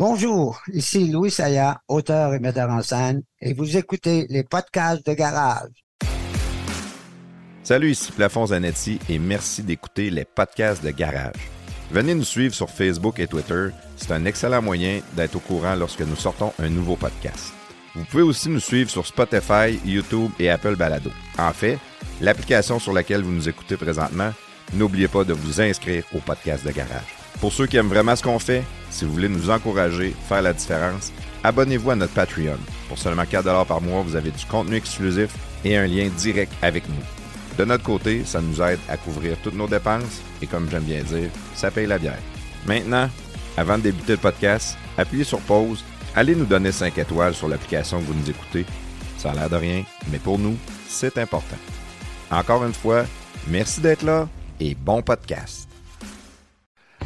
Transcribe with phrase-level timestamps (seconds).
[0.00, 5.12] Bonjour, ici Louis Saya, auteur et metteur en scène, et vous écoutez les podcasts de
[5.12, 5.72] garage.
[7.62, 11.50] Salut, ici Plafond Zanetti et merci d'écouter les podcasts de garage.
[11.90, 13.68] Venez nous suivre sur Facebook et Twitter,
[13.98, 17.52] c'est un excellent moyen d'être au courant lorsque nous sortons un nouveau podcast.
[17.94, 21.10] Vous pouvez aussi nous suivre sur Spotify, YouTube et Apple Balado.
[21.36, 21.78] En fait,
[22.22, 24.32] l'application sur laquelle vous nous écoutez présentement,
[24.72, 27.19] n'oubliez pas de vous inscrire au podcast de garage.
[27.40, 30.52] Pour ceux qui aiment vraiment ce qu'on fait, si vous voulez nous encourager, faire la
[30.52, 31.10] différence,
[31.42, 32.58] abonnez-vous à notre Patreon.
[32.88, 36.86] Pour seulement 4 par mois, vous avez du contenu exclusif et un lien direct avec
[36.88, 37.02] nous.
[37.56, 41.02] De notre côté, ça nous aide à couvrir toutes nos dépenses et comme j'aime bien
[41.02, 42.18] dire, ça paye la bière.
[42.66, 43.08] Maintenant,
[43.56, 45.82] avant de débuter le podcast, appuyez sur pause,
[46.14, 48.66] allez nous donner 5 étoiles sur l'application que vous nous écoutez.
[49.16, 49.82] Ça a l'air de rien,
[50.12, 50.56] mais pour nous,
[50.88, 51.56] c'est important.
[52.30, 53.04] Encore une fois,
[53.48, 54.28] merci d'être là
[54.60, 55.69] et bon podcast.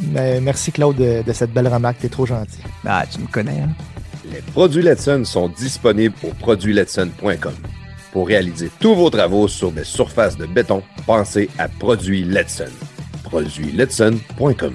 [0.00, 2.60] Merci Claude de, de cette belle remarque, t'es trop gentil.
[2.86, 3.70] Ah, tu me connais, hein?
[4.32, 7.54] Les produits Letson sont disponibles au produitsletson.com.
[8.12, 12.70] Pour réaliser tous vos travaux sur des surfaces de béton, pensez à Produits Letson.
[13.24, 14.74] Produitsletson.com.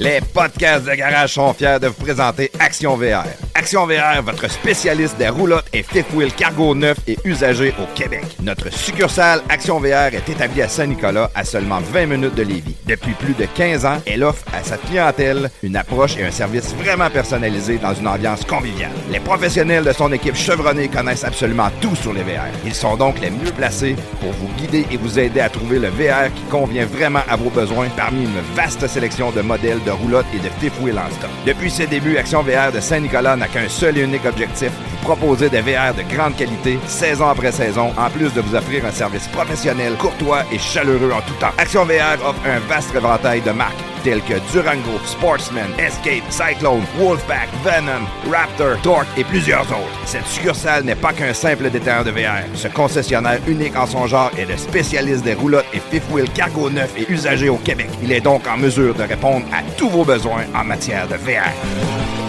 [0.00, 3.24] Les podcasts de garage sont fiers de vous présenter Action VR.
[3.54, 8.24] Action VR, votre spécialiste des roulottes et fifth wheel cargo neuf et usagés au Québec.
[8.42, 12.76] Notre succursale Action VR est établie à Saint-Nicolas, à seulement 20 minutes de Lévis.
[12.86, 16.74] Depuis plus de 15 ans, elle offre à sa clientèle une approche et un service
[16.74, 18.92] vraiment personnalisé dans une ambiance conviviale.
[19.10, 22.48] Les professionnels de son équipe chevronnée connaissent absolument tout sur les VR.
[22.64, 25.88] Ils sont donc les mieux placés pour vous guider et vous aider à trouver le
[25.88, 30.26] VR qui convient vraiment à vos besoins parmi une vaste sélection de modèles de roulottes
[30.34, 30.48] et de
[30.98, 31.30] en stock.
[31.46, 35.48] Depuis ses débuts, Action VR de Saint-Nicolas n'a qu'un seul et unique objectif, vous proposer
[35.48, 39.28] des VR de grande qualité, saison après saison, en plus de vous offrir un service
[39.28, 41.52] professionnel, courtois et chaleureux en tout temps.
[41.58, 47.48] Action VR offre un vaste éventail de marques telles que Durango, Sportsman, Escape, Cyclone, Wolfpack,
[47.64, 50.00] Venom, Raptor, Torque et plusieurs autres.
[50.06, 52.44] Cette succursale n'est pas qu'un simple détaillant de VR.
[52.54, 56.70] Ce concessionnaire unique en son genre est le spécialiste des roulottes et fifth wheel cargo
[56.70, 57.88] neufs et usagés au Québec.
[58.02, 62.19] Il est donc en mesure de répondre à tous vos besoins en matière de VR.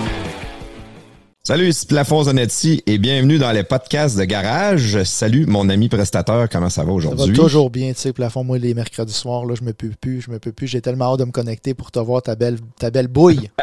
[1.43, 5.01] Salut, ici Plafond Zanetti et bienvenue dans les podcasts de garage.
[5.05, 7.33] Salut mon ami prestateur, comment ça va Ça aujourd'hui?
[7.35, 8.43] va toujours bien, tu sais, plafond.
[8.43, 10.67] Moi, les mercredis soirs, là, je me peux plus, je me peux plus.
[10.67, 13.49] J'ai tellement hâte de me connecter pour te voir ta belle, ta belle bouille.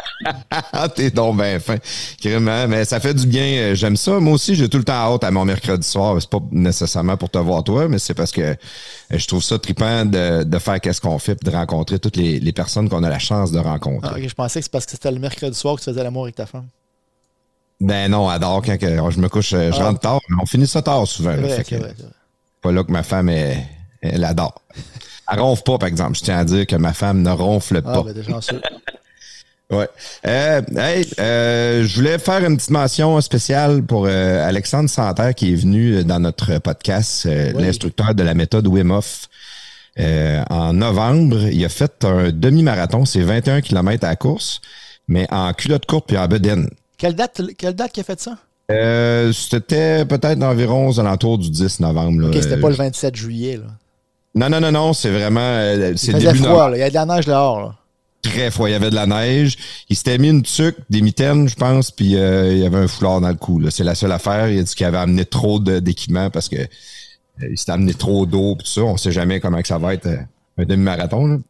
[0.73, 1.77] Ah, t'es donc ben fin.
[2.21, 3.41] Vraiment, mais ça fait du bien.
[3.43, 4.19] euh, J'aime ça.
[4.19, 6.17] Moi aussi, j'ai tout le temps hâte à mon mercredi soir.
[6.19, 8.55] C'est pas nécessairement pour te voir toi, mais c'est parce que euh,
[9.11, 12.51] je trouve ça trippant de, de faire qu'est-ce qu'on fait de rencontrer toutes les, les
[12.51, 14.11] personnes qu'on a la chance de rencontrer.
[14.13, 16.03] Ah, ok, je pensais que c'est parce que c'était le mercredi soir que tu faisais
[16.03, 16.65] l'amour avec ta femme.
[17.81, 19.85] Ben non, adore quand que je me couche, euh, je Ah.
[19.85, 21.31] rentre tard, mais on finit ça tard souvent.
[21.31, 21.47] C'est là.
[21.47, 21.93] vrai, Fait que vrai,
[22.61, 23.57] pas là que ma femme, elle,
[24.01, 24.61] elle adore.
[25.31, 26.17] Elle ronfle pas, par exemple.
[26.17, 28.03] Je tiens à dire que ma femme ne ronfle Ah, pas.
[28.03, 28.59] ben, déjà sûr.
[29.71, 29.87] Ouais.
[30.25, 35.53] Euh, hey, euh, je voulais faire une petite mention spéciale pour euh, Alexandre Santerre qui
[35.53, 37.61] est venu dans notre podcast, euh, Oui.
[37.61, 39.27] l'instructeur de la méthode Wim Hof.
[39.99, 44.59] Euh, en novembre, il a fait un demi-marathon, c'est 21 km à la course,
[45.07, 46.67] mais en culotte courte puis en bedaine.
[46.99, 48.37] Quelle date, quelle date qui a fait ça?
[48.71, 52.21] Euh, c'était peut-être environ aux alentours du 10 novembre.
[52.21, 52.27] là.
[52.27, 53.63] Ok, c'était pas le 27 juillet, là.
[54.35, 55.39] Non, non, non, non, c'est vraiment...
[55.41, 56.69] euh, Il c'est faisait début froid, novembre.
[56.71, 56.77] là.
[56.77, 57.75] Il y a de la neige dehors, là.
[58.21, 58.69] très froid.
[58.69, 59.57] Il y avait de la neige.
[59.89, 62.87] Il s'était mis une tuque, des mitaines, je pense, puis euh, il y avait un
[62.87, 63.59] foulard dans le cou.
[63.71, 64.49] C'est la seule affaire.
[64.49, 68.27] Il a dit qu'il avait amené trop d'équipements parce que euh, il s'était amené trop
[68.27, 68.81] d'eau puis tout ça.
[68.81, 70.07] On sait jamais comment que ça va être
[70.59, 71.41] un demi-marathon.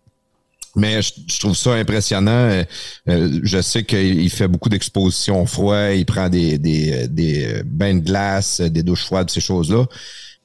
[0.75, 2.31] Mais je, trouve ça impressionnant.
[2.31, 2.63] Euh,
[3.07, 5.91] euh, je sais qu'il il fait beaucoup d'expositions au froid.
[5.91, 9.85] Il prend des, des, des euh, bains de glace, des douches froides, ces choses-là.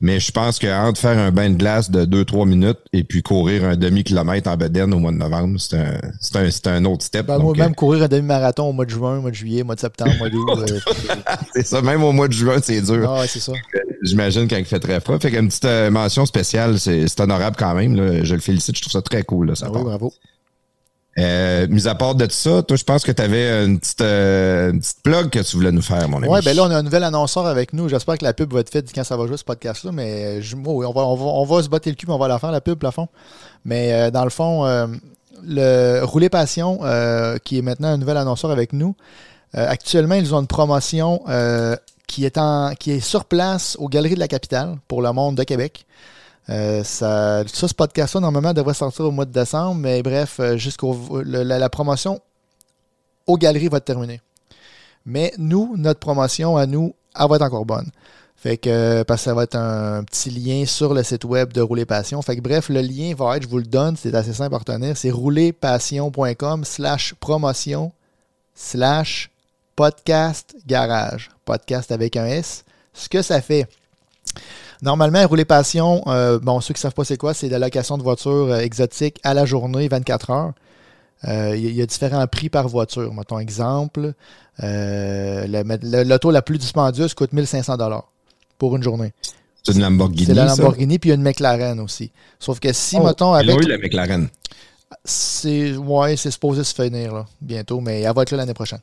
[0.01, 3.65] Mais je pense qu'entre faire un bain de glace de 2-3 minutes et puis courir
[3.65, 5.95] un demi-kilomètre en bedaine au mois de novembre, c'est un,
[6.35, 7.27] un, un autre step.
[7.27, 9.63] Ben, Donc, même euh, courir un demi-marathon au mois de juin, au mois de juillet,
[9.63, 10.51] au mois de septembre, au mois d'août.
[10.59, 10.79] euh,
[11.55, 13.11] c'est ça, même au mois de juin, c'est dur.
[13.11, 13.53] ah ouais, c'est ça.
[14.03, 15.19] J'imagine quand il fait très froid.
[15.19, 17.95] Fait qu'une petite euh, mention spéciale, c'est honorable quand même.
[17.97, 18.23] là.
[18.25, 19.47] Je le félicite, je trouve ça très cool.
[19.49, 20.13] Là, ça Ah oui, bravo.
[21.17, 24.73] Euh, mis à part de ça, toi, je pense que tu avais une petite, euh,
[24.73, 26.27] petite plug que tu voulais nous faire, mon ami.
[26.29, 27.89] Ouais, ben là, on a un nouvel annonceur avec nous.
[27.89, 29.93] J'espère que la pub va être faite quand ça va jouer ce podcast-là.
[29.93, 32.19] Mais je- oui, on, va, on, va, on va se botter le cul, mais on
[32.19, 33.07] va la faire, la pub, plafond.
[33.65, 34.89] Mais euh, dans le fond, euh,
[35.45, 38.97] le Rouler Passion, euh, qui est maintenant un nouvel annonceur avec nous,
[39.57, 41.23] euh, actuellement, ils ont une promotion
[42.09, 45.37] qui, est en, qui est sur place aux Galeries de la Capitale pour le monde
[45.37, 45.87] de Québec.
[46.51, 51.23] Euh, ça, ce podcast-là, normalement, devrait sortir au mois de décembre, mais bref, euh, jusqu'au
[51.25, 52.21] la, la promotion
[53.27, 54.21] aux galeries va être terminée.
[55.07, 57.91] Mais nous, notre promotion à nous, elle va être encore bonne.
[58.37, 61.53] Fait que, euh, parce que ça va être un petit lien sur le site web
[61.53, 62.21] de Rouler Passion.
[62.21, 64.59] Fait que bref, le lien va être, je vous le donne, c'est assez simple à
[64.59, 67.93] retenir, c'est roulerpassion.com slash promotion
[68.55, 69.31] slash
[69.77, 71.31] podcast garage.
[71.47, 72.65] Podcast avec un S.
[72.93, 73.67] Ce que ça fait,
[74.85, 77.97] Normalement, Rouler Passion, euh, bon, ceux qui ne savent pas c'est quoi, c'est la location
[77.97, 80.53] de voitures euh, exotiques à la journée, 24 heures.
[81.27, 83.13] Euh, Il y, a- il y a différents prix par voiture.
[83.15, 84.13] Mettons exemple,
[84.63, 87.79] euh, le- le- l'auto la plus dispendieuse coûte 1500
[88.59, 89.15] pour une journée.
[89.63, 90.27] C'est une Lamborghini.
[90.27, 90.45] C'est la?
[90.45, 92.13] Lamborghini, puis il y a une McLaren aussi.
[92.39, 93.57] Sauf que si, Oh, mettons, avec.
[93.63, 94.29] eu la McLaren.
[95.07, 98.81] C'est ouais, c'est supposé se finir là, bientôt, mais elle va être là l'année prochaine.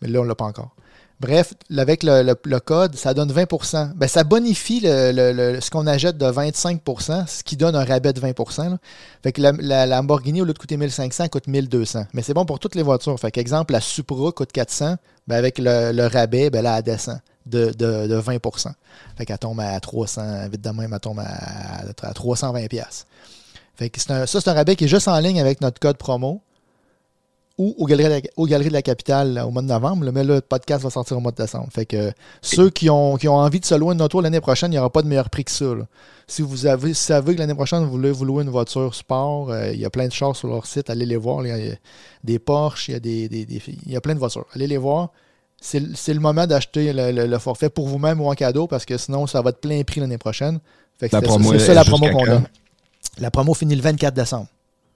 [0.00, 0.74] Mais là, on ne l'a pas encore.
[1.22, 6.26] Bref, avec le, code, ça donne 20% ben, Ça bonifie le- ce qu'on achète de
[6.26, 8.78] 25% ce qui donne un rabais de 20 là.
[9.22, 12.06] Fait que la, la Lamborghini, au lieu de coûter 1500, coûte 1200.
[12.12, 13.18] Mais c'est bon pour toutes les voitures.
[13.20, 14.96] Fait qu'exemple, la Supra coûte 400.
[15.28, 18.72] Ben, avec le, rabais, ben, là, elle descend de, de, de 20%
[19.16, 20.48] Fait qu'elle tombe à 300.
[20.50, 22.66] Vite de même, elle tombe à, à 320
[23.76, 26.42] Fait que ça, c'est un rabais qui est juste en ligne avec notre code promo
[27.62, 30.04] ou aux Galeries de la, aux Galeries de la Capitale là, au mois de novembre.
[30.04, 31.68] là, mais le podcast va sortir au mois de décembre.
[31.72, 34.70] Fait que ceux qui ont, qui ont envie de se louer une auto l'année prochaine,
[34.72, 35.66] il n'y aura pas de meilleur prix que ça.
[35.66, 35.86] là.
[36.26, 39.50] Si vous avez, si savez que l'année prochaine, vous voulez vous louer une voiture sport,
[39.50, 40.88] euh, il y a plein de chars sur leur site.
[40.90, 41.44] Allez les voir.
[41.46, 41.74] Il y a
[42.24, 44.46] des Porsche, il y a, des, des- des- il y a plein de voitures.
[44.54, 45.10] Allez les voir.
[45.60, 48.96] C'est le- moment d'acheter le, le- le forfait pour vous-même ou en cadeau parce que
[48.98, 50.58] sinon, ça va être plein prix l'année prochaine.
[51.58, 52.44] C'est ça la promo qu'on donne.
[53.18, 54.46] La promo finit le 24 décembre.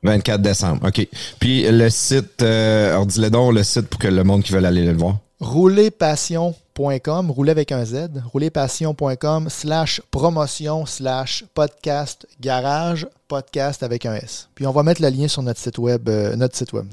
[0.03, 0.87] 24 décembre.
[0.87, 1.07] OK.
[1.41, 4.65] Puis le site, euh, alors dis-le donc, le site pour que le monde qui veut
[4.65, 5.19] aller le voir.
[5.41, 14.49] roulerpassion.com, rouler avec un Z, roulerpassion.com slash promotion slash podcast garage, podcast avec un S.
[14.55, 16.87] Puis on va mettre le lien sur notre site web, euh, notre site web,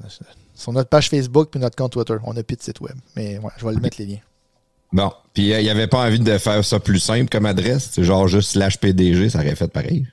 [0.55, 2.15] sur notre page Facebook puis notre compte Twitter.
[2.23, 4.19] On n'a plus de site web, mais ouais, je vais le mettre les liens.
[4.93, 5.11] Bon.
[5.33, 7.89] Puis euh, il n'y avait pas envie de faire ça plus simple comme adresse.
[7.91, 10.05] C'est genre juste slash PDG, ça aurait fait pareil.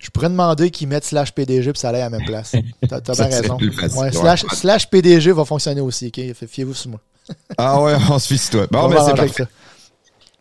[0.00, 2.52] Je pourrais demander qu'ils mettent slash PDG puis ça allait à la même place.
[2.88, 3.58] T'as bien raison.
[3.78, 6.34] facile, Ouais, slash, slash PDG va fonctionner aussi, ok?
[6.48, 7.00] Fiez-vous sur moi.
[7.58, 8.66] Ah ouais, on se fie sur toi.
[8.70, 9.42] Bon, On ben c'est parfait.
[9.44, 9.48] ça.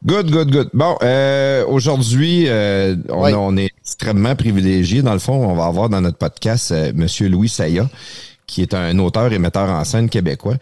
[0.05, 0.69] Good, good, good.
[0.73, 3.33] Bon, euh, aujourd'hui, euh, on, Oui.
[3.35, 5.01] on est extrêmement privilégié.
[5.01, 7.89] Dans le fond, on va avoir dans notre podcast euh, Monsieur Louis Saya,
[8.47, 10.55] qui est un auteur et metteur en scène québécois.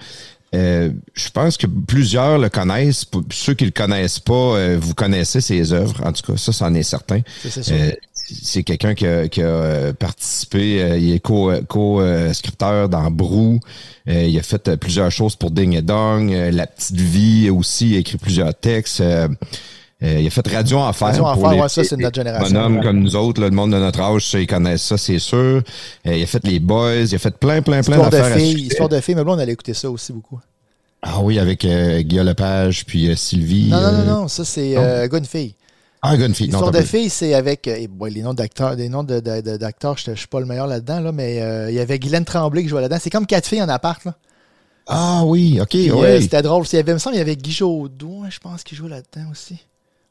[0.55, 3.05] Euh, je pense que plusieurs le connaissent.
[3.05, 6.01] Pour ceux qui le connaissent pas, euh, vous connaissez ses œuvres.
[6.03, 7.21] En tout cas, ça, c'en est certain.
[7.47, 7.69] C'est.
[7.71, 7.91] Euh,
[8.29, 13.59] c'est quelqu'un qui a, qui a, euh, participé, euh, il est co- co-scripteur dans Brou,
[14.09, 17.49] Euh, il a fait euh, plusieurs choses pour Ding et Dong, euh, La Petite Vie
[17.49, 19.01] aussi, il a écrit plusieurs textes.
[19.01, 19.27] euh,
[20.03, 21.07] euh, il a fait Radio Enfer.
[21.07, 22.53] Radio Enfer, ouais, ça, c'est de notre génération.
[22.53, 25.19] bonhommes comme nous autres, là, le monde de notre âge, ça, ils connaissent ça, c'est
[25.19, 25.37] sûr.
[25.37, 25.61] Euh,
[26.15, 28.35] il a fait Les Boys, il a fait plein, plein, plein Histoire de d'affaires.
[28.37, 28.61] à succès.
[28.61, 30.39] histoire de filles, mais là, on allait écouter ça aussi beaucoup.
[31.01, 33.69] Ah oui, avec euh, Guillaume Lepage, puis euh, Sylvie.
[33.69, 35.53] Non, non, euh, non, non, ça, c'est euh, gars, une fille.
[36.01, 37.67] Ah, t'as de filles, c'est avec.
[37.67, 40.99] euh, eh les noms d'acteurs, des noms d'acteurs, je ne suis pas le meilleur là-dedans,
[40.99, 42.99] là, mais euh, il y avait Guylaine Tremblay qui jouait là-dedans.
[43.01, 44.03] C'est comme quatre filles en appart.
[44.05, 44.15] Là.
[44.87, 46.21] Ah oui, ok, Puis, euh, oui.
[46.21, 46.65] C'était drôle.
[46.71, 48.89] Il y avait, il me semble, il y avait Guy Jodoin, je pense, qui jouait
[48.89, 49.57] là-dedans aussi.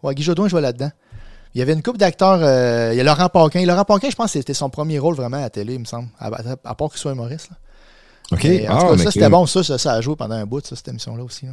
[0.02, 0.90] Ouais, Guy Jodoin jouait là-dedans.
[1.54, 2.40] Il y avait une couple d'acteurs.
[2.42, 3.64] euh, il y a Laurent Paquin.
[3.64, 5.84] Laurent Paquin, je pense que c'était son premier rôle vraiment à la télé, il me
[5.86, 6.08] semble.
[6.18, 7.48] À, à- à part qu'il soit humoriste.
[7.50, 7.56] Là.
[8.32, 8.44] OK.
[8.44, 9.46] Mais, en ah, tout cas, mais ça, c'était bon.
[9.46, 11.46] Ça, ça, ça a joué pendant un bout, ça, cette émission-là aussi.
[11.46, 11.52] là.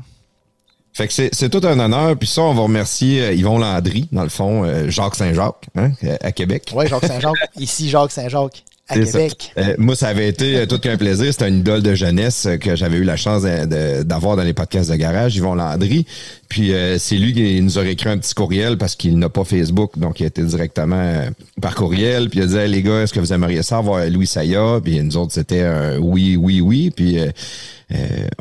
[0.94, 2.16] Fait que c'est, tout un honneur.
[2.18, 5.92] Puis ça, on va remercier euh, Yvon Landry, dans le fond, euh, Jacques Saint-Jacques, hein,
[6.22, 6.72] à Québec.
[6.76, 7.34] Ouais, Jacques Saint-Jacques.
[7.60, 9.00] Ici, Jacques Saint-Jacques, à.
[9.00, 9.52] Québec.
[9.58, 11.32] Euh, moi, ça avait été euh, tout qu'un plaisir.
[11.32, 14.96] C'était une idole de jeunesse que j'avais eu la chance d'avoir dans les podcasts de
[14.96, 16.06] garage, Yvon Landry.
[16.50, 19.44] Puis euh, c'est lui qui nous aurait écrit un petit courriel parce qu'il n'a pas
[19.44, 21.30] Facebook, donc il a été directement euh,
[21.62, 22.30] par courriel.
[22.30, 24.80] Puis il a dit Hey, les gars, est-ce que vous aimeriez ça avoir Louis Saya
[24.84, 26.92] Puis nous autres, c'était un oui, oui, oui.
[26.96, 27.18] Puis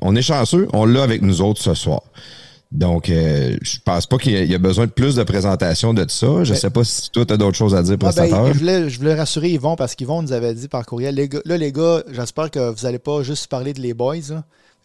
[0.01, 2.03] on est chanceux, on l'a avec nous autres ce soir.
[2.73, 6.43] Donc, euh, je pense pas qu'il y a- besoin de plus de présentation de ça.
[6.43, 8.33] Je Mais- sais pas si toi, tu as d'autres choses à dire pour Ah, ben,
[8.33, 8.53] heure.
[8.55, 11.43] je, voulais, je voulais rassurer Yvon parce qu'Yvon nous avait dit par courriel les gars-
[11.45, 14.17] là, les gars, j'espère que vous n'allez pas juste parler de les boys.
[14.31, 14.43] Là,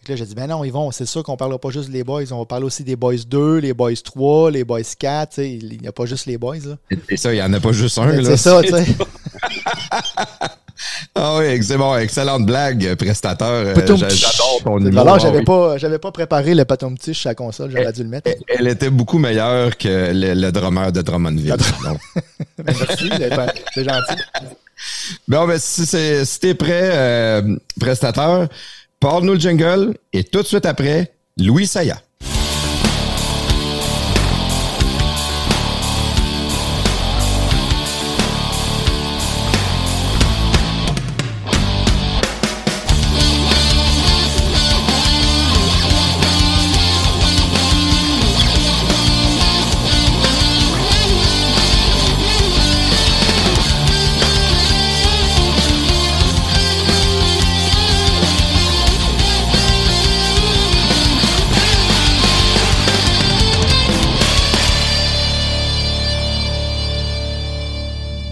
[0.10, 2.24] là j'ai dit ben non, Yvon, c'est sûr qu'on ne parlera pas juste des boys,
[2.32, 5.30] on va parler aussi des boys 2, les boys 3, les boys 4.
[5.30, 6.58] tu sais, Il n'y a pas juste les boys.
[6.66, 6.76] Là.
[7.10, 8.22] Et ça, il y en a pas juste un.
[8.24, 8.86] C'est ça, tu sais.
[11.16, 13.50] Ah oui, c'est bon, excellente blague, prestateur.
[13.78, 14.92] Euh, J'adore ton humour.
[14.94, 18.04] valeur, Ah j'avais pas, j'avais pas préparé le paton petit sur la console, j'aurais dû
[18.04, 18.30] le mettre.
[18.30, 21.56] Elle- Elle était beaucoup meilleure que le, le drummer de Drummondville.
[21.84, 22.00] Donc,
[22.58, 24.22] Ben, merci, c'est pas- c'est gentil.
[25.28, 28.48] bon, ben, si, c'est- si t'es prêt, euh, prestateur,
[29.00, 32.02] parle-nous le jingle et tout de suite après, Louis Saya.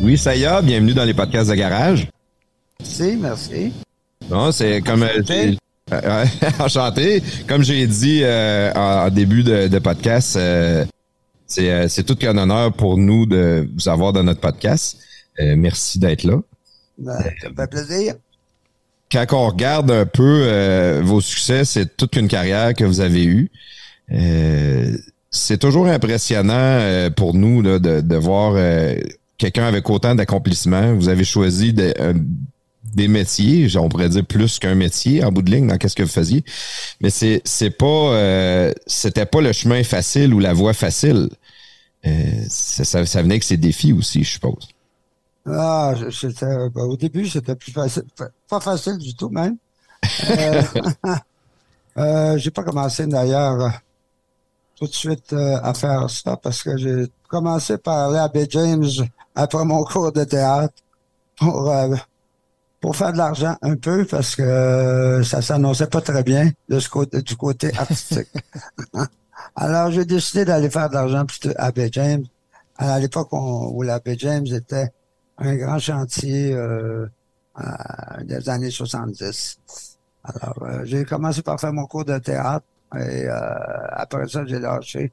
[0.06, 2.08] Louis Saya, bienvenue dans les podcasts de garage.
[2.80, 3.74] Merci, merci.
[4.30, 5.58] Non, c'est comme Enchanté.
[5.92, 6.26] euh,
[6.60, 7.24] enchanté.
[7.48, 10.86] Comme j'ai dit euh, en, en début de, de podcast, euh,
[11.48, 15.00] c'est euh, c'est tout qu'un honneur pour nous de vous avoir dans notre podcast.
[15.40, 16.38] Euh, merci d'être là.
[17.00, 18.14] Ben, ça me fait plaisir.
[19.12, 23.26] Quand on regarde un peu euh, vos succès, c'est toute une carrière que vous avez
[23.26, 23.50] eue.
[24.12, 24.96] Euh,
[25.32, 28.94] c'est toujours impressionnant euh, pour nous là, de, de voir euh,
[29.38, 30.94] quelqu'un avec autant d'accomplissements.
[30.96, 35.68] Vous avez choisi des métiers, on pourrait dire plus qu'un métier en bout de ligne
[35.68, 36.44] dans qu'est-ce que vous faisiez.
[37.02, 41.30] Mais c'est c'est pas euh, c'était pas le chemin facile ou la voie facile.
[42.06, 44.68] Euh, ça, venait avec ses défis aussi, je suppose.
[45.48, 49.58] Ah, c'était, ben, au début, c'était plus facile, fa- pas facile du tout même.
[50.30, 50.62] Euh,
[51.98, 53.70] euh, j'ai pas commencé d'ailleurs euh,
[54.76, 58.48] tout de suite euh, à faire ça parce que j'ai commencé par aller à Bay
[58.50, 58.86] James
[59.36, 60.74] après mon cours de théâtre
[61.38, 61.96] pour, euh,
[62.82, 66.80] pour faire de l'argent un peu parce que euh, ça s'annonçait pas très bien de
[66.80, 68.30] ce côté, du côté artistique.
[69.56, 72.26] Alors, j'ai décidé d'aller faire de l'argent plutôt à Bay James.
[72.78, 74.92] À l'époque où la Bay James était
[75.38, 77.06] un grand chantier euh,
[77.60, 79.60] euh, des années 70.
[80.24, 82.66] Alors, euh, j'ai commencé par faire mon cours de théâtre
[82.96, 83.34] et euh,
[83.92, 85.12] après ça, j'ai lâché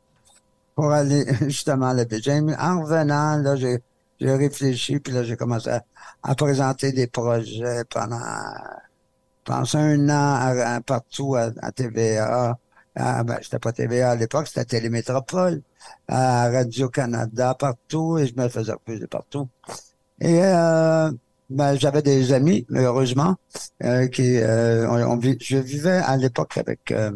[0.75, 2.57] pour aller justement à la Bay James.
[2.59, 3.81] En revenant, là, j'ai
[4.23, 5.83] j'ai réfléchi, puis là, j'ai commencé à,
[6.23, 8.21] à, présenter des projets pendant,
[9.43, 12.57] pendant un an à, partout à, TVA.
[12.95, 15.63] Ah, ben, c'était pas TVA à l'époque, c'était Télémétropole,
[16.07, 19.49] à Radio-Canada, partout, et je me faisais refuser partout.
[20.21, 21.11] Et euh,
[21.51, 23.35] ben, j'avais des amis, heureusement,
[23.83, 27.11] euh, qui euh, on, on, je vivais à l'époque avec euh,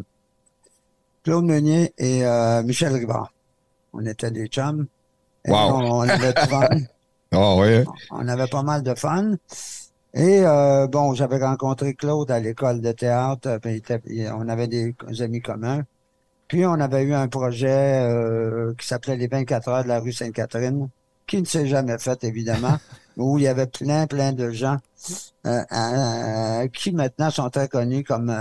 [1.23, 3.31] Claude Meunier et euh, Michel Rivard.
[3.93, 4.87] On était des chums.
[5.47, 5.55] Wow.
[5.55, 6.33] On, on, avait
[7.31, 7.55] Ah,
[8.11, 9.33] on avait pas mal de fun.
[10.13, 13.59] Et euh, bon, j'avais rencontré Claude à l'école de théâtre.
[13.61, 15.83] Puis on avait des amis communs.
[16.47, 20.13] Puis on avait eu un projet euh, qui s'appelait les 24 heures de la rue
[20.13, 20.87] Sainte-Catherine,
[21.27, 22.77] qui ne s'est jamais fait, évidemment,
[23.17, 24.77] où il y avait plein, plein de gens
[25.45, 28.33] euh, qui maintenant sont très connus comme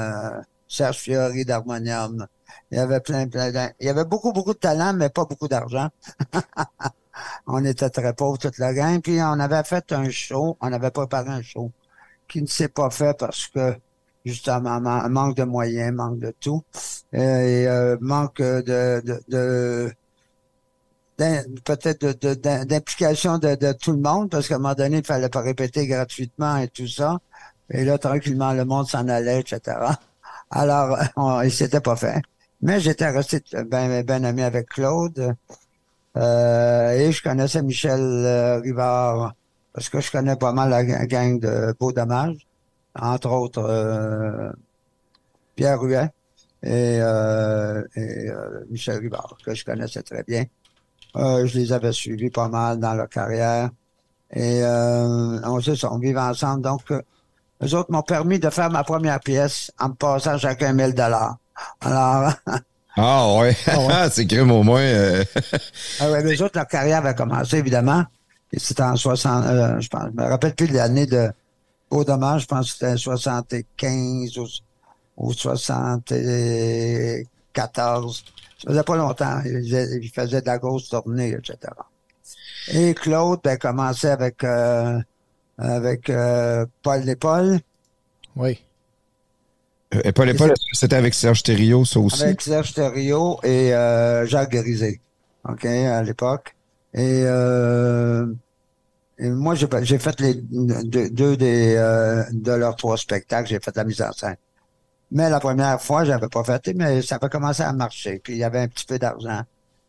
[0.69, 2.27] Serge Fiori d'Harmonium.
[2.71, 5.49] Il y avait plein, plein, il y avait beaucoup, beaucoup de talent, mais pas beaucoup
[5.49, 5.89] d'argent.
[7.47, 9.01] on était très pauvres toute la gang.
[9.01, 11.71] Puis on avait fait un show, on avait préparé un show
[12.29, 13.77] qui ne s'est pas fait parce que
[14.25, 16.63] justement man- manque de moyens, manque de tout,
[17.15, 19.03] euh, et euh, manque de,
[21.65, 25.87] peut-être d'implication de, tout le monde, parce qu'à un moment donné, il fallait pas répéter
[25.87, 27.19] gratuitement et tout ça.
[27.71, 29.79] Et là, tranquillement, le monde s'en allait, etc.
[30.51, 32.23] Alors, on, il s'était pas fait.
[32.63, 35.35] Mais j'étais resté ben, ben ami avec Claude.
[36.17, 39.35] Euh, et je connaissais Michel euh, Rivard
[39.73, 42.47] parce que je connais pas mal la ga- gang de Beau Dommage,
[42.99, 44.51] entre autres euh,
[45.55, 46.09] Pierre Ruet
[46.63, 48.29] et, euh, et,
[48.71, 50.45] Michel Rivard, que je connaissais très bien.
[51.15, 53.71] Je les avais suivis pas mal dans leur carrière.
[54.35, 56.63] Et on sait ça, on vivait ensemble.
[56.63, 60.95] Donc, eux autres m'ont permis de faire ma première pièce en me passant chacun 1000
[60.95, 61.37] dollars.
[61.81, 62.33] Alors,
[62.97, 63.57] Ah ouais.
[64.11, 64.81] c'est crime au moins.
[64.81, 65.25] euh,
[66.01, 68.05] Ah ouais, les autres, leur carrière avait commencé, évidemment.
[68.53, 71.31] Et c'était en 60, euh, je pense, je me rappelle plus de l'année de
[71.91, 74.47] Beau Dommage, je pense que c'était en 75 ou,
[75.19, 78.25] ou 74.
[78.59, 79.41] Ça faisait pas longtemps.
[79.45, 81.59] Il, faisait- il faisait de la grosse tournée, etc.
[82.73, 84.99] Et Claude, ben, commençait avec, euh,
[85.59, 87.61] avec, euh, Paul Lépaule,
[88.35, 88.59] Oui.
[90.05, 90.37] Et
[90.71, 92.23] que c'était avec Serge Thériault, ça aussi?
[92.23, 95.01] avec Serge Thériault et euh, Jacques Grisé,
[95.49, 96.55] OK, à l'époque.
[96.95, 98.27] Et, euh,
[99.19, 104.03] moi, j'ai fait les deux, des euh, de leurs trois spectacles, j'ai fait la mise
[104.03, 104.37] en scène.
[105.11, 108.21] Mais la première fois, j'avais pas fait, mais ça avait commencé à marcher.
[108.23, 109.43] Puis il y avait un petit peu d'argent.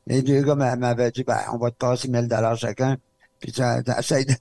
[0.05, 2.95] Les deux gars m'a- m'avaient dit, ben, on va te passer 1000 dollars chacun.
[3.39, 3.61] Puis tu
[3.99, 4.33] essayes de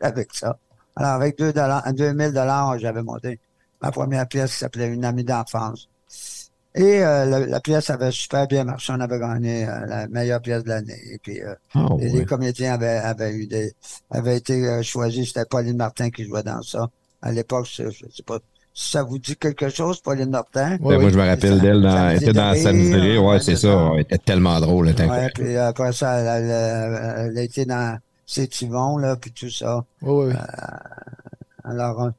[0.00, 0.56] avec ça.
[0.96, 3.38] Alors, avec 2 2000 dollars, j'avais monté
[3.82, 5.88] ma première pièce qui s'appelait Une amie d'enfance.
[6.74, 8.92] Et euh, la, la, pièce avait super bien marché.
[8.96, 11.00] On avait gagné euh, la meilleure pièce de l'année.
[11.12, 12.18] Et puis euh, Oh, et ouais.
[12.18, 13.74] les comédiens avaient, avaient eu des
[14.10, 15.28] avaient été choisis.
[15.28, 16.88] C'était Pauline Martin qui jouait dans ça.
[17.22, 18.38] À l'époque, je, je sais pas
[18.72, 20.76] si ça vous dit quelque chose, Pauline Martin?
[20.76, 21.10] Ben, moi, oui.
[21.10, 23.62] je me rappelle d'elle elle était dans de Samedi rire, ouais, c'est ça.
[23.72, 23.90] ça.
[23.94, 27.64] Elle était tellement drôle, elle était Ouais, puis après ça, elle, elle- elle a été
[27.64, 29.84] dans C'est Yvon, là, puis tout ça.
[30.02, 30.40] Oui, oui, oui.
[31.64, 32.12] Alors,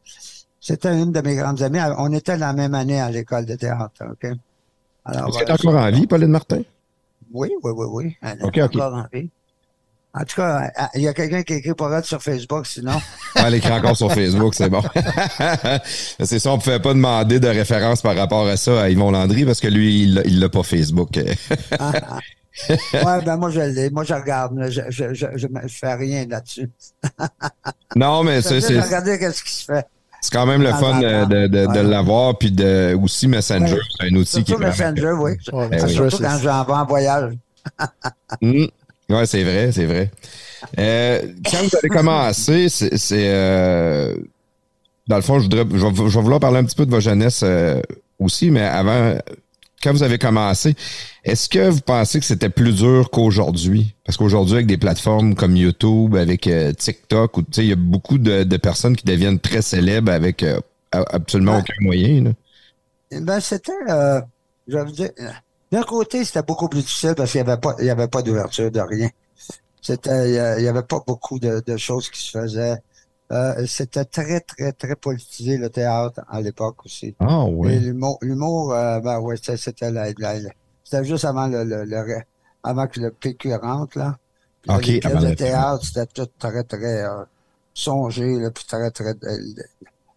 [0.62, 1.80] c'était une de mes grandes amies.
[1.98, 4.32] On était la même année à l'école de théâtre, OK?
[5.04, 6.62] Alors, Est-ce qu'elle est encore en vie, Pauline Martin?
[7.34, 8.18] Oui, oui, oui, oui.
[8.22, 9.30] Elle est encore en vie.
[10.14, 12.92] En tout cas, euh, il y a quelqu'un qui écrit pour elle sur Facebook, sinon.
[13.36, 14.82] Ah, Elle écrit encore sur Facebook, c'est bon.
[16.20, 19.12] c'est ça, on ne pouvait pas demander de référence par rapport à ça à Yvon
[19.12, 21.18] Landry parce que lui, il l'a pas Facebook.
[21.80, 22.20] Ah, ah.
[22.94, 23.90] ouais, ben moi, je l'ai.
[23.90, 24.54] Moi, je regarde.
[24.70, 26.70] Je, je, je, je, je fais rien là-dessus.
[27.96, 29.88] non, mais Je c'est, c'est, regarder qu'est-ce qui se fait.
[30.22, 31.84] C'est quand même le fun de, de, de Ouais.
[31.84, 32.38] l'avoir.
[32.38, 33.80] Puis de, aussi Messenger, Ouais.
[34.00, 34.58] c'est un outil qui est.
[34.58, 35.32] Messenger, oui.
[35.52, 35.94] Ouais, Ben oui.
[35.94, 37.34] Surtout quand j'en vais en voyage.
[38.42, 38.66] Mm.
[39.10, 40.10] Ouais, c'est vrai, c'est vrai.
[40.80, 44.16] Euh, quand vous avez commencé, c'est, c'est, euh,
[45.08, 46.92] dans le fond, je voudrais, je vais, je vais vouloir parler un petit peu de
[46.92, 47.82] votre jeunesse euh,
[48.20, 49.16] aussi, mais avant,
[49.84, 50.76] quand vous avez commencé,
[51.24, 53.96] est-ce que vous pensez que c'était plus dur qu'aujourd'hui?
[54.06, 57.74] Parce qu'aujourd'hui, avec des plateformes comme YouTube, avec euh, TikTok, ou, tu sais, il y
[57.74, 60.60] a beaucoup de, de personnes qui deviennent très célèbres avec euh,
[60.92, 62.24] absolument aucun moyen.
[62.26, 62.32] là.
[63.12, 64.22] Eh Ben, c'était, euh,
[64.74, 64.86] euh,
[65.72, 68.22] d'un côté, c'était beaucoup plus difficile parce qu'il n'y avait pas, il y avait pas
[68.22, 69.10] d'ouverture de rien.
[69.82, 72.78] C'était, il y a- il y avait pas beaucoup de, de choses qui se faisaient.
[73.32, 77.16] Euh, c'était très, très, très politisé, le théâtre, à l'époque aussi.
[77.20, 77.80] Ah oui.
[77.80, 80.50] l'humour, l'humour, euh, ben ouais, c'était, la, la- la-
[80.84, 82.22] c'était juste avant le, le, le-
[82.64, 84.18] avant que le PQ rentre, là.
[84.62, 87.24] Puis là, Ok, les pièces avant de le- théâtre, c'était tout très, très, euh,
[87.74, 89.14] songé, là, puis très, très,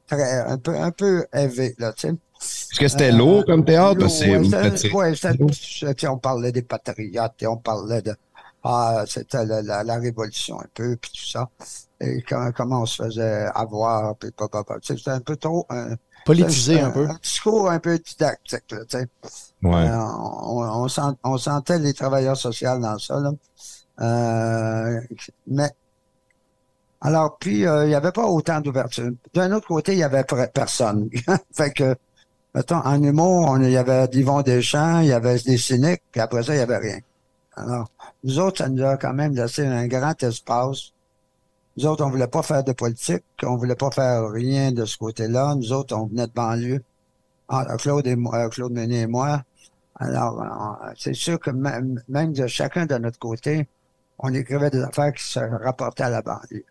[0.06, 2.14] très, un peu, un peu élevé, là, tu sais.
[2.40, 4.06] Est-ce que c'était lourd comme théâtre?
[5.98, 8.14] Sais, on parlait des patriotes et on parlait de
[8.66, 11.50] ah, c'était la, la, la révolution un peu, puis tout ça.
[12.04, 14.78] Et comment, comment on se faisait avoir, puis pas, pas, pas.
[14.80, 17.06] Tu sais, C'était un peu trop un, Politisé un peu.
[17.08, 19.06] un discours un peu didactique, là, tu sais.
[19.62, 19.88] Ouais.
[19.88, 23.32] Euh, on, on, sent- on sentait les travailleurs sociaux dans ça, là.
[24.00, 25.00] Euh,
[25.46, 25.70] mais
[27.00, 29.10] alors, puis, euh, il n'y avait pas autant d'ouverture.
[29.34, 31.10] D'un autre côté, il n'y avait personne.
[31.52, 31.94] fait que,
[32.54, 36.20] mettons, en humour, on, il y avait Yvon Deschamps, il y avait des cyniques, puis
[36.22, 36.98] après ça, il n'y avait rien.
[37.56, 37.90] Alors,
[38.24, 40.92] nous autres, ça nous a quand même laissé un grand espace.
[41.76, 44.96] Nous autres, on voulait pas faire de politique, on voulait pas faire rien de ce
[44.96, 45.54] côté-là.
[45.56, 46.82] Nous autres, on venait de banlieue.
[47.48, 49.42] Ah, Claude et moi, Claude Meunier et moi.
[49.96, 53.68] Alors, euh, c'est sûr que même, même de chacun de notre côté,
[54.18, 56.64] on écrivait des affaires qui se rapportaient à la banlieue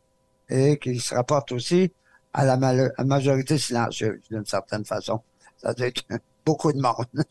[0.49, 1.91] et qui se rapportent aussi
[2.33, 2.53] à la
[2.97, 5.21] à majorité silencieuse, d'une certaine façon.
[5.57, 7.25] C'est-à-dire que beaucoup de monde.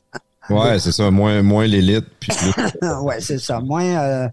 [0.51, 1.11] Ouais, c'est ça.
[1.11, 2.89] Moins, moins l'élite, puis plus.
[3.03, 3.61] ouais, c'est ça.
[3.61, 4.29] Moins euh,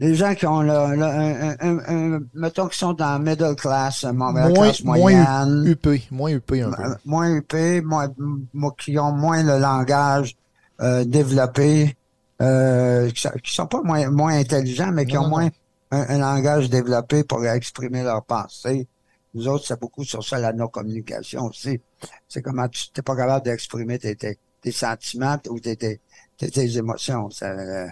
[0.00, 4.02] les gens qui ont le, le- un, un- un- mettons qui sont dans middle class,
[4.04, 5.86] euh, mo- la Moins, classe moins moyenne, UP.
[6.10, 6.82] Moins UP un peu.
[6.82, 8.08] euh, moins UP, moins,
[8.52, 10.34] mo- qui ont moins le langage
[10.80, 11.96] euh, développé,
[12.40, 15.48] euh, qui, sont, qui sont pas moins, moins intelligents, mais qui Non, ont non, moins
[15.90, 18.88] un, un langage développé pour exprimer leurs pensées.
[19.34, 21.78] Nous autres, c'est beaucoup sur ça, la non-communication aussi.
[22.26, 26.00] C'est comment tu n'es pas capable d'exprimer tes, tes, tes sentiments ou tes, tes,
[26.38, 27.28] tes, tes émotions.
[27.30, 27.86] Ça, euh,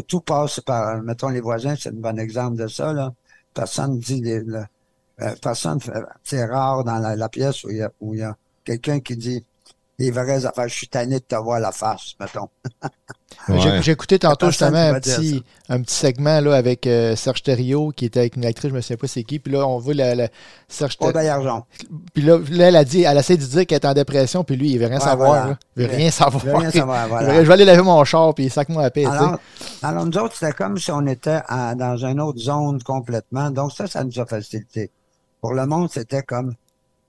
[0.00, 3.12] tout, passe par, mettons, les voisins, c'est un bon exemple de ça, là.
[3.54, 4.64] Personne dit, euh,
[5.42, 5.78] personne,
[6.22, 9.00] c'est rare dans la, la pièce où il y a, où il y a quelqu'un
[9.00, 9.44] qui dit
[10.04, 10.68] les vraies affaires.
[10.68, 12.48] Je suis tanné de te voir la face, mettons.
[13.48, 13.80] Ouais.
[13.82, 18.04] J'ai- écouté tantôt justement un petit, un petit segment là, avec euh, Serge Thériault qui
[18.04, 19.40] était avec une actrice, je me souviens pas c'est qui.
[19.40, 20.28] Puis là, on voit la, la-
[20.68, 21.26] Serge Pas Thériault.
[21.42, 21.66] d'argent.
[22.14, 24.54] Puis là, là, elle a dit, elle essaie de dire qu'elle est en dépression, puis
[24.54, 25.28] lui, il veut rien Ouais, savoir.
[25.30, 25.46] voilà.
[25.46, 25.58] là.
[25.76, 25.96] Il veut Ouais.
[25.96, 26.44] rien savoir.
[26.44, 27.28] Je veux rien savoir, Il voilà.
[27.32, 29.06] veut- Je vais aller laver mon char, puis sac-moi la paix.
[29.06, 29.38] Alors,
[29.82, 33.50] alors, nous autres, c'était comme si on était à- dans une autre zone complètement.
[33.50, 34.90] Donc, ça, ça nous a facilité.
[35.40, 36.54] Pour le monde, c'était comme.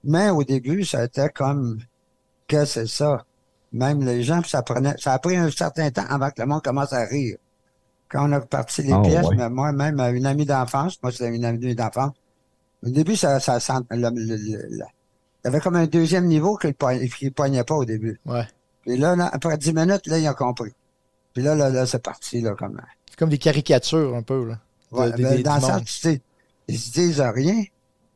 [0.02, 1.78] Mais au début, ça a été comme.
[2.48, 3.24] Que c'est ça?
[3.72, 4.94] Même les gens, puis ça prenait.
[4.98, 7.36] Ça a pris un certain temps avant que le monde commence à rire.
[8.08, 9.36] Quand on a parti les Ah, pièces, ouais.
[9.36, 12.12] mais moi, même une amie d'enfance, moi, c'était une amie d'enfance.
[12.84, 14.00] Au début, ça, ça, sent- il
[15.44, 18.20] y avait comme un deuxième niveau qu'il ne poignait pas au début.
[18.26, 18.46] Ouais.
[18.82, 20.72] Puis là, là, après 10 minutes, là, ils ont compris.
[21.32, 22.80] Puis là, là, là c'est parti, là, comme.
[23.08, 24.48] C'est comme des caricatures un peu.
[24.48, 24.58] Là,
[24.92, 26.22] de- Ouais, ben, des- dans le sens, tu sais,
[26.68, 27.64] ils se disent rien.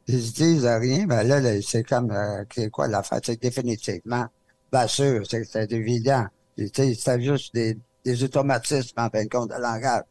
[0.09, 1.07] Ils se disent rien.
[1.07, 3.21] Ben là, là, c'est comme, euh, c'est quoi l'affaire?
[3.23, 4.27] C'est définitivement,
[4.73, 6.27] bien sûr, c'est c'est évident.
[6.57, 10.03] Tu sais, c'est juste des, des automatismes, en fin de compte, de langage.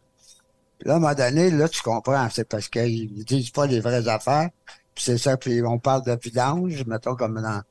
[0.79, 2.29] Puis là, à un moment donné, là, tu comprends.
[2.29, 4.49] C'est parce qu'ils disent pas les vraies affaires.
[4.95, 5.35] c'est ça.
[5.35, 7.61] Puis on parle de vidange, mettons comme dans.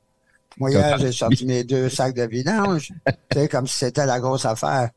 [0.59, 2.93] Moi, hier, j'ai sorti mes deux sacs de vidange.
[3.31, 4.91] tu sais, comme si c'était la grosse affaire.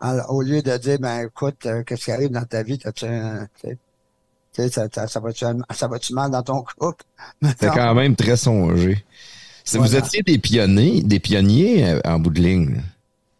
[0.00, 2.78] Alors, au lieu de dire, ben, écoute, euh, qu'est-ce qui arrive dans ta vie?
[2.78, 3.46] T'as-tu un.
[4.52, 7.04] Tu sais, ça, ça, ça va-tu ça va mal dans ton couple?
[7.60, 9.04] C'est quand même très songé.
[9.64, 12.82] Si Vous étiez des pionniers, des pionniers euh, en bout de ligne.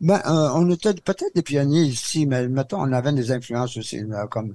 [0.01, 4.01] Ben, euh, on était peut-être des pionniers ici, mais mettons, on avait des influences aussi,
[4.03, 4.55] là, comme.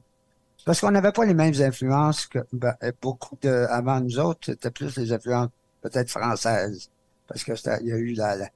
[0.66, 4.72] Parce qu'on n'avait pas les mêmes influences que ben, beaucoup de avant nous autres, c'était
[4.72, 5.50] plus les influences
[5.82, 6.90] peut-être françaises.
[7.28, 8.50] Parce que il y a eu la, la-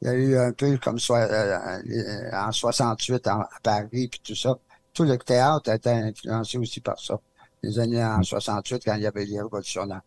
[0.00, 4.08] il y a eu un peu comme soit euh, les- en 68 en- à Paris
[4.08, 4.56] puis tout ça.
[4.94, 7.18] Tout le théâtre a été influencé aussi par ça.
[7.62, 10.00] Les années en 68, quand il y avait les révolutions dans,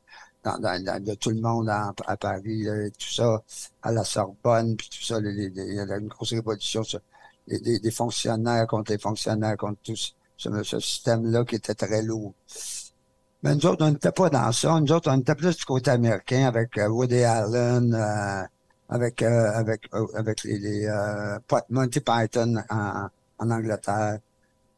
[0.43, 3.41] dans, dans- dans- de tout le monde à Paris, là, tout ça,
[3.81, 6.99] à la Sorbonne, puis tout ça, il y a une grosse révolution, ça.
[7.47, 12.01] Les- des, des fonctionnaires contre les fonctionnaires, contre tout ce, ce- système-là qui était très
[12.01, 12.33] lourd.
[13.43, 14.79] Mais nous autres, on n'était pas dans ça.
[14.79, 18.43] Nous autres, on était plus du côté américain avec euh, Woody Allen, euh,
[18.89, 21.37] avec euh, avec euh, avec les, les euh,
[21.69, 23.07] Monty Python en,
[23.39, 24.19] en Angleterre.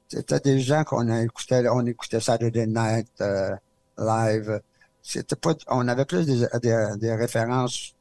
[0.07, 3.55] C'était des gens qu'on a écouté, on écoutait Saturday Night euh,
[3.97, 4.61] live.
[5.01, 7.95] C'était pas, on avait plus des, des, des références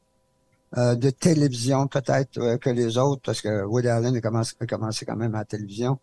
[0.76, 4.66] euh, de télévision peut-être euh, que les autres parce que Woody Allen a commencé, a
[4.66, 5.98] commencé quand même à la télévision.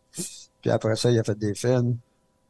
[0.61, 1.97] Puis après ça, il a fait des films.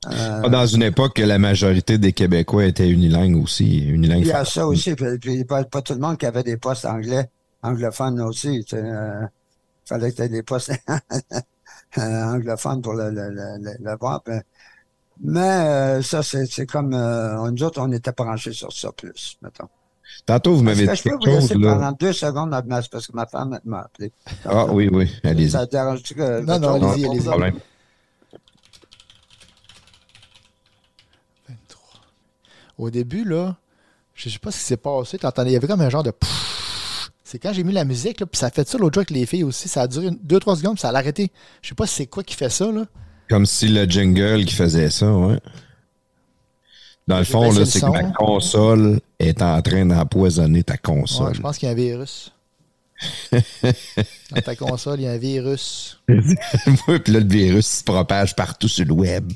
[0.07, 3.87] Euh, Pas Dans une époque que la majorité des Québécois étaient unilingues aussi.
[3.87, 4.93] Unilingues Il y a ça aussi.
[4.93, 7.27] Puis, puis pas, pas tout le monde qui avait des postes anglais,
[7.63, 8.63] anglophones aussi.
[8.67, 9.25] sais, euh,
[9.85, 10.73] fallait que tu aies des postes
[11.97, 14.21] euh, anglophones pour le, le, le, le- le voir.
[14.23, 14.33] puis-
[15.23, 19.37] mais euh, ça, c'est c'est comme euh, nous autres, on était branchés sur ça plus,
[19.41, 19.67] mettons.
[20.25, 21.73] Tantôt, vous m'avez dit je peux vous laisser Là.
[21.73, 24.11] pendant deux secondes, mais c'est parce que ma femme m'a appelé.
[24.45, 25.51] Ah oui, oui, allez-y.
[25.51, 26.41] Ça te dérange-tu que...
[26.41, 27.23] Non, non, allez-y, allez-y.
[27.25, 27.59] problème.
[31.47, 31.79] 23.
[32.77, 33.55] Au début, là,
[34.15, 35.17] je sais pas ce qui s'est passé.
[35.17, 36.11] T'entendais, il y avait comme un genre de.
[36.11, 36.40] pfff.
[37.31, 39.11] C'est quand j'ai mis la musique, là, puis ça a fait ça l'autre jour avec
[39.11, 39.69] les filles aussi.
[39.69, 41.31] Ça a duré 2-3 secondes, puis ça a arrêté.
[41.61, 42.83] Je sais pas c'est quoi qui fait ça, là.
[43.29, 45.39] Comme si le jingle qui faisait ça, ouais.
[47.07, 51.35] Dans le fond, c'est que ta console est en train d'empoisonner ta Ouais, console.
[51.35, 52.33] je pense qu'il y a un virus.
[53.31, 56.01] Dans ta console, il y a un virus.
[56.09, 59.31] Oui, puis là, le virus se propage partout sur le web.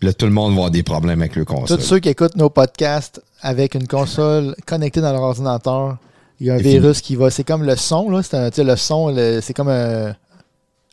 [0.00, 1.78] Puis là, tout le monde va avoir des problèmes avec le console.
[1.78, 5.98] Tous ceux qui écoutent nos podcasts avec une console connectée dans leur ordinateur,
[6.40, 7.30] il y a un virus qui va.
[7.30, 8.22] C'est comme le son, là.
[8.22, 10.14] C'est un- tu sais, le son, le- c'est comme un.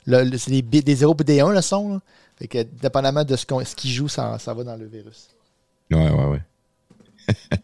[0.05, 1.99] le- le- c'est des, des 0 et des 1, le son, là.
[2.39, 5.27] Fait que, dépendamment de ce qu'on- ce qui joue, ça, ça va dans le virus.
[5.91, 6.25] Ouais, ouais,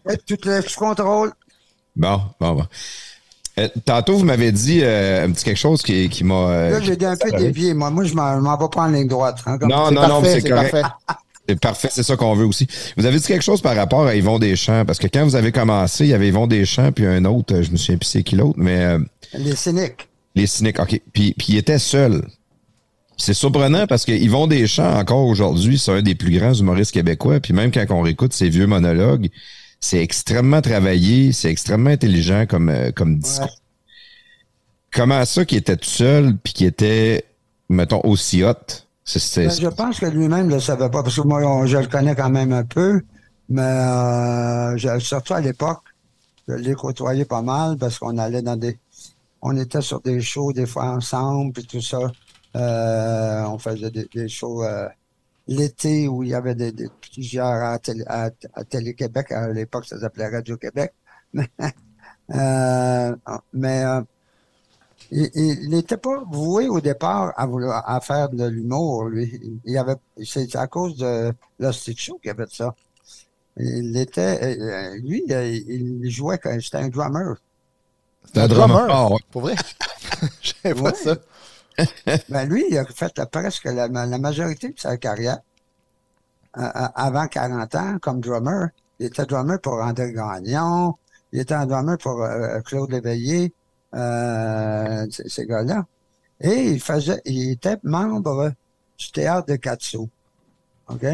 [0.06, 0.18] ouais.
[0.26, 1.32] Tu te laisses contrôle.
[1.96, 2.65] Bon, bon, bon.
[3.58, 6.34] Euh, tantôt, vous m'avez dit euh, un petit quelque chose qui, qui m'a.
[6.36, 7.74] euh, Là, j'ai un peu dévié.
[7.74, 9.39] Moi, moi je m'en m'en vais pas en ligne droite.
[9.46, 10.78] hein, comme- Non, C'est non, non, c'est c'est correct.
[11.55, 11.89] Parfait.
[11.89, 12.67] C'est parfait, c'est ça qu'on veut aussi.
[12.97, 15.51] Vous avez dit quelque chose par rapport à Yvon Deschamps, parce que quand vous avez
[15.51, 18.35] commencé, il y avait Yvon Deschamps, puis un autre, je me souviens plus c'est qui
[18.35, 18.99] l'autre, mais euh,
[19.33, 20.07] Les cyniques.
[20.35, 21.01] les cyniques, OK.
[21.13, 22.25] Puis, puis il était seul.
[23.17, 27.39] C'est surprenant parce que Yvon Deschamps, encore aujourd'hui, c'est un des plus grands humoristes québécois.
[27.41, 29.29] Puis même quand on réécoute ses vieux monologues,
[29.81, 33.45] c'est extrêmement travaillé, c'est extrêmement intelligent comme, euh, comme discours.
[33.47, 33.51] Ouais.
[34.91, 37.25] Comment ça qu'il était tout seul, puis qu'il était,
[37.69, 38.53] mettons, aussi hot?
[39.45, 42.15] Ben, je pense que lui-même ne le savait pas, parce que moi, je le connais
[42.15, 43.02] quand même un peu,
[43.50, 45.82] mais euh, surtout à l'époque,
[46.48, 48.78] je l'ai côtoyé pas mal, parce qu'on allait dans des...
[49.41, 52.12] On était sur des shows des fois ensemble, puis tout ça.
[52.56, 54.88] Euh, on faisait des, shows euh,
[55.48, 59.32] l'été où il y avait des, des plusieurs à, à- Télé-Québec.
[59.32, 60.93] À l'époque, ça s'appelait Radio-Québec.
[63.54, 63.84] Mais
[65.12, 65.30] il-
[65.63, 69.60] il n'était pas voué au départ à vouloir à faire de l'humour, lui.
[69.65, 72.76] Il y avait, c'est à cause de l'Hostie Show qu'il avait de ça.
[73.58, 77.36] Il était, euh, lui, euh, il jouait quand c'était un drummer.
[78.34, 78.78] c'est un drummer.
[78.88, 78.95] drummer.
[78.95, 79.19] Ah, ouais.
[79.32, 79.56] Pour vrai?
[80.41, 80.93] Je savais pas Ouais.
[80.95, 81.15] ça.
[82.30, 85.39] Ben lui, il a fait presque la, la majorité de sa carrière
[86.58, 88.69] euh, euh, avant 40 ans comme drummer.
[89.00, 90.93] Il était drummer pour André Gagnon,
[91.32, 93.54] il était un drummer pour euh, Claude Léveillé,
[93.93, 95.86] euh, ces gars-là.
[96.41, 98.54] Et il faisait, il était membre
[98.97, 99.97] du théâtre de Katsu.
[100.88, 101.06] OK?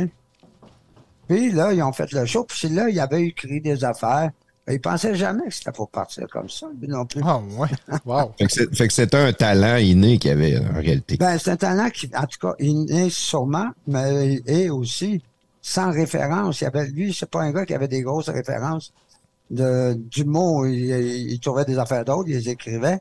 [1.28, 4.32] Puis là, ils ont fait le show, puis là, il avait écrit des affaires.
[4.68, 7.22] Il pensait jamais que c'était pour partir comme ça, lui non plus.
[7.24, 7.68] Ah, ouais.
[8.06, 8.34] Wow.
[8.38, 11.18] Fait que c'était un talent inné qu'il avait en réalité.
[11.18, 15.22] Ben, c'est un talent qui, en tout cas, est sûrement, mais il est aussi
[15.62, 16.62] sans référence.
[16.62, 18.92] Il y avait, lui, c'est pas un gars qui avait des grosses références
[19.52, 20.68] de, d'humour.
[20.68, 23.00] Il, il, il trouvait des affaires d'autres, il les écrivait.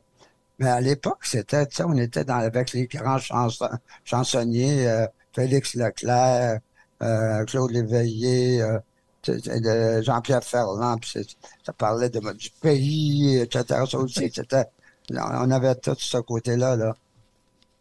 [0.59, 3.69] Mais à l'époque, c'était, tu sais, on était dans, avec les grands chanson-
[4.05, 6.59] chansonniers, euh, Félix Leclerc,
[7.03, 8.79] euh, Claude Léveillé, euh,
[9.27, 11.25] de Jean-Pierre Ferland, puis
[11.65, 13.83] ça parlait de, du pays, etc.
[13.89, 14.65] Ça aussi, c'était,
[15.11, 16.95] on avait tout ce côté-là, là.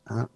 [0.08, 0.26] Hein?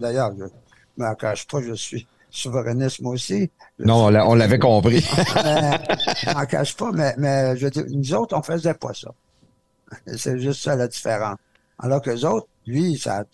[0.00, 0.48] D'ailleurs, je ne
[0.96, 3.50] me cache pas, je suis souverainiste moi aussi.
[3.78, 5.00] Non, on l'avait compris.
[5.06, 9.12] je m'en cache pas, mais, mais je veux dire, nous autres, on faisait pas ça.
[10.16, 11.36] C'est juste ça la différence.
[11.78, 13.24] Alors que les autres, lui, ça,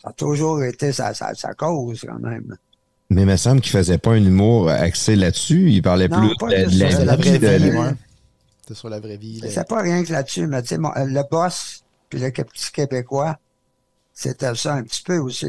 [0.00, 2.56] ça a toujours été sa, sa, sa cause quand même.
[3.10, 5.70] Mais il me semble qu'il faisait pas un humour axé là-dessus.
[5.70, 7.72] Il parlait plus de, la, vraie vie.
[8.60, 9.42] C'était sur la vraie vie.
[9.48, 13.38] C'est pas rien que là-dessus, mais tu sais, le boss, puis le petit Québécois,
[14.12, 15.46] c'était ça un petit peu aussi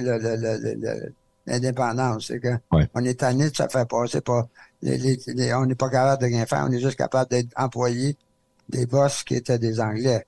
[1.49, 2.27] l'indépendance.
[2.27, 4.47] C'est que on est tanné de se faire passer pas.
[4.83, 8.15] on n'est pas capable de rien faire, on est juste capable d'être employé
[8.69, 10.25] des boss qui étaient des Anglais.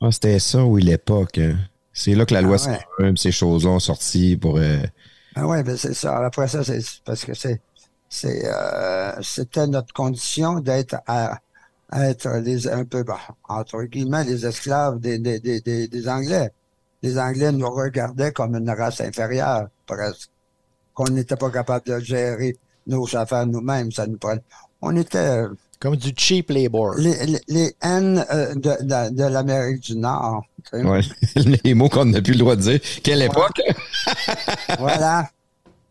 [0.00, 1.38] Ah, c'était ça, oui, l'époque.
[1.38, 1.56] Hein?
[1.92, 4.58] C'est là que la loi ah, ces choses-là ont sorti pour.
[4.58, 4.78] Euh...
[5.34, 6.24] Ah oui, ben c'est ça.
[6.24, 7.60] Après ça, c'est parce que c'est
[8.08, 11.40] c'est euh, c'était notre condition d'être à,
[11.92, 16.50] être les un peu bah, entre guillemets les esclaves des, des, des, des, Anglais.
[17.02, 20.30] Les Anglais nous regardaient comme une race inférieure, presque.
[20.98, 22.56] Qu'on n'était pas capable de gérer
[22.88, 23.92] nos affaires nous-mêmes.
[23.92, 24.18] Ça nous
[24.82, 25.44] On était
[25.78, 26.96] comme du cheap labor.
[26.96, 30.42] Les, les, haines euh, de, de, de l'Amérique du Nord.
[30.72, 31.02] Ouais.
[31.64, 32.80] les mots qu'on n'a plus le droit de dire.
[33.04, 33.60] Quelle époque?
[34.80, 35.30] voilà.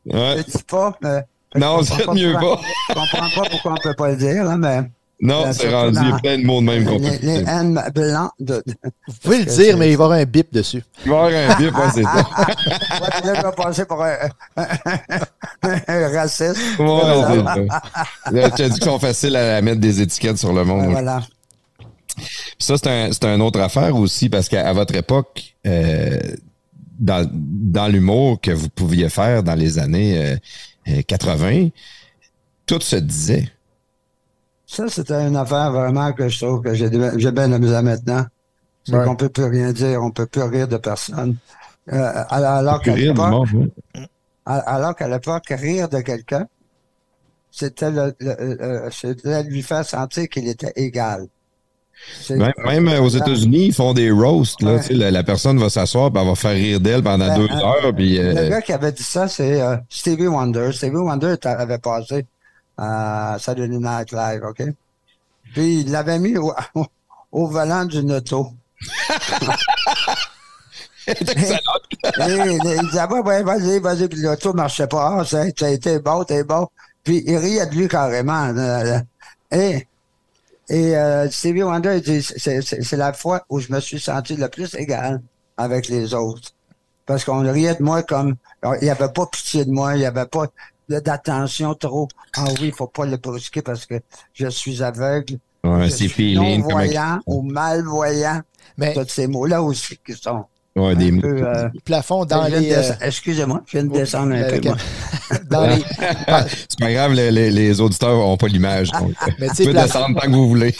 [0.05, 0.39] Ouais.
[0.39, 1.23] Je dis pas, mais.
[1.55, 2.59] Non, c'est mieux pas.
[2.89, 4.91] Je comprends pas pourquoi on ne peut pas le dire, là, mais.
[5.19, 8.63] Non, euh, c'est rendu dans, plein de mots de même qu'on Les, les blancs de,
[9.07, 10.83] Vous pouvez le dire, mais il va y avoir un bip dessus.
[11.05, 12.13] Il va y avoir un bip, ouais, c'est ça.
[13.25, 14.15] là, je vais passer pour un,
[15.87, 16.57] un raciste.
[16.77, 17.61] Ouais,
[18.31, 20.91] c'est Tu as dit qu'ils sont faciles à mettre des étiquettes sur le monde.
[20.91, 21.21] voilà.
[22.59, 26.19] Ça, c'est un, c'est une autre affaire aussi, parce qu'à votre époque, euh,
[26.99, 30.37] dans, dans l'humour que vous pouviez faire dans les années
[30.87, 31.69] euh, 80,
[32.65, 33.49] tout se disait.
[34.67, 38.25] Ça, c'était une affaire vraiment que je trouve que j'ai bien amusé maintenant.
[38.83, 41.37] C'est qu'on peut plus rien dire, on peut plus rire de personne.
[41.91, 43.47] Euh, alors qu'à l'époque,
[44.45, 46.47] alors qu'à l'époque, rire de quelqu'un,
[47.49, 51.27] c'était le, le, lui faire sentir qu'il était égal.
[52.29, 54.61] Même, aux États-Unis, ils font des roasts.
[54.61, 57.57] Là, la, la, personne va s'asseoir, et va faire rire d'elle pendant ben, deux euh,
[57.57, 57.95] heures.
[57.95, 60.71] Puis, euh, Le gars qui avait dit ça, c'est euh, Stevie Wonder.
[60.71, 62.25] Stevie Wonder avait passé
[62.77, 64.63] à Saturday Night Live, OK?
[65.53, 66.53] Puis il l'avait mis au,
[67.31, 68.51] au volant d'une auto.
[71.07, 71.59] il disait,
[73.09, 75.19] ouais, vas-y, vas-y, puis l'auto marchait pas.
[75.19, 76.67] Ah, ça, a été bon, t'es bon.
[77.03, 78.53] Puis il riait de lui carrément.
[79.51, 79.87] Et,
[80.69, 84.49] et euh, Stevie Wonder, il dit, c'est la fois où je me suis senti le
[84.49, 85.21] plus égal
[85.55, 86.51] avec les autres.
[87.05, 90.05] Parce qu'on riait de moi comme, il n'y avait pas pitié de moi, il n'y
[90.05, 90.47] avait pas
[90.89, 92.07] d'attention trop.
[92.35, 93.95] Ah oui, il faut pas le brusquer parce que
[94.33, 95.37] je suis aveugle.
[95.63, 96.61] Ouais, c'est feeling.
[96.61, 98.41] Non-voyant ou malvoyant.
[98.77, 98.93] Mais...
[98.93, 100.45] Tous ces mots-là aussi qui sont.
[100.75, 101.25] Ouais, des mots.
[101.25, 102.71] Euh, plafond dans les.
[102.71, 104.59] Euh, excusez-moi, je viens de descendre un peu.
[105.49, 105.83] dans les...
[106.69, 108.91] C'est pas grave, les, les, auditeurs n'ont pas l'image.
[109.39, 110.75] Mais tu peux descendre tant que vous voulez.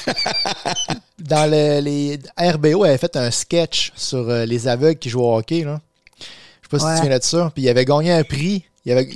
[1.20, 5.64] dans les RBO avait fait un sketch sur euh, les aveugles qui jouent au hockey.
[5.64, 5.82] Là.
[6.20, 7.52] Je sais pas si tu te souviens de ça.
[7.56, 8.66] Puis il avait gagné un prix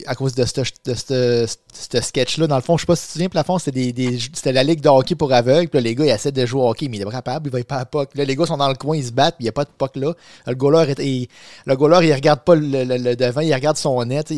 [0.05, 3.29] à cause de ce sketch-là, dans le fond, je sais pas si tu te souviens,
[3.29, 3.93] plafond, c'était
[4.33, 5.69] c'était la ligue de hockey pour aveugles.
[5.69, 7.51] Puis là, les gars, ils essaient de jouer au hockey, mais il est capable, il
[7.51, 8.09] va pas à puck.
[8.15, 9.65] Là, les gars sont dans le coin, ils se battent, puis il n'y a pas
[9.65, 10.13] de puck là.
[10.47, 11.27] Le goaler, il,
[11.65, 14.33] le goaler, il regarde pas le, devant, il regarde son net.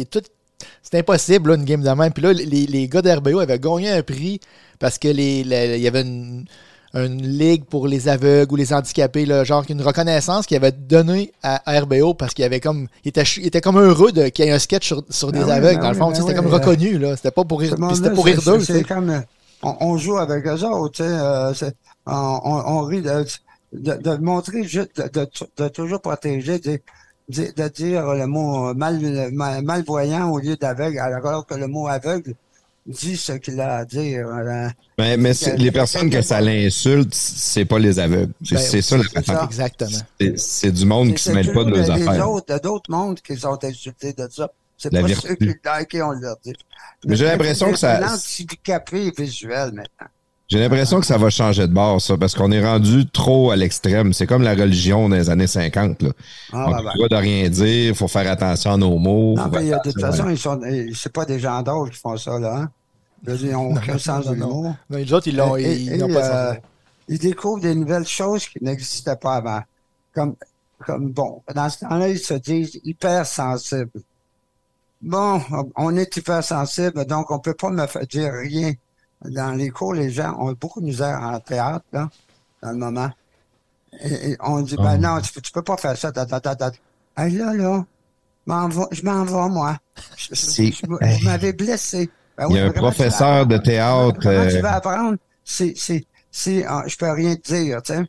[0.81, 2.13] C'est impossible, une game de même.
[2.13, 4.39] Puis là, les, les gars d'RBO avaient gagné un prix
[4.79, 6.45] parce que les, il y avait une
[6.93, 11.33] une ligue pour les aveugles ou les handicapés, là, genre une reconnaissance qu'il avait donnée
[11.41, 14.51] à RBO parce qu'il avait comme il était, il était comme heureux qu'il y ait
[14.51, 15.77] un sketch sur, sur ben des aveugles.
[15.77, 16.99] Ben dans le fond, ben c'était comme reconnu.
[16.99, 17.15] Là.
[17.15, 18.59] C'était pas pour rire, c'était pour rire d'eux.
[18.59, 19.19] C'est comme euh,
[19.63, 21.01] on, joue avec eux autres.
[21.01, 21.53] Euh,
[22.05, 23.25] on, on, rit de,
[23.73, 25.27] de, montrer juste de,
[25.57, 26.79] de, toujours protéger, de,
[27.29, 32.35] de, dire le mot mal, malvoyant au lieu d'aveugle, alors que le mot aveugle
[32.85, 34.27] dit ce qu'il a à dire.
[34.97, 38.33] Mais, mais les personnes que ça l'insulte, c'est pas les aveugles.
[38.43, 39.99] C'est ben, ça la Exactement.
[40.35, 42.13] C'est du monde qui se mêle pas de leurs affaires.
[42.13, 44.51] Il y a d'autres mondes qui sont insultés de ça.
[44.77, 45.47] C'est pas ceux qui,
[45.89, 46.53] qui ont leur dit.
[47.05, 48.17] Mais j'ai l'impression que ça.
[48.17, 50.07] C'est handicapé visuel maintenant.
[50.53, 53.55] J'ai l'impression que ça va changer de bord, ça, parce qu'on est rendu trop à
[53.55, 54.13] l'extrême.
[54.13, 56.03] C'est comme la religion des années 50.
[56.03, 56.09] Là.
[56.51, 59.33] Ah, on ne doit rien dire, il faut faire attention à nos mots.
[59.35, 60.61] Non, mais, de toute façon, ils sont,
[60.93, 62.55] c'est pas des gens qui font ça, là.
[62.55, 62.69] Hein?
[63.25, 64.75] Ils n'ont aucun sens de l'humour.
[64.91, 66.53] Les autres, ils l'ont ils, n'ont pas euh,
[67.07, 69.61] Ils découvrent des nouvelles choses qui n'existaient pas avant.
[70.13, 70.35] Comme,
[70.85, 73.89] comme, bon, dans ce temps-là, ils se disent hypersensibles.
[75.01, 75.41] Bon,
[75.75, 78.73] on est hypersensible, donc on peut pas me faire dire rien.
[79.25, 82.09] Dans les cours, les gens ont beaucoup de misère en théâtre, là,
[82.61, 83.09] dans le moment.
[84.03, 85.01] Et, et on dit, ben Oh.
[85.01, 86.11] non, tu, tu peux pas faire ça.
[86.11, 86.71] Ta, ta, ta, ta.
[87.15, 87.85] Hey, là, là,
[88.47, 89.77] m'en va- je m'en vais, moi.
[90.17, 92.09] Je- je- C'est- je- vous m'avez blessé.
[92.37, 95.17] Ben Il y a oui, un professeur de théâtre, Comment tu euh, vas apprendre?
[95.45, 98.03] C'est, c'est, c'est, ah, je peux rien te dire, tu sais.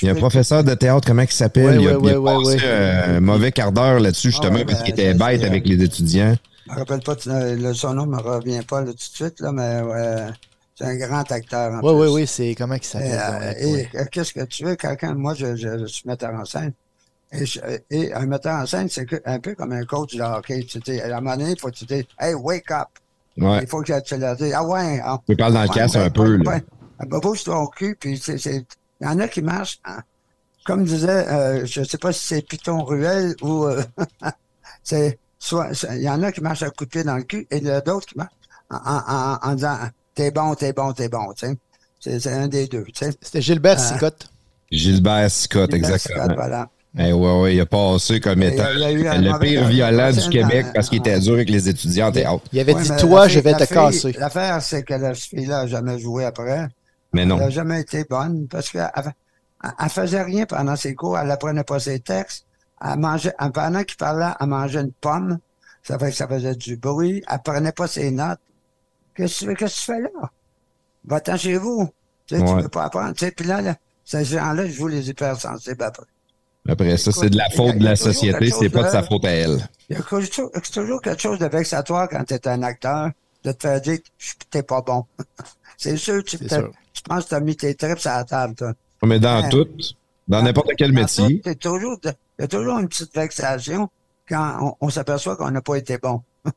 [0.00, 1.78] Il y a un professeur de théâtre, comment il s'appelle?
[1.78, 4.58] Ouais, il a, ouais, il a ouais, passé un mauvais quart d'heure là-dessus, justement, Ah
[4.58, 6.34] ouais, parce ben, qu'il était c'est- bête avec les étudiants.
[6.66, 9.52] Je me rappelle pas, le, son nom me revient pas là, tout de suite, là,
[9.52, 10.26] mais ouais,
[10.74, 11.72] c'est un grand acteur.
[11.72, 12.14] En Oui, oui, plus.
[12.22, 13.20] oui, c'est comment il Et, s'appelle?
[13.20, 13.88] euh, et, ouais.
[13.94, 16.72] euh, qu'est-ce que tu veux, quelqu'un, moi, je, je, je suis metteur en scène.
[17.32, 20.64] Et, je- et un metteur en scène, c'est un peu comme un coach de hockey.
[20.64, 22.88] Tu sais, à un moment donné, il faut que tu dises, hey, wake up.
[23.38, 23.62] Ouais.
[23.62, 25.00] Il faut que tu leur dises, ah ouais.
[25.02, 26.60] ah, Tu parles dans le casse un peu, là.
[26.98, 28.66] Ah, bah, bouge ton cul, puis c'est, c'est-
[29.00, 30.02] il y en a qui marchent, hein.
[30.66, 33.82] comme disait, euh, je sais pas si c'est Python Ruel ou, euh,
[34.82, 37.46] c'est, soit, il y en a qui marchent à coup de pied dans le cul,
[37.50, 38.30] et il y en a d'autres qui marchent
[38.70, 39.02] en, en,
[39.46, 39.78] en, en disant,
[40.14, 41.56] t'es bon, t'es bon, t'es bon, tu sais.
[42.00, 43.12] C'est, c'est un des deux, tu sais.
[43.20, 44.28] C'était Gilbert euh, Sicotte.
[44.70, 46.34] Gilbert Scott, exactement.
[46.34, 46.68] Voilà.
[46.98, 49.06] Eh ouais, ouais, il a passé comme Il y a- étant il y a eu
[49.08, 52.12] un le pire violent du Québec parce qu'il était dur avec les étudiants.
[52.52, 54.12] Il avait dit Toi, je vais te fille- casser.
[54.18, 56.68] L'affaire, c'est que la fille-là n'a jamais joué après.
[57.14, 57.36] Mais non.
[57.36, 61.18] Elle n'a jamais été bonne parce qu'elle elle faisait rien pendant ses cours.
[61.18, 62.44] Elle apprenait pas ses textes.
[62.84, 65.38] Elle mangeait, pendant qu'il parlait, elle mangeait une pomme.
[65.82, 67.22] Ça fait que ça faisait du bruit.
[67.30, 68.40] Elle prenait pas ses notes.
[69.14, 70.30] Qu'est-ce que tu fais, qu'est-ce que tu fais là?
[71.04, 71.88] Va-t'en chez vous.
[72.26, 72.62] Tu sais, tu Ouais.
[72.62, 73.12] veux pas apprendre.
[73.14, 76.06] Tu sais, puis là, là, ces gens-là jouent les hypersensibles après.
[76.68, 79.30] Après ça, c'est de la faute de la société, c'est pas de sa faute à
[79.30, 79.58] elle.
[79.90, 83.10] Il y a toujours, c'est toujours quelque chose de vexatoire quand tu es un acteur,
[83.42, 85.04] de te faire dire que t'es pas bon.
[85.76, 86.70] c'est sûr, tu, sûr.
[86.92, 88.72] tu penses que tu as mis tes tripes à la table, toi.
[89.04, 89.48] Mais dans Ouais.
[89.48, 89.66] tout,
[90.28, 91.50] dans n'importe quel Dans métier, il y
[92.44, 93.90] a toujours une petite vexation
[94.28, 96.22] quand on, on s'aperçoit qu'on n'a pas été bon.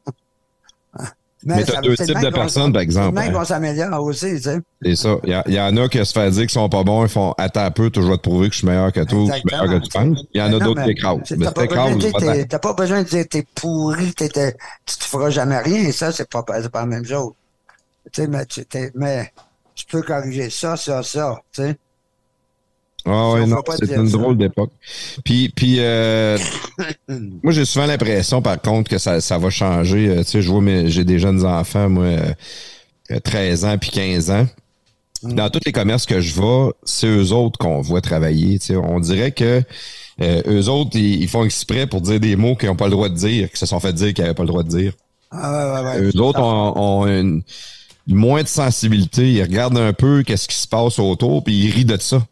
[1.44, 3.40] Mais t'as ça- deux types de personnes, par exemple, même hein.
[3.40, 4.60] qu'on s'améliore aussi, tu sais.
[4.82, 5.18] c'est ça.
[5.26, 7.34] Il y, y en a qui se fait dire qu'ils sont pas bons, ils font
[7.38, 9.44] Attends un peu, je vais te prouver que je suis meilleur que toi, je suis
[9.52, 10.24] meilleur que tu penses.
[10.34, 11.18] Il y en a Mais d'autres qui mais écrasent.
[11.38, 12.34] Mais T'as pas, besoin t'écrases, de dire va-t'en.
[12.34, 15.92] t'es- t'as pas besoin de dire t'es pourri, t'es- t'es- tu te feras jamais rien.
[15.92, 17.34] Ça, c'est pas, c'est pas la même chose.
[18.12, 19.32] Tu sais, mais tu, mais
[19.76, 21.38] tu peux corriger ça, ça, ça.
[21.54, 21.76] Tu sais.
[23.06, 24.18] Ah ouais, non, c'est une ça.
[24.18, 24.72] drôle d'époque.
[25.24, 26.38] Puis, puis euh,
[27.44, 30.10] moi, j'ai souvent l'impression, par contre, que ça, ça va changer.
[30.10, 32.34] Euh, tu sais, je vois, j'ai des jeunes enfants, moi, euh,
[33.12, 34.48] euh, 13 ans puis 15 ans.
[35.22, 35.34] Mm.
[35.34, 38.58] Dans tous les commerces que je vais, c'est eux autres qu'on voit travailler.
[38.58, 38.76] tu sais.
[38.76, 39.62] On dirait que
[40.22, 42.92] euh, eux autres, ils, ils font exprès pour dire des mots qu'ils n'ont pas le
[42.92, 44.94] droit de dire, qui se sont fait dire qu'ils n'avaient pas le droit de dire.
[45.30, 46.12] Ah, ouais, ouais, ouais.
[46.12, 47.44] Eux autres ont, ont une,
[48.08, 49.32] moins de sensibilité.
[49.32, 52.26] Ils regardent un peu qu'est-ce qui se passe autour, puis ils rient de ça.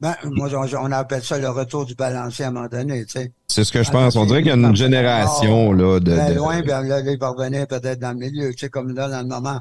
[0.00, 3.12] Ben, moi, on, on appelle ça le retour du balancier à un moment donné, tu
[3.12, 3.32] sais.
[3.48, 4.16] C'est ce que je pense.
[4.16, 7.28] On dirait qu'il y a une génération là, de, Ben loin, ben là, il va
[7.28, 9.60] revenir peut-être dans le milieu, tu sais, comme là, dans le moment.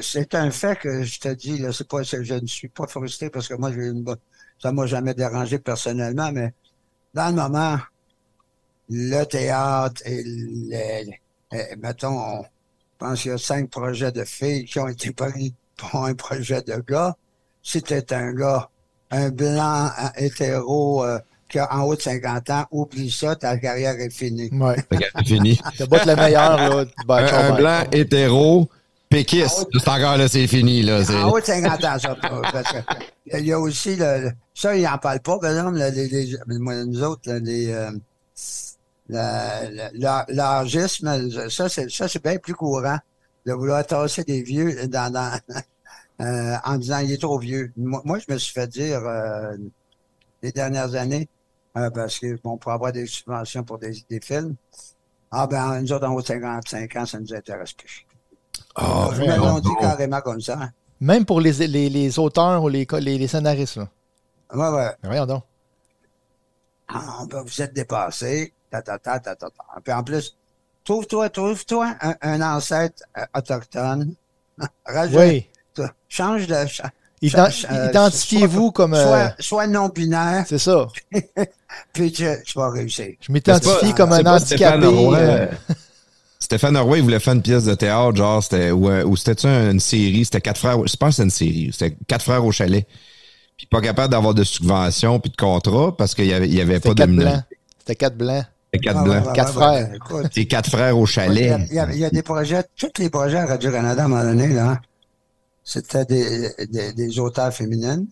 [0.00, 3.30] C'est- un fait que je te dis, là, c'est pas, je ne suis pas frustré
[3.30, 4.04] parce que moi, j'ai une
[4.58, 6.52] ça m'a jamais dérangé personnellement, mais
[7.14, 7.78] dans le moment,
[8.88, 11.12] le théâtre et le,
[11.52, 12.44] eh, mettons, on
[12.98, 16.62] pense qu'il y a cinq projets de filles qui ont été pris pour un projet
[16.62, 17.16] de gars.
[17.62, 18.70] Si t'es un gars,
[19.10, 23.56] un blanc un hétéro euh, qui a en haut de 50 ans, oublie ça, ta
[23.56, 24.50] carrière est finie.
[24.52, 24.76] Ouais.
[24.90, 25.60] Fait que C'est fini.
[25.78, 26.84] T'as beau être le meilleur, là.
[27.06, 28.68] ben, un, un blanc hétéro,
[29.08, 29.66] péquiste.
[29.72, 30.82] C'est encore là, c'est fini.
[30.82, 32.16] Là, En haut de 50 ans, ça.
[32.52, 32.78] Parce que
[33.38, 36.36] il y a aussi le, ça, ils n'en parlent pas, par exemple, là, les, les-
[36.58, 37.90] nous autres, là, les, euh,
[40.28, 42.98] l'âgisme, ça, c'est, ça, c'est bien plus courant
[43.46, 45.38] de vouloir tasser des vieux dans, dans,
[46.20, 47.72] euh, en disant il est trop vieux.
[47.76, 49.56] Moi, moi, je me suis fait dire euh,
[50.42, 51.28] les dernières années,
[51.76, 54.56] euh, parce que bon, pour avoir des subventions pour des, des films,
[55.30, 58.06] ah ben, nous autres, en haut de 55 ans, ça nous intéresse plus.
[58.74, 60.70] Ah, Ils me l'ont dit carrément comme ça.
[61.00, 63.88] Même pour les, les, les auteurs ou les, les, les scénaristes, là.
[64.54, 64.90] Ouais, ouais.
[65.02, 65.42] Ben, voyons donc.
[66.88, 68.52] Ah, ben, vous êtes dépassé.
[68.70, 69.80] Ta, ta, ta, ta, ta, ta.
[69.82, 70.36] Puis en plus,
[70.84, 74.14] trouve-toi, trouve-toi un, un ancêtre euh, autochtone.
[74.86, 75.48] Rajoute, Oui.
[76.08, 76.54] Change de.
[77.22, 78.94] Ident- euh, Identifiez-vous comme.
[78.94, 80.86] euh, Soit, soit non-binaire, c'est ça.
[81.92, 83.06] puis tu, tu vas réussir.
[83.20, 85.16] Je m'identifie comme C'est un pas Stéphane handicapé.
[85.16, 85.46] Euh,
[86.38, 89.46] Stéphane Roy, il voulait faire une pièce de théâtre, genre, c'était, ou, euh, ou c'était
[89.48, 92.52] une série, c'était quatre frères, je pense que c'était une série, c'était quatre frères au
[92.52, 92.86] chalet.
[93.56, 96.60] Puis pas capable d'avoir de subvention puis de contrat parce qu'il y avait, il y
[96.60, 97.42] avait pas C'était de blancs.
[97.78, 98.44] C'était quatre blancs.
[98.74, 99.32] C'était quatre Ah, blancs.
[99.34, 99.90] Quatre frères.
[100.30, 101.60] C'est quatre frères au il y, a, chalet.
[101.70, 104.08] il y a- il y a des projets, tous les projets à Radio-Canada à un
[104.08, 104.78] moment donné, là, hein,
[105.68, 108.06] c'était des, des, des auteurs féminines,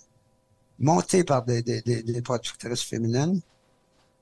[0.80, 3.40] montés par des, des, des, des productrices féminines.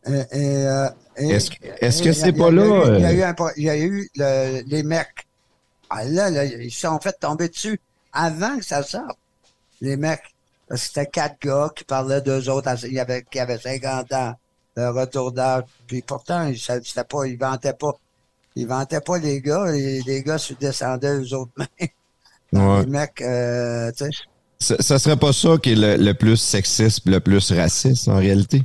[0.07, 3.03] Et, et, euh, et- Est-ce que- est-ce que c'est pas il y a là, Il
[3.03, 5.26] y a eu, il y a eu le- les mecs.
[5.89, 7.80] Ah là, là, ils se sont fait tomber dessus
[8.12, 9.18] avant que ça sorte.
[9.80, 10.20] Les mecs.
[10.68, 14.12] Parce que c'était quatre gars qui parlaient d'eux autres il y avait, qui avaient 50
[14.12, 14.35] ans
[14.76, 15.64] de retour d'âge.
[15.87, 17.93] Puis pourtant, ils, c'était pas, ils vantaient pas.
[18.57, 19.74] Ils vantaient pas les gars.
[19.74, 21.89] Et les gars se descendaient eux autres mêmes.
[22.53, 22.81] Ouais.
[22.85, 24.11] Les mecs, euh, tu sais.
[24.59, 28.17] Ça, ça serait pas ça qui est le, le plus sexiste, le plus raciste en
[28.17, 28.63] réalité?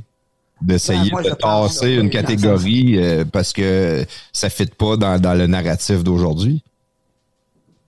[0.60, 5.20] D'essayer Ben, de tasser une dans catégorie euh, parce que ça ne fit pas dans,
[5.20, 6.62] dans le narratif d'aujourd'hui?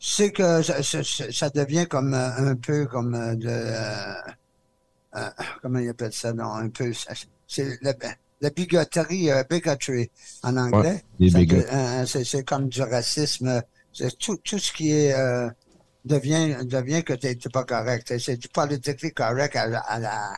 [0.02, 4.14] c'est que ça, ça- ça- ça devient comme euh, un peu comme de euh,
[5.16, 5.28] euh,
[5.60, 6.90] comment ils appellent ça non un peu
[7.46, 7.92] c'est la,
[8.40, 10.10] la bigoterie bigotry
[10.42, 11.04] en anglais
[12.06, 13.60] c'est comme du racisme
[13.92, 15.12] c'est tout, tout ce qui est
[16.04, 18.16] devient devient que t'es pas correct.
[18.18, 20.32] C'est- du politically correct à, la- à la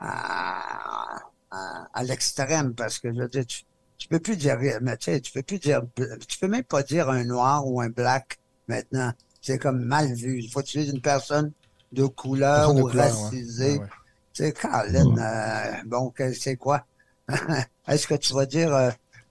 [0.00, 1.18] à,
[1.50, 3.62] à, à l'extrême parce que je veux dire tu,
[3.98, 5.82] tu peux plus dire mais tu sais tu peux plus dire
[6.28, 9.12] tu peux même pas dire un noir ou un black maintenant.
[9.40, 10.40] C'est comme mal vu.
[10.40, 11.52] Il faut utiliser une personne
[11.92, 13.22] de couleur Personne de ou couleur, ouais.
[13.24, 13.72] racisée.
[13.74, 13.86] Ouais, ouais.
[14.32, 16.86] tu sais Colin euh, bon que- c'est quoi?
[17.86, 18.90] Est-ce que tu vas dire euh,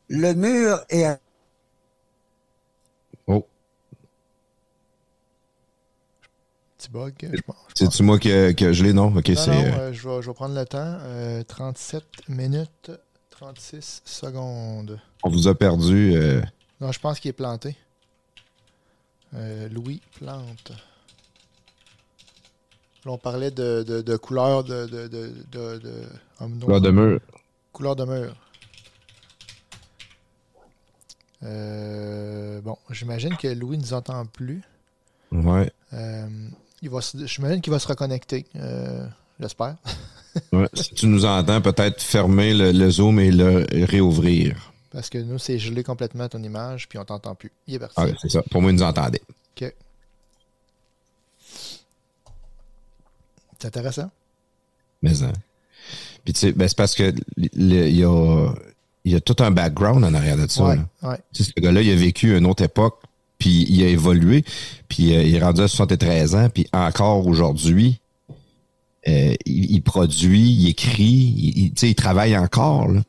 [0.09, 1.05] le mur est
[6.83, 7.35] Petit bug, je pense.
[7.37, 7.55] je pense.
[7.75, 8.93] c'est-tu moi que, que je l'ai?
[8.93, 9.15] Non?
[9.15, 9.51] Ok, Non, c'est.
[9.51, 10.79] non, euh, euh, je, vais, je vais prendre le temps.
[11.01, 12.91] Euh, 37 minutes,
[13.29, 14.99] 36 secondes.
[15.23, 16.13] on vous a perdu.
[16.15, 16.41] euh,
[16.81, 17.75] Non, je pense qu'il est planté.
[19.35, 20.71] Euh, Louis Plante.
[23.05, 25.33] Là, on parlait de, de, de couleur de, de, de,
[26.41, 27.19] non, là de mur.
[27.71, 28.35] couleur de mur.
[31.43, 34.61] Euh, bon, j'imagine que Louis ne nous entend plus.
[35.31, 35.69] Ouais.
[35.93, 36.27] Euh,
[36.83, 38.45] il va se- j'imagine qu'il va se reconnecter.
[38.57, 39.07] euh,
[39.39, 39.75] J'espère.
[40.51, 40.67] ouais.
[40.73, 44.71] si tu nous entends, peut-être fermer le, le zoom et le réouvrir.
[44.91, 47.51] Parce que nous, c'est gelé complètement ton image, puis on t'entend plus.
[47.67, 47.95] Il est parti.
[47.97, 48.43] Ah, c'est ça.
[48.43, 49.21] Pour moi, ils nous entendaient.
[49.55, 49.73] OK.
[53.59, 54.11] C'est intéressant.
[55.01, 55.33] Mais, hein.
[56.23, 58.53] Puis, tu sais, ben, c'est parce que il y a,
[59.05, 60.63] il y a tout un background en arrière de ça.
[60.63, 61.17] ouais, ouais.
[61.33, 63.01] Tu sais, ce gars-là, il a vécu une autre époque,
[63.39, 64.43] puis il a évolué,
[64.87, 67.99] puis euh, il est rendu à 73 ans, puis encore aujourd'hui,
[69.07, 72.87] euh, il, il produit, il écrit, il, il- il travaille encore.
[72.87, 73.01] Là.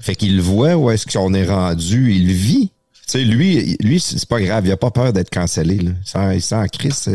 [0.00, 2.70] Fait qu'il voit où est-ce qu'on est rendu, il vit.
[3.06, 5.76] Tu sais, lui, lui c'est pas grave, il a pas peur d'être cancellé.
[5.78, 6.34] Là.
[6.34, 7.08] Il s'en- crisse.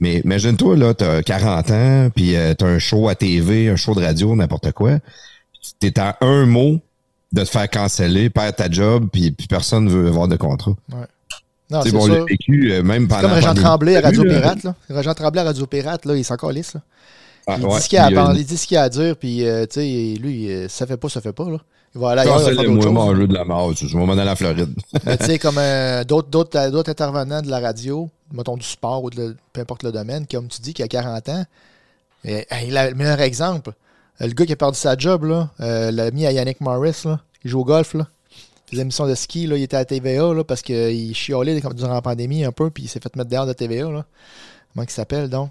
[0.00, 3.94] Mais imagine-toi, là, t'as 40 ans, puis euh, t'as un show à TV, un show
[3.96, 4.98] de radio, n'importe quoi.
[5.80, 6.78] T'es à un mot
[7.32, 10.76] de te faire canceller, perdre ta job, puis, puis personne veut avoir de contrat.
[10.88, 11.04] Non,
[11.70, 13.54] C'est c'est bon, on l'a vécu euh, même C'est pendant comme la Régent.
[13.54, 14.24] Tremblay à Radio?
[14.24, 14.62] Pirate.
[14.64, 14.74] Là.
[14.88, 16.74] Régent Tremblay à Radio Pirate, là, il est encore lisse.
[16.74, 16.80] Là.
[17.46, 19.46] Ah, il, ouais, dit ce qu'il a, à euh, il qu'il a à dire, puis
[19.46, 21.48] euh, tu sais, lui, euh, ça fait pas, ça fait pas.
[21.50, 21.58] Là.
[21.94, 22.92] Il va aller ailleurs, il choses.
[22.92, 23.72] manger de la mort.
[23.74, 24.74] Je vais m'en aller en Floride.
[25.06, 26.58] Mais tu sais, comme euh, d'autres,
[26.90, 30.48] intervenants de la radio, mettons du sport ou de le- peu importe le domaine, comme
[30.48, 31.44] tu dis, qui a 40 ans,
[32.24, 33.72] et, hey, le meilleur exemple,
[34.20, 37.02] euh, le gars qui a perdu sa job, là, euh, l'a mis à Yannick Morris,
[37.04, 38.06] là, il joue au golf, là.
[38.72, 42.02] Les émissions de ski, là, il était à TVA là, parce qu'il chiolait durant la
[42.02, 43.90] pandémie un peu, puis il s'est fait mettre dehors de TVA.
[43.90, 44.04] Là.
[44.74, 45.50] Comment il s'appelle donc?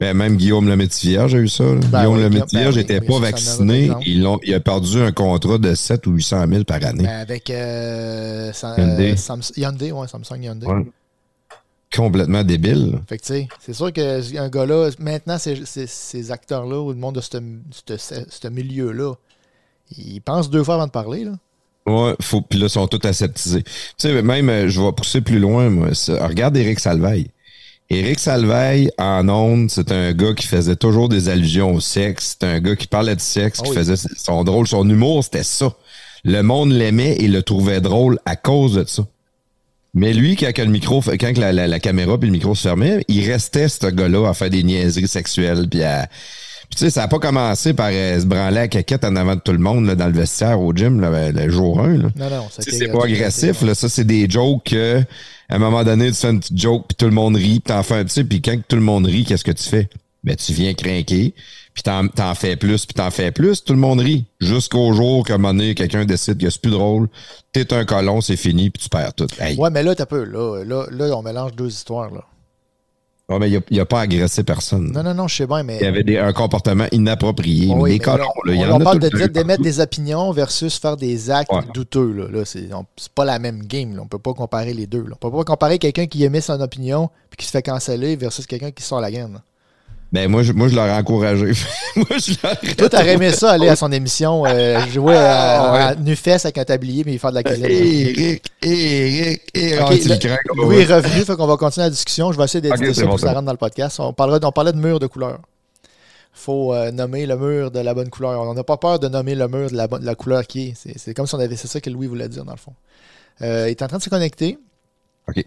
[0.00, 1.64] Ben, même Guillaume Lemaitre-Vierge j'ai eu ça.
[1.64, 3.90] Ben Guillaume oui, Lemaitre-Vierge ben oui, n'était pas vacciné.
[4.06, 7.04] Ils il a perdu un contrat de 7 ou 800 000 par année.
[7.04, 9.14] Ben, avec euh, Hyundai.
[9.30, 10.66] euh, Hyundai, ouais, Samsung Hyundai.
[10.66, 10.84] Ouais.
[11.94, 12.98] Complètement débile.
[13.08, 13.24] Fait que,
[13.60, 19.14] c'est sûr qu'un gars-là, maintenant, ces, ces- ces acteurs-là, ou le monde de ce milieu-là,
[19.96, 21.32] ils pensent deux fois avant de parler, là.
[21.86, 23.62] Ouais, faut, puis là, ils sont tous aseptisés.
[23.62, 25.88] Tu sais, même, euh, je vais pousser plus loin, moi.
[26.08, 27.28] Regarde Éric Salveille.
[27.90, 32.36] Éric Salveille, en ondes, c'est un gars qui faisait toujours des allusions au sexe.
[32.40, 33.76] C'est un gars qui parlait de sexe, Ah qui oui.
[33.76, 35.74] faisait son drôle, son humour, c'était ça.
[36.24, 39.06] Le monde l'aimait et le trouvait drôle à cause de ça.
[39.92, 42.62] Mais lui, quand le micro, quand que la, la- la caméra puis le micro se
[42.62, 46.08] fermait, il restait ce gars-là à faire des niaiseries sexuelles puis à,
[46.70, 49.36] puis tu sais, ça n'a pas commencé par euh, se branler à caquette en avant
[49.36, 51.96] de tout le monde là, dans le vestiaire au gym là, le jour 1.
[51.98, 52.08] Là.
[52.16, 53.74] Non, non, C'est pas agressif, là.
[53.74, 55.00] Ça, c'est des jokes que,
[55.48, 57.72] à un moment donné, tu fais une petite joke, puis tout le monde rit, puis
[57.72, 59.88] t'en fais un petit, puis quand tout le monde rit, qu'est-ce que tu fais?
[60.24, 61.34] Ben, tu viens craquer,
[61.74, 64.24] puis t'en, t'en fais plus, puis t'en fais plus, tout le monde rit.
[64.40, 67.08] Jusqu'au jour qu'à un moment donné, quelqu'un décide que c'est plus drôle,
[67.52, 69.26] t'es un colon, c'est fini, puis tu perds tout.
[69.38, 69.56] Hey.
[69.58, 70.24] Ouais, mais là, t'as peu.
[70.24, 72.24] Là, là, là, on mélange deux histoires, là.
[73.30, 74.92] Ouais, mais il a, il a pas agressé personne.
[74.92, 75.78] Non, non, non, je sais bien, mais.
[75.80, 77.68] Il y avait des, un comportement inapproprié.
[77.68, 79.08] Oui, mais des mais colons, là, là, il y on, en on a parle tout
[79.08, 79.32] de temps.
[79.32, 81.62] d'émettre des opinions versus faire des actes Ouais.
[81.72, 82.12] douteux.
[82.12, 82.28] Là.
[82.30, 82.68] Là, c'est,
[83.14, 83.96] pas la même game.
[83.96, 84.02] Là.
[84.02, 85.02] On peut pas comparer les deux.
[85.04, 85.14] Là.
[85.14, 88.46] On peut pas comparer quelqu'un qui émet son opinion puis qui se fait canceller versus
[88.46, 89.40] quelqu'un qui sort la graine.
[90.14, 91.46] Ben moi, je, moi, je l'aurais encouragé.
[91.96, 92.74] moi, je l'aurais...
[92.76, 96.56] Toi, t'aurais aimé ça, aller à son émission, euh, jouer à, à, à Nufes avec
[96.56, 97.64] un tablier, mais faire de la cuisine.
[97.66, 99.80] Eric, Eric, Eric.
[99.80, 102.30] Ok, Ah, Louis est revenu, fait qu'on va continuer la discussion.
[102.30, 103.98] Je vais essayer d'éditer Ok, c'est ça bon, pour que ça rentre dans le podcast.
[103.98, 105.40] On, parlera, on parlait de mur de couleur.
[106.32, 108.40] faut euh, nommer le mur de la bonne couleur.
[108.40, 110.68] On n'a pas peur de nommer le mur de la, bonne- de la couleur qui
[110.68, 110.74] est.
[110.76, 111.56] C'est, c'est comme si on avait.
[111.56, 112.74] C'est ça que Louis voulait dire, dans le fond.
[113.42, 114.58] Euh, il est en train de se connecter.
[115.28, 115.44] OK.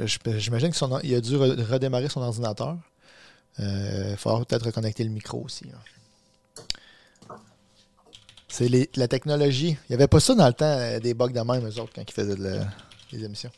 [0.00, 2.76] Euh, je- J'imagine qu'il a dû re- redémarrer son ordinateur.
[3.60, 5.64] Euh, il faudra peut-être reconnecter le micro aussi.
[5.66, 7.34] là.
[8.48, 9.76] C'est les- la technologie.
[9.88, 11.92] Il n'y avait pas ça dans le temps, euh, des bugs de même, eux autres,
[11.94, 12.66] quand ils faisaient de la-
[13.12, 13.50] des émissions.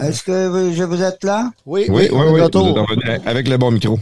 [0.00, 1.50] Est-ce que vous- je vous êtes là?
[1.66, 2.40] Oui, Oui, oui, oui.
[3.26, 3.98] Avec le bon micro.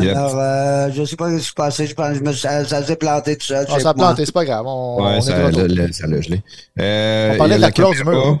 [0.00, 0.16] Yep.
[0.16, 1.86] Alors, euh, je sais pas ce qui s'est passé.
[1.86, 3.66] Je pense que je me suis- ça, ça s'est planté tout seul.
[3.68, 4.66] Chez ça a planté, c'est pas grave.
[4.66, 6.42] On, Ouais, ça, le- le- ça l'a gelé.
[6.80, 8.10] Euh, On parlait de la du caméra.
[8.10, 8.40] mur.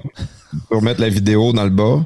[0.70, 2.04] Pour mettre la vidéo dans le bas.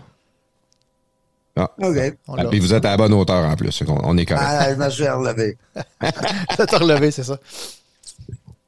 [1.56, 1.70] Ah.
[1.82, 1.96] OK.
[2.28, 3.82] Ah, puis vous êtes à la bonne hauteur en plus.
[3.86, 4.44] On est correct.
[4.46, 5.58] Ah, je me suis relevé.
[6.56, 7.38] Ça t'a relevé, c'est ça.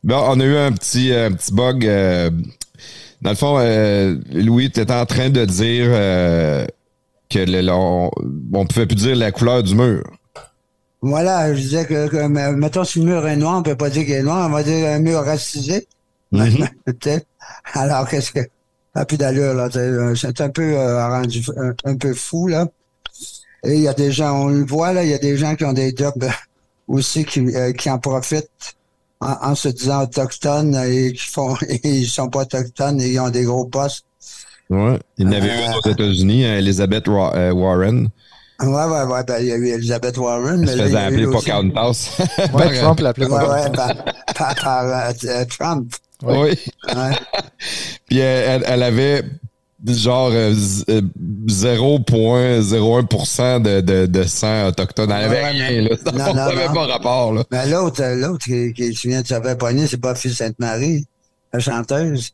[0.02, 1.86] Bon, on a eu un petit, un petit bug.
[1.86, 2.30] euh,
[3.22, 6.66] dans le fond, euh, Louis, tu étais en train de dire euh,
[7.30, 8.10] que le, on,
[8.52, 10.04] on pouvait plus dire la couleur du mur.
[11.00, 14.12] Voilà, je disais que, mettons, si le mur est noir, on peut pas dire qu'il
[14.14, 15.86] est noir, on va dire un mur racisé.
[16.32, 16.68] Mhm.
[16.84, 17.26] Peut-être.
[17.72, 18.40] Alors, qu'est-ce que.
[18.94, 19.68] Ça n'a plus d'allure, là.
[19.72, 22.66] C'est c'est un peu euh, rendu un, un peu fou, là.
[23.64, 25.54] Et il y a des gens, on le voit, là, il y a des gens
[25.56, 26.28] qui ont des jobs euh,
[26.86, 28.76] aussi qui, euh, qui en profitent
[29.20, 33.18] en, en se disant autochtones et qui font, et ils sont pas autochtones et ils
[33.20, 34.04] ont des gros postes.
[34.70, 34.98] Ouais.
[35.18, 38.08] Il y en avait eu une aux États-Unis, Elizabeth Wa- euh, Warren.
[38.60, 41.26] Ouais, ouais, ouais, ben, il y a eu Elizabeth Warren, Elle mais se faisait appeler
[41.26, 42.16] Pocahontas.
[42.52, 43.92] Ouais, Trump l'appelait Ouais, ouais, par,
[44.36, 45.92] par, par, euh, euh, Trump.
[46.26, 46.58] Oui.
[46.94, 47.12] Ouais.
[48.08, 49.22] Puis elle, avait
[49.86, 51.02] genre euh, z- euh,
[51.46, 55.10] 0,01% de, de, de sang autochtone.
[55.10, 55.96] Elle avait rien, là.
[56.04, 57.44] Ça n'avait pas rapport, là.
[57.50, 61.06] Mais l'autre, euh, l'autre qui, qui se vient de se faire pogner, c'est Buffy Sainte-Marie,
[61.52, 62.30] la chanteuse,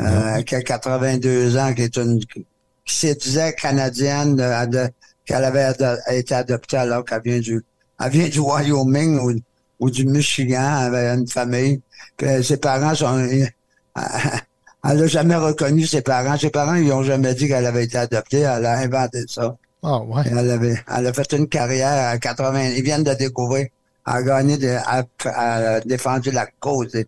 [0.00, 2.44] euh, qui a 82 ans, qui est une, qui
[2.86, 4.88] se disait canadienne, euh,
[5.26, 5.72] qu'elle avait
[6.10, 7.62] été adoptée alors qu'elle vient du,
[8.02, 9.42] elle vient du Wyoming
[9.80, 11.80] ou, du Michigan, elle avait une famille,
[12.16, 13.18] que ses parents sont,
[14.84, 16.36] elle n'a jamais reconnu ses parents.
[16.38, 18.40] Ses parents, ils ont jamais dit qu'elle avait été adoptée.
[18.40, 19.56] Elle a inventé ça.
[19.82, 20.22] Ah, ouais.
[20.30, 22.70] Elle, avait, elle a fait une carrière à 80.
[22.76, 23.66] Ils viennent de découvrir.
[24.06, 27.06] Elle a gagné, de, elle a, elle a défendu la cause des,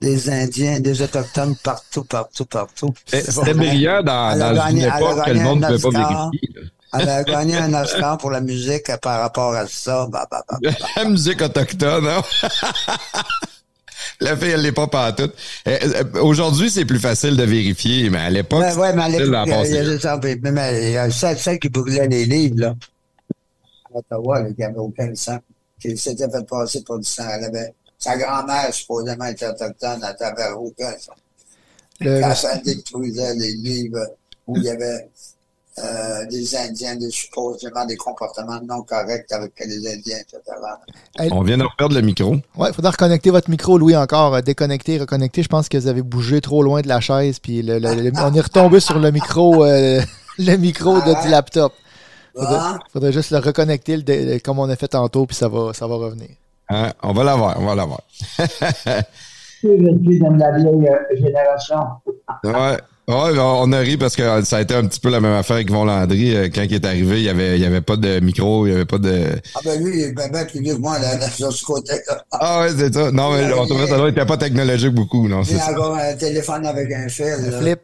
[0.00, 2.92] des Indiens, des Autochtones partout, partout, partout.
[3.06, 5.70] C'était c'était brillant dans, dans gagné- une elle a époque que le gagné monde un
[5.70, 6.50] ne pouvait pas vérifier.
[6.92, 7.00] Là.
[7.02, 10.06] Elle a gagné un Oscar pour la musique par rapport à ça.
[10.10, 10.70] Bah, bah, bah, bah.
[10.96, 12.22] La musique autochtone, hein?
[14.20, 15.34] La fille, elle l'est pas pantoute.
[15.66, 15.78] Euh,
[16.14, 19.46] euh, Aujourd'hui, c'est plus facile de vérifier, mais à l'époque, Ouais, ouais, mais à l'époque,
[19.46, 22.74] il il celle, celle qui brûlait les livres, là.
[23.94, 25.38] À Ottawa, là, qui avait aucun sang.
[25.80, 27.24] Qui s'était fait passer pour du sang.
[27.30, 31.12] Elle avait, sa grand-mère, supposément, était autochtone, elle n'avait aucun sang.
[32.00, 34.06] Le- Quand ça détruisait les livres
[34.46, 35.08] où il y avait
[35.84, 40.40] euh, des Indiens, des, supposément des comportements non corrects avec les Indiens, etc.
[41.32, 42.36] On vient de reperdre le micro.
[42.56, 44.34] Ouais, il faudra reconnecter votre micro, Louis, encore.
[44.34, 45.42] euh, Déconnecter, reconnecter.
[45.42, 47.38] Je pense que vous avez bougé trop loin de la chaise.
[47.38, 50.00] Puis le- le- le- on est retombé sur le micro, euh,
[50.38, 51.72] le micro de, du laptop.
[52.34, 55.86] Faudrait, Ah, faudrait juste le reconnecter comme on a fait tantôt, puis ça va, ça
[55.86, 56.28] va revenir.
[56.68, 56.92] Hein?
[57.02, 58.00] On va l'avoir, on va l'avoir.
[58.38, 58.44] je
[59.58, 61.80] suis de la vieille génération.
[62.44, 62.78] Ouais.
[63.10, 65.56] Ouais, on a ri parce que ça a été un petit peu la même affaire
[65.56, 66.36] avec Yvon Landry.
[66.36, 68.70] Euh, Quand il est arrivé, il n'y avait, il y avait pas de micro, il
[68.70, 69.24] n'y avait pas de.
[69.56, 72.24] Ah ben lui, il est bien, plus vieux que moi, là, sur ce côté-là.
[72.30, 73.10] Ah ouais, c'est ça.
[73.10, 75.96] Non, mais on trouvait ça là, il n'était pas technologique beaucoup, non, Il a encore
[75.96, 77.24] un téléphone avec un fil.
[77.26, 77.58] Un là.
[77.60, 77.80] flip,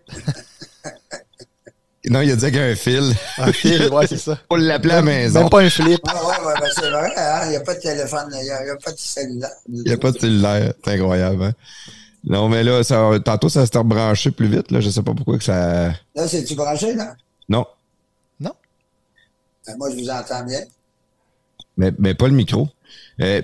[2.09, 3.13] Non, il a dit qu'il y a un fil.
[3.39, 4.39] un fil, ouais, c'est ça.
[4.49, 5.41] Pour l'appeler à la maison.
[5.41, 6.01] Même pas un flip.
[6.07, 8.51] Ah ouais, ouais, ben c'est vrai, hein, il n'y a pas de téléphone, il n'y
[8.51, 9.51] a, a pas de cellulaire.
[9.73, 10.73] Il n'y a pas de cellulaire.
[10.85, 11.53] C'est incroyable, hein?
[12.27, 14.81] Non, mais là, ça, tantôt, ça s'est rebranché plus vite, là.
[14.81, 15.89] Je sais pas pourquoi que ça.
[16.15, 17.15] Là, c'est-tu branché, là?
[17.49, 17.65] Non.
[19.67, 20.61] Ben, moi, je vous entends bien.
[21.77, 22.69] Mais, mais pas le micro.
[23.21, 23.43] Euh,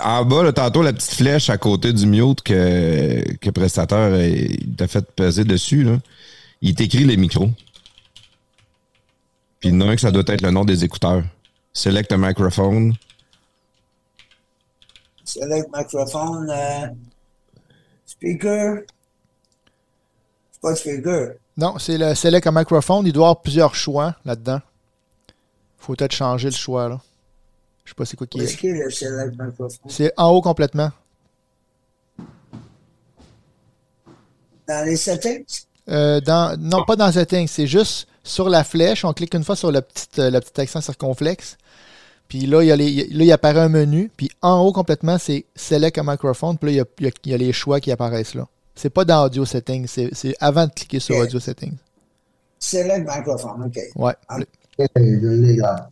[0.00, 4.46] en bas, là, tantôt, la petite flèche à côté du mute que, que prestateur euh,
[4.76, 5.98] t'a fait peser dessus, là,
[6.60, 7.50] il t'écrit les micros.
[9.60, 11.22] Puis il y en a un que ça doit être le nom des écouteurs.
[11.72, 12.94] Select a microphone.
[15.24, 16.86] Select microphone, euh,
[18.16, 18.82] speaker?
[20.52, 21.32] C'est pas de speaker.
[21.56, 23.06] Non, c'est le select un microphone.
[23.06, 24.60] Il doit y avoir plusieurs choix là-dedans.
[25.78, 27.00] Faut peut-être changer le choix, là.
[27.84, 28.56] Je sais pas c'est quoi qui Est-ce est.
[28.56, 29.78] qu'il est le select microphone?
[29.88, 30.90] C'est en haut complètement.
[34.66, 35.44] Dans les settings?
[35.90, 37.46] Euh, dans, non, pas dans Settings.
[37.48, 39.04] C'est juste sur la flèche.
[39.04, 41.58] On clique une fois sur le petit, euh, le petit accent circonflexe.
[42.28, 44.10] Puis là, il, y a les, là, il apparaît un menu.
[44.16, 46.56] Puis en haut, complètement, c'est Select a microphone.
[46.58, 48.34] Puis là, il y a, il y a- il y a les choix qui apparaissent
[48.34, 48.46] là.
[48.74, 49.86] C'est pas dans Audio Settings.
[49.86, 51.16] C'est avant de cliquer sur.
[51.16, 51.76] Audio Settings.
[52.72, 53.78] Le microphone, OK.
[53.96, 54.14] Ouais.
[54.28, 54.38] Ah.
[54.78, 55.90] Ok, je l'ai là.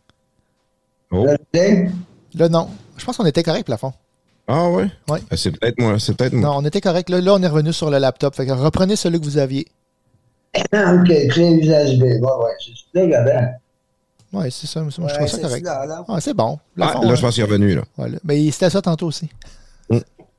[1.11, 1.27] Oh.
[1.53, 1.87] Je?
[2.35, 2.67] Là, non.
[2.97, 3.93] Je pense qu'on était correct, plafond.
[4.47, 4.87] Ah ouais?
[5.07, 5.19] Ouais.
[5.31, 5.97] Ah, C'est peut-être moi.
[5.99, 6.49] C'est peut-être moi.
[6.49, 7.09] Non, on était correct.
[7.09, 8.35] Là, là, on est revenu sur le laptop.
[8.35, 9.67] Fait que reprenez celui que vous aviez.
[10.73, 12.01] Ah, OK, clé USB.
[12.01, 12.51] Ouais, ouais,
[12.93, 13.51] c'est là,
[14.33, 14.81] Ouais, c'est ça.
[14.81, 15.67] Moi, je trouve ça c'est correct.
[16.07, 16.59] Ah, c'est bon.
[16.79, 17.15] Ah, là, hein.
[17.15, 17.83] je pense qu'il est revenu, là.
[17.97, 18.17] Ouais, là.
[18.23, 19.29] Mais c'était ça tantôt aussi.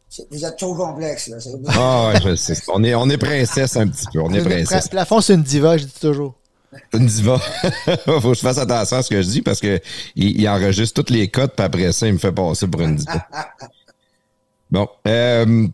[0.09, 1.37] C'est- Vous êtes trop complexe, là.
[1.69, 2.55] Ah ouais, je sais.
[2.73, 4.21] On est, on est princesse un petit peu.
[4.21, 4.89] On est princesse.
[4.89, 6.35] plafond, c'est une diva, je dis toujours.
[6.73, 7.39] C'est une diva.
[8.07, 9.81] Faut que je fasse attention à ce que je dis parce que
[10.17, 13.27] il, enregistre toutes les codes, puis après ça, il me fait passer pour une diva.
[14.71, 14.89] Bon.
[15.07, 15.69] Euh,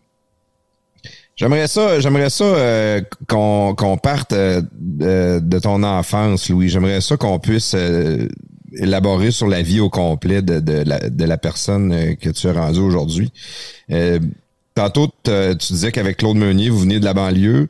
[1.41, 6.69] j'aimerais ça, j'aimerais ça euh, qu'on parte euh, de, de ton enfance, Louis.
[6.69, 8.27] J'aimerais ça qu'on puisse euh,
[8.73, 13.33] élaborer sur la vie au complet de, de, la, personne que tu as rendue aujourd'hui.
[14.75, 17.67] Tantôt, tu disais qu'avec Claude Meunier, vous venez de la banlieue.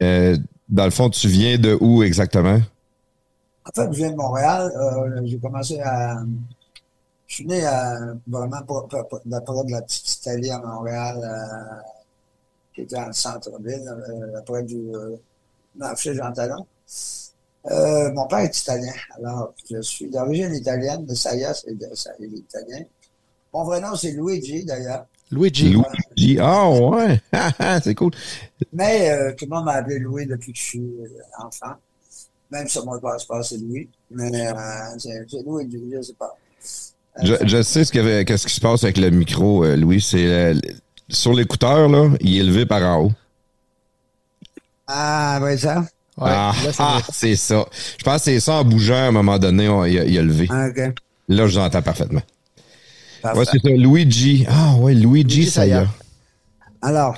[0.00, 2.58] Dans le fond, tu viens de où exactement?
[3.64, 4.70] En fait, je viens de Montréal.
[5.24, 6.16] J'ai commencé à.
[7.28, 11.16] Je suis né à, vraiment de la petite Italie à Montréal,
[12.74, 15.16] qui était le centre-ville, euh, après du euh,
[15.76, 16.66] marché Jean Talon.
[17.70, 18.92] Euh, mon père est italien.
[19.16, 21.86] Alors, je suis d'origine italienne, de Sayas et de
[22.20, 22.84] il est italien.
[23.54, 25.06] Mon vrai nom, c'est Luigi, d'ailleurs.
[25.30, 25.74] Luigi.
[26.16, 26.38] Luigi.
[26.40, 27.20] Ah ouais,
[27.82, 28.12] c'est cool.
[28.72, 31.74] Mais euh, tout le monde m'a appelé Louis depuis que je suis euh, enfant.
[32.50, 33.88] Même sur mon passeport, c'est Louis.
[34.10, 34.52] Mais euh,
[34.98, 36.36] c'est Louis, je ne sais pas.
[37.18, 40.00] Euh, Je, je sais ce, que, qu'est-ce qui se passe avec le micro, euh, Louis.
[40.00, 40.54] C'est euh,
[41.12, 43.12] sur l'écouteur, là, il est élevé par en haut.
[44.86, 45.80] Ah, oui, ça?
[46.18, 47.64] Ouais, ah, ah, c'est ça.
[47.98, 50.18] Je pense que c'est ça en bougeant à un moment donné, on- il, a, il
[50.18, 50.46] a levé.
[50.50, 50.66] Ah.
[51.28, 52.20] Là, je l'entends parfaitement.
[53.22, 53.38] Parfait.
[53.38, 53.68] Ouais, c'est ça.
[53.70, 54.46] Luigi.
[54.48, 55.06] Ah ouais, Luigi,
[55.38, 55.86] Luigi ça y est.
[56.82, 57.16] Alors,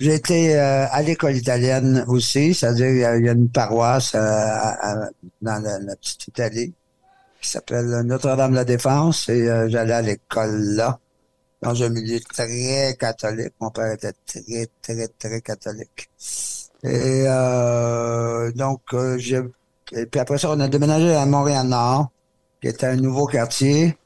[0.00, 3.48] j'ai été euh, à l'école italienne aussi, c'est-à-dire il y a, il y a une
[3.48, 5.08] paroisse euh, à- à-
[5.40, 6.72] dans la, la petite Italie
[7.40, 10.98] qui s'appelle Notre-Dame-de-la-Défense et euh, j'allais à l'école là,
[11.62, 13.54] dans un milieu très catholique.
[13.60, 16.10] Mon père était très, très, très catholique.
[16.82, 19.40] Et euh, donc, euh, j'ai...
[19.92, 22.10] Et puis après ça, on a déménagé à Montréal-Nord,
[22.60, 23.96] qui était un nouveau quartier.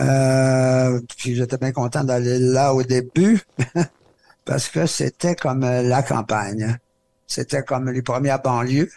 [0.00, 3.40] Euh, puis j'étais bien content d'aller là au début
[4.44, 6.78] parce que c'était comme euh, la campagne.
[7.26, 8.90] C'était comme les premières banlieues.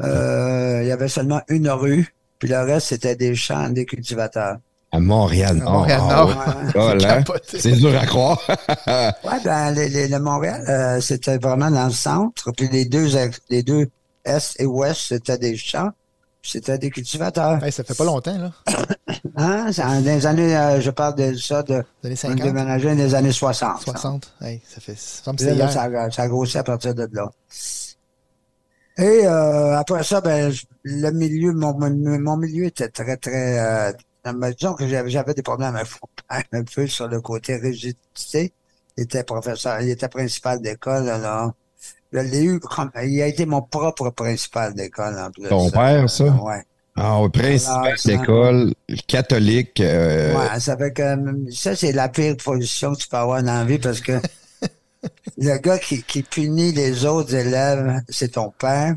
[0.00, 4.58] Euh, il y avait seulement une rue, puis le reste, c'était des champs, des cultivateurs.
[4.90, 5.62] À Montréal.
[5.66, 5.86] À.
[6.00, 6.34] Ah, ouais.
[6.74, 7.16] Voilà.
[7.18, 7.58] Capoté.
[7.60, 8.40] C'est dur à croire.
[8.86, 13.06] Ouais, ben, les, les- le Montréal, euh, c'était vraiment dans le centre, puis les deux,
[13.50, 13.86] les deux
[14.24, 15.90] Est et Ouest, c'était des champs,
[16.40, 17.62] puis c'était des cultivateurs.
[17.62, 18.52] Hey, ça fait pas longtemps, là.
[19.36, 19.70] Hein?
[19.76, 22.88] Dans les années, euh, je parle de ça, de, Les années on a 50, déménagé
[22.88, 23.82] dans les années 60.
[23.82, 24.32] 60.
[24.40, 24.96] Hey, ça fait.
[24.96, 27.30] Ça me là, ça, a- ça a grossi à partir de là.
[28.96, 33.58] Et euh, après ça, ben, le milieu, mon, mon mon milieu était très, très...
[33.58, 33.92] Euh,
[34.24, 38.52] disons que j'avais des problèmes avec mon père, un peu sur le côté rigidité.
[38.96, 41.52] Il était professeur, il était principal d'école, alors...
[42.10, 42.90] Je l'ai eu comme...
[43.04, 45.48] Il a été mon propre principal d'école, en plus.
[45.48, 46.24] Ton père, ça?
[46.24, 46.62] Ouais.
[46.96, 48.74] Ah, principal d'école,
[49.06, 49.80] catholique.
[49.80, 51.02] euh, Ouais, ça fait que
[51.52, 54.12] ça, c'est la pire position que tu peux avoir dans la vie parce que
[55.38, 58.96] le gars qui, qui punit les autres élèves, c'est ton père.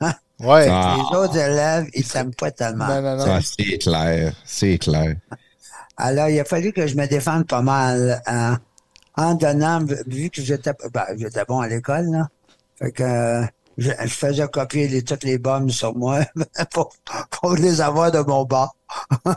[0.40, 0.68] Ouais.
[0.70, 0.96] Ah.
[0.98, 2.86] Les autres élèves, ils t'aiment pas tellement.
[2.86, 3.24] Non, non, non.
[3.26, 4.32] Ah, c'est clair.
[4.44, 5.16] C'est clair.
[5.96, 8.58] Alors, il a fallu que je me défende pas mal hein,
[9.16, 12.28] en donnant, vu que j'étais ben, j'étais bon à l'école, là.
[12.78, 13.42] Fait que
[13.78, 16.20] je, je faisais copier les, toutes les bombes sur moi
[16.72, 16.92] pour,
[17.30, 18.74] pour les avoir de mon bord.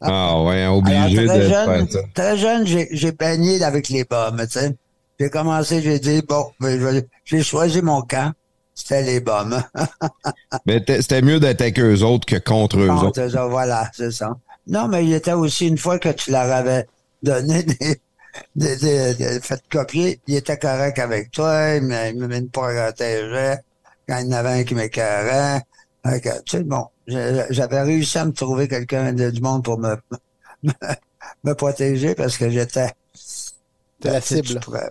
[0.00, 1.98] Ah, ouais, Alors, obligé très de jeune, faire ça.
[2.14, 4.76] très jeune, j'ai, baigné avec les bombes, tu sais.
[5.18, 8.32] J'ai commencé, j'ai dit, bon, ben, j'ai choisi mon camp.
[8.74, 9.62] C'était les bombes.
[10.66, 13.48] Mais c'était mieux d'être avec eux autres que contre eux autres.
[13.48, 14.36] voilà, c'est ça.
[14.66, 16.86] Non, mais il était aussi, une fois que tu leur avais
[17.22, 18.00] donné des,
[18.54, 22.48] des, des- des- fait copier, il était correct avec toi, il me, il me même
[22.48, 23.56] pas protégé.
[24.08, 25.62] Quand il y en avait un qui m'écœurait.
[26.04, 29.96] Tu sais, bon, j'avais réussi à me trouver quelqu'un du monde pour me,
[30.62, 30.72] me,
[31.44, 32.90] me protéger parce que j'étais
[34.04, 34.60] la cible.
[34.60, 34.90] pourrais-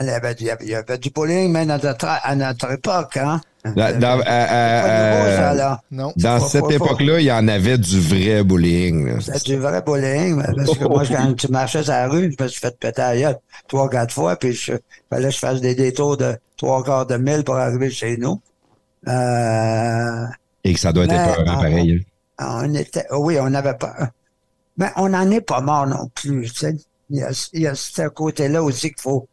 [0.00, 3.16] Il y, avait, il y avait- avait du bullying, même à notre, à notre époque,
[3.18, 3.40] hein?
[3.76, 5.80] Dans, à- à- ça, à-.
[5.90, 6.12] Non.
[6.16, 9.06] dans Faut- cette époque-là, il y en avait du vrai bullying.
[9.08, 9.14] là.
[9.20, 12.42] C'est du vrai bullying, mais parce que moi, quand tu marchais sur la rue, je
[12.42, 13.36] me suis fait péter gueule
[13.68, 14.72] trois, quatre fois, puis je
[15.10, 18.40] fallait que je fasse des détours de trois quarts de mille pour arriver chez nous.
[19.08, 20.26] Euh,
[20.64, 22.06] Et que ça doit être Mais, épeurant ah, pareil.
[22.38, 22.60] hein.
[22.64, 23.94] on était, oui, on n'avait pas,
[24.78, 26.76] Mais on n'en est pas mort non plus, tu sais.
[27.12, 29.26] Il y a, il y a ce côté-là aussi qu'il faut...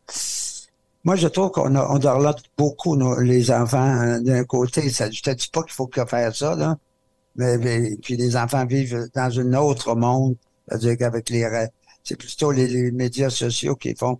[1.07, 4.89] Moi, je trouve qu'on on dorlote beaucoup nos- les enfants hein, d'un côté.
[4.89, 6.75] Ça, je te dis pas qu'il faut que faire ça, là.
[7.37, 10.35] Mais, mais- puis les enfants vivent dans un autre monde.
[10.67, 11.47] C'est-à-dire qu'avec les...
[12.03, 14.19] C'est plutôt les, les médias sociaux qui font...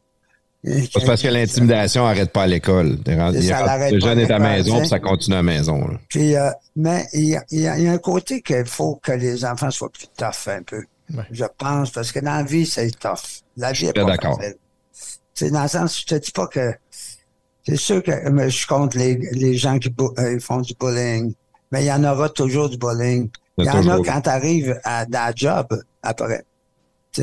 [0.63, 2.97] C'est parce que l'intimidation n'arrête pas à l'école.
[3.05, 5.88] Est Le jeune à est à la maison, puis ça continue à la maison.
[5.88, 5.99] là.
[6.07, 9.71] Puis, euh, mais il y, a, y y un côté qu'il faut que les enfants
[9.71, 10.83] soient plus tough un peu.
[11.13, 11.23] Ouais.
[11.31, 13.43] Je pense, parce que dans la vie, c'est tough.
[13.57, 14.38] La vie est très pas d'accord.
[14.38, 14.55] facile.
[15.38, 16.73] C'est dans le sens, je te dis pas que
[17.63, 21.31] c'est sûr que mais je suis contre les, les gens qui euh, font du bullying,
[21.71, 23.29] mais il y en aura toujours du bullying.
[23.59, 25.67] Il y en a quand tu arrives à dans la job
[26.01, 26.43] après.
[27.11, 27.21] Tu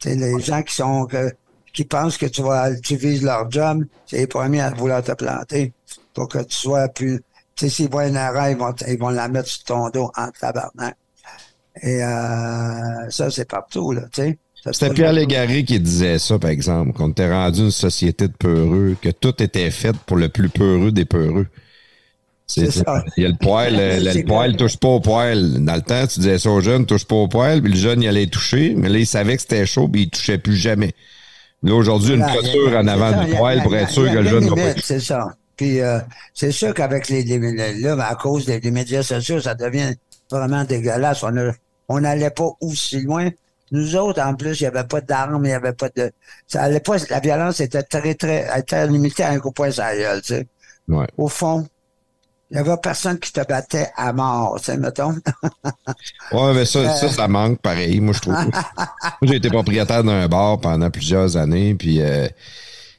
[0.00, 1.32] sais, les gens qui sont que,
[1.72, 5.12] qui pensent que tu vas tu vises leur job, c'est les premiers à vouloir te
[5.12, 5.72] planter
[6.14, 7.22] pour que tu sois plus.
[7.54, 10.10] Tu sais, s'ils voient une erreur, ils vont, ils vont la mettre sur ton dos
[10.16, 10.96] en tabarnak.
[11.80, 14.38] Et euh, ça, c'est partout, là, tu sais.
[14.70, 18.96] C'était Pierre Légaré qui disait ça, par exemple, qu'on était rendu une société de peureux,
[19.00, 21.46] que tout était fait pour le plus peureux des peureux.
[22.46, 23.02] C'est ça.
[23.16, 25.64] Il y a le poil, le, le- le poil touche pas au poil.
[25.64, 28.02] Dans le temps, tu disais ça aux jeunes, touche pas au poil, puis le jeune,
[28.02, 30.92] il allait toucher, mais là, il savait que c'était chaud, puis il touchait plus jamais.
[31.62, 34.24] Là, aujourd'hui, une clôture en avant ça, du poil a- pour être sûr que le
[34.28, 34.74] jeune va.
[34.82, 35.34] C'est ça.
[35.56, 35.98] Puis euh,
[36.34, 37.24] c'est sûr qu'avec les,
[37.80, 39.92] là, à cause des, des médias sociaux, ça devient
[40.30, 41.22] vraiment dégueulasse.
[41.22, 41.52] On a-
[41.88, 43.28] on n'allait pas aussi loin.
[43.72, 46.12] Nous autres, en plus, il n'y avait pas d'armes, il n'y avait pas de.
[46.46, 46.96] Ça allait pas.
[47.08, 49.80] La violence était très, très, était limitée à un coup de poing tu
[50.22, 50.46] sais.
[50.88, 51.06] Ouais.
[51.16, 51.66] Au fond,
[52.50, 55.14] il n'y avait personne qui te battait à mort, tu sais, mettons.
[56.32, 56.94] Ouais, mais ça, Euh.
[56.96, 58.34] ça, ça manque pareil, moi, je trouve.
[58.34, 58.52] moi,
[59.22, 62.28] j'ai été propriétaire d'un bar pendant plusieurs années, puis euh,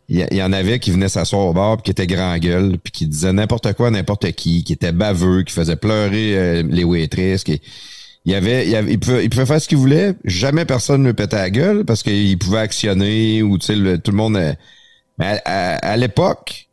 [0.09, 2.91] il y, en avait qui venaient s'asseoir au bar, puis qui étaient grand gueule, puis
[2.91, 7.43] qui disaient n'importe quoi, n'importe qui, qui étaient baveux, qui faisaient pleurer euh, les waitresses,
[7.43, 7.61] qui...
[8.26, 10.13] Il y avait, il avait, il pouvait, il pouvait faire ce qu'il voulait.
[10.24, 13.76] Jamais personne ne le pétait à la gueule parce qu'il pouvait actionner ou tu sais,
[13.76, 14.38] le- tout le monde.
[14.38, 14.53] euh,
[15.19, 16.67] Mais à, à- à l'époque,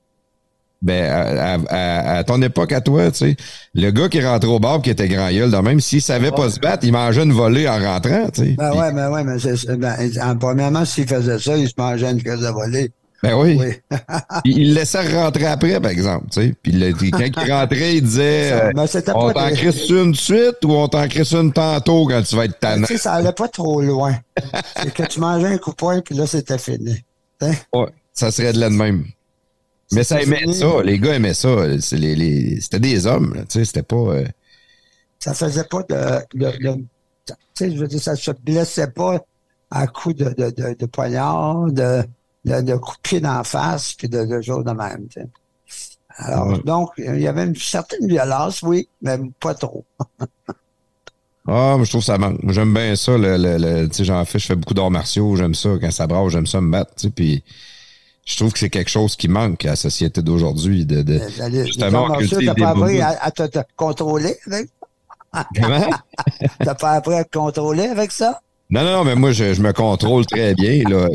[0.81, 3.37] ben, à, à- à- ton époque, à toi, tu sais,
[3.75, 6.59] le gars qui rentrait au bar qui était grand gueule, même, s'il savait pas se
[6.61, 8.55] battre, il mangeait une volée en rentrant, tu sais.
[8.57, 11.75] Ben ouais, ben ouais, mais c'est, c'est- ben, en, premièrement, s'il faisait ça, il se
[11.77, 12.93] mangeait une caisse de volée.
[13.23, 13.59] Ben oui.
[13.61, 13.99] Oui.
[14.45, 16.55] il, laissait rentrer après, par exemple, tu sais.
[16.63, 20.73] Puis le- quand il rentrait, il disait, Ben, on t'en crisse une de suite ou
[20.73, 22.87] on t'en crisse une tantôt quand tu vas être tannant.
[22.87, 24.17] Tu sais, ça allait pas trop loin.
[24.77, 26.97] c'est que tu mangeais un coup de poing, puis là, c'était fini.
[27.43, 27.53] Hein?
[27.75, 29.05] Ouais, ça serait de là de même.
[29.93, 30.55] Mais ça aimait fini.
[30.55, 31.79] ça, les gars aimaient ça.
[31.81, 33.97] C'est les, les- C'était des hommes, tu sais, c'était pas...
[33.97, 34.25] euh,
[35.19, 36.39] Ça faisait pas de.
[36.39, 36.85] de- de-
[37.27, 39.19] tu sais, je veux dire, ça se blessait pas
[39.71, 42.03] à coups de, de, de, de poignard, de,
[42.45, 45.07] de, de coups de pied d'en face, puis de, de de même.
[45.09, 45.29] tu sais.
[46.17, 46.61] Alors, Ouais.
[46.65, 49.85] donc, il y avait une certaine violence, oui, mais pas trop.
[51.49, 52.39] Ah, mais je trouve que ça manque.
[52.49, 53.17] J'aime bien ça.
[53.17, 55.35] Le, le, le- tu sais, j'en fais, je fais beaucoup d'arts martiaux.
[55.37, 55.71] J'aime ça.
[55.81, 56.95] Quand ça brasse, j'aime ça me battre.
[56.97, 57.43] Tu sais, puis
[58.27, 60.85] je trouve que c'est quelque chose qui manque à la société d'aujourd'hui.
[60.85, 63.03] De, de, Les- les justement, arts martiaux, cultive t'as des pas appris boubous.
[63.03, 64.69] à, à te, te contrôler avec?
[65.55, 65.91] Comment?
[66.59, 68.41] T'as pas appris à te contrôler avec ça?
[68.71, 70.83] Non, non, non, mais moi, je, je me contrôle très bien.
[70.89, 71.09] Là.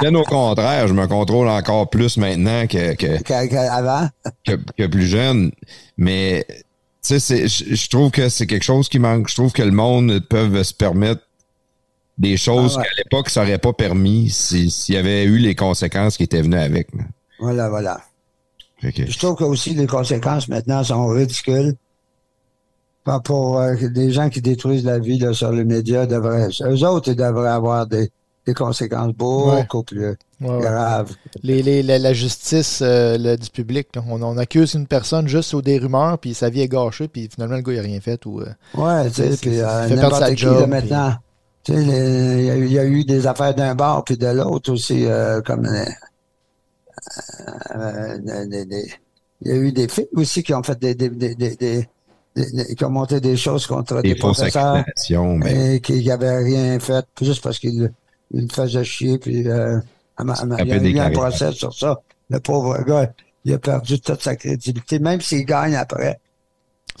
[0.00, 4.08] Bien au contraire, je me contrôle encore plus maintenant que, que, qu'à- Avant?
[4.44, 5.52] que, que plus jeune.
[5.96, 6.44] Mais
[7.06, 9.28] tu sais, je je trouve que c'est quelque chose qui manque.
[9.28, 11.22] Je trouve que le monde peut se permettre
[12.18, 12.84] des choses Ah ouais.
[12.84, 16.42] qu'à l'époque, ça n'aurait pas permis si- s'il y avait eu les conséquences qui étaient
[16.42, 16.88] venues avec.
[16.94, 17.04] là.
[17.38, 18.00] Voilà, voilà.
[18.82, 21.74] Que- Je trouve que aussi les conséquences maintenant sont ridicules.
[23.10, 26.84] Pas pour euh, des gens qui détruisent la vie là, sur les médias, devraient, eux
[26.86, 28.08] autres, ils devraient avoir des,
[28.46, 30.06] des conséquences beaucoup plus
[30.40, 30.60] Ouais, ouais.
[30.60, 31.12] graves.
[31.42, 34.02] Les, les- la, la justice euh, le- du public, là.
[34.08, 37.28] on, on accuse une personne juste sur des rumeurs, puis sa vie est gâchée, puis
[37.34, 38.24] finalement le gars il a rien fait.
[38.26, 39.58] Ou, euh, Ouais, tu sais, puis
[39.96, 41.14] n'importe qui job, là, maintenant.
[41.64, 44.04] Tu sais, les- il y, a eu- il y a eu des affaires d'un bord
[44.04, 45.04] puis de l'autre aussi,
[45.44, 45.66] comme
[49.42, 51.88] il y a eu des filles aussi qui ont fait des-
[52.76, 54.84] qui ont monté des choses contre des des professeurs.
[55.38, 57.90] Ben, et qui n'avait rien fait, juste parce qu'il
[58.32, 59.78] il me faisait chier, puis euh,
[60.20, 62.00] il y a eu un procès sur ça.
[62.28, 63.12] Le pauvre gars,
[63.44, 66.20] il a perdu toute sa crédibilité, même s'il gagne après.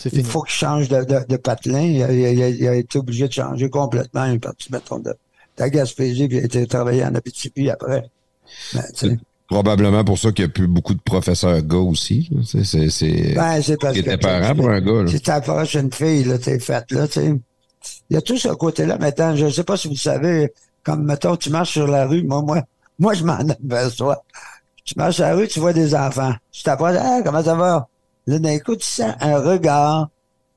[0.04, 0.22] Il fini.
[0.24, 1.82] faut qu'il change de, de, de patelin.
[1.82, 4.24] Il a, il a- il a été obligé de changer complètement.
[4.24, 5.16] Il est parti, mettons, de, de
[5.58, 8.08] la Gaspésie, puis il a été travailler en Abitibi après.
[8.74, 9.18] Ben, tu sais,
[9.50, 12.30] probablement pour ça qu'il n'y a plus beaucoup de professeurs gars aussi.
[12.46, 14.08] C'est, c'est, c'est, ben, c'est parce que...
[14.08, 15.02] épeurant pour un gars.
[15.02, 15.06] là.
[15.08, 17.20] Si t'approches une fille, là, t'es faite, là, tu.
[18.10, 19.34] Il y a tout ce côté-là maintenant.
[19.34, 20.52] Je ne sais pas si vous savez,
[20.84, 22.62] comme, mettons, tu marches sur la rue, moi, moi,
[22.98, 24.24] moi, je m'en aperçois.
[24.84, 26.34] Tu marches sur la rue, tu vois des enfants.
[26.52, 27.88] Tu t'approches, ah, comment ça va?
[28.28, 30.10] Là, d'un coup, tu sens un regard.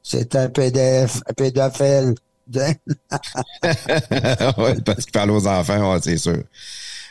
[0.03, 2.13] C'est un PDF, un pédophile.
[4.57, 6.43] Ouais, parce qu'il parle aux enfants, ouais, c'est sûr.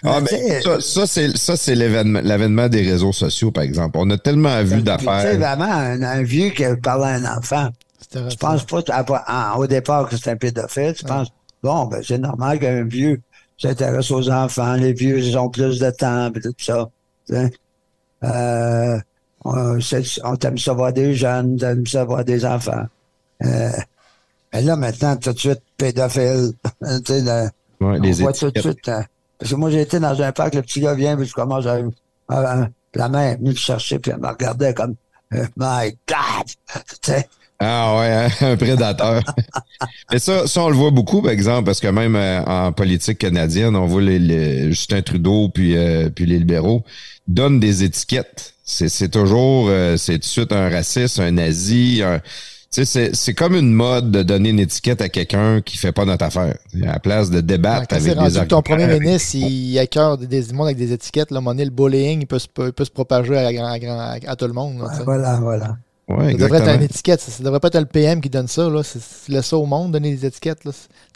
[0.05, 0.21] Ah,
[0.63, 3.97] ça, ça, c'est, ça, c'est l'événement, l'avènement des réseaux sociaux, par exemple.
[4.01, 5.39] On a tellement vu Puis, Tu sais, d'affaires.
[5.39, 7.69] vraiment, un, un vieux qui parle à un enfant.
[8.11, 10.93] Tu penses pas à- à- au départ que c'est un pédophile.
[10.95, 11.29] Tu penses,
[11.63, 13.21] bon, ben, c'est normal qu'un vieux
[13.57, 14.75] s'intéresse aux enfants.
[14.75, 16.89] Les vieux, ils ont plus de temps, et tout ça.
[18.25, 18.99] Euh,
[19.45, 22.85] on, c'est- on t'aime ça voir des jeunes, t'aimes ça voir des enfants.
[23.45, 23.71] Euh,
[24.53, 26.53] mais là, maintenant, tout de suite, pédophile.
[26.65, 27.49] tu sais, le-
[27.85, 28.89] Ouais, on les voit tout de suite.
[28.89, 29.05] hein.
[29.43, 31.67] Parce que moi, j'ai été dans un parc, le petit gars vient, puis je commence
[31.67, 31.79] à.
[32.29, 34.95] à- à- la mère est venue le chercher, puis elle me regardait comme
[35.35, 37.27] euh, My God!
[37.59, 39.23] Ah ouais, hein, un prédateur.
[40.13, 43.19] Mais ça, ça, on le voit beaucoup, par exemple, parce que même euh, en politique
[43.19, 46.85] canadienne, on voit les, les- Justin Trudeau puis, euh, puis les libéraux
[47.29, 48.55] donnent des étiquettes.
[48.65, 52.03] C'est, toujours, euh, c'est tout de suite un raciste, un nazi.
[52.05, 52.21] un-
[52.73, 56.25] c'est, c'est comme une mode de donner une étiquette à quelqu'un qui fait pas notre
[56.25, 56.57] affaire.
[56.75, 59.79] À la place de débattre Quand c'est avec rendu des que ton premier ministre, il
[59.79, 62.27] accueille des, des monde avec des étiquettes, là, à un moment donné, le bullying, il
[62.27, 64.79] peut se, il peut se propager à, grand- à tout le monde.
[64.79, 65.77] là, voilà, voilà.
[66.09, 67.21] Ouais, Ça devrait être une étiquette.
[67.21, 68.69] Ça, ça devrait pas être le PM qui donne ça.
[68.69, 68.83] Là.
[69.29, 70.65] Laisse ça au monde, donner des étiquettes.
[70.65, 70.73] Là.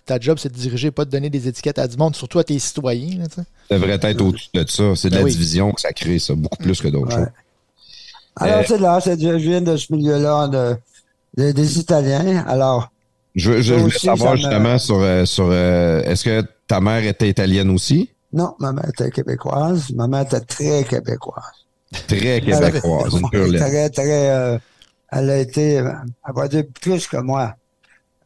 [0.07, 2.45] Ta job, c'est de diriger, pas de donner des étiquettes à du monde, surtout à
[2.45, 3.19] tes citoyens.
[3.19, 3.25] Là.
[3.35, 3.43] Ça
[3.79, 4.95] devrait être au-dessus de ça.
[4.95, 5.33] C'est de Ben la oui.
[5.33, 7.25] division que ça crée, ça, beaucoup plus que d'autres Ouais.
[7.25, 7.33] choses.
[8.37, 10.77] Alors, Euh, c'est là, c'est, je viens de ce milieu-là de,
[11.37, 12.45] de- des Italiens.
[12.47, 12.91] Alors,
[13.35, 17.29] Je, je voulais savoir me- justement sur, euh, sur euh, est-ce que ta mère était
[17.29, 18.11] italienne aussi?
[18.33, 19.91] non, ma mère était québécoise.
[19.93, 21.45] Ma mère était très québécoise.
[22.09, 23.61] Très québécoise, une pure laine.
[23.62, 24.59] Très, très, euh,
[25.12, 25.95] elle a été, elle
[26.35, 27.55] va dire plus que moi.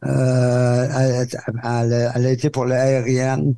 [0.03, 1.27] Euh, elle,
[1.63, 3.53] elle a- elle a été pour l'aérienne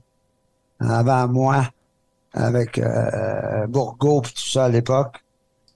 [0.79, 1.69] avant moi,
[2.33, 5.22] avec euh, Bourgault et tout ça à l'époque.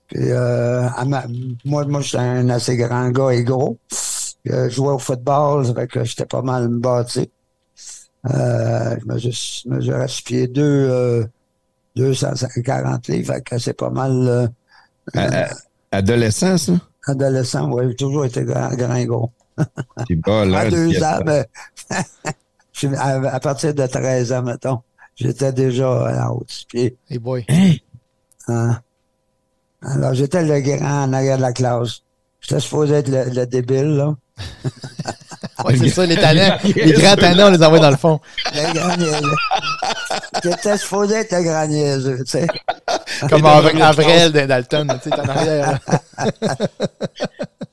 [0.08, 1.26] Puis, euh, m'a-
[1.64, 3.78] moi, moi j'étais un assez grand gars et gros.
[4.50, 7.30] Euh, je jouais au football, ça fait que j'étais pas mal bâti.
[8.26, 11.24] Euh, je mesure, je mesurais six pieds deux, euh,
[11.96, 14.46] 240 livres, fait que c'est pas mal euh,
[15.14, 15.48] à-
[15.90, 16.72] Adolescent, ça?
[17.06, 19.32] adolescent, ouais, j'ai toujours été grand, grand et gros.
[20.08, 20.60] C'est pas là.
[20.60, 21.46] À deux ans, mais
[22.72, 24.80] je suis- à, à partir de 13 ans, mettons,
[25.16, 26.96] j'étais déjà à haut six pieds.
[27.08, 27.44] Hey boy.
[28.48, 28.80] Hein?
[29.82, 32.00] Alors, j'étais le grand en arrière de la classe.
[32.40, 34.14] J'étais supposé être le, le débile, là.
[35.64, 36.56] Ouais, c'est ça, les talents.
[36.64, 38.20] les grands talents, on les envoie dans le fond.
[38.54, 39.28] Le grand.
[40.44, 42.46] J'étais supposé être le grand niaiseux, tu sais.
[43.28, 44.86] Comme Av- Avril de Dalton.
[45.02, 45.80] Tu sais, t'es en arrière.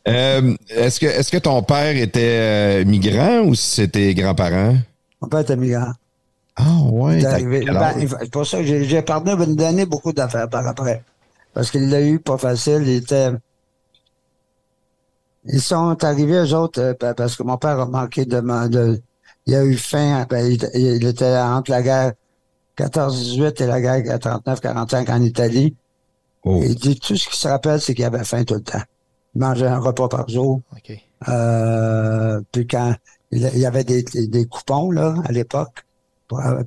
[0.08, 2.22] Euh, est-ce que est-ce que ton père était
[2.82, 4.78] euh, migrant ou c'était grands-parents?
[5.22, 5.92] Mon père était migrant.
[6.56, 10.50] Ah ouais, est Ben, c'est pour ça que j'ai pardonné de me donner beaucoup d'affaires
[10.50, 11.04] par après.
[11.56, 12.84] Parce qu'il l'a eu pas facile.
[12.86, 13.32] Il était.
[15.46, 19.02] Ils sont arrivés, eux autres, euh, pa- parce que mon père a manqué de.
[19.48, 20.26] il a eu faim.
[20.30, 22.14] ben, il, il était entre la guerre
[22.78, 25.76] 14-18 et la guerre 39-45 en Italie.
[26.44, 26.60] Oh.
[26.64, 28.82] Il dit tout ce qu'il se rappelle, c'est qu'il avait faim tout le temps.
[29.34, 30.62] Il mangeait un repas par jour.
[31.30, 32.94] Euh, puis quand
[33.32, 35.86] il y avait des, des- coupons là à l'époque,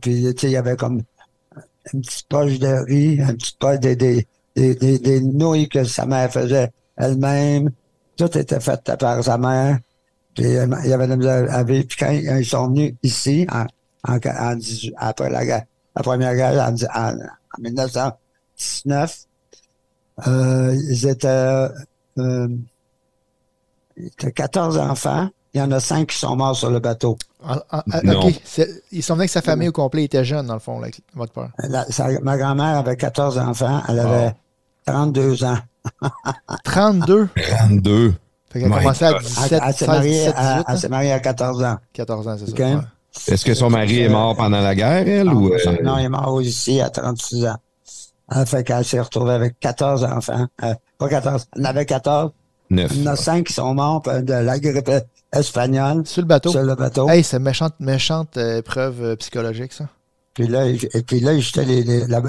[0.00, 1.02] puis tu sais il y avait comme
[1.92, 4.26] une petite poche de riz, une petite poche des des,
[4.58, 7.70] des, des, des nouilles que sa mère faisait elle-même.
[8.16, 9.78] Tout était fait par sa mère.
[10.34, 11.86] Puis euh, il y avait de la misère à vivre.
[11.88, 13.66] Puis quand ils ils sont venus ici en,
[14.12, 15.64] en, en 18 après la guerre,
[15.96, 19.16] la première guerre en, en, en 1919,
[20.26, 21.28] euh, ils étaient
[22.18, 22.48] euh,
[23.96, 25.28] il y a 14 enfants.
[25.54, 27.16] Il y en a 5 qui sont morts sur le bateau.
[27.42, 28.20] Ah, ah, ah, Non.
[28.26, 28.34] OK.
[28.44, 30.02] C'est- Ils sont venus avec sa famille au complet.
[30.02, 31.50] Il était jeune, dans le fond, là, votre père.
[31.58, 33.82] La- sa- ma grand-mère avait 14 enfants.
[33.88, 34.34] Elle avait
[34.92, 35.58] 32 ans.
[36.64, 37.28] 32.
[37.58, 38.14] 32.
[38.50, 39.22] Fait qu'elle a My commencé à God.
[39.22, 40.64] 17, Elle, elle s'est 16, mariée 17, à, 18.
[40.68, 40.76] elle hein?
[40.78, 41.76] s'est mariée à 14 ans.
[41.92, 42.64] 14 ans, c'est ça.
[42.76, 42.76] ouais.
[43.28, 46.08] Est-ce que son mari est mort pendant la guerre, elle, ou euh, Non, il est
[46.08, 47.56] mort ici à 36 ans.
[48.34, 50.46] Elle fait qu'elle s'est retrouvée avec 14 enfants.
[50.62, 51.46] Euh, pas 14.
[51.56, 52.30] Elle en avait 14.
[52.70, 52.90] neuf?
[52.94, 54.90] Il y en a 5 qui sont morts euh, de la grippe
[55.32, 56.50] espagnole Sur le bateau.
[56.50, 57.08] sur le bateau.
[57.08, 59.88] Hey, c'est méchante, méchante euh, épreuve euh, psychologique, ça.
[60.34, 62.20] Puis là, et puis là, il jetait les, les- la,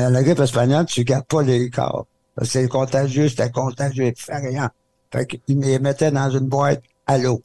[0.00, 2.06] dans- la grippe espagnole, tu gardes pas les corps.
[2.34, 4.70] Parce que c'est contagieux, c'était contagieux, il fait rien.
[5.12, 7.42] Fait qu'il les mettait dans une boîte à l'eau.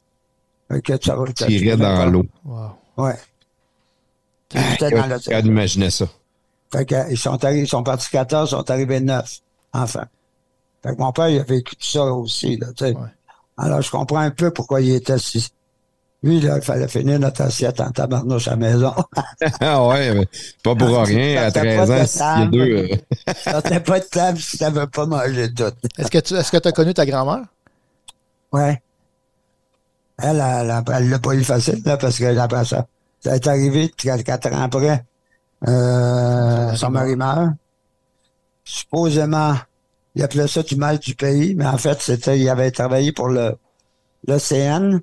[0.70, 2.26] Fait que tu, Tirait dans l'eau.
[2.44, 2.70] Wow.
[2.96, 3.16] Ouais.
[4.54, 5.02] Le jetais dans.
[5.02, 6.06] Regarde, imaginez ça.
[6.72, 9.40] Fait que, ils sont arrivés, ils sont partis 14, ils sont arrivés 9
[9.72, 10.04] enfants.
[10.82, 12.92] Fait que mon père, il a vécu tout ça aussi, là, tu sais.
[12.94, 13.08] Ouais.
[13.56, 15.48] Alors, je comprends un peu pourquoi il était si.
[16.24, 18.94] Lui, là, il fallait finir notre assiette en tabarnouche à la maison.
[19.60, 20.26] Ah ouais, mais
[20.62, 21.42] pas pour rien.
[21.42, 22.76] À Ça fait 13 pas ans, de s'il y a deux.
[22.92, 25.64] euh, Ça n'était pas de table si t'avais pas mangé tout.
[25.98, 27.44] Est-ce que tu est-ce que as connu ta grand-mère?
[28.52, 28.80] Ouais.
[30.16, 32.86] Elle, elle, elle l'a pas eu facile, là, parce que après ça,
[33.20, 35.04] ça est arrivé quatre ans après,
[35.68, 37.50] euh, son mari meurt.
[38.64, 39.56] Supposément,
[40.14, 43.28] il appelait ça du mal du pays, mais en fait, c'était, il avait travaillé pour
[43.28, 43.56] le,
[44.26, 45.00] l'OCN.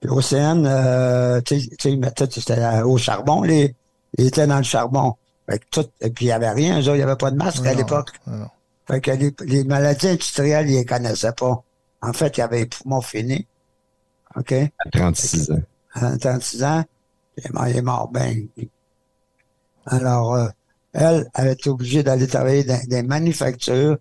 [0.00, 1.98] Puis euh, tu sais,
[2.30, 3.74] c'était au charbon, les,
[4.16, 5.14] il était dans le charbon.
[5.48, 7.36] Fait que tout, et puis il n'y avait rien, genre, il n'y avait pas de
[7.36, 8.10] masque à l'époque.
[8.86, 11.62] Fait que les, les maladies industrielles, ils les connaissaient pas.
[12.02, 13.46] En fait, il avait les poumons finis.
[14.36, 14.52] OK?
[14.52, 15.58] À 36 ans.
[15.94, 16.84] À 36 ans,
[17.36, 18.46] il est mort, il est mort ben.
[19.86, 20.48] Alors, euh,
[20.92, 23.96] elle, elle était obligée d'aller travailler dans des manufactures,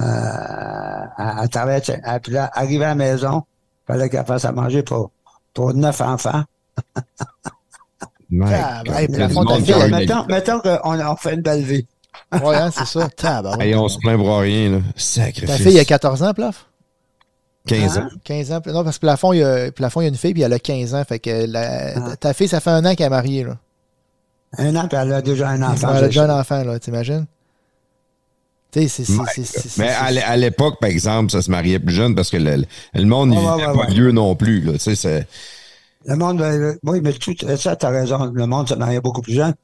[0.00, 3.42] euh, à, à travailler, à- puis là, arriver à la maison,
[3.84, 5.10] il fallait qu'elle fasse à manger pour,
[5.54, 6.44] pour neuf enfants.
[8.44, 11.86] Ah, fille, eu mettons, mettons qu'on on fait une belle vie.
[12.32, 13.08] Ouais, hein, c'est ça.
[13.60, 14.78] Hey, on se plaint pour rien, là.
[14.96, 15.48] Sacrifice.
[15.50, 16.66] Ta fille, il a 14 ans, Plaf?
[17.66, 18.02] 15 Hein?
[18.06, 18.08] ans.
[18.24, 18.60] 15 ans.
[18.66, 20.52] Non, parce que Plafond, il y a, Plafond, il y a une fille, puis elle
[20.52, 21.04] a 15 ans.
[21.04, 22.16] Fait que la- Ah.
[22.16, 23.56] ta fille, ça fait un an qu'elle est mariée, là.
[24.58, 25.94] Un an, puis elle a déjà un enfant.
[25.94, 27.26] elle a déjà un enfant, là, t'imagines?
[28.72, 31.94] Tu c'est- c'est- c'est- Mais à l'é- à l'époque, par exemple, ça se mariait plus
[31.94, 32.64] jeune parce que le,
[32.94, 33.90] le monde, ouais, ouais, pas ouais.
[33.92, 34.62] vieux non plus.
[34.62, 35.26] Là, tu c'est-
[36.06, 38.24] Le monde, euh, oui, mais tout ça, t'as raison.
[38.32, 39.54] Le monde se mariait beaucoup plus jeune.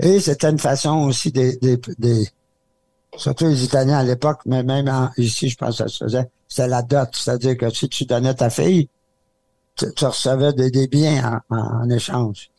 [0.00, 2.28] Et c'était une façon aussi des, des, des-
[3.16, 6.28] surtout les Italiens à l'époque, mais même en- ici, je pense que ça se faisait,
[6.48, 7.08] c'était la dot.
[7.12, 8.88] C'est-à-dire que si tu donnais ta fille,
[9.76, 12.50] tu, tu recevais des, des biens en, en- en échange.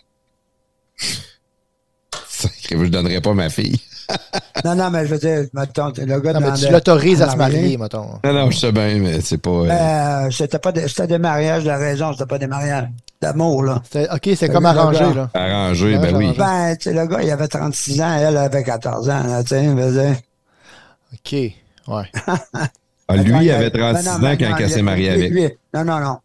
[2.70, 3.80] je donnerais pas ma fille.
[4.66, 7.38] Non, non, mais je veux dire, mettons, le gars Non, mais tu l'autorises à se
[7.38, 7.62] marier.
[7.62, 8.20] marier, mettons.
[8.24, 9.49] Non, non, je sais bien, mais c'est pas.
[9.51, 12.89] euh, Ben, euh, c'était pas des, c'était des mariages de raison, c'était pas des mariages
[13.22, 13.82] d'amour, là.
[13.86, 15.30] C'était- OK, c'est comme arrangé, là.
[15.34, 16.34] arrangé, ben oui.
[16.38, 19.49] Ben, tu sais, le gars, il avait 36 ans, elle avait 14 ans, là, tu
[19.49, 20.16] sais, je veux dire.
[21.14, 22.12] OK, ouais.
[23.07, 25.32] Ah, lui, il avait ben 36 non, ans ben quand il- s'est mariée lui- avec.
[25.32, 26.18] lui- non, non, non.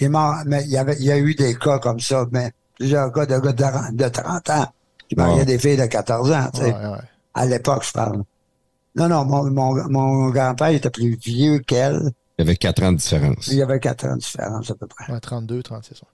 [0.00, 2.24] Il est mort, mais il y, avait, il y a eu des cas comme ça,
[2.32, 4.66] mais plusieurs cas de gars de, de 30 ans
[5.08, 5.44] qui mariaient Ouais.
[5.44, 6.66] des filles de 14 ans, tu sais.
[6.66, 6.98] ouais, ouais.
[7.34, 8.22] À l'époque, je parle.
[8.96, 12.12] Non, non, mon, mon, mon grand-père était plus vieux qu'elle.
[12.38, 13.48] Il avait 4 ans de différence.
[13.48, 15.12] Il y avait 4 ans de différence, à peu près.
[15.12, 16.02] Ouais, 32, 36.
[16.02, 16.08] ouais.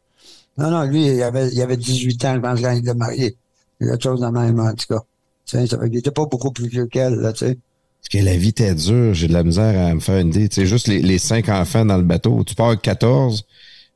[0.58, 3.36] Non, non, lui, il avait, il avait 18 ans, je pense, quand il était marié.
[3.80, 5.00] Il y a autre chose de même, en tout cas.
[5.46, 7.58] Tu sais, ça fait qu'il était pas beaucoup plus vieux qu'elle, là, tu sais.
[8.02, 10.48] Parce que la vie était dure, j'ai de la misère à me faire une idée.
[10.48, 12.44] Tu sais, juste les, les 5 enfants dans le bateau.
[12.44, 13.44] Tu pars avec 14,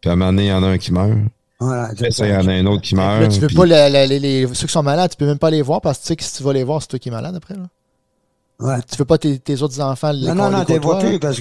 [0.01, 1.19] puis à un moment donné, il y en a un qui meurt.
[1.61, 3.21] Voilà, Après ça, il y en a un autre qui meurt.
[3.23, 5.27] Là, tu veux puis- pas la- la- les, les- ceux qui sont malades, tu peux
[5.27, 6.89] même pas les voir parce que tu sais que si tu vas les voir, c'est
[6.89, 7.55] toi qui es malade après.
[7.55, 7.69] Là.
[8.61, 8.83] Ouais.
[8.91, 11.39] Tu veux pas tes, tes autres enfants les Non, non, non, t'es vois plus parce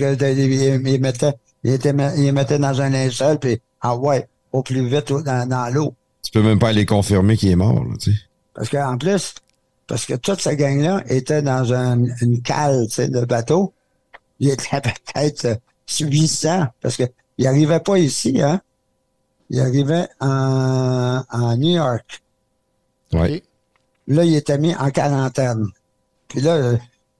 [1.74, 5.94] était, il mettait dans un linceul, puis ah ouais, au plus vite dans, dans l'eau.
[6.24, 8.18] Tu peux même pas aller confirmer qu'il est mort, là, tu sais.
[8.54, 9.34] Parce qu'en plus,
[9.88, 13.74] parce que toute cette gang-là était dans un- une cale, tu sais, de bateau.
[14.40, 15.56] Il était peut-être euh,
[16.00, 17.04] 800, parce que
[17.38, 18.62] il arrivait pas ici, hein.
[19.50, 22.22] Il arrivait en, en New York.
[23.14, 23.42] Ok.
[24.08, 25.66] Là, il était mis en quarantaine.
[26.28, 26.78] Puis là, euh,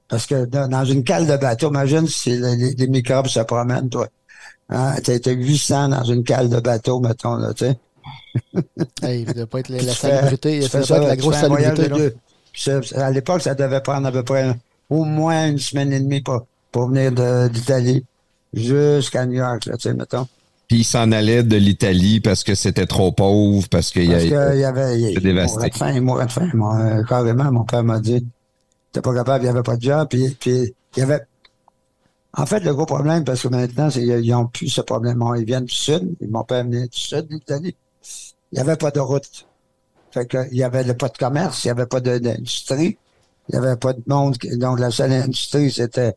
[0.08, 3.88] parce que dans, une cale de bateau, imagine si les, les- les microbes se promènent,
[3.88, 4.08] toi.
[4.70, 7.78] Hein, t'as été 800 dans une cale de bateau, mettons, là, tu sais.
[9.02, 10.62] Hey, ça doit pas être la, la salubrité.
[10.62, 11.88] Ça doit pas être la grosse salubrité.
[11.88, 11.94] de
[12.90, 12.96] deux.
[12.96, 14.54] À l'époque, ça devait prendre à peu près
[14.90, 17.12] au moins une semaine et demie pour, pour venir
[17.50, 18.04] d'Italie
[18.52, 20.26] jusqu'à New York, là, tu sais, mettons.
[20.68, 24.98] Puis il s'en allait de l'Italie parce que c'était trop pauvre, parce qu'il y avait,
[24.98, 25.68] il, C'est il dévasté.
[25.68, 26.50] de faim, il mourait de faim.
[26.54, 28.26] Euh, carrément, mon père m'a dit,
[28.92, 31.20] t'es pas capable, il n'y avait pas de job, puis, puis il y avait,
[32.36, 35.22] en fait, le gros problème, parce que maintenant, c'est, ils n'ont plus ce problème.
[35.36, 37.76] Ils viennent du sud, mon père venait du sud de l'Italie.
[38.52, 39.46] Il n'y avait pas de route.
[40.10, 42.96] Fait que, il n'y avait pas de commerce, il n'y avait pas d'industrie,
[43.48, 44.36] il n'y avait pas de monde.
[44.54, 46.14] Donc, la seule industrie, c'était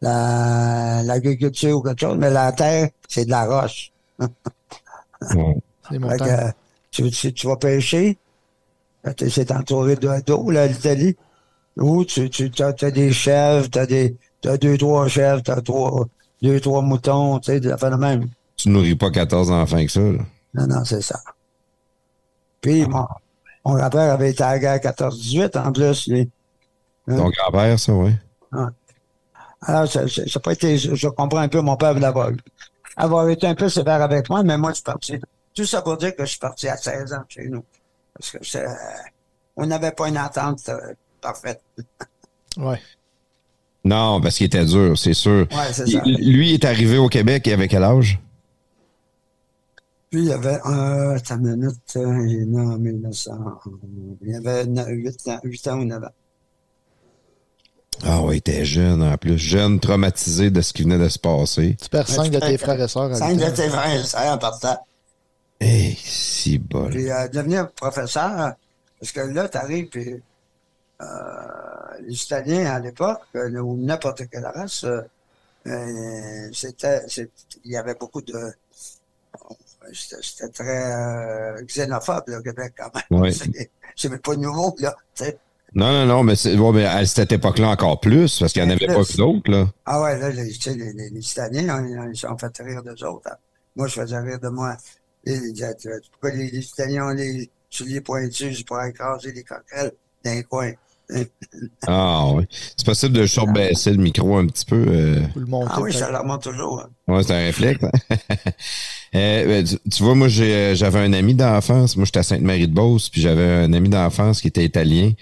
[0.00, 3.92] la, l'agriculture ou quelque chose, mais la terre, c'est de la roche.
[4.18, 5.56] Ouais.
[5.90, 6.50] Que, euh,
[6.90, 8.16] tu, tu, tu vas pêcher,
[9.28, 11.14] c'est entouré de- d'eau, l'Italie.
[11.76, 15.60] Ou tu, tu as, des chèvres, tu as, des, t'as deux, trois chèvres, tu as
[15.60, 16.06] trois,
[16.40, 18.28] deux, trois moutons, tu sais, de la fin de même.
[18.56, 20.20] Tu nourris pas 14 enfants avec ça, là.
[20.54, 21.18] Non, non, c'est ça.
[22.60, 23.06] Puis, mon,
[23.66, 26.08] mon grand-père avait été à la guerre 14-18 en plus?
[27.06, 28.12] Ton grand-père, ça, oui.
[29.66, 32.30] Alors, ça, ça, ça a pas été, je, je comprends un peu mon père d'avoir,
[32.96, 35.14] avoir été un peu sévère avec moi, mais moi, je suis parti.
[35.54, 37.64] Tout ça pour dire que je suis parti à 16 ans chez nous.
[38.18, 38.72] Parce que c'est, euh,
[39.56, 41.62] on n'avait pas une entente euh, parfaite.
[42.56, 42.80] Ouais.
[43.84, 45.48] Non, parce qu'il était dur, c'est sûr.
[45.50, 46.02] Ouais, c'est Il- ça.
[46.30, 48.20] lui est arrivé au Québec, il avait quel âge?
[50.10, 53.60] Puis, il y avait, euh, attends une minute, euh, il est né en 1900,
[54.22, 56.08] il y avait 8 ans, 8 ans ou 9 ans.
[58.02, 59.38] Ah oui, il était jeune en plus.
[59.38, 61.76] Jeune, traumatisé de ce qui venait de se passer.
[61.80, 63.12] Tu perds cinq de tes frères et sœurs.
[63.12, 64.78] à Cinq de tes frères et sœurs en partant.
[65.60, 66.90] Hey, si bol.
[66.90, 68.54] Puis euh, devenir professeur,
[69.00, 70.22] parce que là, tu arrives, puis
[71.00, 71.04] euh,
[72.06, 77.00] les Italiens à l'époque, euh, ou n'importe quelle race, euh, c'était,
[77.64, 78.34] il y avait beaucoup de.
[79.92, 83.20] C'était c'était très euh, xénophobe, le Québec, quand même.
[83.22, 83.30] Ouais.
[83.96, 84.94] C'est- pas nouveau, là.
[85.14, 85.38] tu sais.
[85.74, 88.68] Non, non, non, mais, c'est, ouais, mais à cette époque-là encore plus, parce qu'il n'y
[88.68, 88.94] en avait Plus.
[88.94, 89.68] pas que d'autres, là.
[89.86, 92.82] Ah ouais, là, les, tu sais, les, les, les Italiens, on- ils sont fait rire
[92.82, 93.28] d'eux autres.
[93.30, 93.36] hein.
[93.74, 94.76] Moi, je faisais rire de moi.
[95.26, 99.42] Et, ils disaient, tu- pourquoi les, les Italiens ont les souliers pointus pour écraser les
[99.42, 99.92] coquerelles
[100.24, 100.72] dans les coins?
[101.86, 102.44] Ah oui.
[102.78, 104.84] C'est possible de surbaisser le micro un petit peu.
[104.88, 105.20] euh.
[105.36, 105.70] Le monter.
[105.74, 106.80] Ah oui, ça leur toujours.
[106.80, 107.12] hein.
[107.12, 107.82] Ouais, c'est un réflexe.
[107.84, 108.16] hein.
[109.14, 111.96] Euh, ben, tu, tu vois, moi, j'ai- j'avais un ami d'enfance.
[111.96, 115.12] Moi, j'étais à Sainte-Marie-de-Beauce, puis j'avais un ami d'enfance qui était italien.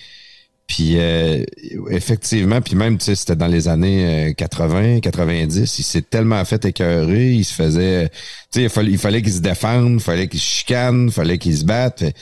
[0.67, 1.45] Puis, euh,
[1.91, 6.43] effectivement, puis même, tu sais, c'était dans les années euh, 80, 90, il s'est tellement
[6.47, 8.09] fait écœurer, il se faisait...
[8.51, 11.13] Tu sais, il fallait, il fallait qu'il se défende, il fallait qu'il se chicane, il
[11.13, 11.99] fallait qu'il se batte.
[12.01, 12.15] Fait-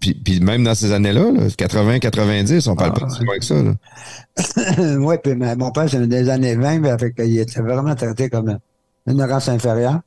[0.00, 3.24] Puis, puis même dans ces années-là, là, 80, 90, on parle Ah, pas de si
[3.24, 3.54] loin que ça.
[4.98, 8.28] Oui, puis mais mon père, c'est des années 20, mais avec, il était vraiment traité
[8.28, 8.58] comme
[9.06, 10.00] une race inférieure.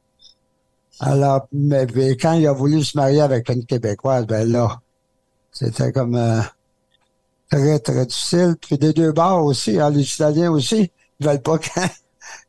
[0.99, 1.88] Alors, mais
[2.22, 4.80] quand il a voulu se marier avec une Québécoise, ben là,
[5.51, 6.41] c'était comme euh,
[7.58, 8.56] très, très difficile.
[8.60, 11.70] Puis des deux bords aussi, hein, les Italiens aussi, ils veulent pas que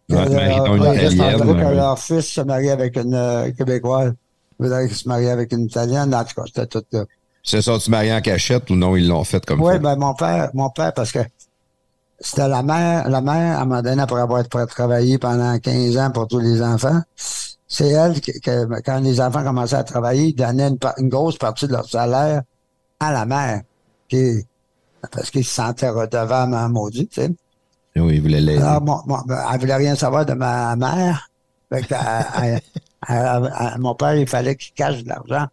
[0.09, 4.12] leur, ouais, ils Italienne, veulent que leur fils se marie avec une euh, Québécoise.
[4.61, 6.14] Ils voudraient qu'il se marie avec une Italienne.
[6.14, 7.05] En tout cas, c'était tout là.
[7.42, 9.78] Se sont-ils mariés en cachette ou non, ils l'ont fait comme Oui, ça?
[9.78, 11.18] ben mon père, mon père, parce que
[12.20, 15.98] c'était la mère, la mère, à un moment donné, après avoir été travailler pendant 15
[15.98, 17.00] ans pour tous les enfants,
[17.68, 21.36] c'est elle qui, que- quand les enfants commençaient à travailler, ils donnaient une, une grosse
[21.36, 22.42] partie de leur salaire
[23.00, 23.61] à la mère.
[25.12, 27.30] Parce qu'ils se sentaient redevables en maudit, tu sais.
[27.96, 28.61] Oui, ils voulaient l'aider.
[28.62, 31.28] Alors, mon, ben, elle voulait rien savoir de ma mère.
[31.72, 32.61] Fait que, elle-
[33.09, 35.46] elle- elle- elle- mon père, il fallait qu'il cache de l'argent.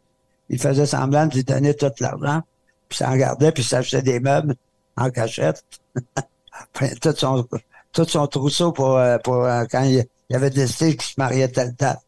[0.49, 2.41] Il faisait semblant de lui donner tout l'argent.
[2.89, 4.56] Puis ça en gardait, puis s'achetait des meubles
[4.97, 5.64] en cachette.
[7.02, 7.47] Tout son,
[7.91, 11.47] tout son trousseau pour, euh, pour euh, quand il, il avait décidé qu'il se mariait
[11.47, 12.02] telle date.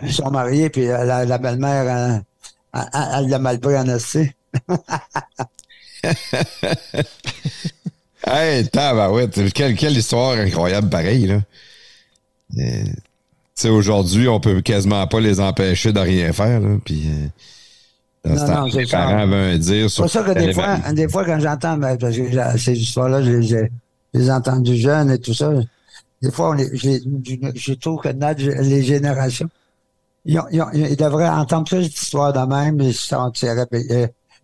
[0.00, 2.22] Ils sont mariés, puis euh, la, la belle-mère,
[2.72, 4.30] elle- l'a mal pris en esti.
[8.24, 11.40] Hey, tabarouette, quelle, quelle histoire incroyable pareil, là.
[12.56, 12.92] Euh, tu
[13.54, 16.76] sais, aujourd'hui, on peut quasiment pas les empêcher de rien faire, là.
[16.84, 17.26] Puis, euh,
[18.24, 18.80] dans Non, non, ça.
[18.92, 21.98] parents avaient un dire C'est pour ça que des fois, des fois, quand j'entends, ben,
[21.98, 23.72] parce que ces histoires-là, je les ai,
[24.14, 25.50] les entendues jeunes et tout ça.
[26.22, 29.48] Des fois, on les- je, trouve que notre, les générations,
[30.24, 33.66] ils, ont- ils ont- ils devraient entendre plus d'histoires de même, ils se sentiraient,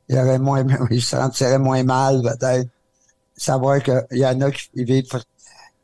[0.09, 2.69] ils, ils auraient moins, ils se sentiraient moins mal, peut-être.
[3.37, 5.07] Savoir qu'il y en a qui vivent.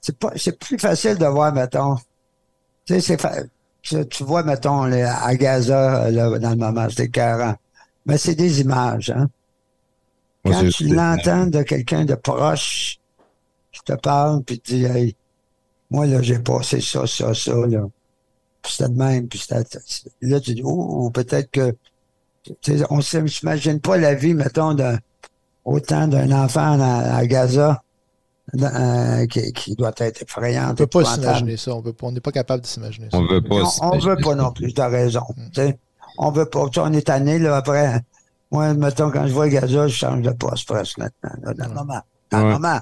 [0.01, 1.97] C'est pas, c'est plus facile de voir, mettons.
[2.85, 3.43] Tu sais, c'est fa-
[3.81, 7.57] tu, tu vois, mettons, les- à Gaza, là, dans le moment, c'était 40.
[8.07, 9.29] Mais c'est des images, hein.
[10.45, 12.99] Moi, Quand c'est- tu l'entends de quelqu'un de proche
[13.73, 15.17] qui te parle, puis te dit, hey,
[15.91, 17.83] moi, là, j'ai passé ça, ça, ça, là.
[18.63, 19.65] Puis c'était de même, puis c'était,
[20.23, 21.75] là, tu dis, oh, peut-être que,
[22.91, 24.97] on ne s'imagine pas la vie, mettons, de,
[25.65, 27.83] autant d'un enfant à, à Gaza,
[28.61, 30.73] euh, qui, qui doit être effrayante.
[30.73, 31.75] On peut pas s'imaginer ça.
[31.75, 33.19] On peut pas- on n'est pas capable de s'imaginer ça.
[33.19, 33.63] on veut pas.
[33.81, 35.23] On, on veut pas non plus, t'as raison.
[35.53, 35.79] tu sais.
[36.19, 36.69] On veut pas.
[36.69, 38.01] Tu on est tanné, là, après.
[38.53, 41.31] Moi, mettons, quand je vois Gaza, je change de poste presque maintenant.
[41.43, 42.01] Là, dans le moment.
[42.31, 42.53] Dans le Ouais.
[42.53, 42.81] moment.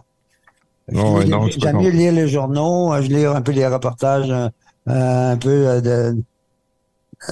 [0.93, 4.49] Ouais, J'aime mieux lire les journaux, euh, je lis un peu les reportages, euh,
[5.33, 6.23] un peu euh, de,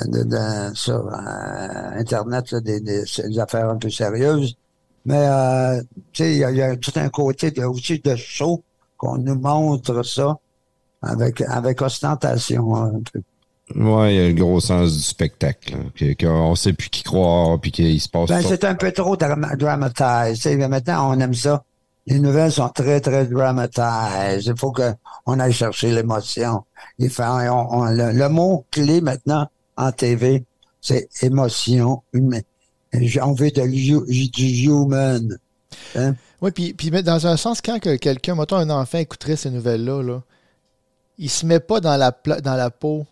[0.06, 4.54] de, de- sur euh, Internet, là, des, des, des affaires un peu sérieuses.
[5.04, 5.80] Mais, euh,
[6.12, 8.62] tu sais, il y, y a tout un côté de, aussi de show
[8.96, 10.36] qu'on nous montre ça
[11.02, 13.20] avec, avec ostentation, hein, un peu.
[13.74, 15.76] Ouais, il y a le gros sens du spectacle,
[16.20, 19.54] qu'on sait plus qui croire, puis qu'il se passe Ben, c'est un peu trop drama
[19.54, 20.56] dramatisé.
[20.56, 21.62] Maintenant, on aime ça.
[22.06, 24.50] Les nouvelles sont très, très dramatisées.
[24.50, 26.64] Il faut qu'on aille chercher l'émotion.
[26.98, 29.46] On- on- le, le mot clé maintenant
[29.80, 30.44] en TV,
[30.80, 32.42] c'est émotion humaine.
[33.22, 33.66] On veut de,
[34.30, 35.38] du human.
[36.42, 39.50] Oui, puis, puis mais dans un sens, quand que quelqu'un, mettons un enfant écouterait ces
[39.50, 40.22] nouvelles-là, là,
[41.18, 43.06] il se met pas dans la, dans la peau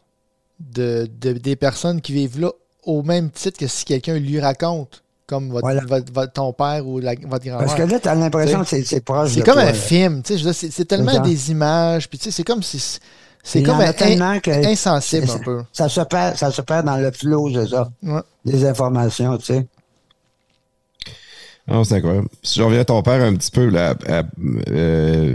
[0.61, 2.51] de, de- des personnes qui vivent là
[2.85, 5.83] au même titre que si quelqu'un lui raconte, comme votre, Voilà.
[5.85, 7.67] votre- votre- ton père ou la- votre grand-mère.
[7.67, 9.75] Parce que là, tu as l'impression que c'est proche C'est comme toi, un là.
[9.75, 12.63] film, tu sais, je veux dire, c'est tellement des images, puis tu sais, c'est comme
[12.63, 12.99] si
[13.43, 15.63] c'est comme un- tellement que- insensible un peu.
[15.73, 17.89] Ça se perd, ça se perd dans le flot, c'est ça.
[18.03, 18.21] Ouais.
[18.45, 19.67] Des informations, tu sais.
[21.67, 22.29] Non, c'est incroyable.
[22.43, 24.23] Si je reviens à ton père un petit peu, là, à-
[24.71, 25.35] euh,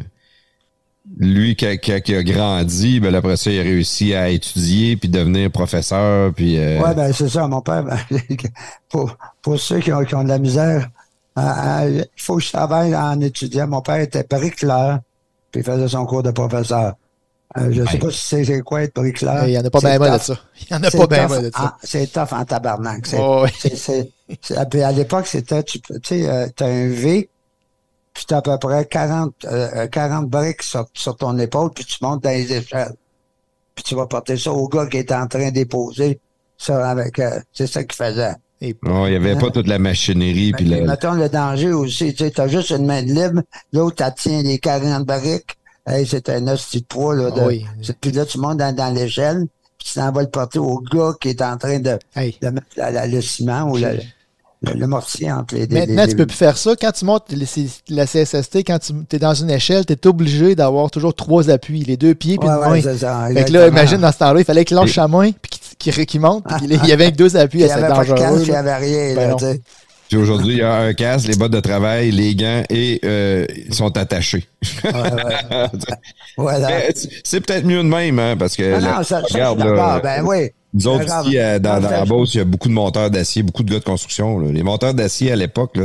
[1.17, 4.29] lui qui a, qui a- qui a grandi, ben, après ça, il a réussi à
[4.29, 6.33] étudier puis devenir professeur.
[6.33, 7.83] Puis, euh, Ouais, ben c'est ça, mon père.
[7.83, 7.97] ben,
[8.89, 10.89] pour, pour ceux qui ont, qui ont de la misère,
[11.37, 13.67] il faut que je travaille en étudiant.
[13.67, 14.99] Mon père était bricoleur,
[15.51, 16.95] puis il faisait son cours de professeur.
[17.57, 19.45] Euh, je ne sais pas si c'est c'est quoi être bricoleur.
[19.47, 20.39] Il n'y en a pas bien mal de ça.
[20.59, 21.63] Il n'y en a C'est pas bien mal de ça.
[21.63, 23.05] en- C'est tough en tabarnak.
[23.05, 23.49] C'est- Ouais, ouais.
[23.59, 24.11] c'est- c'est-
[24.41, 27.29] c'est- puis à l'époque, c'était, tu tu sais, euh, t'as un V,
[28.13, 31.97] puis t'as à peu près 40, euh, 40 briques sur, sur ton épaule, puis tu
[32.01, 32.93] montes dans les échelles.
[33.75, 36.19] Puis tu vas porter ça au gars qui est en train de déposer
[36.57, 38.33] ça avec, euh, c'est ça qu'il faisait.
[38.61, 40.53] Et- non, il n'y avait pas toute la machinerie.
[40.53, 43.41] Puis Mais le- mettons le danger aussi, tu sais, t'as juste une main de libre,
[43.73, 45.57] l'autre, t'as tient les 40 briques.
[45.85, 47.29] Hey, c'est un hostie de poids, là.
[47.31, 47.65] de- Ah oui.
[47.99, 49.45] Puis là, tu montes dans, dans l'échelle,
[49.77, 52.37] puis tu t'en vas le porter au gars qui est en train de, Hey.
[52.41, 53.99] de mettre la- la- le ciment ou le,
[54.61, 55.75] le, le mortier entre les deux.
[55.77, 56.73] Maintenant, tu peux plus faire ça.
[56.79, 60.55] Quand tu montes les- la CSST, quand tu es dans une échelle, tu es obligé
[60.55, 62.81] d'avoir toujours trois appuis, les deux pieds puis Ouais, main.
[62.97, 63.27] ça.
[63.33, 65.31] Fait que là, imagine dans ce temps-là, il fallait qu'il lâche sa main
[65.77, 66.45] puis qu'il monte.
[66.45, 68.41] Puis il y avait que deux appuis, Il n'y c'était dangereux.
[68.41, 69.15] il n'y avait rien.
[69.15, 69.35] Ben là, non.
[69.35, 69.61] tu sais.
[70.13, 73.47] Puis aujourd'hui, il y a un casque, les bottes de travail, les gants et euh,
[73.65, 74.45] ils sont attachés.
[76.37, 76.69] Voilà.
[77.23, 79.75] C'est peut-être mieux de même, hein, parce que Ah là, non, ça, ça, regarde, d'accord.
[79.75, 80.51] là, Ben oui.
[80.75, 82.73] nous autres ici, euh, dans, Non, dans ça, la Beauce, il y a beaucoup de
[82.75, 84.37] monteurs d'acier, beaucoup de gars de construction.
[84.37, 84.51] là.
[84.51, 85.75] Les monteurs d'acier à l'époque,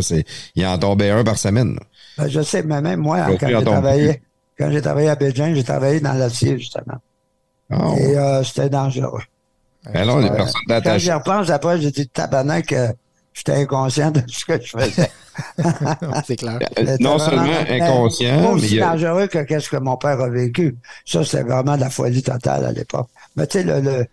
[0.54, 1.78] il en tombait un par semaine.
[2.18, 4.20] Ben, je sais, mais même moi, quand j'ai travaillé,
[4.82, 6.98] travaillé à Beijing, j'ai travaillé dans l'acier, justement.
[7.70, 9.22] Ah, Et euh, c'était dangereux.
[9.90, 12.74] ben non, les personnes Quand j'y repense, après, j'ai dit tabarnak
[13.38, 15.10] j'étais inconscient de ce que je faisais.
[16.26, 16.58] C'est clair.
[17.00, 20.76] Non seulement inconscient, mais a, dangereux que qu'est-ce que mon père a vécu.
[21.04, 23.08] Ça, c'était vraiment de la folie totale à l'époque.
[23.36, 24.06] Mais tu sais, le, le-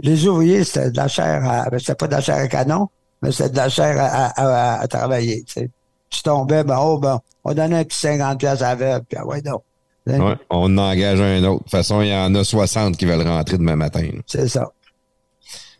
[0.00, 2.88] les ouvriers, c'était de la chair à, ben, c'était pas de la chair à canon,
[3.20, 4.30] mais c'était de la chair à, à-
[4.76, 5.70] à- à travailler, tu sais.
[6.10, 9.26] Tu tombais, ben, oh, ben, on donnait un petit 50 pièces à la puis ah
[9.26, 9.40] ouais,
[10.06, 11.58] sais, ouais, on en engage un autre.
[11.58, 14.08] De toute façon, il y en a 60 qui veulent rentrer demain matin.
[14.26, 14.70] C'est ça.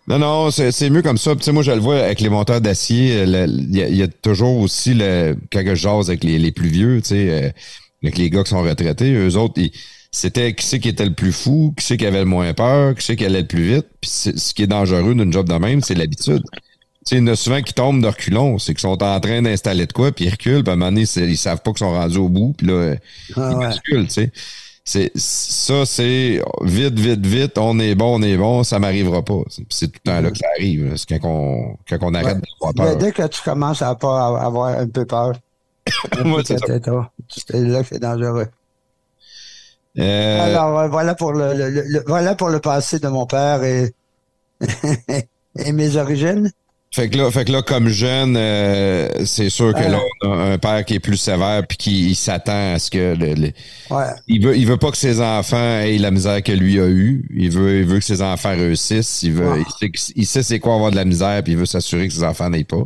[0.09, 1.37] Non, non, c'est c'est mieux comme ça.
[1.37, 3.23] Tu sais, moi, je le vois avec les monteurs d'acier.
[3.23, 7.01] Il y, y a toujours aussi, le, quand je jase avec les, les plus vieux,
[7.01, 7.51] tu sais, euh,
[8.03, 9.71] avec les gars qui sont retraités, eux autres, ils-
[10.11, 12.95] c'était qui c'est qui était le plus fou, qui c'est qui avait le moins peur,
[12.97, 13.87] qui c'est qui allait le plus vite.
[14.01, 16.43] Puis ce qui est dangereux d'une job de même, c'est l'habitude.
[16.53, 16.61] Tu
[17.07, 18.59] sais, il y en a souvent qui tombent de reculons.
[18.59, 20.93] C'est qu'ils sont en train d'installer de quoi, puis ils reculent, puis à un moment
[20.93, 22.97] donné, ils savent pas qu'ils sont rendus au bout, puis là, euh,
[23.37, 23.67] Ah, ils ouais.
[23.69, 24.33] basculent, tu sais.
[24.85, 29.35] C'est, ça, c'est vite, vite, vite, on est bon, on est bon, ça m'arrivera pas.
[29.49, 30.97] C'est, tout le temps là que ça arrive.
[30.97, 32.43] C'est quand on, quand on arrête Ouais.
[32.61, 32.97] d'avoir Mais peur.
[32.97, 35.35] dès que tu commences à pas avoir un peu peur,
[36.45, 38.49] c'est là que c'est dangereux.
[39.99, 43.27] Euh, Alors, euh, voilà pour le, le- le- le- voilà pour le passé de mon
[43.27, 43.95] père et,
[45.59, 46.51] et mes origines.
[46.95, 49.89] Fait que là, fait que là, comme jeune, euh, c'est sûr que Ouais.
[49.89, 53.15] là, on a un père qui est plus sévère puis qui s'attend à ce que
[53.15, 53.53] le- le-
[53.91, 54.05] Ouais.
[54.29, 57.27] il veut, il veut pas que ses enfants aient la misère que lui a eue.
[57.35, 59.23] Il veut, il veut que ses enfants réussissent.
[59.23, 59.63] Il veut, Ouais.
[60.17, 62.25] il sait, sait c'est quoi avoir de la misère puis il veut s'assurer que ses
[62.25, 62.85] enfants n'aient pas.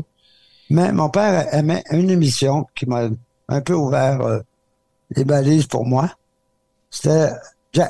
[0.70, 3.08] Mais mon père aimait une émission qui m'a
[3.48, 4.38] un peu ouvert euh,
[5.16, 6.10] les balises pour moi.
[6.90, 7.30] C'était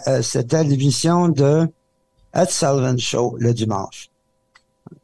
[0.08, 1.68] euh, c'était l'émission de
[2.34, 4.08] Ed Sullivan Show le dimanche.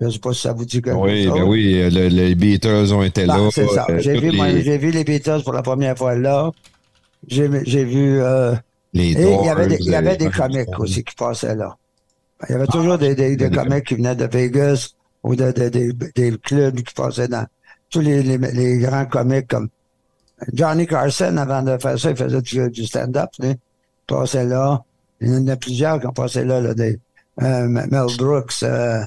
[0.01, 1.35] Je ne sais pas si ça vous dit quelque Oui, chose.
[1.35, 3.49] ben oui, le- les Beatles ont été Ben, là.
[3.53, 3.87] c'est ça.
[3.91, 6.51] euh, J'ai vu, les, j'ai vu les Beatles pour la première fois là.
[7.27, 8.55] J'ai j'ai vu euh,
[8.93, 11.55] les Et il y avait des, il y avait des euh, comiques aussi qui passaient
[11.57, 11.77] là.
[12.49, 14.91] Il y avait toujours des, des, des comiques qui venaient de Vegas
[15.23, 17.47] ou de, de- des- des clubs qui passaient dans
[17.91, 19.69] tous les, les, les grands comiques comme
[20.53, 23.31] Johnny Carson, avant de faire ça, il faisait du, du stand-up.
[23.41, 23.57] Il
[24.07, 24.83] passait là.
[25.21, 26.99] Il y en a plusieurs qui ont passé là, là des,
[27.41, 28.55] euh, Mel Brooks.
[28.65, 29.03] euh,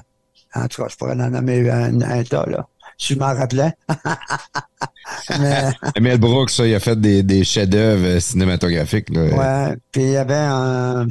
[0.64, 2.66] en tout cas, je pourrais en nommer un, un tas, là.
[2.98, 3.72] Si je m'en rappelais.
[5.38, 5.70] Mais,
[6.00, 9.10] Mel Brooks, ça, il a fait des, des chefs-d'œuvre euh, cinématographiques.
[9.10, 9.22] Là.
[9.70, 11.06] Ouais, puis il y avait un.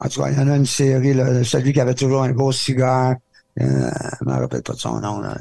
[0.00, 2.32] En tout cas, il y en a une série, là, celui qui avait toujours un
[2.32, 3.14] gros cigare.
[3.60, 3.90] Euh,
[4.20, 5.20] je ne me rappelle pas de son nom.
[5.20, 5.36] Là,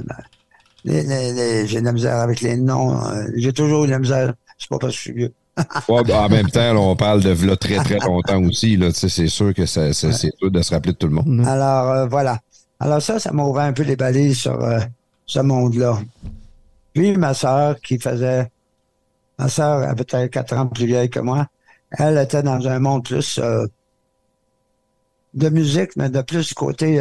[0.84, 3.02] les- les- les- j'ai de la misère avec les noms.
[3.08, 4.34] euh, j'ai toujours eu de la misère.
[4.60, 5.34] C'est pas parce que je suis vieux.
[5.90, 8.80] Ouais, ben, en même temps, là, on parle de là très, très longtemps aussi.
[8.94, 9.92] C'est sûr que c'est
[10.42, 11.44] dur de se rappeler de tout le monde.
[11.44, 11.52] là.
[11.52, 12.40] Alors, euh, voilà.
[12.80, 14.80] Alors ça, ça m'a ouvert un peu les balises sur euh,
[15.26, 16.00] ce monde-là.
[16.94, 18.50] Puis ma sœur, qui faisait...
[19.38, 21.48] Ma sœur avait peut-être quatre ans plus vieille que moi.
[21.92, 23.66] Elle était dans un monde plus euh,
[25.34, 27.00] de musique, mais de plus du côté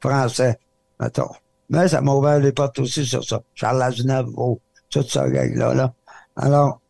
[0.00, 0.58] français,
[1.00, 1.30] mettons.
[1.70, 3.42] Mais ça m'a ouvert les portes aussi sur ça.
[3.54, 4.58] Charles Aznavour,
[4.90, 5.74] toute ça, gang-là.
[5.74, 5.92] Là.
[6.36, 6.81] Alors,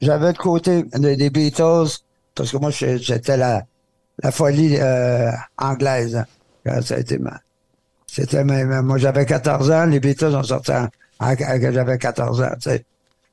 [0.00, 1.88] j'avais le côté des, des Beatles,
[2.34, 3.62] parce que moi, j'étais la,
[4.22, 6.16] la folie euh, anglaise.
[6.16, 6.26] hein,
[6.64, 7.40] quand ça a été ma-
[8.06, 10.88] C'était même, moi j'avais 14 ans, les Beatles ont sorti en
[11.20, 12.84] j'avais 14 ans, tu sais.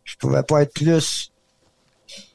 [0.03, 1.31] Je pouvais pas être plus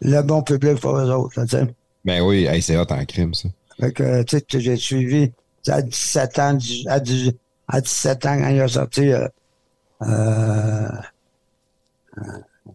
[0.00, 1.74] le bon public pour eux autres, là, tu sais.
[2.04, 3.48] Ben oui, hey, c'est hot en crime, ça.
[3.80, 5.32] Fait que, tu sais, j'ai suivi
[5.68, 7.32] à 17 ans, à, dix-
[7.68, 9.26] à 17 ans, quand il a sorti euh,
[10.02, 10.88] euh,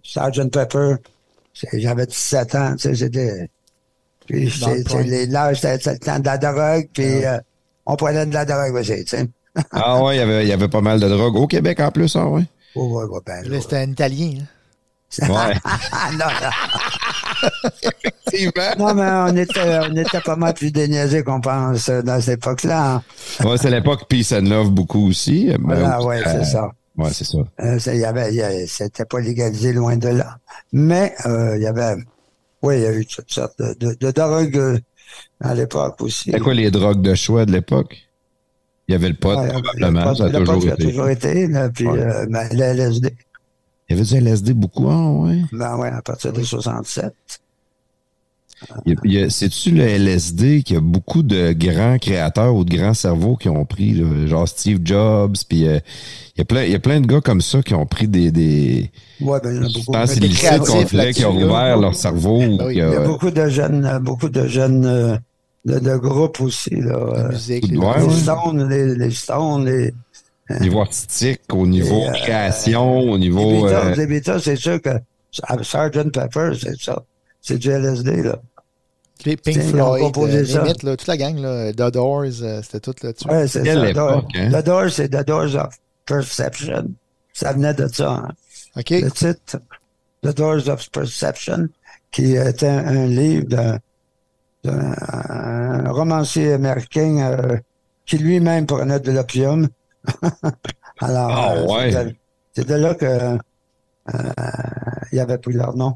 [0.04, 0.50] Sgt.
[0.52, 0.96] Pepper,
[1.74, 3.50] j'avais 17 ans, tu sais, c'était...
[4.26, 4.52] Puis,
[5.30, 7.36] l'âge, c'était le temps de la drogue, puis Ah.
[7.36, 7.40] euh,
[7.86, 9.28] on prenait de la drogue aussi, tu sais.
[9.72, 11.90] Ah ouais, il y avait, il y avait pas mal de drogue au Québec en
[11.92, 12.44] plus, ah ouais.
[12.76, 13.62] Oh, ouais, ouais, ben, Là, là.
[13.62, 14.34] c'était un Italien.
[15.22, 15.28] hein.
[15.30, 15.56] Ouais.
[15.64, 17.50] Ah, non, non.
[17.82, 18.76] Effectivement.
[18.78, 22.40] Non, mais on était, on était pas mal plus déniaisés qu'on pense euh, dans cette
[22.40, 22.96] époque-là.
[22.96, 23.04] hein.
[23.48, 25.52] Ouais, c'est l'époque Peace and Love beaucoup aussi.
[25.62, 26.72] Voilà, aussi, ouais, euh, c'est ça.
[26.98, 27.38] Ouais, c'est ça.
[27.62, 30.38] Euh, ça, il y avait, il y avait- c'était pas légalisé loin de là.
[30.74, 31.96] Mais euh, il y avait,
[32.64, 34.80] oui, il y a eu toutes sortes de, de, de drogues euh,
[35.40, 36.32] à l'époque aussi.
[36.32, 37.96] C'est quoi les drogues de choix de l'époque?
[38.88, 40.00] Il y avait le pot, Ouais, probablement.
[40.06, 40.84] le pot- ça a le pot, toujours a été.
[40.86, 42.00] toujours été, là, puis Ouais.
[42.00, 43.16] euh, ben, le LSD,
[43.90, 45.42] Il y avait du LSD beaucoup, ah ouais.
[45.52, 47.14] ben ouais, à partir de 67.
[49.30, 53.50] C'est-tu le LSD qu'il y a beaucoup de grands créateurs ou de grands cerveaux qui
[53.50, 55.80] ont pris, là, genre Steve Jobs, puis euh,
[56.36, 58.08] il y a plein, il y a plein de gars comme ça qui ont pris
[58.08, 59.92] des, des Ouais, ben, il y en a beaucoup.
[59.92, 61.46] qu'on qui ont là.
[61.46, 62.40] ouvert leur cerveau.
[62.40, 65.18] Ben oui, Il y a beaucoup de jeunes, euh, beaucoup de jeunes euh,
[65.66, 67.14] de, de groupes aussi, là.
[67.16, 68.14] La musique, les ouais, les ouais.
[68.14, 69.94] Stones, les, les Stones, les,
[70.50, 73.66] au niveau artistique, au niveau Et, euh, création, au les niveau...
[73.66, 74.90] Beatles, euh, les Beatles, c'est sûr que
[75.32, 76.12] Sgt.
[76.12, 77.04] Pepper, c'est ça.
[77.48, 78.40] C'est du LSD, là.
[79.26, 82.94] Les Pink Floyd, euh, limite, là, toute la gang, là, The Doors, euh, c'était tout
[83.02, 83.28] là-dessus.
[83.30, 83.90] Ouais, c'est ça.
[83.90, 84.52] époque, hein?
[84.52, 85.76] The Doors, c'est The Doors of
[86.06, 86.92] Perception.
[87.34, 88.28] Ça venait de ça, hein.
[88.76, 88.90] OK.
[88.92, 89.58] Le titre,
[90.24, 91.70] The Doors of Perception,
[92.12, 93.80] qui était un, un livre d'un
[94.64, 94.96] d'un-
[95.30, 97.58] un romancier américain euh,
[98.06, 99.68] qui lui-même prenait de l'opium.
[101.00, 102.16] Alors, Ah, euh, ouais.
[102.54, 103.38] c'est de- là que euh,
[105.38, 105.96] pris leur nom.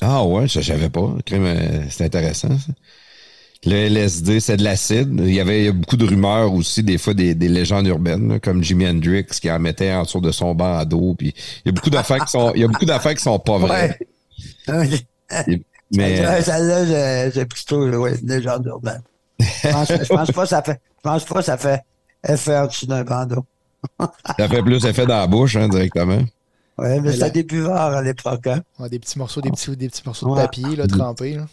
[0.00, 1.14] Ah ouais, ça je savais pas.
[1.32, 2.72] Euh, C'est intéressant ça.
[3.64, 5.20] Le LSD, c'est de l'acide.
[5.24, 7.86] Il y avait il y a beaucoup de rumeurs aussi, des fois des, des légendes
[7.88, 11.14] urbaines, là, comme Jimi Hendrix qui en mettait en dessous de son bandeau.
[11.18, 13.38] Puis il y a beaucoup d'affaires qui sont, il y a beaucoup d'affaires qui sont
[13.38, 13.98] pas vraies.
[14.68, 14.98] Ouais.
[15.92, 19.02] Mais Ouais, Celle-là, j'ai- j'ai plutôt oui, une légende urbaine.
[19.40, 21.82] Je pense, je pense pas ça fait, je pense pas ça fait
[22.28, 23.44] effet en dessous d'un bandeau.
[24.38, 26.20] ça fait plus effet dans la bouche hein, directement.
[26.78, 28.62] Ouais, mais Mais c'était des buvards à l'époque, hein.
[28.78, 30.42] Ouais, des petits morceaux, des petits, des petits morceaux de Ouais.
[30.42, 31.34] papier là, trempés.
[31.36, 31.46] là.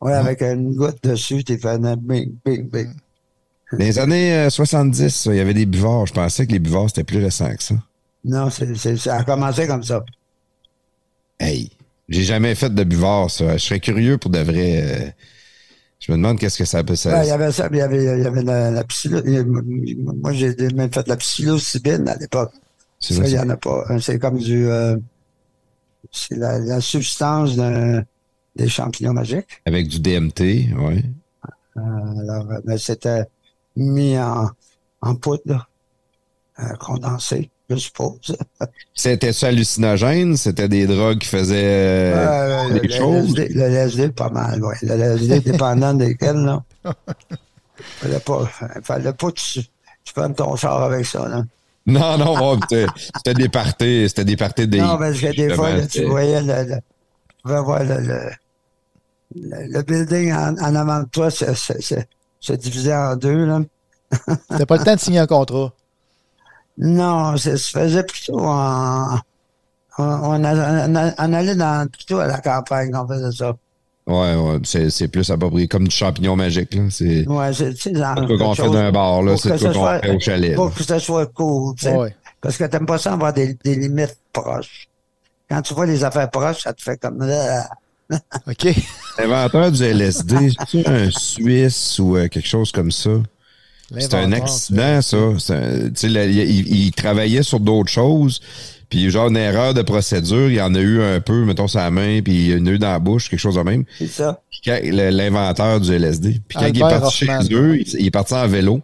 [0.00, 2.90] Ouais, avec une goutte dessus, t'es fait un bing, bing, bing.
[3.72, 6.06] Dans les années euh, 70, ça, il y avait des buvards.
[6.06, 7.74] Je pensais que les buvards c'était plus récent que ça.
[8.24, 8.64] Non, ça
[9.16, 10.04] a commencé comme ça.
[11.40, 11.70] Hey,
[12.08, 13.56] j'ai jamais fait de buvard, ça.
[13.56, 14.82] Je serais curieux pour de vrai.
[14.82, 15.10] euh,
[16.00, 16.96] je me demande qu'est-ce que ça peut.
[16.96, 18.84] Ça, Ouais, il y avait ça, puis il y avait, il y avait la, la
[19.44, 22.52] Moi, j'ai même fait de la psilocybine à l'époque.
[23.04, 23.84] C'est Ça, il n'y en a pas.
[24.00, 24.66] C'est comme du.
[24.68, 24.96] euh,
[26.12, 27.56] c'est la, la substance
[28.56, 29.62] des champignons magiques.
[29.66, 31.02] Avec du DMT, ouais.
[31.76, 33.24] Euh, alors, euh, mais c'était
[33.76, 34.48] mis en,
[35.00, 35.68] en poudre,
[36.60, 38.36] euh, condensée, je suppose.
[38.94, 40.36] C'était ça hallucinogène?
[40.36, 42.14] C'était des drogues qui faisaient
[42.70, 43.34] des le, choses?
[43.36, 44.74] LSD, le LSD, pas mal, oui.
[44.82, 46.62] Le LSD, dépendant desquels, là.
[47.76, 48.46] Fallait pas,
[48.84, 49.60] fallait pas tu,
[50.04, 51.42] tu prennes ton char avec ça, là.
[51.86, 54.78] Non, non, bon, c'était des parties, c'était des parties des.
[54.80, 56.76] Non, parce que des fois, là, tu voyais le, le-
[57.28, 58.30] tu pouvais voir le, le,
[59.34, 61.94] le- le building en, en avant de toi se, se, se,
[62.40, 63.60] se divisait en deux, là.
[64.48, 65.72] T'as pas le temps de signer un contrat?
[66.78, 69.18] Non, ça se faisait plutôt en,
[69.98, 73.54] on, on allait dans, plutôt à la campagne qu'on faisait ça.
[74.06, 76.82] Ouais, ouais, c'est c'est plus à peu près comme du champignon magique, là.
[76.90, 79.36] C'est Ouais, c'est, c'est ce qu'on fait d'un bar, là.
[79.38, 80.54] C'est ça qu'on fait au chalet.
[80.54, 80.72] Pour là.
[80.76, 81.96] que ça soit cool, tu sais.
[81.96, 82.14] Ouais.
[82.40, 84.88] Parce que t'aimes pas ça avoir des, des limites proches.
[85.48, 87.22] Quand tu vois les affaires proches, ça te fait comme...
[87.22, 87.66] Ah.
[88.46, 88.68] OK.
[89.18, 93.10] L'inventeur du LSD, c'est un Suisse ou euh, quelque chose comme ça?
[93.98, 95.16] C'était un accident, ça.
[95.38, 98.40] C'est un- tu sais, là, il, il- il travaillait sur d'autres choses.
[98.90, 101.90] Puis, genre, une erreur de procédure, il y en a eu un peu, mettons, sa
[101.90, 103.84] main, puis il y en a eu dans la bouche, quelque chose de même.
[103.98, 104.42] C'est ça.
[104.50, 106.40] Puis quand- le- l'inventeur du LSD.
[106.46, 107.42] Puis quand il est parti Hoffman.
[107.42, 108.80] chez eux, il, il est parti en vélo.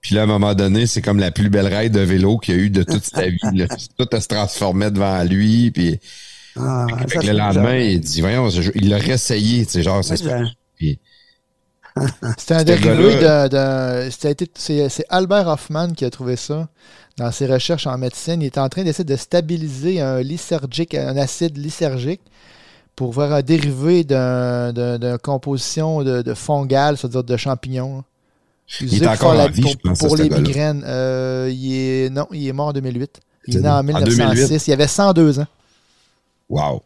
[0.00, 2.54] Puis là, à un moment donné, c'est comme la plus belle ride de vélo qu'il
[2.54, 3.38] a eu de toute sa vie.
[3.54, 3.66] là.
[3.98, 5.70] Tout se transformait devant lui.
[5.70, 5.98] Puis
[6.56, 7.74] Ah, ça, le lendemain, bizarre.
[7.90, 10.16] il dit, voyons, il l'a réessayé, tu sais, genre, c'est
[10.76, 10.98] Puis,
[12.36, 13.14] C'est un dérivé
[13.48, 14.10] de.
[14.10, 16.68] c'est Albert Hoffman qui a trouvé ça
[17.16, 18.42] dans ses recherches en médecine.
[18.42, 22.20] Il est en train d'essayer de stabiliser un lysergique, un acide lysergique
[22.96, 28.04] pour faire un dérivé d'un- d'un- d'une composition de, de fongale, c'est-à-dire de champignons.
[28.80, 30.82] Il, est encore en vie, pour, je pense, pour les migraines.
[30.86, 33.20] Euh, il est, non, il est mort en 2008.
[33.46, 34.16] Il est né en en 1906.
[34.48, 34.66] 2008.
[34.68, 35.46] Il avait 102 ans.
[36.48, 36.82] Wow.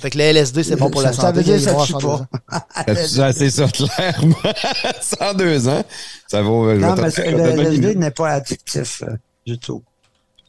[0.00, 1.26] Fait que le LSD, c'est bon pour la Ça- santé.
[1.26, 2.14] Ça veut dire il est ça mort à tue 102 pas.
[2.14, 2.96] ans.
[3.06, 4.36] Ça, C'est ça, clairement.
[5.00, 5.84] 102 ans.
[6.28, 6.72] Ça vaut.
[6.74, 9.02] Non, mais le LSD n'est pas addictif
[9.46, 9.82] du tout.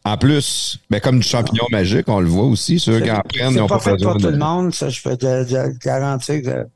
[0.05, 2.77] En plus, ben, comme du champignon magique, on le voit aussi.
[2.79, 5.15] Ceux qui en prennent, n'ont pas pas, fait pour tout le monde, ça, je peux
[5.15, 6.67] te, te garantir que,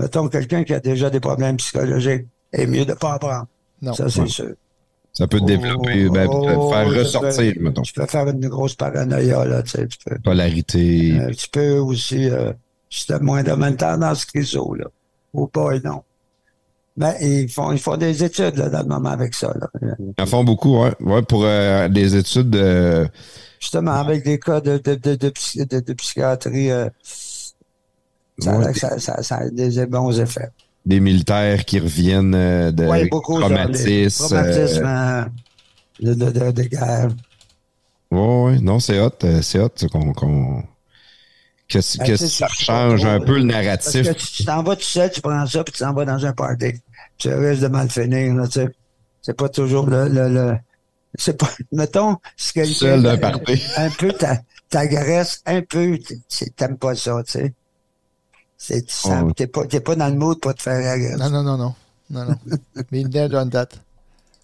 [0.00, 3.46] mettons, quelqu'un qui a déjà des problèmes psychologiques est mieux de ne pas en prendre.
[3.80, 3.94] Non.
[3.94, 4.26] Ça, c'est Ouais.
[4.28, 4.50] sûr.
[5.12, 7.82] Ça peut te développer, ben, Oh, faire ressortir, peux- mettons.
[7.82, 10.18] Tu peux faire une grosse paranoïa, là, tu sais, tu peux.
[10.18, 11.20] Polarité.
[11.20, 12.52] Euh, tu peux aussi, euh,
[12.90, 14.86] si tu as moins de même tendance schizo, là.
[15.34, 16.02] Ou pas, non.
[16.96, 19.68] Mais ils font, ils font des études, là, dans le moment avec ça, là.
[19.98, 20.92] Ils en font beaucoup, ouais.
[21.00, 23.08] Ouais, pour euh, des études de.
[23.60, 26.88] Justement, avec des cas de, de, de, de, psy- de- de psychiatrie, euh,
[28.38, 28.74] ça, Ouais.
[28.74, 30.48] ça, ça, ça a des bons effets.
[30.84, 33.38] des militaires qui reviennent euh, de Oui, beaucoup.
[33.40, 34.26] traumatismes.
[34.28, 35.24] traumatismes euh, euh,
[36.00, 37.08] de, de, de, de guerre.
[38.10, 39.10] ouais, ouais, non, c'est hot.
[39.24, 40.62] euh, C'est hot qu'on-
[41.78, 44.02] que, Ben, que ça change un peu le Parce narratif?
[44.08, 46.32] que tu t'en vas tout seul, tu prends ça, puis tu t'en vas dans un
[46.32, 46.74] party.
[47.18, 48.68] Tu risques de mal finir, là, tu sais.
[49.22, 50.56] C'est pas toujours le, le, le-
[51.16, 53.62] c'est pas, mettons, si quelqu'un Seul d'un party.
[53.76, 55.98] un peu t'a- t'agresse, un peu,
[56.56, 57.54] t'aimes pas ça, tu sais.
[58.58, 59.32] C'est, tu sens- Ouais.
[59.36, 61.16] t'es pas, t'es pas dans le mood pour te faire agresser.
[61.16, 61.74] Non, non, non, non.
[62.10, 62.36] Non, non.
[62.90, 63.68] Been there, done that.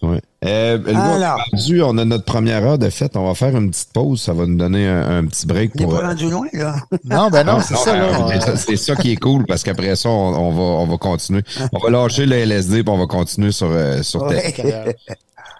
[0.01, 0.21] Ouais.
[0.45, 1.39] Euh, Alors.
[1.51, 3.17] rendu, on a notre première heure de fête.
[3.17, 4.21] On va faire une petite pause.
[4.21, 5.95] Ça va nous donner un, un petit break Il est pour.
[5.95, 6.75] pas euh, rendu loin, là.
[7.03, 10.13] Non, ben non, c'est ça, euh, C'est ça qui est cool parce qu'après ça, on,
[10.37, 11.43] on va, on va continuer.
[11.73, 14.53] On va lâcher le LSD puis on va continuer sur, euh, sur Ouais.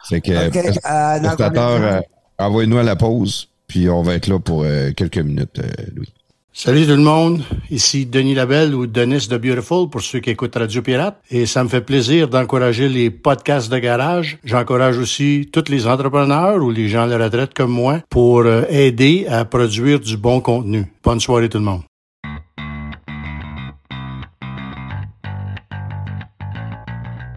[0.07, 2.01] Fait que, OK, euh, euh, euh,
[2.39, 6.13] envoyez-nous à la pause, puis on va être là pour euh, quelques minutes, euh, Louis.
[6.51, 10.55] Salut tout le monde, ici Denis Labelle ou Denis de Beautiful pour ceux qui écoutent
[10.55, 11.21] Radio Pirate.
[11.29, 14.39] Et ça me fait plaisir d'encourager les podcasts de garage.
[14.43, 19.27] J'encourage aussi tous les entrepreneurs ou les gens la retraite comme moi pour euh, aider
[19.29, 20.85] à produire du bon contenu.
[21.03, 21.83] Bonne soirée tout le monde.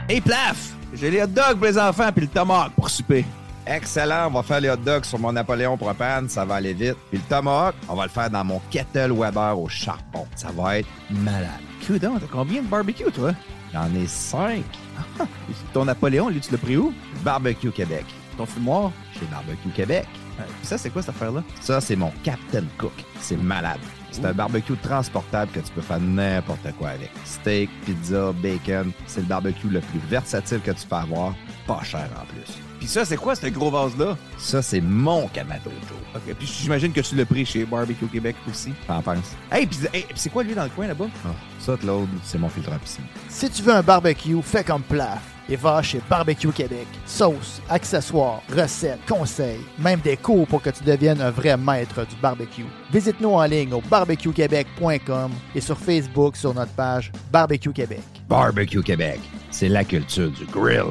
[0.09, 0.73] Hey, plaf!
[0.95, 3.25] J'ai les hot dogs pour les enfants puis le tomahawk pour souper.
[3.67, 6.97] Excellent, on va faire les hot dogs sur mon Napoléon propane, ça va aller vite.
[7.11, 10.27] Puis le tomahawk, on va le faire dans mon kettle Weber au charbon.
[10.35, 11.51] Ça va être malade.
[11.87, 13.33] Coudon, t'as combien de barbecue, toi?
[13.73, 14.65] J'en ai cinq.
[15.73, 16.93] Ton Napoléon, lui, tu l'as pris où?
[17.23, 18.05] Barbecue Québec.
[18.37, 18.91] Ton fumoir?
[19.15, 20.07] Chez Barbecue Québec.
[20.41, 21.43] Euh, puis ça, c'est quoi cette affaire-là?
[21.61, 22.93] Ça, c'est mon Captain Cook.
[23.21, 23.81] C'est malade.
[24.11, 27.11] C'est un barbecue transportable que tu peux faire n'importe quoi avec.
[27.25, 28.93] Steak, pizza, bacon.
[29.07, 31.35] C'est le barbecue le plus versatile que tu peux avoir.
[31.67, 32.62] Pas cher en plus.
[32.83, 34.17] Puis ça, c'est quoi ce gros vase-là?
[34.37, 35.99] Ça, c'est mon Kamado Joe.
[36.17, 38.73] Ok, puis j'imagine que tu l'as pris chez Barbecue Québec aussi.
[38.89, 39.37] T'en penses?
[39.53, 41.07] Hey, puis hey, c'est quoi lui dans le coin là-bas?
[41.25, 41.29] Ah,
[41.61, 43.05] ça, Claude, c'est mon filtre à piscine.
[43.29, 46.89] Si tu veux un barbecue, fais comme Plaf et va chez Barbecue Québec.
[47.07, 52.17] Sauce, accessoires, recettes, conseils, même des cours pour que tu deviennes un vrai maître du
[52.17, 52.67] barbecue.
[52.93, 58.03] Visite-nous en ligne au barbecuequebec.com et sur Facebook sur notre page Barbecue Québec.
[58.29, 59.21] Barbecue Québec,
[59.53, 60.91] c'est la culture du grill.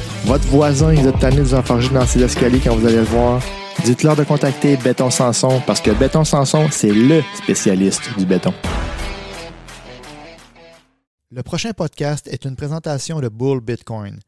[0.25, 1.55] votre voisin, il a tanné vous
[1.93, 3.41] dans ses escaliers quand vous allez le voir.
[3.83, 8.53] Dites-leur de contacter Béton Sanson parce que Béton Sanson, c'est le spécialiste du béton.
[11.31, 14.19] Le prochain podcast est une présentation de Bull Bitcoin.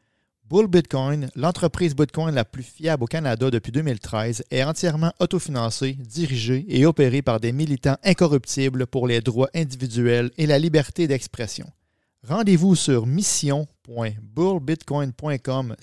[0.49, 6.65] Bull Bitcoin, l'entreprise Bitcoin la plus fiable au Canada depuis 2013, est entièrement autofinancée, dirigée
[6.69, 11.65] et opérée par des militants incorruptibles pour les droits individuels et la liberté d'expression.
[12.25, 15.75] Rendez-vous sur mission.bullbitcoin.com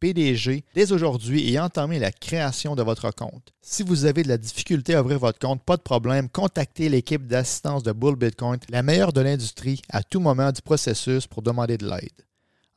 [0.00, 3.52] PDG dès aujourd'hui et entamez la création de votre compte.
[3.60, 7.26] Si vous avez de la difficulté à ouvrir votre compte, pas de problème, contactez l'équipe
[7.26, 11.76] d'assistance de Bull Bitcoin, la meilleure de l'industrie, à tout moment du processus pour demander
[11.76, 12.08] de l'aide.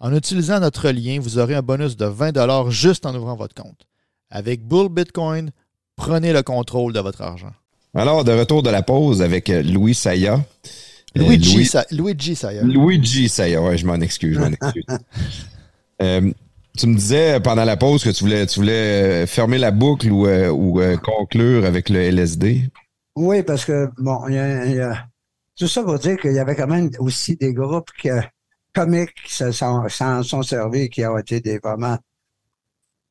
[0.01, 3.87] En utilisant notre lien, vous aurez un bonus de 20 juste en ouvrant votre compte.
[4.29, 5.51] Avec Bull Bitcoin,
[5.95, 7.53] prenez le contrôle de votre argent.
[7.93, 10.43] Alors, de retour de la pause avec Louis Saya.
[11.17, 12.61] Euh, Luigi, Louis- Sa- Luigi Saya.
[12.63, 14.85] Luigi Saya, ouais, je m'en excuse, je m'en excuse.
[16.01, 16.31] Euh,
[16.77, 20.11] tu me disais pendant la pause que tu voulais, tu voulais euh, fermer la boucle
[20.11, 22.69] ou, euh, ou euh, conclure avec le LSD.
[23.15, 25.05] Oui, parce que, bon, il y a, y a-
[25.57, 28.09] tout ça pour dire qu'il y avait quand même aussi des groupes que,
[28.73, 31.97] comiques qui se sont, s'en sont servis, qui ont été des vraiment,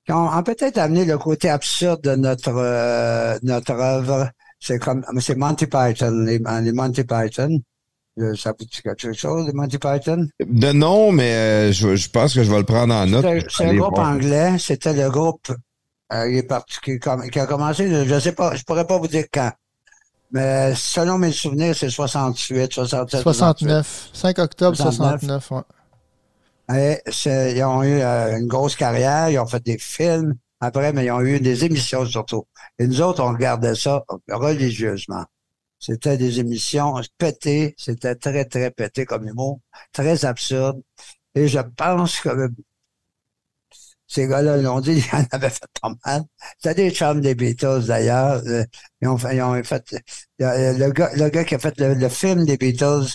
[0.04, 4.28] qui ont, ont peut-être amené le côté absurde de notre, euh, notre œuvre.
[4.60, 7.60] C'est comme, c'est Monty Python, les, les Monty Python.
[8.20, 10.28] Euh, Ça vous dit quelque chose, les Monty Python?
[10.40, 13.26] De nom, mais euh, je, je pense que je vais le prendre en note.
[13.48, 14.08] C'est un groupe voir.
[14.10, 14.56] anglais.
[14.58, 15.50] C'était le groupe
[16.12, 19.24] euh, il est parti- qui, a commencé, je sais pas, je pourrais pas vous dire
[19.32, 19.50] quand.
[20.30, 23.22] Mais selon mes souvenirs, c'est 68, 67.
[23.22, 24.10] 69.
[24.12, 25.20] 5 octobre 69.
[25.20, 25.50] 69.
[25.50, 25.60] ouais.
[26.68, 27.50] 68.
[27.50, 31.06] Et ils ont eu euh, une grosse carrière, ils ont fait des films après, mais
[31.06, 32.46] ils ont eu des émissions surtout.
[32.78, 35.24] Et nous autres, on regardait ça religieusement.
[35.84, 39.60] C'était des émissions pétées, c'était très, très pété comme humour,
[39.92, 40.80] très absurde.
[41.34, 42.30] Et je pense que
[44.06, 46.22] ces gars-là l'ont dit, ils en avaient fait pas mal.
[46.58, 48.42] C'était des chums des Beatles d'ailleurs.
[48.46, 48.64] Euh,
[49.00, 49.84] Ils ont fait, ils ont fait
[50.42, 53.06] euh, le, gars, le gars qui a fait le, le film des Beatles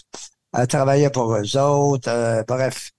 [0.53, 2.09] a travaillé pour eux autres.
[2.09, 2.91] euh, bref,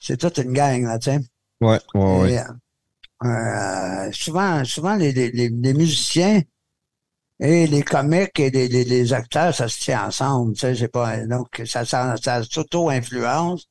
[0.00, 1.20] c'est toute une gang, là, tu sais.
[1.60, 2.32] Ouais, ouais, ouais.
[2.34, 2.40] Et,
[3.24, 6.42] euh, souvent, souvent les, les, les, les musiciens
[7.40, 10.54] et les comiques et les, les, les acteurs, ça se tient ensemble.
[10.54, 13.68] Tu sais, c'est pas, donc, ça, ça, ça s'auto-influence,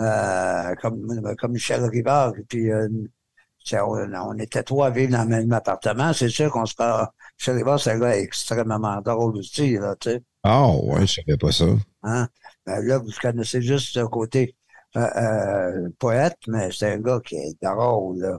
[0.00, 2.32] euh, comme, comme Michel Rivard.
[2.48, 2.88] Puis, euh,
[3.74, 6.12] on, on était trois à vivre dans le même appartement.
[6.12, 7.06] C'est sûr qu'on se parle.
[7.38, 10.22] Michel Rivard, c'est un gars extrêmement drôle aussi, là, tu sais.
[10.44, 11.66] Ah, ouais, je savais pas ça.
[12.02, 12.28] Hein?
[12.66, 14.56] Ben là, vous connaissez juste ce côté
[14.96, 18.38] euh, euh, poète, mais c'est un gars qui est drôle, là.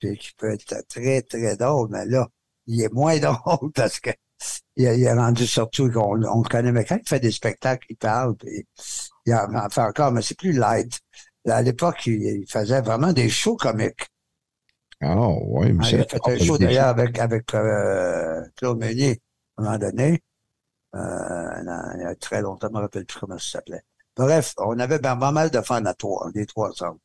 [0.00, 2.26] Puis qui peut être très, très drôle, mais là,
[2.66, 4.10] il est moins drôle parce que
[4.76, 6.72] il, il est rendu surtout qu'on on le connaît.
[6.72, 8.66] Mais quand il fait des spectacles, il parle, puis
[9.26, 11.00] il en fait encore, mais c'est plus light.
[11.48, 14.08] À l'époque, il, il faisait vraiment des shows comiques.
[15.00, 16.00] Ah, ouais, Ah, il Michel.
[16.00, 19.20] a fait un show d'ailleurs avec, avec euh, Claude Meunier,
[19.56, 20.22] à un moment donné.
[20.96, 23.82] Euh, il y a très longtemps, je ne me rappelle plus comment ça s'appelait.
[24.16, 27.00] Bref, on avait ben, pas mal de fans à trois, les trois ensemble.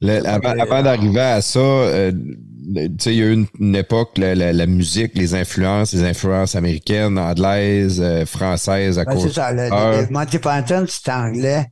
[0.00, 3.46] Le- avant avant d'arriver à ça, euh, le- tu sais, il y a eu une,
[3.58, 9.04] une époque, la, la- la musique, les influences, les influences américaines, anglaises, euh, françaises à
[9.04, 9.24] Ben, cause.
[9.24, 11.66] c'est ça, le, le- le Monty Python, c'était anglais.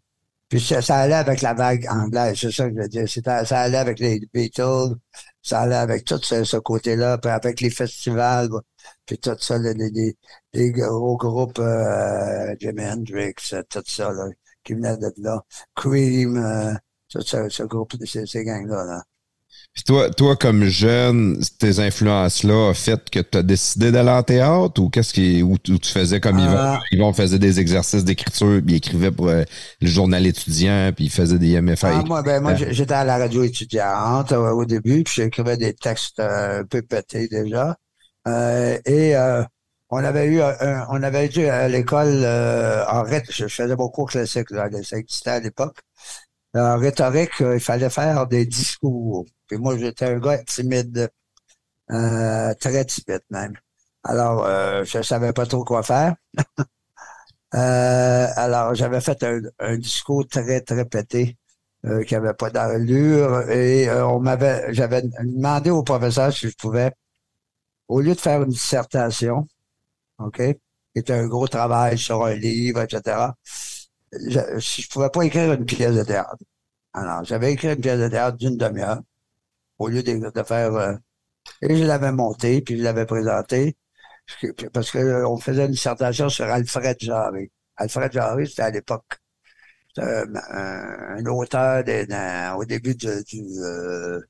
[0.49, 3.09] Puis ça, ça allait avec la vague anglaise, c'est ça que je veux dire.
[3.47, 4.95] Ça allait avec les Beatles,
[5.43, 8.49] ça allait avec tout ce, ce côté-là, puis avec les festivals,
[9.07, 10.17] puis tout ça, les, les, les-
[10.55, 14.27] les gros groupes, euh, Jimi Hendrix, euh, tout ça, là,
[14.65, 15.43] qui venait de là.
[15.75, 16.37] Cream,
[17.11, 19.03] tout ça, ce groupe, ces, ces gangs-là, là.
[19.75, 24.23] Puis toi, toi, comme jeune, tes influences-là ont fait que tu as décidé d'aller en
[24.23, 26.55] théâtre ou qu'est-ce qui, ou, tu- ou tu faisais comme Yvon?
[26.57, 26.81] Ah.
[26.91, 29.45] Yvon faisait des exercices d'écriture, puis il écrivait pour euh,
[29.81, 31.99] le journal étudiant, puis il faisait des MFA.
[31.99, 35.75] Ah, moi, ben, moi, j'étais à la radio étudiante euh, au début, puis j'écrivais des
[35.75, 37.77] textes euh, un peu pétés déjà.
[38.27, 39.43] Euh, et euh,
[39.91, 43.33] on avait eu, un- on avait été à l'école euh, en rhétorique.
[43.37, 45.79] Je faisais beaucoup classique, là, ça existait à l'époque.
[46.55, 49.27] En rhétorique, euh, il fallait faire des discours.
[49.47, 51.11] Puis moi, j'étais un gars timide,
[51.93, 53.55] euh, très timide même.
[54.05, 56.17] Alors, euh, je savais pas trop quoi faire.
[57.55, 61.39] Euh, alors, j'avais fait un, un discours très, très pété
[61.87, 66.57] euh, qui avait pas d'allure et euh, on m'avait, j'avais demandé au professeur si je
[66.57, 66.93] pouvais,
[67.89, 69.47] au lieu de faire une dissertation,
[70.19, 70.57] OK, qui
[70.97, 73.35] était un gros travail sur un livre, etc.,
[74.13, 76.37] je, je pouvais pas écrire une pièce de théâtre.
[76.95, 79.01] Alors, j'avais écrit une pièce de théâtre d'une demi-heure
[79.79, 80.75] au lieu de, de faire...
[80.75, 80.95] euh,
[81.63, 83.77] et je l'avais montée, puis je l'avais présentée,
[84.73, 87.51] parce que euh, faisait une dissertation sur Alfred Jarry.
[87.77, 89.05] Alfred Jarry, c'était à l'époque
[89.99, 91.85] un, un- auteur
[92.57, 94.21] au début du, du, euh,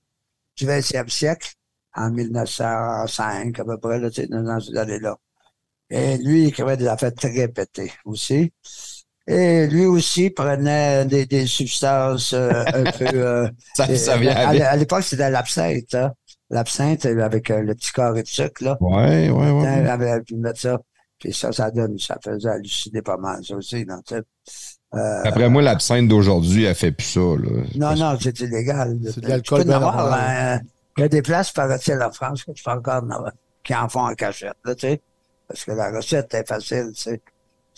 [0.57, 1.55] du 20e siècle,
[1.95, 5.19] en 1905 à peu près, là, dans ces années-là.
[5.91, 8.53] Et lui, il écrivait des affaires très pétées aussi.
[9.31, 13.07] Et lui aussi prenait des, des substances euh, un peu...
[13.15, 15.95] euh, Ça, ça euh, vient à, à l'époque, c'était l'absinthe.
[15.95, 16.13] Hein?
[16.49, 18.79] L'absinthe euh, avec euh, le petit carré de sucre, là.
[18.81, 19.67] Ouais, ouais, ouais.
[19.67, 20.79] Hein, avec- puis mettre ça.
[21.19, 24.23] Puis ça, ça donne, ça faisait halluciner pas mal, ça aussi, sais.
[24.95, 27.21] Euh, Après moi, l'absinthe d'aujourd'hui, elle fait plus ça.
[27.21, 27.63] Là.
[27.75, 28.99] non, non, c'est illégal.
[29.05, 30.61] C'est de Tu l'alcool hein.
[30.97, 33.03] Il y a des places, paraît-il, en France, que tu peux encore
[33.63, 35.01] qui en font en cachette, là, tu sais.
[35.47, 37.21] Parce que la recette est facile, tu sais.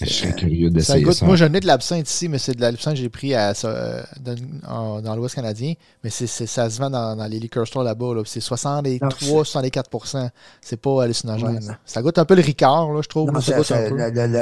[0.02, 1.26] Je serais curieux Ça d'essayer goûte, ça.
[1.26, 3.68] moi, j'en ai de l'absinthe ici, mais c'est de l'absinthe que j'ai pris à, ça,
[3.68, 4.34] euh, dans,
[4.68, 5.74] en- dans l'Ouest canadien.
[6.02, 8.14] Mais c'est, c'est- ça se vend dans, dans les liquor stores là-bas.
[8.14, 8.22] Là.
[8.24, 11.64] C'est 63-64% C'est pas hallucinogène.
[11.68, 11.74] Ouais.
[11.84, 13.38] Ça goûte un peu le Ricard, là, je trouve.
[13.40, 13.58] Ça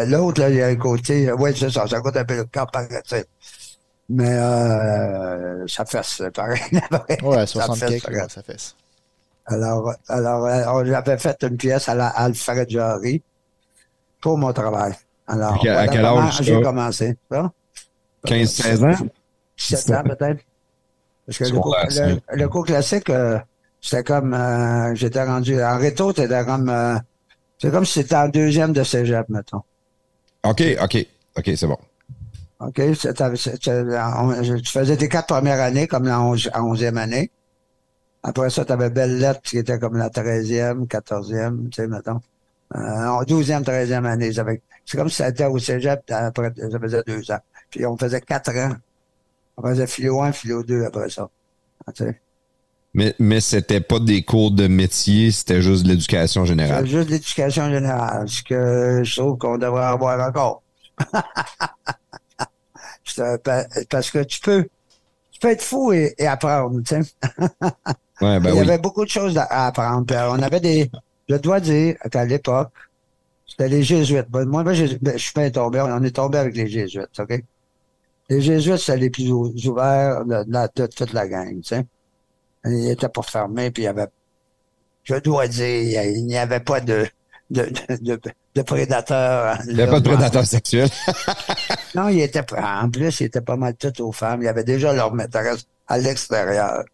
[0.06, 1.32] L'autre, là, il y a un côté.
[1.32, 3.24] Oui, c'est ça, ça goûte un peu le corps paraît-il.
[4.10, 6.60] Mais euh, ça fesse, pareil.
[7.22, 8.20] Ouais, Ça 60 fesse, cakes, pareil.
[8.22, 8.74] ouais, ça fait.
[9.46, 13.22] Alors, alors euh, on avait fait une pièce à la Alfred Jarry
[14.20, 14.94] pour mon travail.
[15.28, 17.16] Alors, À voilà quel âge, j'ai commencé.
[17.30, 17.52] ça?
[18.26, 19.06] 15-16 ans?
[19.56, 20.40] 17 ans peut-être.
[21.26, 23.38] Parce que le cours, Secondaire le, le cours classique, euh,
[23.80, 26.96] c'était comme euh, j'étais rendu en réto, c'était comme euh,
[27.58, 29.62] c'est comme si c'était en deuxième de cégep, mettons.
[30.44, 31.06] OK, OK.
[31.36, 31.76] OK, c'est bon.
[32.60, 32.80] OK?
[32.80, 37.30] On- tu faisais tes quatre premières années comme la onzième année.
[38.22, 42.20] Après ça, tu avais Belle Lettre qui était comme la treizième, quatorzième, tu sais, mettons.
[42.76, 44.30] Euh, en douzième, treizième année.
[44.32, 47.38] j'avais- C'est comme si c'était au cégep, après, ça faisait deux ans.
[47.70, 48.72] Puis on faisait quatre ans.
[49.56, 51.28] On faisait philo 1, philo 2 après ça.
[51.86, 52.20] Ah, tu sais.
[52.94, 56.86] Mais, mais c'était pas des cours de métier, c'était juste de l'éducation générale.
[56.86, 60.62] juste l'éducation générale, ce que je trouve qu'on devrait avoir encore.
[63.90, 64.68] Parce que tu peux,
[65.32, 67.00] tu peux être fou et, et apprendre, tu sais.
[68.20, 68.60] Ouais, ben Il y oui.
[68.60, 70.12] avait beaucoup de choses à, apprendre.
[70.14, 70.90] Euh, on avait des,
[71.28, 72.70] je dois dire qu'à l'époque,
[73.46, 74.28] c'était les jésuites.
[74.30, 74.86] Ben, moi, ben, je
[75.16, 77.42] suis pas tombé, on est tombé avec les jésuites, OK?
[78.30, 81.86] Les jésuites, c'était les plus ou- ouverts de, de- de toute la gang, tu sais.
[82.66, 84.08] Ils étaient pas fermés, puis il y avait,
[85.04, 87.06] je dois dire, il n'y avait pas de,
[87.50, 87.70] de,
[88.54, 89.58] de, prédateurs.
[89.68, 90.88] Il n'y a pas de prédateur sexuel.
[91.94, 94.42] Non, il était, en plus, il était pas mal tout aux femmes.
[94.42, 96.84] Il y avait déjà leur maîtresse à l'extérieur.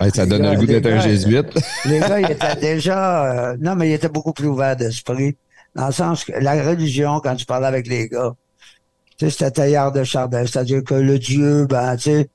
[0.00, 1.46] Ouais, ça donne Les gars- goût d'être un jésuite.
[1.84, 5.36] Les gars, ils étaient déjà, euh, non, mais ils étaient beaucoup plus ouverts d'esprit.
[5.74, 8.32] Dans le sens que la religion, quand tu parlais avec les gars,
[9.18, 10.44] tu sais, c'était tailleur de chardin.
[10.46, 12.28] C'est-à-dire que le Dieu, ben, tu sais,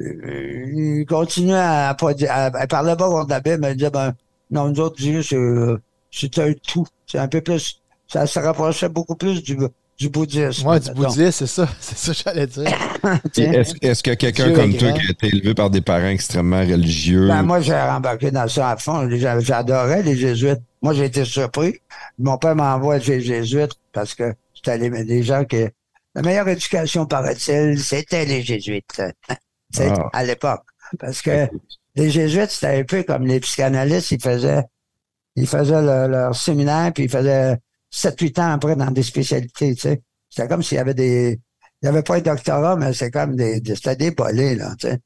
[0.00, 3.90] euh, il continuait à, pas à, à parler pas contre la Bible, mais il disait,
[3.90, 4.12] ben,
[4.50, 5.80] non, nous autres, Dieu, c'est, euh,
[6.10, 6.86] c'est un tout.
[7.06, 9.56] C'est un peu plus, ça se rapprochait beaucoup plus du,
[9.98, 10.66] du bouddhisme.
[10.68, 11.68] Ouais, du bouddhisme, c'est ça.
[11.80, 12.64] C'est ça que j'allais dire.
[13.36, 16.60] Est-ce est-ce que quelqu'un comme est toi qui a été élevé par des parents extrêmement
[16.60, 19.08] religieux, Ben, moi, j'ai rembarqué dans ça à fond.
[19.10, 20.60] J'a- J'adorais les jésuites.
[20.82, 21.78] Moi, j'ai été surpris.
[22.18, 25.64] Mon père m'envoie chez les jésuites parce que c'était les, les gens qui...
[26.14, 29.02] La meilleure éducation, paraît-il, c'était les jésuites.
[29.72, 30.08] C'est Ah.
[30.12, 30.62] à l'époque.
[30.98, 31.48] Parce que
[31.94, 34.12] les jésuites, c'était un peu comme les psychanalystes.
[34.12, 34.62] Ils faisaient,
[35.36, 37.56] ils faisaient le- leur séminaire, puis ils faisaient
[37.96, 40.02] 7-8 ans après dans des spécialités, tu sais.
[40.28, 41.40] C'était comme s'il y avait des...
[41.82, 43.60] Il n'y avait pas un doctorat, mais c'est comme des...
[43.60, 44.98] des- C'était des bolés, là, tu sais.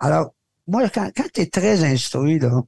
[0.00, 0.34] Alors,
[0.66, 2.62] moi, quand, quand tu es très instruit, là,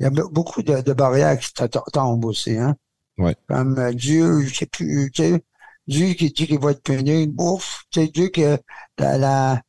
[0.00, 2.76] il y a be- beaucoup de, de barrières qui te tombent aussi, hein.
[3.18, 3.34] Ouais.
[3.48, 5.44] Comme euh, Dieu, je sais plus, tu sais,
[5.88, 8.58] Dieu qui dit qu'il va te punir, ouf, tu sais, Dieu que
[8.98, 9.62] la, la,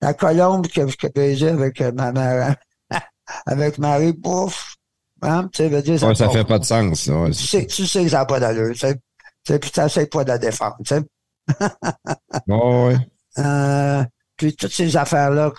[0.00, 2.56] la colombe que je baisais avec euh, ma mère,
[3.46, 4.76] avec Marie, bouf,
[5.22, 7.06] hein, tu sais, dire, ouais, ça fait pas de sens.
[7.08, 7.30] ouais.
[7.30, 9.00] tu sais, tu sais que ça n'a pas d'allure, tu sais.
[9.58, 11.02] Puis tu n'essayes pas de la défendre, tu sais.
[12.48, 12.96] Ouais, ouais.
[13.38, 14.04] Euh,
[14.36, 15.50] puis toutes ces affaires-là,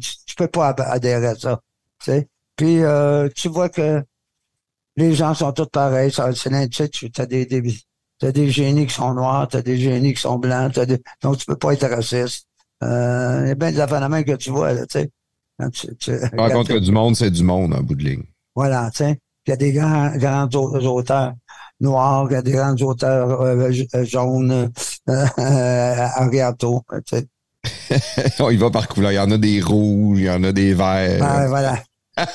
[0.00, 1.60] tu, tu peux pas adhérer à ça.
[1.98, 2.28] Tu sais.
[2.56, 4.02] Puis euh, tu vois que
[4.96, 6.10] les gens sont tous pareils.
[6.10, 6.48] Ça, tu
[7.18, 7.62] as des, des,
[8.22, 11.36] des génies qui sont noirs, tu as des génies qui sont blancs, t'as des, donc
[11.36, 12.46] tu peux pas être raciste.
[12.82, 15.10] Euh, Il y a bien des affaires que tu vois, là, tu sais.
[15.72, 18.24] Tu, tu Par contre, que du monde, c'est du monde en bout de ligne.
[18.54, 19.18] Voilà, tu sais.
[19.46, 21.32] Il y a des grands, grands au- auteurs
[21.80, 24.70] noirs, il y a des grands auteurs euh, euh, jaunes,
[25.08, 27.26] euh, euh, Ariato, tu sais.
[28.40, 29.12] On y va par couleur.
[29.12, 31.22] Il y en a des rouges, il y en a des verts.
[31.22, 31.78] Ah, voilà.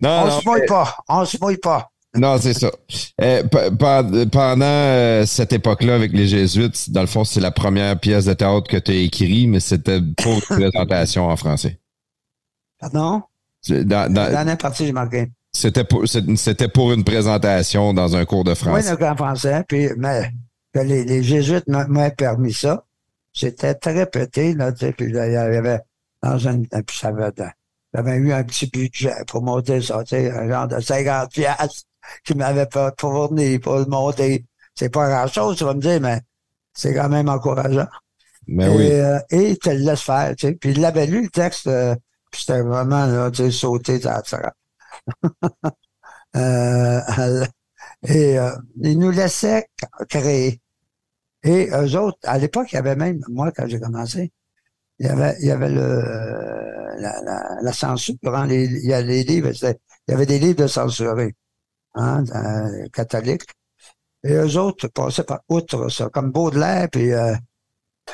[0.00, 0.96] non, On non, se mouille pas.
[1.08, 1.88] On se mouille pas.
[2.16, 2.70] non, c'est ça.
[3.20, 7.50] Euh, pe- pe- pendant euh, cette époque-là, avec les Jésuites, dans le fond, c'est la
[7.50, 11.78] première pièce de théâtre que tu as écrite, mais c'était pour une présentation en français.
[12.78, 13.22] Pardon?
[13.68, 15.30] Dans- La dernière partie, j'ai marqué.
[15.52, 18.90] C'était pour, c'était pour une présentation dans un cours de Oui, français.
[18.90, 20.30] le grand français, puis, mais,
[20.74, 22.84] les, les Jésuites m'ont permis ça.
[23.32, 25.80] C'était très petit, là, tu sais, puis là, il y avait,
[26.22, 27.30] dans un, puis ça avait,
[27.92, 31.82] j'avais eu un petit budget pour monter ça, tu sais, un genre de 50 piastres
[32.24, 34.44] qui m'avait pas fourni pour le monter.
[34.74, 36.20] C'est pas grand chose, tu vas me dire, mais
[36.74, 37.86] c'est quand même encourageant.
[38.48, 38.90] Mais et, Ben oui.
[38.90, 40.52] euh, et il te le laisse faire, tu sais.
[40.54, 41.94] Puis il l'avait lu, le texte, euh,
[42.36, 44.52] c'était vraiment, là, tu sais, sauté, ça, ça.
[46.36, 47.44] euh,
[48.08, 48.52] et euh,
[48.82, 50.60] il nous laissait c- créer.
[51.44, 54.32] Et eux autres, à l'époque, il y avait même, moi, quand j'ai commencé,
[55.00, 56.02] il y avait, il y avait le,
[57.00, 58.16] la, la, la censure.
[58.46, 59.76] les, il y a les livres, il
[60.08, 61.34] y avait des livres de censurés,
[61.94, 63.46] hein, euh, catholiques.
[64.24, 67.34] Et eux autres passaient par outre ça, comme Baudelaire, puis euh,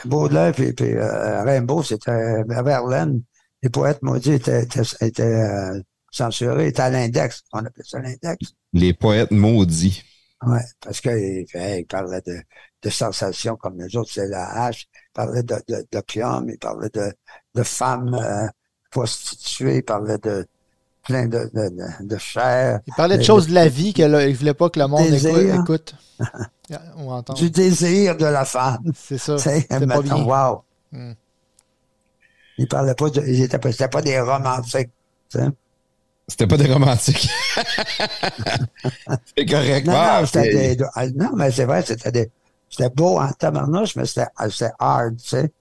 [0.04, 3.22] Baudelaire, puis, puis euh, Rimbaud, c'était Verlaine.
[3.62, 5.80] Les poètes maudits étaient, étaient, étaient euh,
[6.10, 7.42] censurés, étaient à l'index.
[7.52, 8.54] On appelait ça l'index.
[8.72, 10.02] Les poètes maudits.
[10.46, 12.40] Ouais, parce qu'ils hey, parlaient de,
[12.82, 14.86] de sensations comme les autres, c'est la hache.
[14.94, 17.12] Ils parlaient de, de, d'opium, ils parlaient de,
[17.54, 18.46] de femmes euh,
[18.90, 20.46] prostituées, ils parlaient de
[21.04, 22.80] plein de, de, de, de chair.
[22.86, 25.06] Il parlait de de- choses de la vie qu'il ne voulait pas que le monde
[25.10, 25.54] Désir.
[25.56, 25.60] écoute.
[25.60, 25.94] écoute.
[26.98, 27.36] Ou entende.
[27.36, 28.78] Du désir de la femme.
[28.94, 29.36] C'est ça.
[29.38, 30.24] C'était pas bien.
[30.24, 30.62] wow.
[30.92, 31.12] Hmm.
[32.60, 34.90] Ils parlaient pas de, ils étaient pas, c'était pas des romantiques.
[36.28, 37.30] C'était pas des romantiques.
[39.34, 39.86] c'est correct.
[39.86, 42.30] Non, Ah, non, c'était des, ah, non, mais c'est vrai, c'était des,
[42.68, 45.52] c'était beau en tabarnouche, mais c'était, ah, c'était hard, tu sais.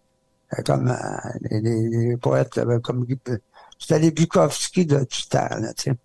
[0.49, 3.05] C'était Comme, euh, les, poètes, euh, comme,
[3.79, 5.97] c'était les Bukowski de du temps, là, tu sais.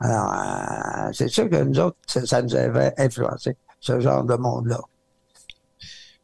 [0.00, 4.34] Alors, euh, c'est sûr que nous autres, ça, ça nous avait influencé, ce genre de
[4.34, 4.80] monde-là.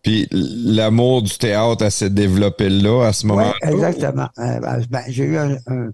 [0.02, 3.54] Puis l'amour du théâtre, elle s'est développée là, à ce Oui, moment-là?
[3.62, 4.28] exactement.
[4.38, 5.90] Euh, ben, ben, j'ai eu un, un-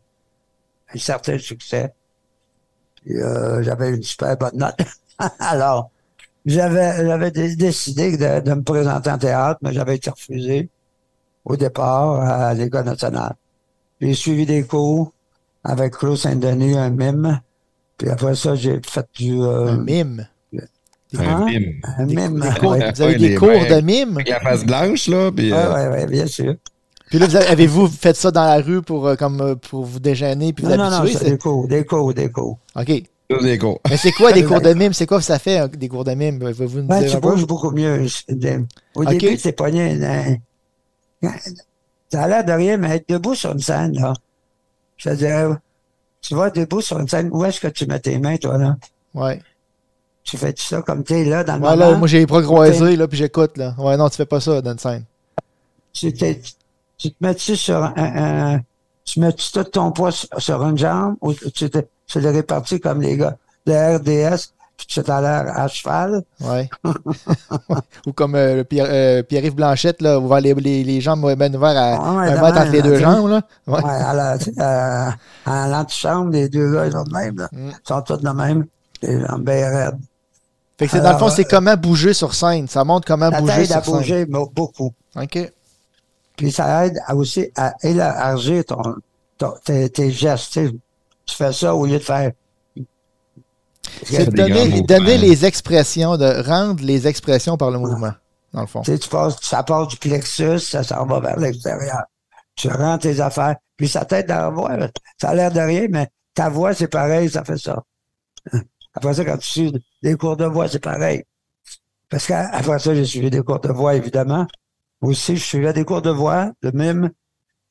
[0.94, 1.94] un certain succès.
[3.02, 4.76] Puis, euh, j'avais une super bonne note.
[5.39, 5.90] Alors,
[6.47, 10.70] j'avais, j'avais dé- décidé de, de me présenter en théâtre, mais j'avais été refusé
[11.44, 13.35] au départ à l'École nationale.
[14.01, 15.14] J'ai suivi des cours
[15.64, 17.40] avec Claude Saint-Denis, un mime.
[17.98, 19.40] Puis après ça, j'ai fait du...
[19.43, 20.26] euh, Un mime?
[21.19, 21.45] Un hein?
[21.47, 21.73] mime.
[21.99, 22.41] Un mime.
[22.41, 22.93] des cours- ouais.
[22.93, 24.19] Vous avez Ouais, des les cours de mime?
[24.27, 25.31] La face blanche, là.
[25.31, 26.55] Ouais, euh, ouais, bien sûr.
[27.11, 29.85] Puis là, vous avez- avez-vous fait ça dans la rue pour, euh, comme, euh, pour
[29.85, 32.59] vous déjeuner puis vous Non, non, non, c'est des cours, des cours, des cours.
[32.77, 33.43] c'est- OK.
[33.43, 33.81] des cours.
[33.91, 34.93] Mais c'est quoi des cours de mime?
[34.93, 36.39] C'est quoi que ça fait, euh, des cours de mime?
[36.39, 38.07] Pouvez-vous nous Ben, dire tu bouges beaucoup mieux.
[38.97, 39.09] Au Ok.
[39.11, 39.97] début, t'es pogné.
[39.99, 40.39] dans-
[42.12, 44.12] Ça a l'air de rien, mais être debout sur une scène, là.
[44.97, 45.57] Je veux dire,
[46.20, 48.77] tu vas debout sur une scène, où est-ce que tu mets tes mains, toi, là?
[49.15, 49.41] Ouais.
[50.25, 52.97] Tu fais ça comme t'es là dans le Ouais, là, moi, j'ai les bras croisés,
[52.97, 53.75] là, puis j'écoute, là.
[53.79, 55.05] Ouais, non, tu fais pas ça dans une scène.
[55.93, 58.61] tu, tu te mets-tu sur un, un-
[59.05, 62.81] tu mets-tu tout ton poids sur, sur une jambe ou tu, te- tu le répartis
[62.81, 63.37] comme les gars
[63.67, 64.49] de RDS,
[64.79, 66.23] puis tu as l'air à cheval?
[66.41, 66.69] Ouais.
[68.07, 71.53] Ou comme euh, le Pierre, euh, Pierre-Yves Blanchette, là, ouvert les, les, les jambes bien
[71.55, 73.43] ouvertes à Ouais, un mètre entre les deux jambes, là.
[73.67, 73.83] Ouais.
[73.83, 75.15] Ouais, à la, tu à,
[75.47, 77.49] à l'antichambre, les deux gars, ils sont de même, là.
[77.53, 77.69] Mm.
[77.71, 78.67] Ils sont tous de même.
[79.03, 79.99] Les jambes bien raides.
[80.79, 82.67] Fait que c'est dans le fond, c'est comment bouger sur scène.
[82.67, 83.95] Ça montre comment Ça bouger sur à scène.
[83.95, 84.93] bouger beaucoup.
[85.17, 85.53] OK.
[86.37, 88.83] Puis ça aide à aussi à élargir ton,
[89.39, 90.53] ton- tes, tes gestes.
[91.27, 92.33] Tu, fais ça au lieu de faire.
[94.03, 98.13] C'est de donner, les expressions, de rendre les expressions par le mouvement,
[98.53, 98.81] dans le fond.
[98.81, 102.03] Tu sais, tu passes, ça part du plexus, ça s'en va vers l'extérieur.
[102.57, 103.57] Tu rends tes affaires.
[103.77, 104.71] Puis ça t'aide à voir.
[105.21, 107.83] Ça a l'air de rien, mais ta voix, c'est pareil, ça fait ça.
[108.95, 109.71] Après ça, quand tu
[110.05, 111.24] des cours de voix, c'est pareil.
[112.09, 114.47] Parce qu'après ça, j'ai suivi des cours de voix, évidemment.
[115.01, 117.10] Aussi, je suivais des cours de voix, de mime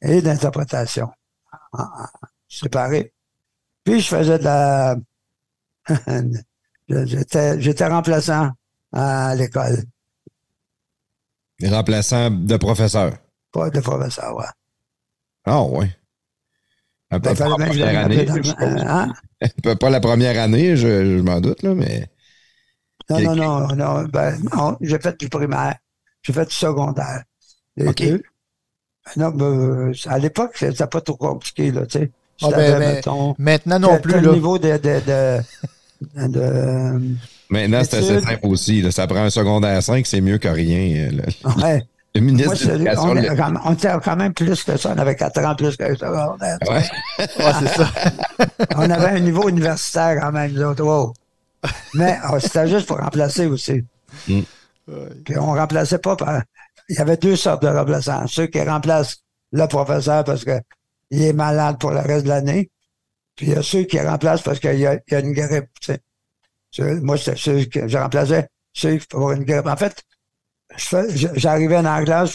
[0.01, 1.09] et d'interprétation.
[1.51, 2.09] Ah, ah,
[2.49, 3.13] Séparés.
[3.85, 4.95] Puis, je faisais de la...
[6.89, 8.51] J'étais j'étais remplaçant
[8.91, 9.83] à l'école.
[11.63, 13.13] Remplaçant de professeur.
[13.51, 14.45] Pas de professeur, ouais.
[15.45, 15.89] Ah, ouais.
[17.09, 18.81] Peu Ben, pas je dans- suppose.
[18.85, 19.13] hein?
[19.41, 22.07] Un peu Pas la première année, je, je m'en doute, là, mais.
[23.09, 25.75] Non, non, non, non, ben, non, j'ai fait du primaire,
[26.21, 27.23] j'ai fait du secondaire.
[27.75, 28.21] Les deux.
[29.17, 32.11] Non, ben, à l'époque, c'était pas trop compliqué, là, tu sais.
[32.41, 34.31] Ah, ben, mettons, Maintenant non plus, là.
[34.31, 37.15] niveau de, de, de, de-
[37.49, 38.81] Maintenant, c'est assez simple aussi.
[38.81, 38.91] là.
[38.91, 41.11] Ça prend un secondaire 5, c'est mieux que rien.
[41.11, 41.83] Le, ouais.
[42.15, 45.15] le ministre Moi, de on, le- on était quand même plus que ça, on avait
[45.15, 46.57] 4 ans plus que le secondaire.
[46.67, 46.83] Ouais.
[47.19, 47.91] Ouais, c'est ça.
[48.77, 51.13] On avait un niveau universitaire quand même, nous autres, wow.
[51.93, 53.83] Mais oh, c'était juste pour remplacer aussi.
[54.27, 54.41] Mm.
[55.23, 56.41] Puis on remplaçait pas par.
[56.89, 58.27] Il y avait deux sortes de remplaçants.
[58.27, 62.69] Ceux qui remplacent le professeur parce qu'il est malade pour le reste de l'année.
[63.35, 65.33] Puis il y a ceux qui remplacent parce qu'il y, a il y a une
[65.33, 65.69] grippe.
[65.79, 66.95] tu sais.
[67.01, 69.67] Moi, c'était ceux que je remplaçais ceux qui pour une grippe.
[69.67, 70.03] En fait,
[71.35, 72.31] j'arrivais dans la classe,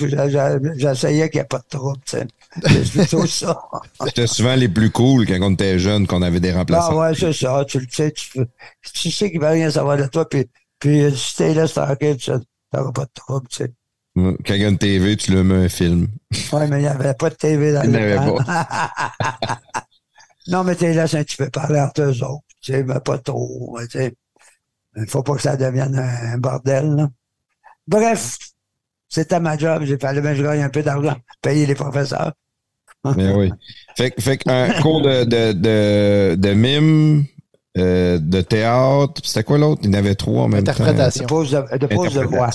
[0.77, 1.99] j'essayais qu'il n'y ait pas de trouble.
[2.07, 2.27] tu sais.
[2.67, 3.61] C'est plutôt ça.
[4.07, 6.99] C'était souvent les plus cool quand on était jeune, qu'on avait des Ah remplaçants.
[6.99, 7.65] ouais, c'est ça.
[7.67, 8.41] Tu le sais, tu,
[8.95, 10.47] tu sais qu'il ne va rien savoir de toi, puis,
[10.79, 12.31] puis si t'es là, tranquille, tu
[12.73, 13.73] n'auras pas de trouble, tu sais.
[14.17, 14.37] Ouais.
[14.45, 16.09] Quand il y a une TV, tu lui mets un film.
[16.53, 18.45] Oui, mais il n'y avait pas de TV dans Il le n'y en avait temps.
[20.49, 23.79] non, mais t'es là, tu peux parler entre eux autres, tu sais, mais pas trop,
[23.83, 24.15] tu sais.
[24.97, 27.09] Il ne faut pas que ça devienne un, un bordel, là.
[27.87, 28.39] Bref,
[29.09, 32.33] c'était ma job, j'ai fallu que je gagne un peu d'argent, payer les professeurs.
[33.17, 33.53] Mais oui.
[33.97, 37.25] Fait, que- fait qu'un cours de, de, de, de mime,
[37.79, 39.21] euh, de théâtre.
[39.25, 39.83] C'était quoi l'autre?
[39.85, 40.73] Il y en avait trois en même temps.
[40.73, 41.23] Interprétation.
[41.25, 42.51] De pause de, de pause de voix.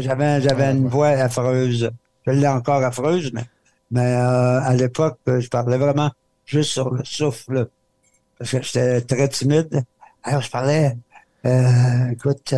[0.00, 1.90] J'avais, j'avais une voix affreuse.
[2.26, 3.44] Je l'ai encore affreuse, mais,
[3.90, 6.10] mais euh, à l'époque, euh, je parlais vraiment
[6.44, 7.68] juste sur le souffle.
[8.38, 9.82] Parce que j'étais très timide.
[10.22, 10.96] Alors, je parlais,
[11.46, 12.52] euh, écoute,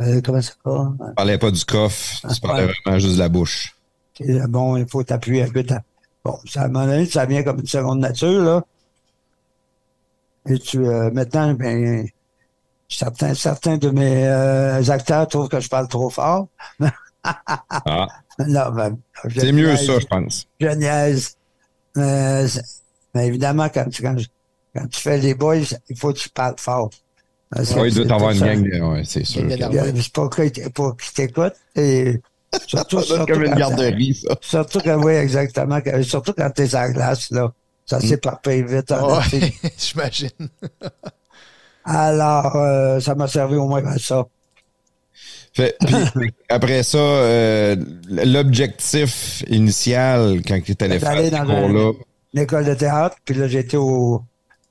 [0.00, 0.92] euh, comment ça va?
[1.08, 2.72] Tu parlais pas du coffre, tu parlais Ouais.
[2.84, 3.76] vraiment juste de la bouche.
[4.22, 5.62] Euh, bon, il faut t'appuyer un peu.
[5.64, 5.82] ta-
[6.24, 8.62] Bon, ça, à un moment donné, ça vient comme une seconde nature, là.
[10.48, 12.06] Et tu, euh, maintenant, ben,
[12.88, 16.48] certains, certains de mes euh, acteurs trouvent que je parle trop fort.
[17.22, 18.06] Ah,
[18.46, 18.98] non, ben,
[19.34, 20.46] c'est mieux ça, je pense.
[20.60, 21.36] Je niaise.
[21.96, 22.44] Mais,
[23.14, 24.16] mais évidemment, quand tu, quand,
[24.74, 25.56] quand tu fais les boys,
[25.88, 26.90] il faut que tu parles fort.
[27.62, 28.80] C'est- Ouais, il doit avoir une gang de.
[28.80, 29.42] Ouais, c'est sûr.
[29.48, 29.58] C'est
[30.12, 30.28] pas
[30.74, 31.56] pour qu'ils t'écoutent.
[31.76, 32.20] Et
[32.66, 34.36] surtout, surtout comme une quand- garderie, ça.
[34.40, 35.80] Surtout que, oui, exactement.
[36.02, 37.52] surtout quand t'es à la glace, là.
[37.86, 38.92] Ça s'éparpille vite.
[38.92, 39.24] en Ouais,
[39.78, 40.28] j'imagine.
[41.84, 44.26] Alors, euh, ça m'a servi au moins à ça.
[45.52, 45.76] Fait,
[46.48, 47.74] après ça, euh,
[48.08, 51.92] l'objectif initial quand tu allais faire D'aller ce cours-là,
[52.34, 54.22] Une école de théâtre, puis là, j'étais au,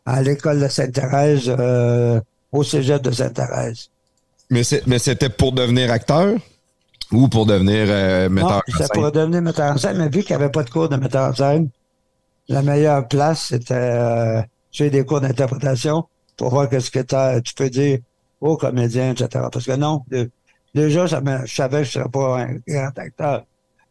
[0.06, 3.90] à l'école de Sainte-Thérèse, euh, au cégep de Sainte-Thérèse.
[4.50, 4.64] mais
[5.00, 6.36] c'était pour devenir acteur
[7.12, 9.02] ou pour devenir euh, metteur Non, en c'était scène?
[9.02, 11.30] pour devenir metteur en scène, mais vu qu'il n'y avait pas de cours de metteur
[11.30, 11.70] en scène,
[12.48, 16.06] la meilleure place, c'était euh, j'ai des cours d'interprétation
[16.38, 18.00] pour voir qu'est-ce que tu peux dire
[18.42, 19.46] aux comédiens, etc.
[19.52, 20.30] Parce que non, de-
[20.74, 23.44] déjà, ça me- je savais que je ne serais pas un grand acteur.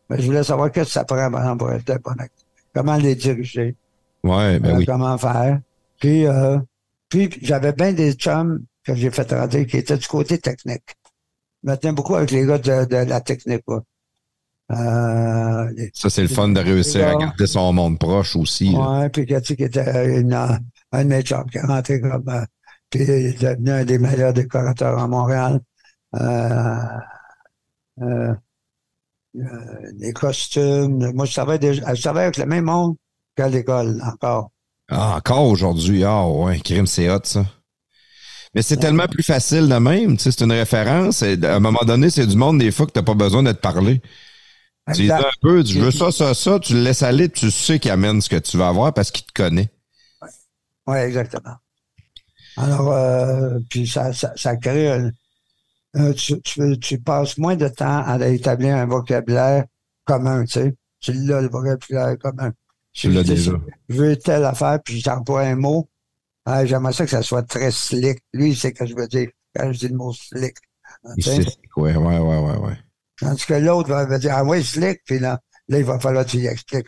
[0.09, 2.45] Mais je voulais savoir qu'est-ce que ça prend, par exemple, pour être un bon acteur.
[2.75, 3.77] Comment les diriger,
[4.25, 4.87] Ouais, ben euh, oui.
[4.87, 5.61] comment faire.
[6.01, 6.59] Puis, euh,
[7.09, 10.97] puis j'avais bien des chums que j'ai fait rentrer qui étaient du côté technique.
[11.63, 13.65] Je me tenais beaucoup avec les gars de, de la technique.
[13.65, 13.83] quoi.
[14.71, 18.75] Euh, Ça, c'est le fun de réussir à garder son monde proche aussi.
[18.75, 22.45] Ouais, puis Cathy qui était une, un de mes chums qui est rentré comme euh,
[22.91, 25.61] puis il est devenu un des meilleurs décorateurs à Montréal.
[26.15, 26.77] Euh,
[28.01, 28.35] euh,
[29.37, 31.13] euh, les costumes.
[31.13, 32.97] Moi, je savais déjà, je savais avec le même monde
[33.37, 34.51] qu'à l'école encore.
[34.89, 36.05] Ah, encore aujourd'hui.
[36.05, 37.45] Ah, ouais, crime, c'est hot, ça.
[38.55, 40.17] Mais c'est tellement plus facile de même.
[40.17, 41.23] Tu sais, c'est une référence.
[41.23, 43.53] Et à un moment donné, c'est du monde, des fois, que t'as pas besoin de
[43.53, 44.01] te parler.
[44.95, 47.79] Tu dis un peu, tu veux ça, ça, ça, tu le laisses aller, tu sais
[47.79, 49.69] qu'il amène ce que tu vas avoir parce qu'il te connaît.
[50.87, 51.57] Oui, exactement.
[52.57, 55.11] Alors, euh, puis ça, ça, ça crée un-
[55.95, 59.65] un- tu, tu, tu passes moins de temps à établir un vocabulaire
[60.05, 60.77] commun, tu sais.
[61.01, 62.53] Tu l'as, le vocabulaire commun.
[63.01, 63.53] Tu l'as Je- déjà.
[63.89, 65.89] Je veux telle affaire, puis j'emploie un mot.
[66.45, 68.19] Ah, J'aimerais ça que ça soit très slick.
[68.33, 70.57] Lui, il sait ce que je veux dire quand je dis le mot slick.
[71.17, 71.37] Il Tu sais?
[71.37, 71.91] sait c'est quoi.
[71.91, 72.79] Ouais, ouais, ouais, ouais.
[73.21, 75.39] Tandis que l'autre va, dire, ah oui, slick, puis là,
[75.69, 76.87] là, il va falloir que tu y expliques.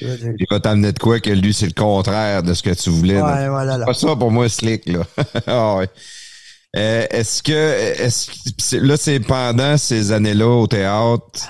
[0.00, 3.20] Il va t'amener de quoi que lui, c'est le contraire de ce que tu voulais.
[3.22, 3.86] Ouais, voilà, là.
[3.86, 5.06] Pas ça pour moi, slick, là.
[5.46, 5.88] ah ouais.
[6.76, 7.52] Euh, est-ce que,
[8.02, 11.48] est-ce là, c'est pendant ces années-là au théâtre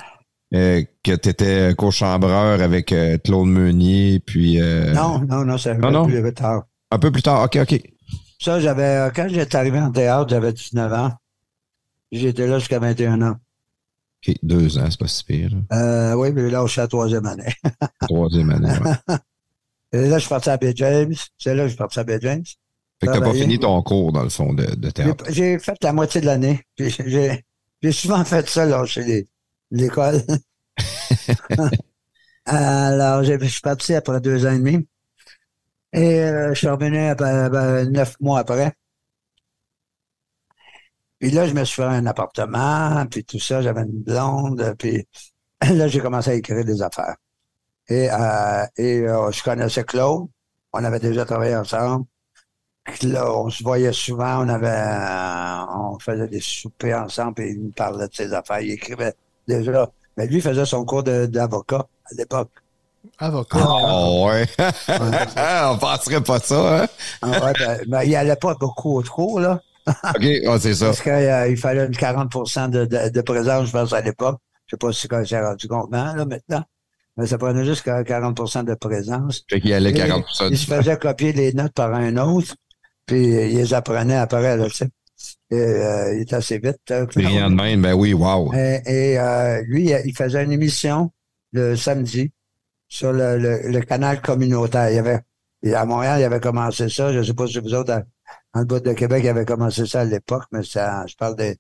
[0.52, 5.70] euh, que tu étais co-chambreur avec euh, Claude Meunier, puis euh, Non, non, non, c'est
[5.70, 6.06] un Non, peu non?
[6.22, 6.64] plus tard.
[6.90, 7.42] un peu plus tard.
[7.44, 7.80] OK, OK.
[8.40, 11.12] Ça, j'avais, quand j'étais arrivé en théâtre, j'avais 19 ans.
[12.12, 13.36] J'étais là jusqu'à 21 ans.
[14.26, 15.50] OK, deux ans, c'est pas si pire.
[15.72, 17.52] Euh, oui, mais là, je suis à la troisième année.
[18.00, 18.68] Troisième année.
[19.92, 21.14] Et là, je suis parti à Bay James.
[21.38, 22.42] C'est là que je suis parti à Bay James.
[23.00, 25.24] Fait que t'as pas fini ton cours, dans le fond, de, de théâtre.
[25.28, 26.60] J'ai fait la moitié de l'année.
[26.78, 29.26] J'ai souvent fait ça, là, chez les-
[29.76, 30.22] l'école.
[32.46, 34.86] Alors, je suis parti après deux ans et demi.
[35.92, 38.72] Et euh, je suis revenu après, neuf mois après.
[41.18, 45.06] Puis là, je me suis fait un appartement, puis tout ça, j'avais une blonde, puis
[45.62, 47.16] là, j'ai commencé à écrire des affaires.
[47.88, 50.28] Et, euh, et euh, je connaissais Claude,
[50.72, 52.06] on avait déjà travaillé ensemble.
[53.02, 57.72] Là, on se voyait souvent, on avait, on faisait des soupers ensemble, et il me
[57.72, 59.14] parlait de ses affaires, il écrivait
[59.46, 59.90] déjà.
[60.16, 62.50] Mais lui, il faisait son cours d'avocat à l'époque.
[63.18, 63.58] Avocat.
[63.62, 64.46] Oh, ouais.
[64.88, 66.86] On penserait pas ça, hein?
[67.22, 69.60] Ah ouais, ben, ben, il allait pas beaucoup au cours, là.
[69.86, 70.86] OK, ouais, c'est ça.
[70.86, 74.38] Parce qu'il fallait une 40 de, de, de présence, je pense, à l'époque.
[74.66, 76.64] Je sais pas si on s'est rendu compte maintenant, là, maintenant.
[77.16, 79.44] Mais ça prenait juste 40% de présence.
[79.48, 82.56] Fait qu'il y allait Et 40 Il se faisait copier les notes par un autre,
[83.06, 84.88] puis il les apprenait après, là, tu sais.
[85.50, 86.78] Et, euh, il était assez vite.
[86.90, 87.06] euh.
[87.06, 88.52] Brillant de même, ben oui, wow.
[88.54, 91.12] Et, et, euh, lui, il faisait une émission
[91.52, 92.32] le samedi
[92.88, 94.90] sur le, le, le canal communautaire.
[94.90, 95.20] Il y avait,
[95.62, 97.12] et à Montréal, il avait commencé ça.
[97.12, 98.02] Je ne sais pas si vous autres, dans,
[98.54, 101.36] dans le bout de Québec, il avait commencé ça à l'époque, mais ça, je parle
[101.36, 101.56] des,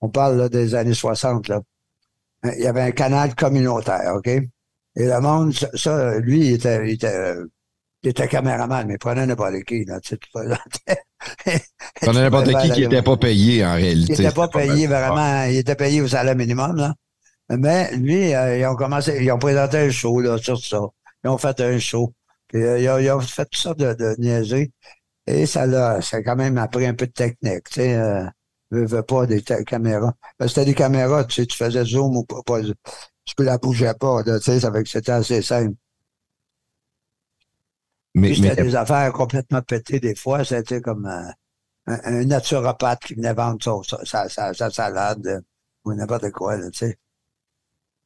[0.00, 1.48] on parle là, des années 60.
[1.48, 1.60] Là.
[2.44, 4.26] Il y avait un canal communautaire, OK?
[4.28, 4.42] Et
[4.96, 7.46] le monde, ça, ça, lui, il était, il était euh,
[8.02, 10.96] Il était caméraman, mais il prenait n'importe qui, là, tu sais,
[11.46, 11.60] présentais.
[12.00, 14.22] Prenait n'importe qui qui n'était pas payé, en Il réalité.
[14.22, 16.94] n'était pas payé vraiment, il était payé au salaire minimum, là.
[17.50, 20.80] Mais lui, euh, ils ont commencé, ils ont présenté un show, là, sur ça.
[21.24, 22.12] Ils ont fait un show.
[22.48, 24.72] Puis, euh, ils, ont, ils ont fait tout ça de, de niaiser.
[25.26, 27.94] Et ça l'a, ça a quand même appris un peu de technique, tu sais.
[27.96, 28.24] Euh,
[28.70, 30.14] veux, veux pas des caméras.
[30.38, 33.58] Parce que c'était des caméras, tu sais, tu faisais zoom ou pas, pas tu la
[33.58, 35.74] bougeais pas, là, tu sais, ça fait que c'était assez simple.
[38.14, 40.44] Mais, c'était des affaires complètement pétées des fois.
[40.44, 41.30] C'était comme euh,
[41.86, 45.40] un, un naturopathe qui venait vendre sa, sa, sa, sa salade euh,
[45.84, 46.98] ou n'importe quoi, tu sais.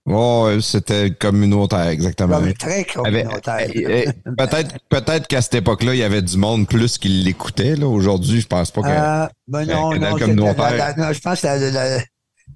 [0.07, 2.39] ouais, c'était communautaire, exactement.
[2.41, 3.69] Comme très communautaire.
[3.75, 7.75] eh, eh, peut-être peut-être qu'à cette époque-là, il y avait du monde plus qui l'écoutait.
[7.77, 7.87] là.
[7.87, 8.87] Aujourd'hui, je pense pas que.
[8.89, 10.95] Euh, ben non, que non, communautaire.
[10.99, 12.05] non, je pense qu'il y, avait-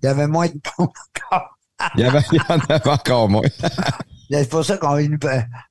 [0.03, 0.91] il y avait moins de monde
[1.33, 1.59] encore.
[1.97, 3.43] Il, y avait, il y en avait encore moins.
[4.31, 4.99] C'est pour ça qu'on.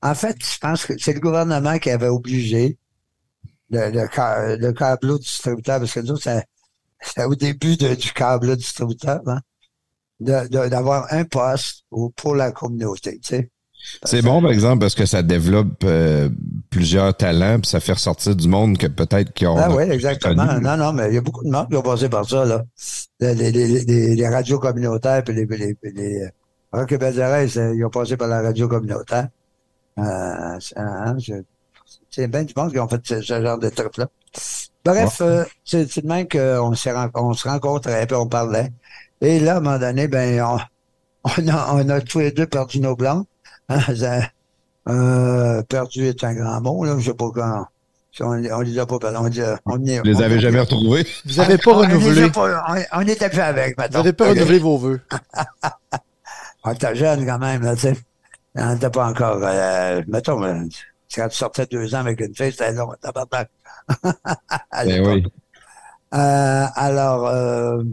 [0.02, 2.78] En fait, je pense que c'est le gouvernement qui avait obligé
[3.70, 6.44] le, le, le câbleau distributeur, parce que nous, c'est
[7.24, 9.40] au début de- du câbleau distributeur, hein,
[10.20, 11.84] d'avoir un poste
[12.16, 13.50] pour la communauté, tu sais.
[14.04, 16.30] C'est bon, par exemple, parce que ça développe euh,
[16.72, 19.56] plusieurs talents, puis ça fait ressortir du monde que peut-être qu'ils ont.
[19.58, 20.48] Ah oui, exactement.
[20.48, 20.62] connu.
[20.62, 22.64] Non, non, mais il y a beaucoup de monde qui ont passé par ça, là.
[23.22, 25.46] Les, les, les, les- les radios communautaires, puis les,
[26.74, 29.28] Belles c'est- ils ont passé par la radio communautaire.
[30.00, 31.34] Euh, c'est- hein, je-
[32.10, 34.08] c'est bien du monde qui ont fait ce, ce genre de truc-là.
[34.86, 36.72] Bref, euh, c'est c'est de même qu'on
[37.16, 38.72] on se rencontrait, puis on parlait.
[39.22, 40.58] Et là, à un moment donné, ben, on,
[41.24, 43.26] on, a, on a tous les deux perdu nos blancs.
[43.70, 43.80] Hein,
[44.90, 47.66] euh, perdu est un grand mot, là, je sais pas quand.
[48.12, 49.18] si On, on les a pas perdus.
[49.18, 51.06] On, les a- on, Vous les avez jamais retrouvés?
[51.26, 52.30] Vous n'avez pas on- on les a renouvelé.
[52.32, 54.00] pas- on- on n'était plus avec, Vous maintenant.
[54.00, 55.02] n'avez pas renouvelé vos vœux.
[56.68, 57.94] On était jeune quand même, là, tu sais.
[58.56, 60.64] On n'était pas encore, euh, mettons, euh,
[61.16, 63.50] quand tu sortais deux ans avec une fille, c'était long, tabarnak.
[64.84, 65.24] Ben oui.
[66.14, 67.84] Euh, alors, euh,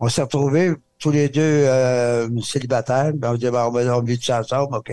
[0.00, 3.12] on s'est retrouvés tous les deux euh, célibataires.
[3.14, 4.92] Ben, on dit, ben, on va tout ça ensemble, OK.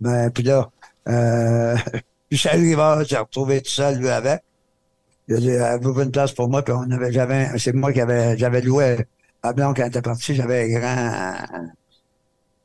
[0.00, 0.70] Ben, puis là,
[1.08, 1.76] euh,
[2.30, 4.42] Michel Rivard s'est retrouvé tout seul, lui, avec.
[5.26, 6.62] Il a dit, avez-vous une place pour moi?
[6.62, 9.04] Puis on avait, j'avais, c'est moi qui avait, j'avais loué,
[9.42, 11.70] à Blanc, quand elle était partie, j'avais un grand,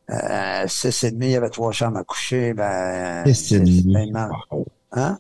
[0.10, 3.84] euh, six et demi, il y avait trois chambres à coucher, ben, Six et demi.
[3.94, 4.30] ben, man.
[4.92, 5.20] Hein?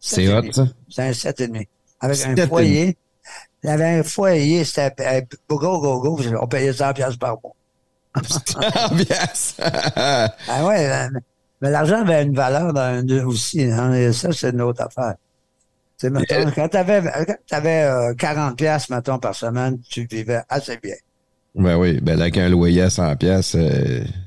[0.00, 0.52] Sept C'est et hot, demi.
[0.52, 0.66] ça.
[0.88, 1.66] C'est un 7,5.
[2.00, 2.48] Avec Sept un et demi.
[2.48, 2.96] foyer.
[3.64, 7.36] Il y avait un foyer, c'était euh, go, go, go, on payait 100 piastres par
[7.42, 7.54] mois.
[8.90, 9.56] Ambiance.
[9.60, 11.08] Ah ouais, euh,
[11.60, 15.14] mais l'argent avait une valeur dans, aussi, hein, et ça, c'est une autre affaire.
[15.98, 20.42] Tu sais, mettons, quand t'avais, quand t'avais euh, 40 piastres, mettons, par semaine, tu vivais
[20.48, 20.94] assez bien.
[21.58, 23.56] Ben oui, ben avec un loyer à 100 pièces,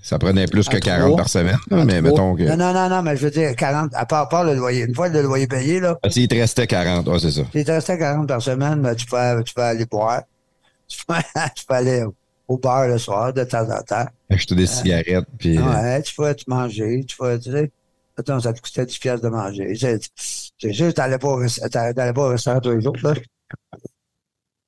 [0.02, 1.18] ça prenait plus que À 40 trois?
[1.18, 1.58] par semaine.
[1.70, 2.44] mais mettons que.
[2.44, 4.84] Non, non, non, non, mais je veux dire, 40, à part, à part le loyer.
[4.86, 7.44] Une fois le loyer payé, là, Ah, S'il te restait 40, ouais, c'est ça.
[7.54, 10.22] si tu restais 40 par semaine, ben, tu, peux, tu peux aller boire.
[10.88, 11.14] Tu peux,
[11.56, 12.04] tu peux aller
[12.50, 14.06] au- bar le soir, de temps en temps.
[14.30, 15.58] Acheter des cigarettes, puis.
[15.58, 17.72] euh, Ouais, tu pouvais te manger, tu pouvais, tu sais.
[18.18, 19.74] Attends, ça te coûtait 10 piastres de manger.
[19.78, 23.14] C'est sûr, t'allais pas, au t'allais pas au restaurant tous les jours, là.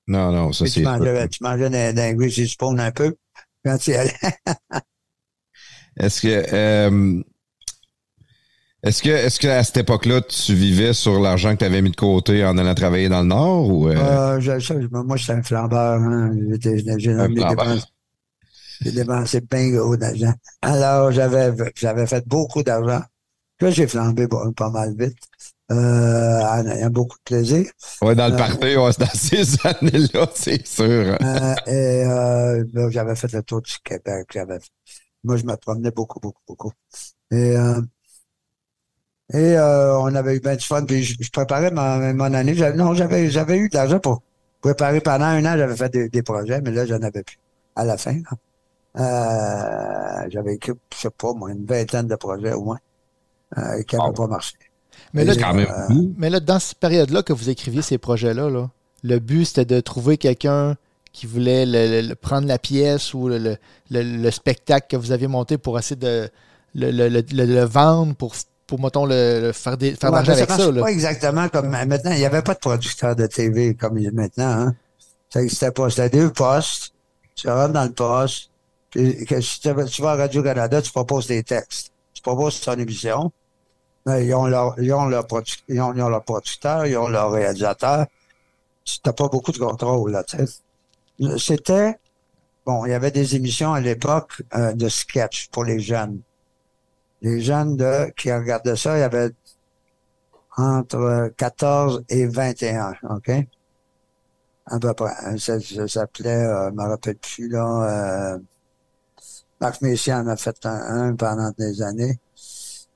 [0.08, 0.82] Non, non, ça c'est.
[0.82, 3.16] tu mangeais, tu mangeais dans, dans un peu.
[3.66, 4.14] Quand tu y allais.
[5.98, 6.54] Est-ce que.
[6.54, 7.22] euh,
[8.84, 11.92] est-ce que, est-ce que à cette époque-là, tu vivais sur l'argent que tu avais mis
[11.92, 15.32] de côté en allant travailler dans le Nord ou euh, Euh, je- ça, moi, j'étais
[15.34, 16.02] un flambeur.
[16.02, 16.36] Hein.
[16.52, 17.50] J'étais- J'ai j'ai Un flambeur.
[17.52, 17.86] dépensé,
[18.82, 20.34] j'ai dépensé bien gros d'argent.
[20.62, 23.04] Alors, j'avais j'avais fait beaucoup d'argent.
[23.62, 25.18] Là, j'ai flambé pas mal vite.
[25.74, 27.66] Euh, en ayant beaucoup de plaisir.
[28.02, 31.18] ouais, dans le euh, party, ouais, dans ces années-là, c'est sûr.
[31.68, 34.28] Et euh, j'avais fait le tour du Québec.
[34.34, 34.60] J'avais,
[35.24, 36.72] moi, je me promenais beaucoup, beaucoup, beaucoup.
[37.32, 37.56] Et,
[39.34, 40.86] et euh, on avait eu bien du fun.
[40.86, 42.56] Puis je, je préparais ma, mon année.
[42.56, 44.22] J'avais- non, j'avais, j'avais eu de l'argent pour
[44.62, 45.58] préparer pendant un an.
[45.58, 47.38] J'avais fait des, des projets, mais là, j'en avais plus.
[47.76, 48.38] À la fin, là.
[48.98, 52.80] Euh, j'avais écrit, je sais pas, moi, une vingtaine de projets au moins
[53.58, 54.56] euh, qui n'avaient pas marché.
[55.14, 58.50] Mais là, quand même euh, mais là, dans cette période-là que vous écriviez ces projets-là,
[58.50, 58.70] là,
[59.04, 60.76] le but, c'était de trouver quelqu'un
[61.12, 63.58] qui voulait le- le- le- prendre la pièce ou le, le-
[63.92, 66.30] le- le spectacle que vous aviez monté pour essayer de
[66.74, 68.34] le, le- le- le- le vendre pour,
[68.66, 70.72] pour mettons, le, le faire, des, faire Ouais, avec ça.
[70.72, 70.82] là.
[70.82, 72.12] pas exactement comme maintenant.
[72.12, 74.50] Il n'y avait pas de producteur de TV comme il y a maintenant.
[74.50, 74.76] Hein.
[75.30, 75.90] Ça n'existait pas.
[75.92, 76.94] C'était deux postes.
[77.36, 78.50] Tu rentres dans le poste.
[78.90, 81.92] Puis, que si tu vas tu vas à Radio-Canada, tu proposes des textes.
[82.14, 83.32] Tu proposes ton émission.
[84.06, 86.98] Mais ils ont leur, ils ont leur, produ- ils ont, ils ont leur producteur, ils
[86.98, 88.06] ont leur réalisateur.
[88.84, 90.24] Tu n'as pas beaucoup de contrôle, là.
[91.38, 91.96] C'était,
[92.66, 96.22] bon, il y avait des émissions à l'époque euh, de sketch pour les jeunes.
[97.22, 99.32] Les jeunes de, qui regardaient ça, il y avait
[100.58, 103.32] entre 14 et 21, OK?
[104.66, 105.38] À peu près.
[105.38, 108.40] Ça, ça s'appelait, euh, je me rappelle plus, là, euh,
[109.60, 112.20] Marc Messiaen en a fait un pendant des années.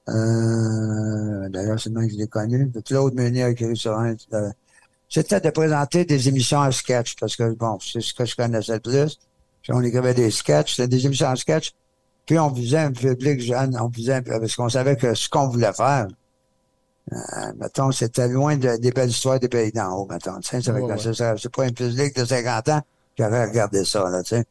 [0.10, 2.72] Euh, D'ailleurs, c'est le même que je l'ai connu.
[2.86, 4.16] Claude Meunier a écrit sur un.
[4.34, 4.50] euh,
[5.10, 8.74] C'était de présenter des émissions en sketch, parce que, bon, c'est ce que je connaissais
[8.74, 9.18] le plus.
[9.62, 11.74] Puis on écrivait des sketchs, c'était des émissions en sketch.
[12.26, 15.48] Puis on faisait un public jeune, on faisait un parce qu'on savait que ce qu'on
[15.48, 16.08] voulait faire,
[17.14, 17.16] euh,
[17.58, 20.40] mettons, c'était loin de- des belles histoires des pays d'en haut, mettons.
[20.42, 20.62] tu sais.
[20.74, 20.82] Ouais,
[21.38, 22.82] C'est pas un public de 50 ans
[23.16, 24.46] qui aurait regardé ça, là, tu sais.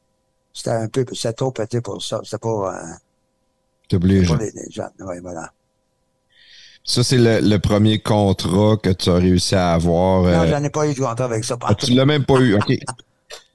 [0.54, 2.20] C'était un peu, c'était trop pété pour ça.
[2.24, 2.92] C'était pas, euh,
[3.92, 4.24] Les, les
[4.70, 4.90] jeunes.
[5.00, 5.52] Oui, voilà.
[6.84, 10.22] Ça, c'est le, le premier contrat que tu as réussi à avoir.
[10.22, 11.56] Non, euh, j'en ai pas eu de contrat avec ça.
[11.62, 12.54] ah, tu l'as même pas eu.
[12.54, 12.72] OK.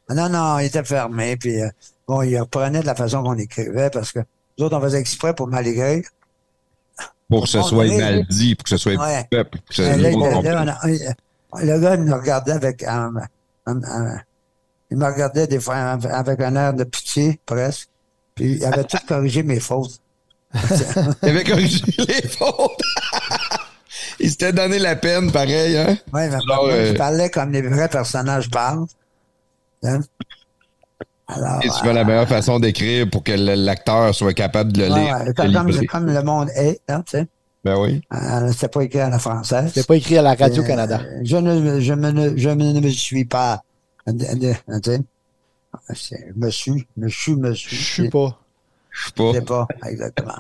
[0.10, 1.38] Non, non, il était fermé.
[1.38, 1.70] Puis, euh,
[2.06, 4.20] bon, il reprenait de la façon qu'on écrivait parce que
[4.58, 6.04] nous autres, on faisait exprès pour mal écrire.
[7.30, 9.26] Pour que ce soit mal dit, pour que ce soit Ouais.
[9.32, 9.60] peuple.
[9.60, 10.66] pour que ce- Euh, le là, monde là, comprenne.
[10.66, 13.14] là, on a- le gars il nous regardait avec un,
[13.68, 14.20] un- un-
[14.90, 17.88] il me regardait des fois avec un air de pitié, presque.
[18.36, 19.98] Puis il avait tout corrigé mes fautes.
[21.24, 22.82] Il avait corrigé les fautes.
[24.20, 25.98] Il s'était donné la peine, pareil, hein?
[26.14, 28.86] Ouais, mais Alors, euh, il parlait comme les vrais personnages parlent.
[29.84, 30.02] Hein?
[31.28, 34.86] Alors, Et tu veux la meilleure façon d'écrire pour que l'acteur soit capable de le
[34.86, 35.18] euh, ouais, lire.
[35.18, 35.34] ouais,
[35.88, 37.28] comme, le monde est, hein, tu sais.
[37.64, 38.02] Ben oui.
[38.12, 39.68] Euh, C'était pas écrit à la française.
[39.74, 41.00] C'était pas écrit à la Radio-Canada.
[41.04, 43.62] Euh, je ne, je me, je me- ne me suis pas.
[44.10, 45.02] euh, euh, euh, tu sais.
[45.94, 47.76] C'est- Me suis, me suis, me suis.
[47.78, 48.38] Je suis pas.
[48.92, 49.32] Je sais pas.
[49.34, 50.38] Je sais pas, exactement.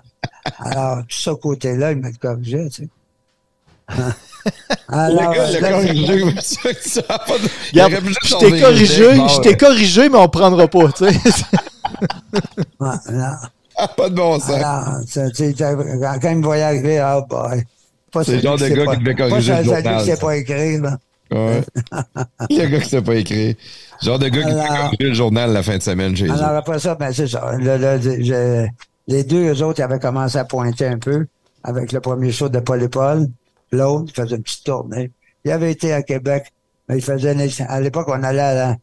[0.59, 2.89] Alors, tout ce côté-là, il m'a corrigé, tu sais?
[4.87, 8.01] Alors, le gars, euh, le corrigé, mais ça, ça a pas de- il Regarde, aurait
[8.01, 11.11] pu juste je t'ai corrigé, je t'ai corrigé, mais on prendra pas, tu sais.
[12.79, 14.49] ouais, alors, ah, Pas de bon sens.
[14.51, 17.63] alors, tu sais, quand il me voyait arriver, ah, boy.
[18.11, 20.05] Pas C'est le genre qui de gars pas- qui devait pas corriger le journal, qui
[20.05, 20.21] sait ça.
[20.21, 20.97] pas écrire, là.
[21.31, 21.61] Ouais.
[22.49, 23.55] le gars qui sait pas écrire.
[24.01, 26.31] Genre de gars qui Alors- fait corriger le journal la fin de semaine chez eux.
[26.31, 27.53] Alors après ça, ben c'est ça.
[27.57, 28.67] Le- le- je-
[29.07, 31.25] les deux eux autres, ils avaient commencé à pointer un peu
[31.63, 33.27] avec le premier show de Paul et Paul.
[33.71, 35.11] L'autre, il faisait une petite tournée.
[35.45, 36.51] Il avait été à Québec,
[36.89, 38.75] mais il faisait une- à l'époque, on allait à la-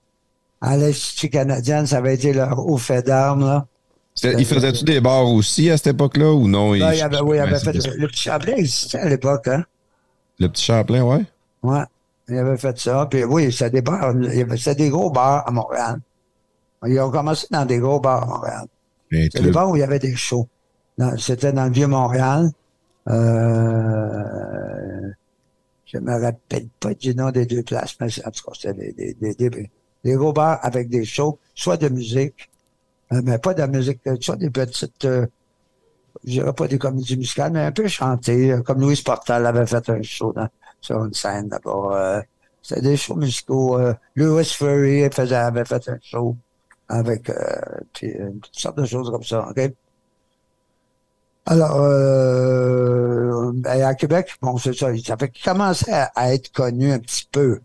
[0.61, 3.67] à l'Institut canadien, ça avait été leur haut fait d'armes, là.
[4.25, 6.73] Il faisait-tu des bars aussi à cette époque-là ou non?
[6.73, 9.63] Là, il avait, oui, il avait fait, le petit Chaplin existait à l'époque, hein.
[10.41, 11.23] Le petit Champlain, ouais.
[11.63, 11.83] Ouais.
[12.29, 13.07] Il avait fait ça.
[13.11, 15.99] Puis oui, c'était y avait- c'était des gros bars à Montréal.
[16.87, 18.67] Ils ont commencé dans des gros bars à Montréal.
[19.33, 20.49] C'est des bars où il y avait des shows.
[21.19, 22.51] C'était dans le Vieux-Montréal.
[23.09, 25.11] Euh,
[25.87, 29.15] je me rappelle pas du nom des deux places, mais en tout cas, c'était des,
[29.15, 29.71] des, des, des-
[30.17, 32.51] gros bars avec des shows, soit de musique,
[33.13, 35.27] euh, mais pas de musique, euh, soit des petites, euh,
[36.25, 39.67] je dirais pas des comédies musicales, mais un peu chantées, euh, comme Louis Portal avait
[39.67, 40.49] fait un show dans-
[40.81, 42.19] sur une scène là-bas.
[42.19, 42.23] euh,
[42.63, 43.79] c'était des shows musicaux.
[43.79, 46.37] euh, Louis Fury faisait, avait fait un show
[46.89, 47.31] avec
[47.93, 49.49] puis, euh, toutes sortes de choses comme ça.
[51.47, 54.89] Alors, euh, ben, à Québec, bon, c'est ça.
[55.05, 57.61] Ça fait commençait à, à être connu un petit peu,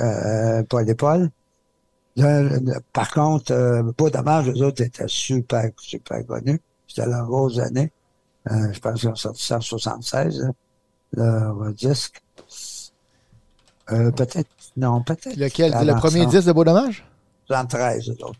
[0.00, 1.30] euh, Paul et Paul.
[2.92, 6.60] Par contre, euh, pas dommage, eux autres étaient super, super connus.
[6.86, 7.90] C'était leur grosse année.
[8.50, 10.52] Euh, je pense qu'ils ont sorti ça en 76, hein,
[11.12, 12.22] leur disque.
[13.90, 15.36] Euh, peut-être, non, peut-être.
[15.36, 15.72] Lequel?
[15.84, 16.24] Le premier.
[16.26, 17.04] 10 de Beau Dommage?
[17.48, 18.38] 73, eux autres.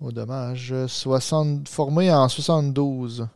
[0.00, 0.74] Beau Dommage.
[0.86, 3.26] 60, formé en 72.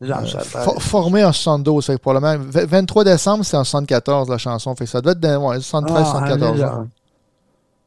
[0.00, 0.18] Genre,
[0.56, 2.36] Euh, formé en 72, fait que probablement.
[2.44, 4.74] v- 23 décembre, c'est en 74 la chanson.
[4.74, 6.58] Fait que ça doit être dans, ouais, 73, Ah, 74.
[6.58, 6.68] c'est hein.
[6.68, 6.86] ça.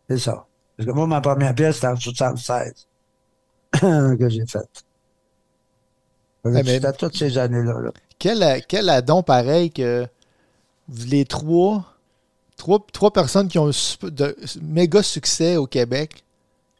[0.09, 0.45] C'est ça.
[0.77, 2.87] Parce que moi, ma première pièce, c'était en 76
[3.81, 4.83] que j'ai faite.
[6.45, 7.79] Eh, mais- C'était toutes ces années-là.
[7.81, 7.91] là.
[8.19, 10.07] Quel, quel adon pareil que
[11.07, 11.83] les trois,
[12.57, 16.23] trois, trois personnes qui ont un de, méga succès au Québec,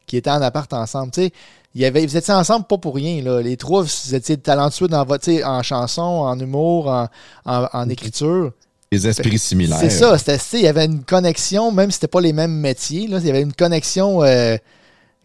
[0.06, 1.12] qui étaient en appart ensemble.
[1.12, 1.32] Tu sais,
[1.74, 3.22] il y avait, vous étiez ensemble pas pour rien.
[3.22, 3.42] Là.
[3.42, 7.10] Les trois, vous étiez talentueux dans votre, en chanson, en humour, en,
[7.46, 8.52] en- en écriture.
[8.92, 9.80] Des esprits similaires.
[9.80, 10.16] C'est ça.
[10.54, 13.08] Il y avait une connexion, même si c'était pas les mêmes métiers.
[13.08, 14.56] Là, il y avait une connexion euh,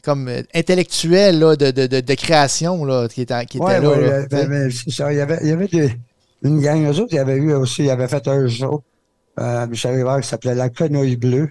[0.03, 3.81] comme euh, intellectuelle là, de, de, de, de création là, qui était, qui était Ouais,
[3.81, 3.89] là.
[3.91, 5.13] ouais, ben, ben, c'est ça.
[5.13, 5.97] Il y avait, il y avait des-
[6.43, 8.83] une gang, eux autres, il y avait eu aussi, il avait fait un show,
[9.39, 11.51] euh, Michel Rivard, qui s'appelait La Quenouille Bleue.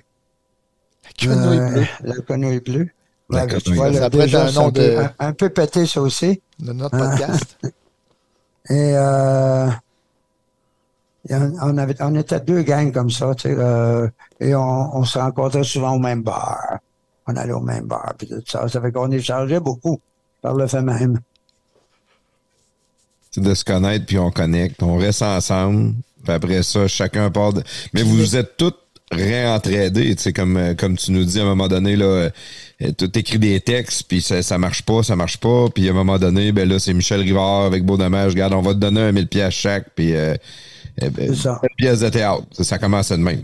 [1.18, 1.86] Quenouille Euh, bleue.
[2.04, 2.90] La Quenouille Bleue.
[3.30, 5.50] La Ouais, tu vois, Ça pourrait déjà, être un nom peu- de- un, un peu
[5.50, 6.42] pété, ça aussi.
[6.60, 7.58] de notre podcast.
[8.72, 9.70] Et euh,
[11.30, 14.08] on, avait, on était deux gangs comme ça, tu sais, euh,
[14.40, 16.80] et on, on se rencontrait souvent au même bar.
[17.30, 18.68] On allait au même bar, puis tout ça.
[18.68, 20.00] Ça fait qu'on échangeait beaucoup
[20.42, 21.20] par le fait même.
[23.30, 24.82] C'est de se connaître, puis on connecte.
[24.82, 25.94] On reste ensemble.
[26.24, 27.62] Puis après ça, chacun part de...
[27.94, 28.74] Mais vous, vous êtes tous
[29.12, 32.30] réentraidés, tu sais, comme, euh, comme tu nous dis à un moment donné, là, euh,
[32.80, 35.96] tu écris des textes, puis ça, ça marche pas, ça marche pas, puis à un
[35.96, 39.02] moment donné, ben là, c'est Michel Rivard avec Beau Dommage, regarde, on va te donner
[39.02, 40.36] un mille pièces chaque, puis euh,
[41.02, 41.60] euh, ben, C'est ça.
[41.64, 42.44] une pièce de théâtre.
[42.52, 43.44] Ça, ça commence de même.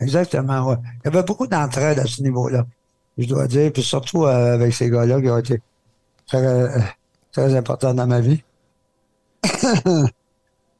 [0.00, 0.76] Exactement, ouais.
[1.04, 2.66] Il y avait beaucoup d'entraide à ce niveau-là,
[3.18, 5.60] je dois dire, puis surtout euh, avec ces gars-là qui ont été
[6.26, 6.68] très,
[7.32, 8.42] très importants dans ma vie.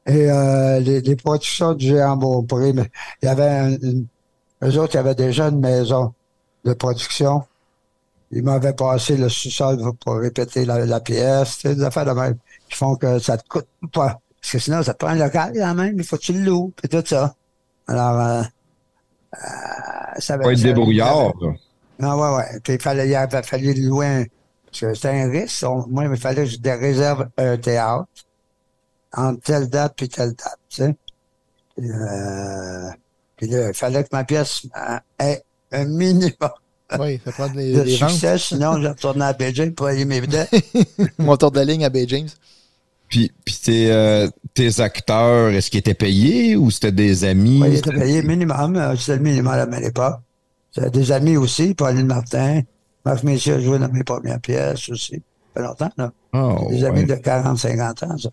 [0.09, 2.89] Et euh, les, les productions du Géant Beaupré, mais
[3.21, 4.07] il y avait un- une,
[4.63, 6.13] eux autres, il y avait déjà une maison
[6.63, 7.43] de production.
[8.31, 12.37] Ils m'avaient passé le sous-sol pour répéter la, la pièce, des affaires de même
[12.69, 14.19] qui font que ça te coûte pas.
[14.41, 16.39] Parce que sinon, ça te prend un local quand même, il faut que tu le
[16.39, 17.35] loues, puis tout ça.
[17.87, 18.41] Alors, euh,
[19.33, 19.39] euh,
[20.19, 21.33] ça Pas être ça- débrouillard.
[21.99, 22.09] Là.
[22.11, 22.59] ah ouais, ouais.
[22.63, 24.05] Puis il fallait, il avait fallu louer.
[24.07, 24.25] un-
[24.65, 25.63] Parce que c'était un risque.
[25.65, 28.05] On- moi, il fallait que je réserve un théâtre
[29.13, 30.95] entre telle date puis telle date, tu sais.
[31.77, 32.89] Puis, euh,
[33.37, 36.31] puis là, il fallait que ma pièce euh, ait un minimum
[36.99, 38.09] Oui, il fait prendre les, de les ventes.
[38.11, 40.49] succès, sinon je retournais à Beijing pour aller mes vedettes.
[41.19, 42.29] Moteur de ligne à James.
[43.09, 47.61] Puis, puis tes, euh, tes acteurs, est-ce qu'ils étaient payés ou c'était des amis?
[47.61, 48.75] Ouais, il était payé minimum.
[48.75, 49.65] euh, C'était le minimum à la
[50.91, 52.61] des amis aussi, Pauline Martin.
[53.05, 55.15] Marc Messier a joué dans mes premières pièces aussi.
[55.15, 55.21] Ça
[55.55, 56.11] fait longtemps, là.
[56.33, 56.89] Oh, Des ouais.
[56.89, 58.29] amis de 40-50 ans, ça.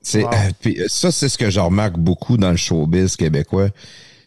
[0.00, 0.30] C'est, Wow.
[0.32, 3.68] euh, puis, euh, ça, c'est ce que je remarque beaucoup dans le showbiz québécois.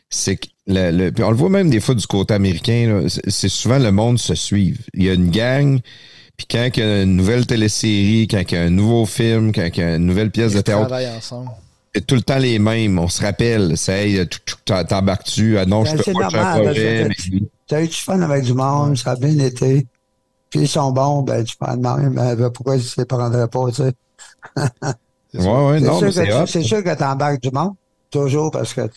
[0.09, 3.09] C'est que le, le- puis on le voit même des fois du côté américain, là,
[3.27, 4.79] c'est souvent le monde se suive.
[4.93, 5.79] Il y a une gang,
[6.37, 9.51] puis quand il y a une nouvelle télésérie, quand il y a un nouveau film,
[9.51, 11.49] quand il y a une nouvelle pièce de Ils théâtre, travaillent ensemble.
[12.01, 12.97] Tout le temps les mêmes.
[12.99, 14.27] On se rappelle, c'est
[14.65, 15.57] t'en- t'embarques-tu?
[15.57, 17.03] Ah non, je Ben, peux pas, je un projet.
[17.03, 19.87] là, mais- T'as eu du fun avec du monde, ça a bien été.
[20.49, 22.13] Puis ils sont bons, ben tu prends de même.
[22.13, 23.93] Ben, pourquoi ils ne les prendraient pas, tu sais?
[25.33, 25.99] Ouais, ouais, non,
[26.47, 27.73] c'est sûr que t'embarques du monde,
[28.09, 28.87] toujours, parce que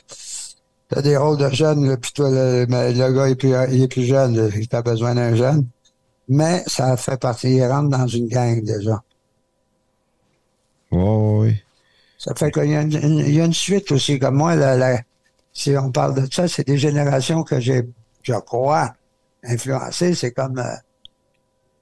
[0.88, 3.88] t'as des rôles de jeunes, puis toi, le, mais le gars est plus, il est
[3.88, 5.66] plus jeune, il a besoin d'un jeune.
[6.28, 9.02] Mais ça fait partie, il rentre dans une gang déjà.
[10.92, 11.62] Ouais, ouais, ouais.
[12.19, 14.19] Ça fait qu'il y, a une- une- il y a une suite aussi.
[14.19, 15.01] Comme moi, la- la-
[15.53, 17.89] si on parle de ça, c'est des générations que j'ai,
[18.23, 18.93] je crois,
[19.45, 20.15] influencées.
[20.15, 20.65] C'est comme euh,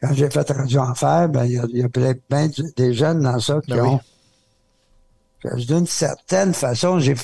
[0.02, 2.72] quand j'ai fait Radio Enfer, ben, il y a, il y a plein, plein de-
[2.76, 4.00] des jeunes dans ça qui Ben ont.
[5.56, 7.14] D'une certaine façon, j'ai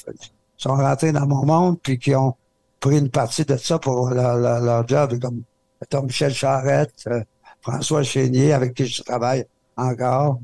[0.56, 2.36] sont rentrés dans mon monde puis qui ont
[2.78, 5.18] pris une partie de ça pour leur, leur- leur job.
[5.20, 5.42] Comme
[5.80, 7.20] mettons, Michel Charette, euh,
[7.62, 9.44] François Chénier, avec qui je travaille
[9.76, 10.38] encore.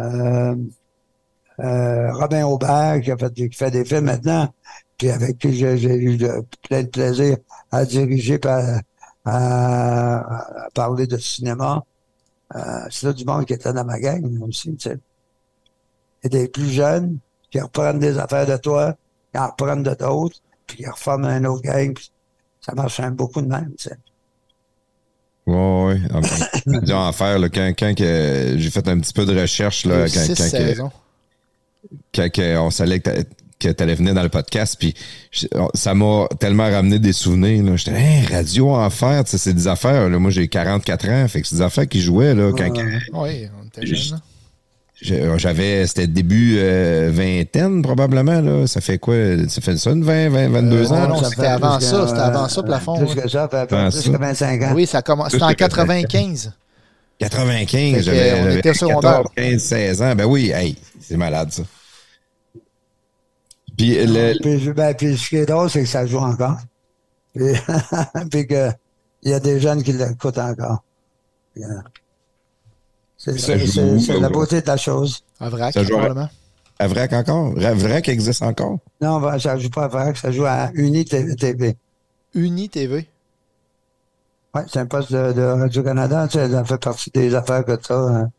[0.00, 0.54] Euh,
[1.60, 4.52] euh, Robin Aubert, qui, a fait, qui fait des films maintenant,
[4.98, 7.36] puis avec qui j'ai eu de- plein de plaisir
[7.70, 8.80] à diriger, à,
[9.24, 11.84] à- à parler de cinéma.
[12.54, 12.60] Euh,
[12.90, 14.98] c'est là du monde qui était dans ma gang aussi, tu sais.
[16.22, 17.18] Et des plus jeunes
[17.50, 18.94] qui reprennent des affaires de toi,
[19.32, 22.10] qui en reprennent de d'autres, puis qui reforment un autre gang, puis
[22.60, 23.96] ça marche un beaucoup de même, tu sais.
[26.66, 30.08] Radio Enfer, là, quand, quand que j'ai fait un petit peu de recherche, là, quand,
[30.08, 30.90] Six quand
[32.14, 33.10] quand, que on savait que
[33.60, 34.94] que t'allais venir dans le podcast, puis
[35.74, 37.62] ça m'a tellement ramené des souvenirs.
[37.64, 37.76] là.
[37.76, 40.10] J'étais, hein, Radio Enfer, tu sais, c'est des affaires.
[40.10, 40.18] Là.
[40.18, 43.66] Moi, j'ai 44 ans, fait que c'est des affaires qui jouaient là, quand, Oui, on
[43.66, 44.18] était là.
[45.00, 48.40] j'ai- j'avais, c'était début euh, vingtaine probablement.
[48.40, 48.66] Là.
[48.66, 49.14] Ça fait quoi?
[49.48, 51.08] Ça fait ça, une 20, 20 22 Euh, ans?
[51.08, 54.72] non, c'était avant ça, c'était avant ça, plafond, que ça, que 25 ans.
[54.74, 55.30] Oui, ça commence.
[55.30, 56.52] C'était en Plus que 95.
[57.18, 59.22] 95, Fait que, j'avais, on était au secondaire.
[59.22, 60.14] 14, 15, 16 ans.
[60.16, 61.62] Ben oui, hey, c'est malade ça.
[63.76, 66.58] Puis le, Puis, ben, puis ce qui est drôle, c'est que ça joue encore.
[67.34, 67.52] Puis,
[68.30, 68.70] puis que
[69.22, 70.84] il y a des jeunes qui l'écoutent encore.
[71.56, 71.62] Euh,
[73.16, 73.54] C'est Ça
[74.18, 75.24] la beauté de la chose.
[75.40, 76.28] À Vrac, Ça joue à- probablement.
[76.78, 77.54] à Vrac encore?
[77.54, 78.78] Vra- Vrac existe encore?
[79.00, 81.76] Non, ben, ça joue pas à VRAC, ça joue à Uni TV.
[82.34, 83.08] Uni TV.
[84.54, 86.28] Oui, c'est un poste de, de Radio-Canada.
[86.28, 87.96] Tu sais, ça fait partie des affaires que tu as.
[87.96, 88.30] hein.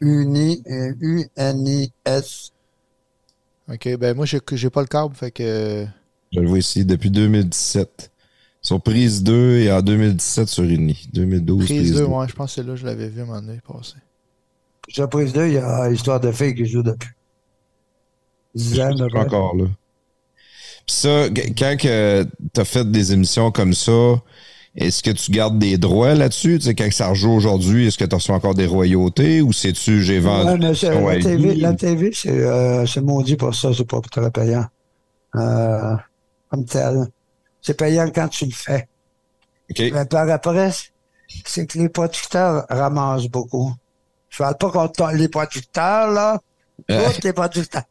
[0.00, 2.50] Uni, euh, U-N-I-S.
[3.68, 5.86] OK, ben moi, j'ai pas le câble, fait que...
[6.32, 8.10] Je le vois ici depuis 2017.
[8.60, 11.08] Sur prise 2 et en 2017 sur Uni.
[11.12, 12.04] 2012, Prise prise 2, 2.
[12.06, 13.96] ouais, je pense que c'est là je l'avais vu moment donné passer.
[14.88, 17.10] Sur prise 2, il y a Histoire de filles qui joue depuis.
[19.14, 19.66] Encore là.
[20.86, 24.22] Puis ça, quand tu as fait des émissions comme ça,
[24.76, 26.58] est-ce que tu gardes des droits là-dessus?
[26.58, 30.02] Tu sais, quand ça rejoue aujourd'hui, est-ce que tu reçois encore des royautés ou sais-tu
[30.02, 34.00] j'ai vendu l'émission à la, TV, la TV, c'est euh, maudit pour ça, c'est pas
[34.00, 34.66] très payant.
[35.36, 35.94] Euh,
[36.50, 37.06] comme tel.
[37.62, 38.88] C'est payant quand tu le fais.
[39.70, 39.78] OK.
[39.92, 40.70] Mais par après,
[41.44, 43.72] c'est que les producteurs ramassent beaucoup.
[44.28, 46.40] je parle pas contre les producteurs, là.
[46.90, 47.08] Euh.
[47.14, 47.82] Tous les producteurs.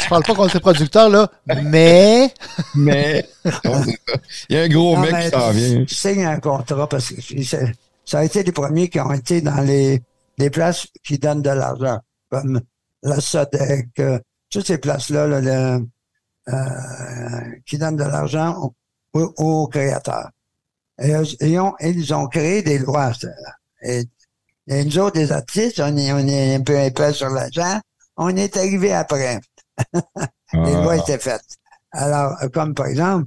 [0.00, 1.30] Je parle pas contre les producteurs, là,
[1.64, 2.32] mais.
[2.74, 3.28] Mais.
[4.48, 5.84] Il y a un gros Non, mec mais qui s'en vient.
[5.84, 7.72] Tu signes un contrat parce que c'est-
[8.04, 10.02] ça a été les premiers qui ont été dans les,
[10.38, 11.98] les places qui donnent de l'argent,
[12.30, 12.60] comme
[13.02, 14.18] la Sodec, euh,
[14.50, 15.86] toutes ces places-là, là, le-
[16.48, 18.72] euh, qui donnent de l'argent
[19.14, 20.30] aux, créateurs.
[21.00, 23.12] Et, ils, ont, ils ont créé des lois.
[23.14, 23.28] ça.
[23.82, 24.04] Et,
[24.68, 27.80] et nous autres, les artistes, on est, on est un peu épais sur l'argent.
[28.18, 29.40] On est arrivé après.
[30.52, 30.82] Les Ah.
[30.82, 31.46] lois étaient faites.
[31.92, 33.26] Alors, euh, comme par exemple,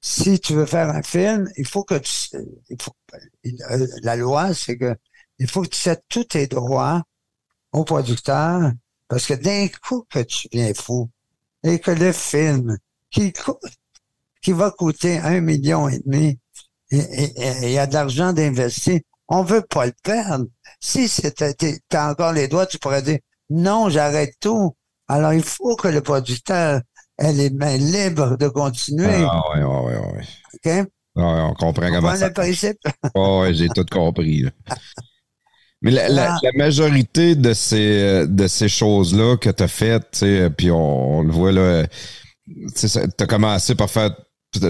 [0.00, 2.12] si tu veux faire un film, il faut que tu,
[2.70, 4.94] il faut, euh, la loi, c'est que
[5.38, 7.02] il faut que tu cèdes tous tes droits
[7.72, 8.72] au producteur,
[9.08, 11.10] parce que d'un coup que tu viens fou,
[11.64, 12.78] et que le film,
[13.10, 13.58] qui coûte,
[14.42, 16.38] qui va coûter un million et demi,
[16.90, 20.46] il y a de l'argent d'investir, on veut pas le perdre.
[20.80, 21.54] Si c'était,
[21.88, 23.18] t'as encore les droits, tu pourrais dire,
[23.50, 24.74] non, j'arrête tout.
[25.08, 26.80] Alors, il faut que le producteur
[27.18, 29.24] ait les mains libres de continuer.
[29.28, 30.24] Ah, ouais, ouais, ouais.
[30.54, 30.88] OK?
[31.16, 32.78] Ouais, on comprend comment ça le principe?
[33.14, 34.42] Oh, ouais, j'ai tout compris.
[34.42, 34.50] là.
[35.82, 36.38] Mais la, la- Ah.
[36.42, 41.18] la majorité de ces, euh, de ces choses-là que tu as faites, sais, puis on,
[41.18, 41.84] on le voit là,
[42.76, 42.86] tu
[43.18, 44.10] as commencé par faire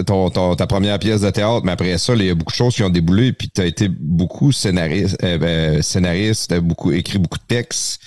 [0.07, 2.55] ton, ton- ta première pièce de théâtre, mais après ça, il y a beaucoup de
[2.55, 6.61] choses qui ont déboulé, puis tu as été beaucoup scénariste, euh, ben, scénariste, tu as
[6.61, 8.01] beaucoup, écrit beaucoup de textes.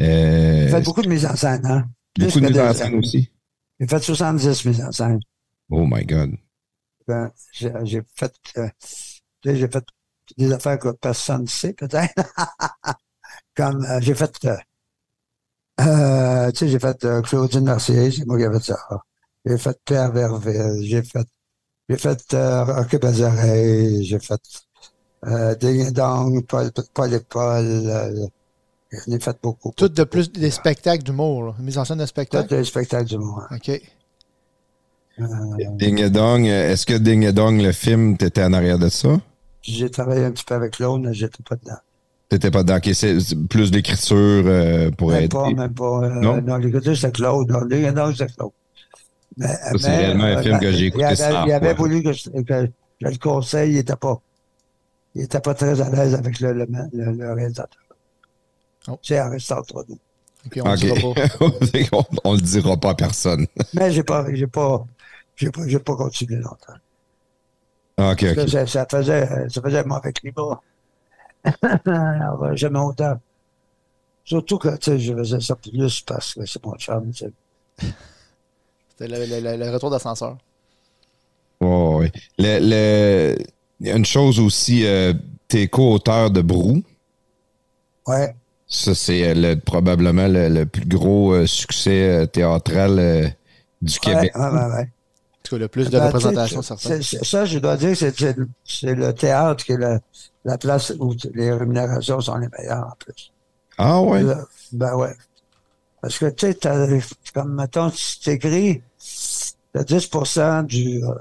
[0.00, 1.88] Euh, J'ai fait beaucoup de mise en scène, hein?
[2.18, 3.30] Beaucoup de mise en scène aussi.
[3.80, 5.20] J'ai fait 70 mises en scène.
[5.70, 6.32] Oh my God.
[7.06, 8.68] Ben, J'ai fait, euh,
[9.44, 9.84] j'ai fait
[10.36, 12.14] des affaires que personne ne sait, peut-être.
[13.56, 14.56] Comme, euh, j'ai fait, euh,
[15.80, 18.76] euh, tu sais, j'ai fait Claudine Mercier, c'est moi qui ai fait ça.
[19.44, 21.26] J'ai fait Pierre Verville, j'ai fait,
[21.88, 22.98] j'ai fait Rocky
[24.04, 24.40] j'ai fait
[25.26, 28.30] euh, Ding Dong, Paul, Paul et Paul,
[29.06, 29.72] j'en ai fait beaucoup.
[29.76, 31.54] Tout de plus des spectacles d'humour, là.
[31.60, 32.54] Mise en scène de Tous spectacle.
[32.54, 33.42] les spectacles du monde.
[33.50, 33.80] OK.
[35.78, 38.88] Ding et Dong, euh, est-ce que Ding et Dong, le film, t'étais en arrière de
[38.88, 39.18] ça?
[39.62, 41.78] J'ai travaillé un petit peu avec Claude, mais j'étais pas dedans.
[42.28, 42.76] T'étais pas dedans.
[42.76, 43.16] Ok, c'est
[43.48, 44.16] plus d'écriture
[44.46, 45.32] euh, pour Même être.
[45.32, 46.02] pas, même pas.
[46.04, 46.42] Euh, Non?
[46.42, 47.48] non, l'écouteur, c'est Claude.
[47.50, 48.50] Non, les- non, c'est Claude.
[49.38, 49.46] Mais,
[49.78, 52.02] c'est mais, réellement un euh, film que j'ai il écouté avait, cent Il avait voulu
[52.02, 52.66] que je, que
[53.00, 54.20] je le conseille, il était pas,
[55.14, 57.82] il était pas très à l'aise avec le, le, le, le réalisateur.
[58.88, 58.98] Oh.
[59.02, 59.98] C'est un restaurant entre nous.
[60.46, 60.82] OK, on Ok.
[60.82, 62.16] le dira pas.
[62.24, 63.46] on, on le dira pas à personne.
[63.74, 64.84] Mais j'ai pas, j'ai pas,
[65.36, 66.74] j'ai pas, j'ai pas continué longtemps.
[67.98, 70.60] Ok, Parce que ça, ça faisait, ça faisait mauvais climat.
[71.86, 73.18] Alors, jamais autant.
[74.24, 77.10] Surtout que, tu sais, je faisais ça plus parce que c'est mon chum.
[77.12, 77.32] C'était
[79.00, 80.36] le, le- le- le retour d'ascenseur.
[81.60, 82.12] Ouais, ouais.
[82.38, 83.36] Le, le-
[83.80, 85.12] il y a une chose aussi, euh,
[85.48, 86.82] t'es co-auteur de Brou.
[88.06, 88.34] Ouais.
[88.68, 93.28] Ça, c'est euh, le- probablement le, le plus gros euh, succès euh, théâtral euh,
[93.82, 94.32] du Ouais, Québec.
[94.34, 94.92] ouais, ouais, ouais.
[95.44, 98.48] En tout cas, le plus de Ben, représentation, Ça, je dois dire, c'est c'est le-
[98.64, 100.00] c'est le théâtre qui est la,
[100.44, 103.32] la place où les rémunérations sont les meilleures en plus.
[103.78, 104.30] Ah ouais?
[104.72, 105.14] Ben ouais.
[106.02, 106.58] Parce que, tu sais,
[107.34, 108.82] comme, mettons, si tu écris,
[109.72, 110.10] t'as 10
[110.66, 111.14] du, euh,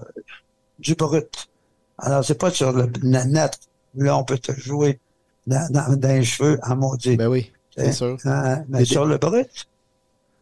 [0.79, 1.49] du brut.
[1.97, 3.59] Alors, c'est pas sur le le net.
[3.95, 4.99] Là, on peut te jouer
[5.47, 7.17] dans, dans, dans les cheveux en maudit.
[7.17, 7.91] Ben oui, c'est Hein?
[7.91, 8.17] sûr.
[8.25, 9.49] Hein, mais Des- sur le brut,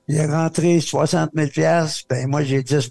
[0.08, 1.50] il est rentré 60 000
[2.10, 2.90] ben moi, j'ai 10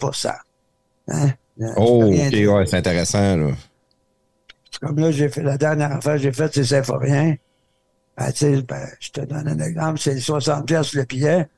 [1.08, 1.30] Hein?
[1.76, 3.50] Oh, ok, ouais, c'est intéressant, là.
[4.80, 7.36] Comme là, j'ai fait la dernière affaire que j'ai faite, c'est Symphorien.
[8.16, 11.48] Ben, tu sais, ben, je te donne un exemple, c'est 60 pièces le billet.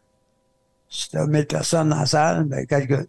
[0.90, 3.06] Si tu as 1000 personnes dans la salle, ben, calcule.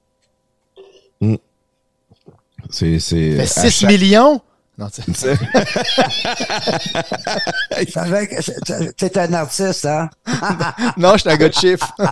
[2.70, 3.00] C'est.
[3.00, 4.42] c'est à 6 chaque- millions?
[4.78, 5.38] Non, tu sais.
[8.98, 10.10] t'es un artiste, hein?
[10.98, 11.96] non, je suis un gars de chiffres.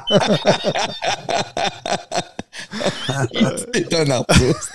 [3.73, 4.72] C'est un artiste.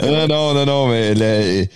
[0.00, 1.66] non, non, non, non, mais le-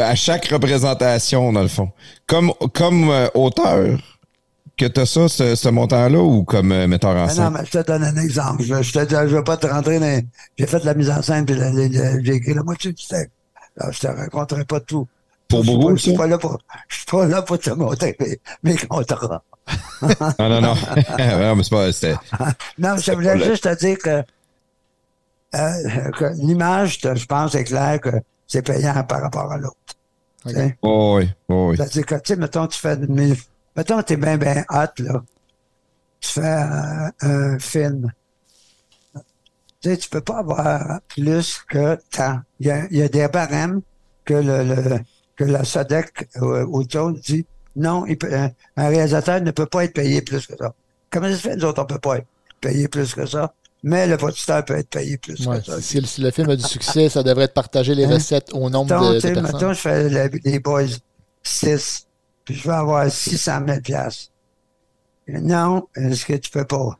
[0.00, 1.90] à chaque représentation, dans le fond.
[2.26, 3.98] Comme, comme euh, auteur,
[4.78, 7.50] que tu as ça, ce, ce montant-là, ou comme euh, metteur en non, scène?
[7.52, 8.62] mais je te donne un exemple.
[8.62, 10.22] Je, je te dis, je veux pas te rentrer dans...
[10.58, 11.54] J'ai fait de la mise en scène, puis
[12.22, 13.30] j'ai écrit la moitié du texte.
[13.78, 15.06] Alors, je te raconterai pas tout.
[15.48, 18.38] Pour pas- je suis pas là pour, je suis pas là pour te montrer mes,
[18.62, 19.42] mes contrats.
[20.38, 20.74] Non, non, non.
[21.18, 21.92] non, mais c'est pas.
[21.92, 22.16] c'était-
[22.78, 24.22] Non, je voulais juste te dire que,
[25.54, 28.10] euh, que l'image, je pense, c'est clair que
[28.46, 29.76] c'est payant par rapport à l'autre.
[30.82, 31.76] Oh, oui, oh, oui.
[31.76, 33.36] C'est-à-dire que, tu sais, mettons, tu fais une mille-
[33.78, 35.22] Mettons, t'es bien, bien hot, là.
[36.20, 36.58] Tu fais
[37.20, 38.10] un film.
[39.80, 42.40] Tu sais, tu peux pas avoir plus que tant.
[42.58, 43.80] Il y a, il y a des barèmes
[44.24, 44.98] que le, le-
[45.36, 47.46] que la SODEC euh, auto dit
[47.76, 50.74] non, il peut- un, un réalisateur ne peut pas être payé plus que ça.
[51.10, 52.26] Comment ça se fait, nous autres, on peut pas être
[52.60, 55.80] payé plus que ça, mais le producteur peut être payé plus Ouais, que ça.
[55.80, 58.14] si, le, si le film a du succès, ça devrait être partagé les Hein?
[58.14, 59.74] recettes au nombre Mettons, de, de mettons, personnes.
[59.74, 60.86] je fais le- les boys
[61.44, 62.07] 6,
[62.48, 64.32] puis je vais avoir 600 000 piastres.
[65.28, 66.98] Non, est-ce que tu peux pas?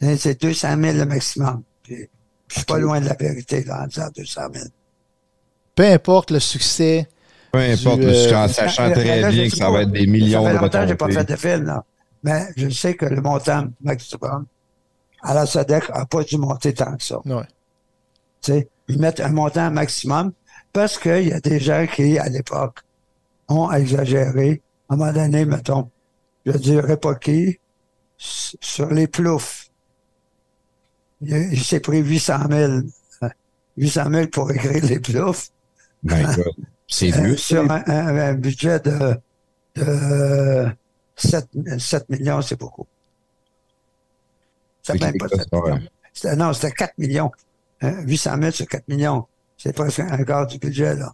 [0.00, 1.64] Hein, C'est 200 000 le maximum.
[1.82, 2.08] Puis,
[2.46, 4.66] je suis pas loin de la vérité, là, en disant 200 000.
[5.74, 7.08] Peu importe le succès,
[7.50, 9.72] Peu importe, Du, mais euh, en sachant mais très là, bien que ça pas.
[9.72, 11.84] va être des millions Ça fait de longtemps que j'ai pas fait de film, là.
[12.22, 14.46] Mais je sais que le montant maximum
[15.22, 17.18] à la SODEC n'a pas dû monter tant que ça.
[17.24, 17.42] ouais.
[18.42, 20.30] Tu sais, ils mettent un montant maximum
[20.72, 22.78] parce qu'il y a des gens qui, à l'époque,
[23.48, 24.62] ont exagéré.
[24.94, 25.90] À un moment donné, mettons,
[26.46, 27.58] je dirais pas qui,
[28.16, 29.68] sur les ploufs.
[31.20, 32.72] Il, il s'est pris 800 000,
[33.24, 33.28] euh,
[33.76, 35.50] 800 000 pour écrire les ploufs.
[36.04, 36.44] God.
[36.86, 37.36] C'est Euh, vieux.
[37.36, 39.16] sur un, un- un budget de,
[39.74, 40.68] de
[41.16, 41.48] 7,
[41.78, 42.86] 7 millions, c'est beaucoup.
[44.82, 45.70] C'est même pas quelque 7 chose,
[46.24, 46.36] millions.
[46.36, 47.32] non, c'était 4 millions.
[47.80, 49.26] Hein, 800 000 sur 4 millions.
[49.56, 51.12] C'est presque un quart du budget, là.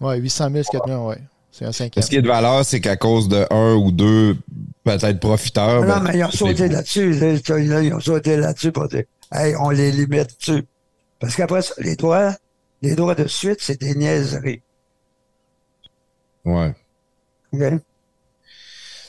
[0.00, 1.22] Ouais, 800 000, c'est 4 millions, ouais.
[1.58, 2.04] C'est un cinquième.
[2.04, 4.36] Ce qui est de valeur, c'est qu'à cause de un ou deux
[4.84, 5.82] peut-être profiteurs.
[5.82, 7.12] non, ben, mais ils ont sauté là-dessus.
[7.14, 9.02] Là, ils ont sauté là-dessus pour dire,
[9.32, 10.64] hey, on les limite dessus.
[11.18, 12.32] Parce qu'après ça, les droits,
[12.80, 14.62] les droits de suite, c'est des niaiseries.
[16.44, 16.72] Ouais.
[17.52, 17.62] OK?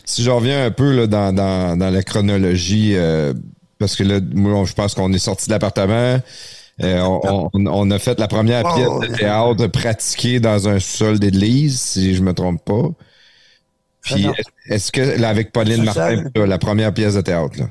[0.06, 3.32] Si je reviens un peu là, dans, dans, dans la chronologie, euh,
[3.78, 6.20] parce que là, moi, je pense qu'on est sorti de l'appartement.
[6.82, 11.20] Euh, on, on- on a fait la première pièce de théâtre pratiquée dans un sol
[11.20, 12.90] d'église, si je me trompe pas.
[14.02, 15.84] Puis, Ah est- est-ce que, là, avec Pauline.
[15.84, 17.70] Martin, là, la première pièce de théâtre, là?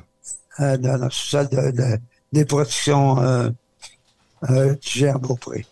[0.61, 1.99] Euh, dans le sous-sol de, de-
[2.33, 3.49] des productions euh,
[4.51, 5.67] euh, du Gérard Beaupré.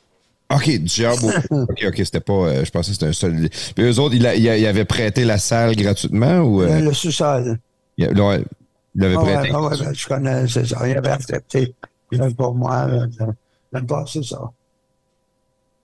[0.54, 1.42] OK, du Gérard Beaupré.
[1.50, 3.48] OK, OK, c'était pas, je pensais que c'était un sol.
[3.74, 7.58] Puis eux autres, ils, ils ils avaient prêté la salle gratuitement ou, le sous-sol.
[7.98, 8.42] il, ouais,
[8.94, 9.48] il l'avait Ah prêté?
[9.48, 10.88] ouais, ah ouais, ben, je connais, c'est ça.
[10.88, 11.74] Il avait accepté.
[12.36, 13.08] Pour moi, de
[13.72, 14.40] me passer ça.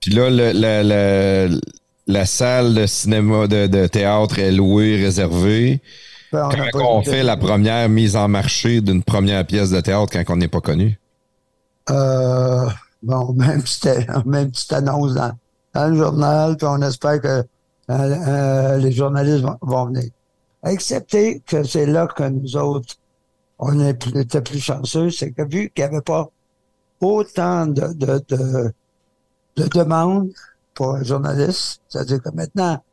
[0.01, 1.61] Puis là, le- le- le-
[2.07, 5.81] la salle de cinéma, de, de théâtre est louée, réservée.
[6.31, 10.11] Ben, on Quand on fait la première mise en marché d'une première pièce de théâtre
[10.11, 10.99] quand on n'est pas connu?
[11.89, 12.67] Euh,
[13.01, 13.85] bon, même petite,
[14.25, 15.31] même petite annonce dans,
[15.73, 17.43] dans le journal, puis on espère que euh,
[17.89, 20.09] euh, les journalistes vont, vont venir.
[20.65, 22.95] Excepté que c'est là que nous autres,
[23.59, 26.29] on était plus chanceux, c'est que vu qu'il n'y avait pas
[26.99, 28.73] autant de, de, de,
[29.55, 30.31] de demandes
[30.73, 32.83] pour un journaliste, c'est-à-dire que maintenant,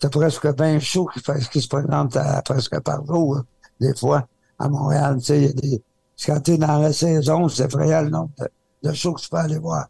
[0.00, 1.08] c'est presque 20 shows
[1.50, 3.42] qui, se présentent à- presque par jour,
[3.80, 4.26] des fois,
[4.58, 5.16] à Montréal.
[5.18, 5.82] Tu sais, il y a des,
[6.26, 8.48] quand tu es dans la saison, c'est effrayant le nombre de,
[8.88, 9.88] de shows que tu peux aller voir.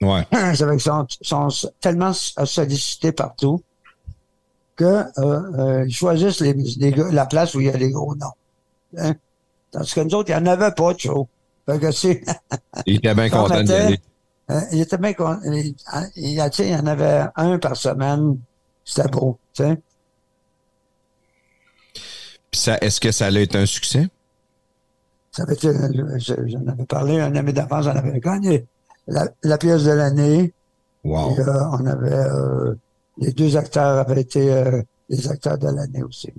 [0.00, 0.26] Ouais.
[0.54, 1.48] C'est avec sont, sont
[1.80, 3.60] tellement sollicités partout
[4.76, 8.14] que euh, euh, ils choisissent les, les la place où il y a les gros
[8.14, 8.32] noms.
[8.96, 9.14] Hein?
[9.70, 11.28] Tandis que nous autres, il n'y en avait pas de show.
[11.66, 12.22] Fait que c'est,
[12.86, 14.00] Il était bien content d'y était- aller.
[14.50, 15.74] euh, il était bien con- il,
[16.16, 18.38] il, y il en avait un par semaine.
[18.84, 19.76] C'était beau, tu sais.
[22.50, 24.08] Puis ça, est-ce que ça a été un succès?
[25.32, 28.66] Ça j'en avais parlé, un ami d'enfance en avait gagné
[29.06, 30.52] la, la pièce de l'année.
[31.04, 31.36] Wow.
[31.36, 32.74] Et, euh, on avait euh,
[33.18, 36.32] les deux acteurs avaient été euh, les acteurs de l'année aussi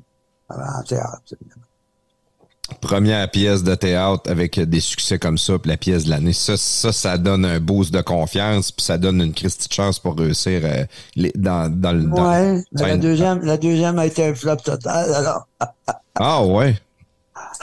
[0.50, 1.22] en théâtre.
[1.40, 1.62] évidemment.
[2.82, 6.34] Première pièce de théâtre avec des succès comme ça, puis la pièce de l'année.
[6.34, 10.00] Ça, ça, ça donne un boost de confiance, puis ça donne une Christie de chance
[10.00, 10.86] pour réussir euh,
[11.16, 12.04] les- dans, dans le.
[12.04, 15.14] dans- Ouais, mais la deuxième, la deuxième a été un flop total.
[15.14, 15.48] Alors,
[16.16, 16.78] Ah ouais.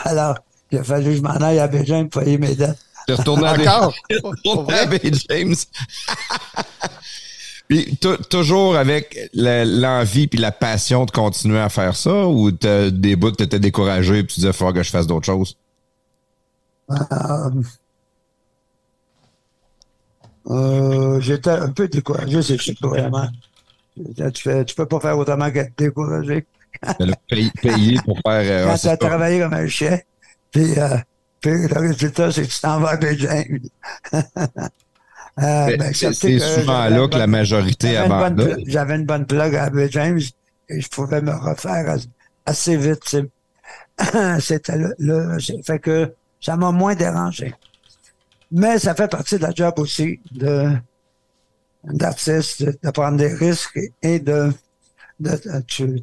[0.05, 0.37] alors
[0.71, 2.79] il a fallu que je m'en aille à Beijing pour payer mes dettes.
[3.07, 3.95] T'es retourné à Encore?
[4.11, 4.79] Bay- Pour retourné vrai?
[4.81, 5.55] à Bay James.
[7.69, 12.91] Puis tou- toujours avec l'envie puis la passion de continuer à faire ça ou t'as
[12.91, 15.57] des bouts t'étais découragé puis tu disais faut que je fasse d'autres choses?
[16.91, 17.51] Euh,
[20.49, 23.29] euh, J'étais un peu découragé, c'est sûr, vraiment.
[23.97, 26.47] Tu, fais, tu peux pas faire autrement qu'être découragé.
[27.01, 28.67] Le payer, payer pour faire.
[28.67, 29.67] euh, Quand tu as travaillé comme un
[30.53, 30.97] puis, euh,
[31.41, 33.69] puis le résultat, c'est que tu t'en vas à Beijing.
[35.39, 38.63] Euh, C'est- ben, c'est que souvent là que la majorité abandonne.
[38.67, 40.21] J'avais une bonne plug à Bay James
[40.69, 42.07] et je pouvais me refaire as-
[42.47, 43.17] assez vite.
[44.41, 47.55] C'était le, fait que ça m'a moins dérangé.
[48.51, 50.71] Mais ça fait partie de la job aussi de
[51.85, 54.53] d'artiste, de, de prendre des risques et, de,
[55.21, 56.03] de, de- tu,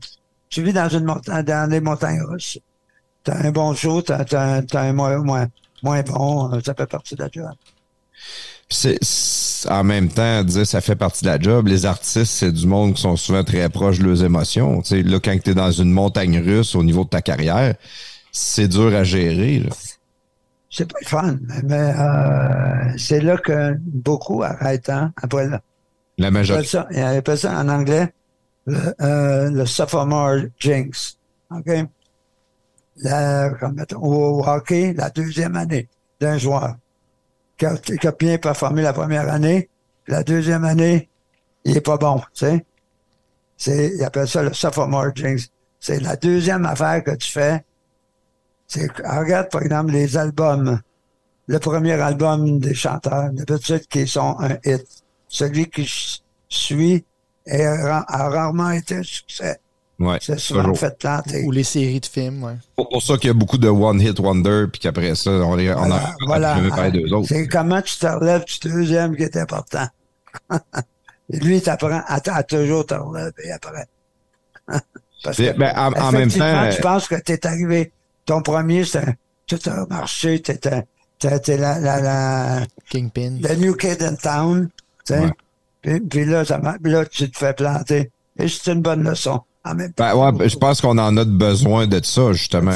[0.50, 2.60] tu vis dans une montagne, dans les montagnes russes.
[3.24, 5.48] T'as un bon show, t'as, t'as un moins, moins,
[5.82, 7.52] moins bon, euh, ça fait partie de la job.
[8.74, 11.68] C'est en même temps dire ça fait partie de la job.
[11.68, 14.82] Les artistes, c'est du monde qui sont souvent très proches de leurs émotions.
[14.82, 17.76] Tu sais, là, quand tu es dans une montagne russe au niveau de ta carrière,
[18.32, 19.64] c'est dur à gérer.
[20.70, 25.62] C'est pas le fun, mais euh, c'est là que beaucoup arrêtent hein, après là.
[26.18, 26.68] La majorité.
[26.68, 28.12] Ça, il appelle ça en anglais
[28.66, 31.18] le, euh, le sophomore jinx.
[31.52, 31.70] OK?
[32.98, 33.52] La,
[33.96, 35.88] au hockey, la deuxième année
[36.20, 36.76] d'un joueur
[37.66, 39.70] a, bien performé la première année,
[40.08, 41.10] la deuxième année,
[41.66, 42.66] il est pas bon, tu sais.
[43.58, 45.50] C'est, il appelle ça le sophomore jinx.
[45.80, 47.64] C'est la deuxième affaire que tu fais.
[48.68, 50.80] C'est, regarde, par exemple, les albums.
[51.48, 54.86] Le premier album des chanteurs, d'habitude, qui sont un hit.
[55.28, 55.90] Celui qui
[56.48, 57.06] suit
[57.48, 59.60] a rarement été un succès.
[60.06, 60.80] Ouais, c'est souvent toujours.
[60.80, 61.44] fait planter.
[61.44, 62.56] Ou les séries de films, ouais.
[62.78, 65.58] C'est pour ça qu'il y a beaucoup de One Hit Wonder, puis qu'après ça, on,
[65.58, 66.60] est, on a, voilà.
[66.92, 67.28] d'eux autres.
[67.30, 69.88] C'est comment tu te relèves du deuxième qui est important.
[71.30, 73.86] Lui, t'apprends à, à, toujours te relever après.
[75.24, 76.70] Parce que, ben, en, en même temps.
[76.74, 77.92] Tu penses que t'es arrivé.
[78.26, 79.18] Ton premier, c'est
[79.48, 80.84] tout a marché, t'étais
[81.20, 83.38] t'es la, la, la, Kingpin.
[83.42, 84.70] Le New Kid in Town.
[85.06, 85.20] Tu sais.
[85.20, 85.32] Ouais.
[85.82, 88.12] Puis, puis là, ça, là, tu te fais planter.
[88.38, 89.42] Et c'est une bonne leçon.
[89.66, 92.74] En même temps, Ben ouais, je pense qu'on en a besoin de ça, justement.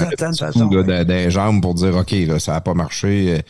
[1.06, 3.42] Des jambes pour dire, OK, là, ça n'a pas marché.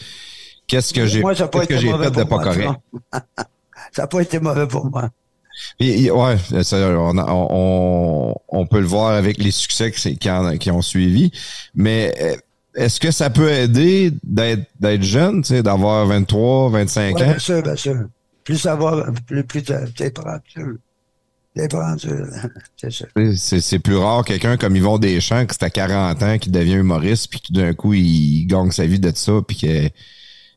[0.68, 2.72] Qu'est-ce que j'ai qu'est-ce que j'ai fait de pas moi, correct?
[3.92, 5.10] ça n'a pas été mauvais pour moi.
[5.80, 10.72] Et- et- ouais, ça, on, on, on peut le voir avec les succès qui, qui,
[10.72, 11.32] ont suivi.
[11.74, 12.36] Mais euh,
[12.76, 17.26] est-ce que ça peut aider d'être d'être jeune, tu sais, d'avoir 23, 25 Ouais, ans?
[17.26, 17.96] bien sûr, bien sûr.
[18.44, 20.78] Plus ça va, plus, plus t'es rendu,
[23.36, 27.30] c'est plus rare quelqu'un comme Yvon Deschamps, qui c'est à 40 ans, qui devient humoriste,
[27.30, 29.90] puis tout d'un coup, il gagne sa vie de ça, puis qu'il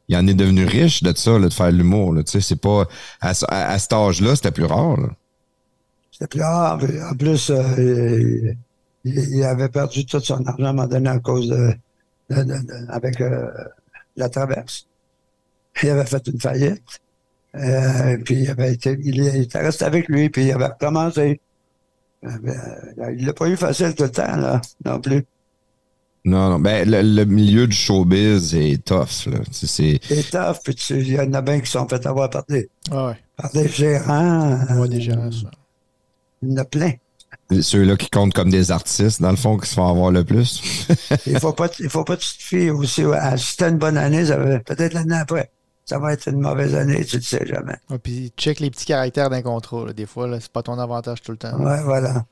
[0.09, 2.13] il en est devenu riche de ça, là, de faire de l'humour.
[2.15, 2.23] là.
[2.25, 2.87] Tu sais, c'est pas...
[3.21, 4.99] À, ce- à, à cet âge-là, c'était plus rare.
[6.11, 6.81] C'était plus rare.
[7.11, 8.53] En plus, euh,
[9.05, 11.73] il, il avait perdu tout son argent à un moment donné à cause de,
[12.31, 13.47] de- de- de- avec euh,
[14.17, 14.87] la traverse.
[15.83, 16.83] Il avait fait une faillite.
[17.57, 21.41] Euh, puis il avait été, il était resté avec lui, puis il avait recommencé.
[22.25, 25.25] Euh, ben, il l'a pas eu facile tout le temps, là, non plus.
[26.25, 26.59] Non, non.
[26.61, 29.27] Ben, le, le milieu du showbiz est tough.
[29.27, 29.39] Là.
[29.51, 29.99] C'est...
[30.07, 33.07] C'est tough, puis il y en a bien qui sont fait avoir par des, Ah
[33.09, 33.17] ouais.
[33.37, 34.51] par des gérants.
[34.69, 35.51] Ouais, euh, des gérants, ça.
[36.43, 36.93] Il y en a plein.
[37.63, 40.87] ceux-là qui comptent comme des artistes, dans le fond, qui se font avoir le plus.
[41.27, 43.03] Il faut pas, il faut pas que tu te fies aussi.
[43.05, 45.51] à- si t'as une bonne année, ça va, peut-être l'année après.
[45.91, 47.75] Ça va être une mauvaise année, tu ne sais jamais.
[48.05, 49.87] Puis check les petits caractères d'un contrat.
[49.87, 49.93] là.
[49.93, 51.59] Des fois, c'est pas ton avantage tout le temps.
[51.59, 52.25] Ouais, voilà.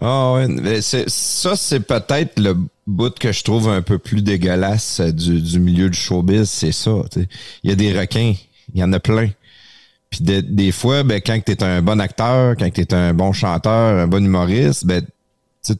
[0.00, 2.56] Ah ouais, mais c'est, ça c'est peut-être le
[2.86, 6.72] bout que je trouve un peu plus dégueulasse euh, du, du milieu du showbiz, c'est
[6.72, 6.92] ça.
[7.62, 8.32] Il y a des requins,
[8.72, 9.28] il y en a plein.
[10.08, 13.12] Puis de- des fois, ben, quand tu es un bon acteur, quand tu es un
[13.12, 15.04] bon chanteur, un bon humoriste, ben,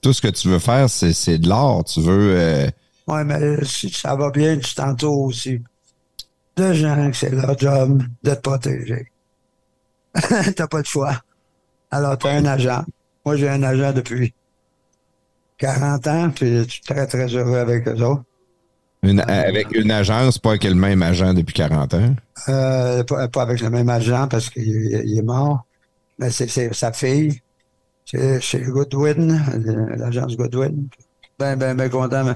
[0.02, 1.82] tout ce que tu veux faire, c'est, c'est de l'art.
[1.84, 2.34] Tu veux...
[2.36, 2.68] euh,
[3.08, 5.58] Ouais, mais si ça va bien, tu t'entoures aussi
[6.56, 9.06] de gens que c'est leur job de te protéger.
[10.56, 11.16] t'as pas de choix.
[11.90, 12.84] Alors, t'as un agent.
[13.24, 14.34] Moi, j'ai un agent depuis
[15.58, 18.24] 40 ans, puis je suis très, très heureux avec eux autres.
[19.02, 22.14] une- avec une agence, pas avec le même agent depuis 40 ans?
[22.48, 24.62] Euh, pas, pas avec le même agent parce qu'il
[25.04, 25.64] il est mort,
[26.18, 27.40] mais c'est sa fille.
[28.04, 29.40] C'est chez Goodwin,
[29.96, 30.88] l'agence Goodwin.
[31.38, 32.34] Ben, ben, ben content.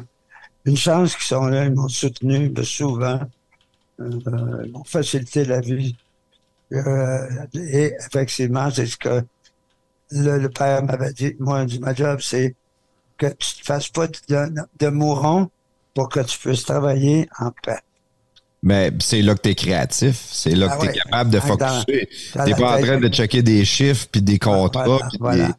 [0.65, 3.21] Une chance qu'ils sont là, ils m'ont soutenu souvent.
[4.01, 5.97] Euh, facilité la vie.
[6.73, 9.23] Euh, et effectivement, c'est ce que
[10.11, 11.35] le, le père m'avait dit.
[11.39, 12.55] Moi, dit, ma job, c'est
[13.17, 14.15] que tu ne te fasses pas de,
[14.79, 15.49] de mouron
[15.95, 17.79] pour que tu puisses travailler en paix.
[18.63, 20.27] Mais c'est là que tu es créatif.
[20.31, 20.99] C'est là Ah que tu es ouais.
[21.05, 22.09] capable de Ah, focuser.
[22.33, 24.85] T'es la pas en train de checker des chiffres puis des contrats.
[24.85, 25.47] Voilà, puis voilà.
[25.49, 25.53] des-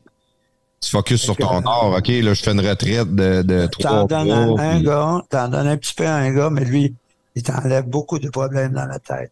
[0.82, 1.86] Tu focuses sur que- ton art.
[1.98, 4.62] OK, là, je fais une retraite de, de T'en trois donnes mois.
[4.62, 6.94] à un puis- gars, t'en donnes un petit peu à un gars, mais lui,
[7.38, 9.32] il t'enlève beaucoup de problèmes dans la tête.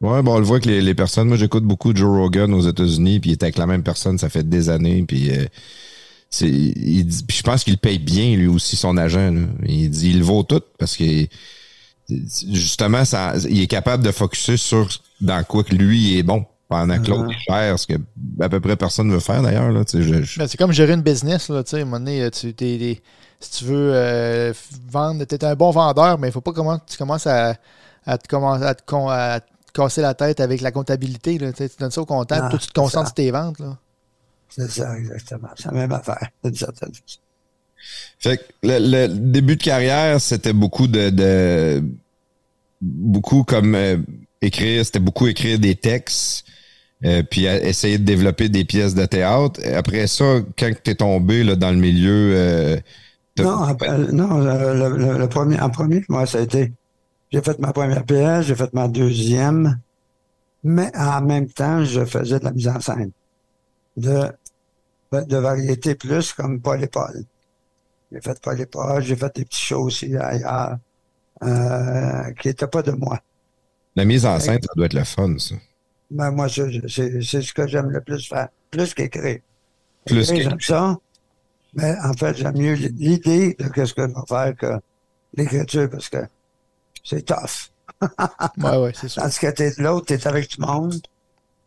[0.00, 2.60] Ouais, bon, on le voit que les, les personnes, moi j'écoute beaucoup Joe Rogan aux
[2.68, 5.44] États-Unis, puis il est avec la même personne, ça fait des années, puis euh,
[6.30, 9.32] c'est, il dit, puis je pense qu'il paye bien lui aussi son agent.
[9.32, 9.40] là.
[9.66, 11.26] Il dit, il le vaut tout parce que
[12.08, 14.88] justement, ça, il est capable de focuser sur
[15.20, 17.94] dans quoi que lui est bon, pendant que l'autre est cher, ce que
[18.40, 19.84] à peu près personne veut faire d'ailleurs.
[19.84, 22.54] Tu Ben, c'est comme gérer une business, là, tu sais, à un moment donné, tu,
[22.54, 23.02] t'es- t'es-
[23.40, 24.52] si tu veux euh,
[24.90, 27.56] vendre, tu es un bon vendeur, mais il faut pas comment tu commences à,
[28.06, 31.38] à te, à te con- à te casser la tête avec la comptabilité.
[31.38, 33.30] Là, tu sais, tu donnes ça au comptable, Non, toi, tu te concentres sur tes
[33.30, 33.58] ventes.
[33.60, 33.78] Là.
[34.48, 35.48] C'est ça, exactement.
[35.56, 37.20] C'est la même affaire, d'une certaine façon.
[38.18, 41.84] Fait que le, le début de carrière, c'était beaucoup de, de
[42.80, 43.98] beaucoup comme euh,
[44.40, 46.44] écrire, c'était beaucoup écrire des textes,
[47.04, 49.60] euh, puis à- essayer de développer des pièces de théâtre.
[49.74, 52.76] Après ça, quand tu es tombé là, dans le milieu, euh,
[53.44, 56.72] Non, après- non euh, le, le- le premier, en premier, moi, ça a été.
[57.32, 59.78] J'ai fait ma première pièce, j'ai fait ma deuxième,
[60.64, 63.10] mais en même temps, je faisais de la mise en scène.
[63.96, 64.32] De,
[65.12, 67.24] de variété plus comme Paul et Paul.
[68.12, 70.76] J'ai fait Paul et Paul, j'ai fait des petits shows aussi ailleurs,
[71.42, 73.18] euh, qui n'étaient pas de moi.
[73.96, 75.54] la mise en scène, ça doit être le fun, ça.
[76.10, 79.40] Mais moi, c'est c'est ce que j'aime le plus faire, plus qu'écrire.
[80.06, 80.50] Plus Écrire, qu'écrire.
[80.50, 80.96] j'aime ça,
[81.74, 84.80] mais en fait, j'aime mieux l'idée de ce que je vais faire que
[85.34, 86.18] l'écriture, parce que
[87.04, 87.70] c'est tough.
[88.58, 89.22] Ouais, ouais, c'est sûr.
[89.22, 91.00] Tandis que t'es l'autre, t'es avec tout le monde,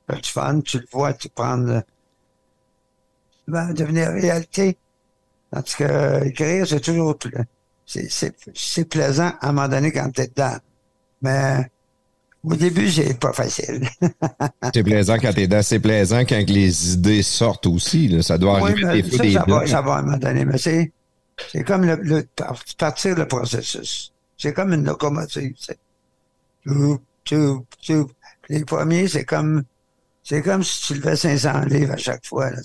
[0.08, 1.82] t'as du fun, tu le vois, tu prends le...
[3.48, 4.78] va devenir réalité.
[5.52, 7.18] Tandis que écrire, c'est toujours
[7.86, 10.58] c'est, c'est plaisant à un moment donné quand t'es dedans.
[11.22, 11.70] Mais
[12.44, 13.88] au début, c'est pas facile.
[14.74, 15.62] C'est plaisant quand t'es dedans.
[15.62, 18.08] C'est plaisant quand les idées sortent aussi.
[18.08, 18.22] là.
[18.24, 20.46] Ça doit Oui, arriver des ça, des ça, va, ça va à un moment donné,
[20.46, 20.92] mais c'est,
[21.52, 24.12] c'est comme le, le- par- partir le processus.
[24.38, 25.54] C'est comme une locomotive.
[25.60, 25.78] C'est,
[26.66, 28.12] Tchoup, tchoup, tchoup.
[28.50, 29.64] les premiers, c'est comme,
[30.24, 32.58] c'est comme si tu levais 500 livres à chaque fois, là.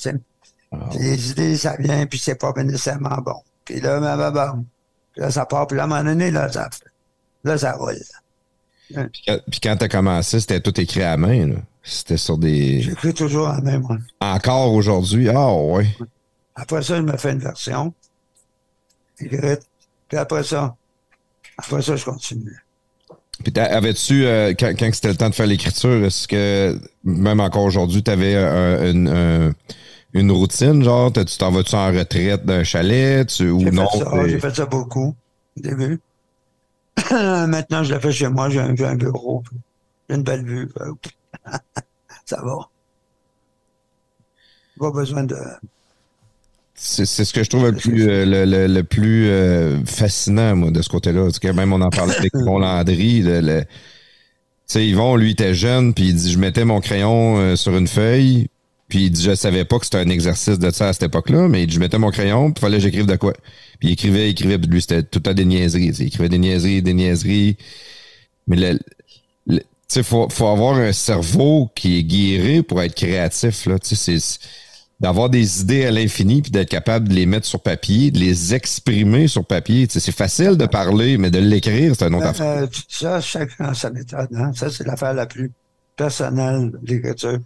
[0.73, 3.37] Ah, Les idées, ça vient, puis c'est pas nécessairement bon.
[3.65, 4.65] Puis là, ben, ben.
[5.13, 6.69] Puis là, ça part, puis là, à un moment donné, là, ça,
[7.45, 7.97] là, ça roule.
[8.89, 11.47] Puis quand, puis quand t'as commencé, c'était tout écrit à la main.
[11.49, 11.55] là.
[11.83, 12.83] C'était sur des.
[12.83, 13.99] J'écris toujours la même, moi.
[14.21, 15.29] Encore aujourd'hui?
[15.29, 15.87] Ah ouais.
[16.55, 17.93] Après ça, je me fais une version.
[19.19, 19.29] Puis
[20.19, 20.77] après ça,
[21.59, 22.57] après ça, je continue.
[23.45, 27.65] Puis avais-tu, euh, quand, quand c'était le temps de faire l'écriture, est-ce que même encore
[27.65, 28.35] aujourd'hui, tu avais
[28.91, 29.53] une, un-
[30.15, 33.87] une routine, genre, tu t'en vas-tu en retraite d'un chalet, tu, ou J'ai non?
[33.91, 35.15] fait ça, j'ai fait ça beaucoup
[35.57, 36.01] au début.
[37.11, 39.43] Maintenant, je le fais chez moi, j'ai un, un bureau,
[40.09, 40.69] j'ai une belle vue.
[42.25, 42.69] ça va.
[44.79, 45.37] Pas besoin de.
[46.75, 50.57] C'est c'est ce que je trouve le plus, euh, le, le- le plus euh, fascinant,
[50.57, 51.29] moi, de ce côté-là.
[51.41, 53.21] Que même on en parlait avec mon Landry.
[53.23, 53.69] Le, le- tu
[54.67, 57.87] sais, Yvon, lui, était jeune, puis il dit Je mettais mon crayon euh, sur une
[57.89, 58.49] feuille,
[58.89, 61.49] puis il dit Je savais pas que c'était un exercice de ça à cette époque-là,
[61.49, 63.33] mais il dit Je mettais mon crayon, puis fallait que j'écrive de quoi.
[63.81, 65.93] Puis il écrivait, il écrivait, puis lui, c'était tout à des niaiseries.
[65.99, 67.57] Il écrivait des niaiseries, des niaiseries.
[68.47, 68.79] Mais le,
[69.47, 73.79] le- tu sais, faut, faut avoir un cerveau qui est guéri pour être créatif, là.
[73.79, 74.39] Tu sais, c'est
[74.99, 78.55] d'avoir des idées à l'infini puis d'être capable de les mettre sur papier, de les
[78.55, 79.87] exprimer sur papier.
[79.87, 82.63] Tu sais, c'est facile de parler, mais de l'écrire, c'est un autre affaire.
[82.63, 84.29] Euh, ça, chacun sa méthode.
[84.35, 84.53] Hein?
[84.55, 85.53] Ça, c'est l'affaire la plus
[85.97, 87.39] personnelle de l'écriture.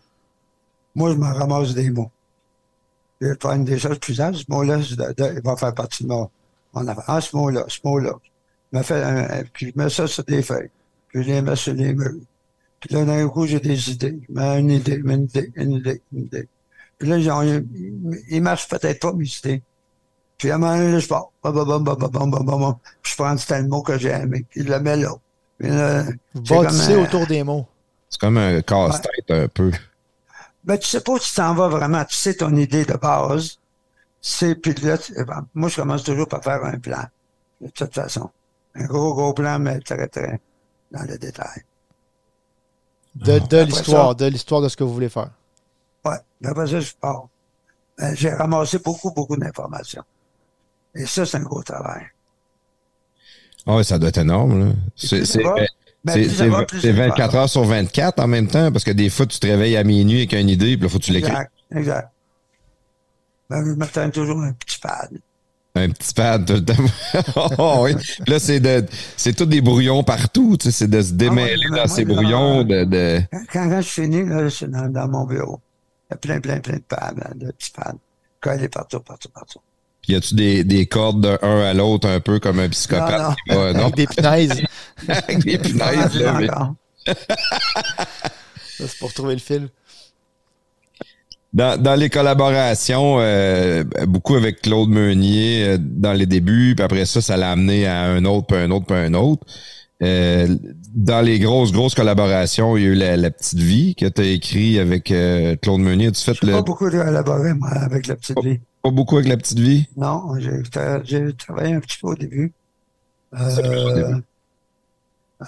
[0.94, 2.10] Moi, je me ramasse des mots.
[3.20, 6.04] Je vais prendre des choses plus Ce mot-là, je- de- de- il va faire partie
[6.04, 6.30] de mon,
[6.72, 7.04] mon affaire.
[7.06, 8.12] Ah, ce mot-là, ce mot-là.
[8.72, 10.70] Je me fais un- un- puis je mets ça sur des feuilles.
[11.08, 12.14] Puis je les mets sur les murs.
[12.80, 14.18] Puis là, d'un coup, j'ai des idées.
[14.28, 16.48] Je mets une idée, une idée, une idée, une idée.
[16.98, 19.62] Puis là, genre, il, marche peut-être pas, mes idées.
[20.38, 21.30] Puis à un moment donné, là, je pars.
[21.42, 22.74] Bam, bam, bam, bam, bam, bam, bam, bam.
[23.02, 24.46] Puis je prends tel mot que j'ai aimé.
[24.48, 25.12] Puis je le mets là.
[25.58, 26.04] Puis là,
[26.34, 27.66] Bâtissez autour des mots.
[28.08, 29.70] C'est comme un casse-tête un peu.
[30.64, 32.04] Ben, tu sais pas où tu t'en vas vraiment.
[32.04, 33.58] Tu sais ton idée de base.
[34.20, 37.04] C'est, puis là, tu- ben, moi, je commence toujours par faire un plan.
[37.60, 38.30] De toute façon.
[38.74, 40.40] Un gros, gros plan, mais très, très
[40.92, 41.62] dans le détail.
[43.14, 45.30] De, de l'histoire, de l'histoire de ce que vous voulez faire.
[46.04, 46.18] Ouais.
[46.40, 47.26] Puis Après ça, je pars.
[47.98, 50.04] Ben, j'ai ramassé beaucoup, beaucoup d'informations.
[50.94, 52.04] Et ça, c'est un gros travail.
[53.66, 54.68] Ah ça doit être énorme.
[54.68, 54.72] là.
[54.96, 55.24] C'est
[56.04, 57.40] ben, ben, c'est- plus ça c'est va, vingt- plus c'est c'est 24 fort.
[57.42, 60.18] heures sur 24 en même temps, parce que des fois, tu te réveilles à minuit
[60.18, 61.30] avec une idée, puis là, faut que tu l'écris.
[61.30, 62.08] Exact, exact.
[63.48, 65.10] Ben, je m'attends toujours un petit pad.
[65.76, 66.74] Un petit pad tout le temps.
[67.58, 67.92] Oh, oui.
[68.26, 68.84] Là, c'est de,
[69.16, 70.56] c'est tout des brouillons partout.
[70.58, 72.62] Tu sais, c'est de se démêler Ah ouais, dans moi, ces brouillons.
[72.64, 73.20] De, de...
[73.30, 75.60] Quand, quand, quand je finis, là, c'est dans, dans mon bureau.
[76.10, 77.94] Il y a plein, plein, plein de pads, là, de petits pads.
[78.40, 79.60] Collés partout, partout, partout.
[80.10, 83.10] Y a-tu des, des cordes d'un à l'autre, un peu comme un psychopathe?
[83.10, 83.34] Non, non.
[83.46, 83.80] qui va- non?
[83.84, 84.62] Avec des punaises.
[85.08, 86.46] Avec des punaises, là, mais-.
[87.06, 87.14] Ça,
[88.86, 89.68] c'est pour trouver le fil.
[91.52, 97.06] Dans, dans les collaborations, euh, beaucoup avec Claude Meunier euh, dans les débuts, puis après
[97.06, 99.44] ça, ça l'a amené à un autre, puis un autre, puis un autre.
[100.02, 100.46] Euh,
[100.94, 104.20] dans les grosses, grosses collaborations, il y a eu La, La Petite Vie que tu
[104.22, 106.12] as écrit avec euh, Claude Meunier.
[106.12, 108.60] Tu fais J'ai le, pas beaucoup collaboré, moi, avec la petite vie.
[108.82, 109.86] Pas beaucoup avec La Petite Vie?
[109.96, 112.52] Non, j'ai tra- j'ai travaillé un petit peu au début.
[113.32, 114.22] C'est Euh, début.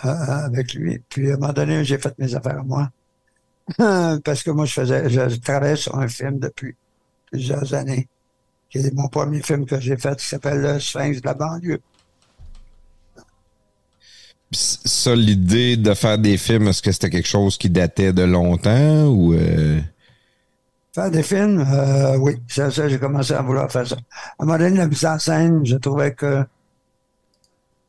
[0.04, 0.06] euh,
[0.44, 1.00] avec lui.
[1.08, 2.90] Puis à un moment donné, j'ai fait mes affaires à moi.
[4.24, 6.74] Parce que moi, je faisais, je travaillais sur un film depuis
[7.30, 8.08] plusieurs années,
[8.70, 11.80] qui est mon premier film que j'ai fait, qui s'appelle Le Sphinx de la banlieue.
[14.54, 16.68] Ça l'idée de faire des films?
[16.68, 19.71] Est-ce que c'était quelque chose qui datait de longtemps ou euh,
[20.94, 23.96] Faire des films, euh, oui, ça, ça, j'ai commencé à vouloir faire ça.
[24.38, 26.44] À un moment donné, la mise en scène, je trouvais que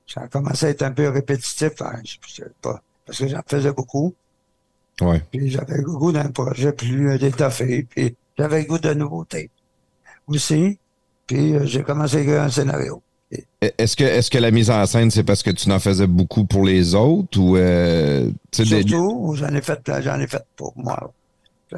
[0.07, 3.71] ça a commencé à être un peu répétitif, hein, je pas, parce que j'en faisais
[3.73, 4.13] beaucoup.
[5.01, 5.21] ouais.
[5.31, 9.49] Puis j'avais le goût d'un projet plus euh, étoffé, puis j'avais le goût de nouveautés
[10.27, 10.79] aussi.
[11.27, 13.01] Puis euh, j'ai commencé à écrire un scénario.
[13.61, 16.63] Est-ce que que la mise en scène c'est parce que tu n'en faisais beaucoup pour
[16.63, 21.11] les autres ou euh, sais, des- Surtout, j'en ai fait, j'en ai fait pour moi.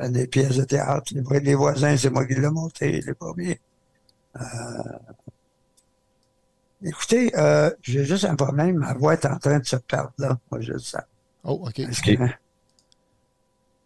[0.10, 3.60] Des pièces de théâtre, les, les voisins, c'est moi qui l'ai monté, les premiers.
[4.36, 4.42] Euh,
[6.84, 8.78] Écoutez, euh, j'ai juste un problème.
[8.78, 10.38] Ma voix est en train de se perdre, là.
[10.52, 11.02] Moi, je le sens.
[11.44, 11.82] Oh, OK.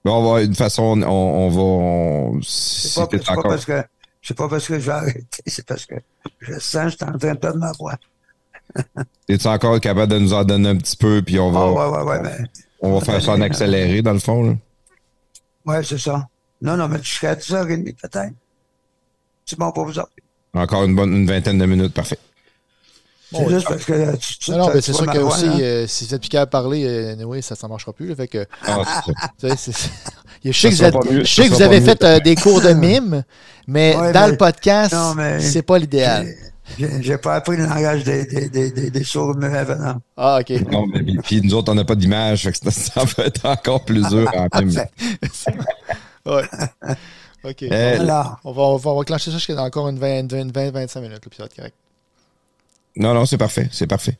[0.03, 3.83] Bon, on va une façon on, on va on- C'est pas, parce que
[4.21, 5.95] c'est pas parce que je vais arrêter, c'est parce que
[6.39, 7.95] je sens que je suis en train de perdre ma voix.
[9.27, 11.97] es-tu encore capable de nous en donner un petit peu puis on va Ah, ouais,
[11.97, 12.45] ouais, ouais, mais,
[12.81, 14.55] on va faire ça en accéléré dans le fond là?
[15.65, 16.27] Ouais, c'est ça.
[16.61, 18.33] Non, non, mais jusqu'à 10h30 peut-être.
[19.45, 20.11] C'est bon pour vous autres.
[20.53, 22.17] Encore une bonne une vingtaine de minutes, parfait.
[23.31, 25.59] C'est juste parce que tu, tu, Non, non, mais c'est sûr que aussi, hein?
[25.59, 28.07] euh, si vous êtes plus capable de parler, euh, anyway, ça ne marchera plus.
[28.07, 29.29] là, fait que, Ah, c'est ça.
[29.39, 29.89] tu sais, c'est-
[30.43, 33.23] je sais que vous, êtes- je sais que avez fait euh, des cours de mime,
[33.67, 34.95] mais Ouais, dans mais- le podcast,
[35.41, 36.27] c'est pas l'idéal.
[36.77, 40.01] J'ai pas appris le langage des, des, des, des, des sourds muets venant.
[40.15, 40.49] Ah, OK.
[40.71, 43.45] Non, mais puis- puis nous autres, on n'a pas d'image, fait que ça, va être
[43.45, 44.71] encore plus dur en film.
[46.25, 46.43] Ouais.
[47.43, 47.63] OK.
[47.63, 51.11] Euh, Alors, On va, on, va, on va clencher ça jusqu'à encore une 20-25 minutes,
[51.13, 51.75] là, puis ça va être correct.
[52.95, 54.17] Non, non, c'est parfait, c'est parfait.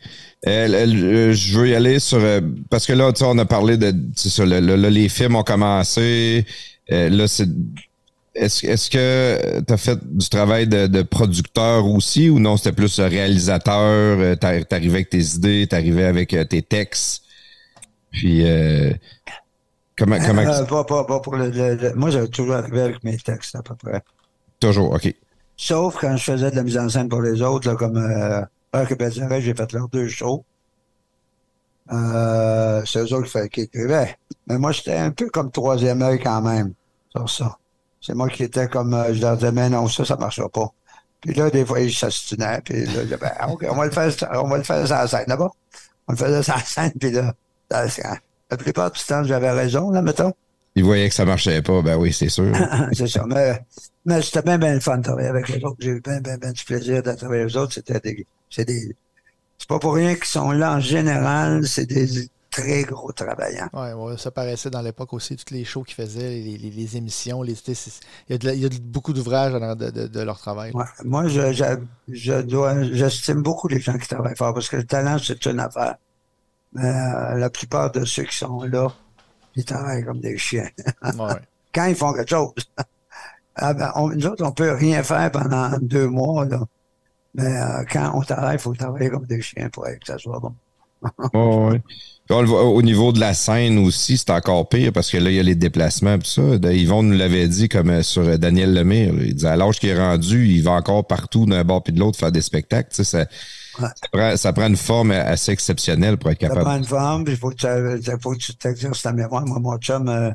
[0.48, 3.38] Euh, le- le- je veux y aller sur euh, parce que là, tu sais, on
[3.40, 6.46] a parlé de c'est ça, le- le- là, les films ont commencé.
[6.92, 7.50] Euh, là, c'est
[8.40, 13.00] est-ce que tu as fait du travail de, de producteur aussi ou non, c'était plus
[13.00, 17.24] euh, réalisateur, euh, t'ar- t'arrivais avec tes idées, t'arrivais avec euh, tes textes?
[18.12, 18.92] Puis euh,
[19.98, 23.04] comment comment euh, pas, pas, pas pour le, le- le- Moi, j'ai toujours arrivé avec
[23.04, 24.02] mes textes, à peu près.
[24.60, 25.14] toujours, OK.
[25.58, 28.42] Sauf quand je faisais de la mise en scène pour les autres, là, comme euh,
[28.76, 30.46] Heure que Bergeret, j'ai fait leurs deux shows.
[31.92, 34.16] Euh, c'est eux autres qui, qui écrivaient.
[34.48, 36.74] Mais moi, j'étais un peu comme troisième œil quand même
[37.12, 37.58] sur ça.
[38.02, 40.72] C'est moi qui étais comme, euh, je leur disais, mais non, ça, ça marchera pas.
[41.22, 43.92] Puis là, des fois, ils s'astinaient, puis là, je disais, ben, OK, on va le
[43.92, 44.12] faire,
[44.42, 45.52] on va le faire la scène, là-bas.
[46.08, 47.34] On le faisait la scène, puis là,
[47.70, 47.86] la,
[48.50, 50.34] la plupart du temps, j'avais raison, là, mettons.
[50.76, 52.54] Ils voyaient que ça marchait pas, ben oui, c'est sûr.
[52.94, 53.26] c'est ça.
[53.28, 53.62] Mais,
[54.06, 55.78] mais c'était bien, bien le fun de travailler avec les autres.
[55.80, 57.74] J'ai eu bien, bien, bien du plaisir de travailler avec les autres.
[57.74, 58.96] C'était des, c'est des,
[59.58, 61.68] c'est pas pour rien qu'ils sont là en général.
[61.68, 63.70] C'est des très gros travaillants.
[63.74, 66.98] Ouais, ouais, ça paraissait dans l'époque aussi, toutes les shows qu'ils faisaient, les, les- les
[66.98, 67.76] émissions, les, il
[68.30, 70.72] y a, de il y a de- beaucoup d'ouvrages de, de- de leur travail.
[70.74, 70.86] Ouais.
[71.06, 71.64] Moi, je, je,
[72.08, 75.60] je dois, j'estime beaucoup les gens qui travaillent fort parce que le talent, c'est une
[75.60, 75.96] affaire.
[76.74, 78.90] Mais euh, la plupart de ceux qui sont là,
[79.56, 80.70] ils travaillent comme des chiens.
[81.04, 81.34] Ouais.
[81.74, 82.54] Quand ils font quelque chose.
[83.56, 86.62] ah ben, on, nous autres, on peut rien faire pendant deux mois, là.
[87.36, 90.40] Mais euh, quand on travaille, il faut travailler comme des chiens pour que ça soit
[90.40, 90.56] bon.
[91.34, 91.82] Ouais.
[92.32, 95.32] On le voit au niveau de la scène aussi, c'est encore pire parce que là,
[95.32, 96.42] il y a les déplacements et tout ça.
[96.72, 99.14] Yvon nous l'avait dit comme euh, sur euh, Daniel Lemire.
[99.14, 99.24] là.
[99.24, 102.00] Il disait à l'âge qu'il est rendu, il va encore partout d'un bord puis de
[102.00, 103.04] l'autre faire des spectacles.
[103.04, 103.26] Ça,
[103.80, 103.88] Ouais.
[103.96, 106.66] ça, prend, ça prend une forme assez exceptionnelle pour être Ça capable.
[106.66, 109.46] prend une forme, il faut que tu t'exerces ta mémoire.
[109.46, 110.32] Moi, mon chum, euh,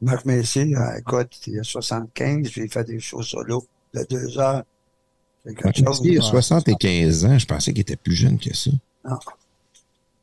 [0.00, 4.38] Marc Messier, euh, écoute, il a 75, puis il fait des shows solo de deux
[4.38, 4.62] heures.
[5.44, 6.00] Quelque chose.
[6.04, 8.70] Il a 75 ans, je pensais qu'il était plus jeune que ça.
[9.08, 9.16] Non.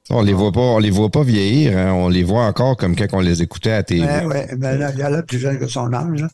[0.09, 1.93] On les voit pas, on les voit pas vieillir, hein.
[1.93, 4.05] on les voit encore comme quand on les écoutait à la TV.
[4.05, 6.19] Mais, ouais, mais là, il a l'air plus jeune que son âge.
[6.21, 6.27] Là.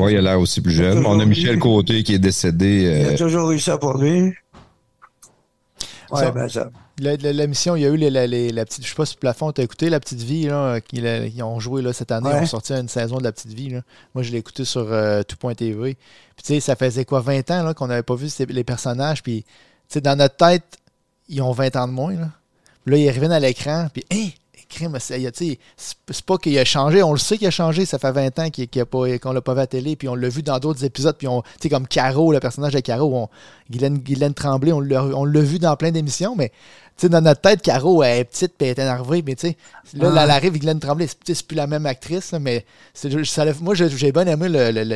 [0.00, 1.04] Ouais, il a l'air aussi plus jeune.
[1.04, 2.82] On a eu- Michel Côté qui est décédé.
[2.82, 4.32] Il a euh, toujours eu ça pour lui.
[6.10, 6.70] Ouais, Ça- ben ça.
[6.98, 9.50] L'émission, il y a eu les, la, les- la petite, je sais pas si plafond,
[9.50, 12.38] t'as écouté La Petite Vie, là, qu'ils ils ont joué là, cette année, Ouais.
[12.38, 13.70] ils ont sorti une saison de La Petite Vie.
[13.70, 13.80] Là.
[14.14, 15.94] Moi, je l'ai écouté sur euh, tout.tv.
[16.36, 18.62] Puis, tu sais, ça faisait quoi, 20 ans là, qu'on n'avait pas vu ces- les
[18.64, 19.22] personnages.
[19.24, 19.48] Puis, tu
[19.88, 20.78] sais, dans notre tête,
[21.28, 22.14] ils ont 20 ans de moins.
[22.14, 22.28] Là,
[22.86, 23.88] là ils reviennent à l'écran.
[23.92, 24.28] Puis, hein,
[24.96, 28.48] c'est pas qu'il a changé, on le sait qu'il a changé, ça fait 20 ans
[28.50, 31.28] qu'on l'a pas vu à la télé, puis on l'a vu dans d'autres épisodes, puis
[31.28, 33.28] on, tu sais, comme Caro, le personnage de Caro, on,
[33.70, 36.52] Guylaine, Guylaine Tremblay, on l'a vu dans plein d'émissions, mais
[37.02, 39.56] sais, dans notre tête, Caro, elle est petite, puis elle est énervée, mais tu sais,
[39.94, 40.24] là, Ah.
[40.24, 42.64] elle arrive, Guylaine Tremblay, c'est plus la même actrice, là, mais
[42.94, 43.08] ça,
[43.44, 44.48] l'a- moi, j'ai bien aimé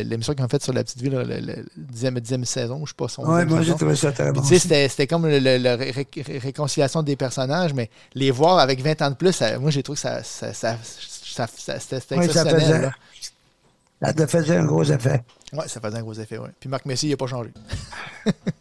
[0.04, 2.90] l'émission qu'ils ont faite sur La Petite Vie, là, le, le dixième, dixième saison, je
[2.90, 4.42] sais pas son Ouais, moi, j'ai trouvé ça très bon.
[4.42, 9.32] C'était comme ré- ré- réconciliation des personnages, mais les voir avec 20 ans de plus,
[9.32, 10.74] ça- moi j'ai trouvé que ça, c'était
[12.16, 12.92] Oui, exceptionnel.
[14.00, 15.22] ça te faisait un gros effet.
[15.52, 16.50] Ouais, ça faisait un gros effet, ouais.
[16.60, 17.50] Puis Marc Messier, il n'a pas changé.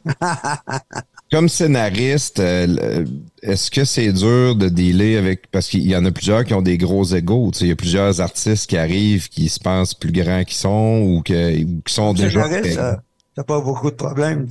[1.30, 3.06] Comme scénariste, euh,
[3.42, 6.62] est-ce que c'est dur de dealer avec parce qu'il y en a plusieurs qui ont
[6.62, 7.52] des gros égaux.
[7.60, 11.22] Il y a plusieurs artistes qui arrivent qui se pensent plus grands qu'ils sont ou,
[11.22, 12.44] que, ou qui sont déjà.
[12.44, 12.96] Scénariste, euh,
[13.36, 14.48] t'as pas beaucoup de problèmes.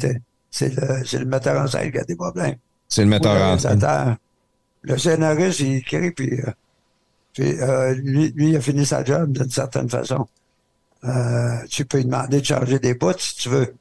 [0.51, 2.57] C'est le, le, metteur en scène qui a des problèmes.
[2.89, 4.17] C'est le metteur en scène.
[4.83, 6.51] Le scénariste, il écrit, puis, euh,
[7.33, 10.29] puis euh, lui, lui, il a fini sa job d'une certaine façon.
[11.05, 13.75] Euh, tu peux lui demander de charger des bouts si tu veux,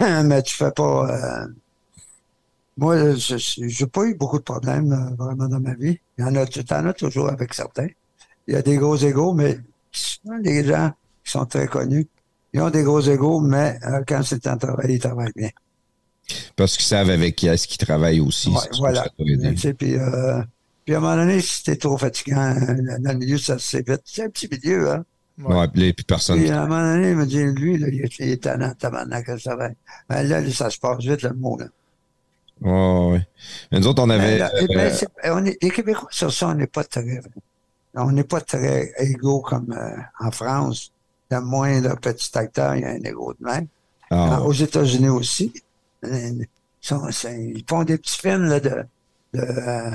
[0.24, 1.46] mais tu fais pas.
[2.76, 5.98] Moi, je n'ai pas eu beaucoup de problèmes vraiment dans ma vie.
[6.18, 7.88] Il y en a, tu en as toujours avec certains.
[8.46, 9.58] Il y a des gros égaux, mais
[10.42, 10.92] les gens
[11.24, 12.06] qui sont très connus,
[12.52, 15.50] ils ont des gros égaux, mais quand c'est un travail, ils travaillent bien.
[16.56, 18.52] Parce qu'ils savent avec qui est-ce qu'ils travaillent aussi.
[18.78, 19.04] voilà.
[19.16, 20.42] Puis, euh,
[20.84, 22.54] puis à un moment donné, si c'était trop fatigant
[23.00, 24.02] dans le milieu, ça se vite.
[24.04, 25.04] C'est un petit milieu, hein.
[25.38, 26.38] Ouais, puis, personne.
[26.38, 29.38] Puis à un moment donné, il me dit, lui, là, il, est, il est que
[29.38, 29.70] ça va.
[30.08, 31.66] Ben là, ça se passe vite, le mot, là.
[32.62, 33.20] Oh, oui.
[33.72, 34.38] Mais nous autres, on avait.
[34.38, 34.92] Ben, ben,
[35.24, 37.20] euh, on est, les Québécois, sur ça, on n'est pas très.
[37.94, 40.92] On n'est pas très égaux comme euh, en France.
[41.30, 43.66] Le moindre petit acteur, il y a un égo de même.
[44.10, 45.52] Ah, aux États-Unis aussi.
[46.02, 46.46] Ils,
[46.82, 48.84] font des petits films là, de,
[49.34, 49.90] de euh,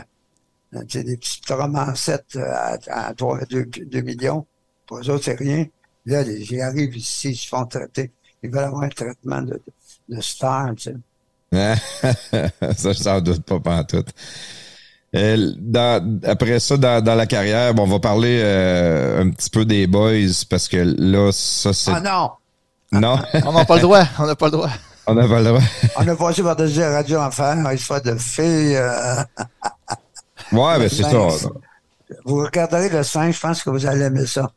[0.71, 4.45] des petites romancettes à, à 3, 2, 2 millions.
[4.85, 5.65] Pour eux autres, c'est rien.
[6.05, 8.11] Là, ils arrivent ici, ils se font traiter.
[8.43, 9.59] Ils veulent avoir un traitement de,
[10.09, 10.95] de, star, tu sais.
[12.75, 14.03] ça, je n'en doute pas, pas tout.
[15.15, 19.49] Euh, dans, après ça, dans, dans, la carrière, bon, on va parler euh, un petit
[19.49, 21.91] peu des boys parce que là, ça c'est.
[21.91, 22.31] Ah non!
[22.91, 23.19] Non?
[23.45, 24.03] on n'a pas le droit.
[24.19, 24.69] On n'a pas le droit.
[25.07, 25.61] On n'a pas le droit.
[25.97, 28.75] on a passé par des radios enfer, il fait de filles.
[28.75, 29.15] Euh...
[30.51, 31.49] ouais, ben c'est ça.
[32.25, 34.51] Vous regarderez le 5, je pense que vous allez aimer ça.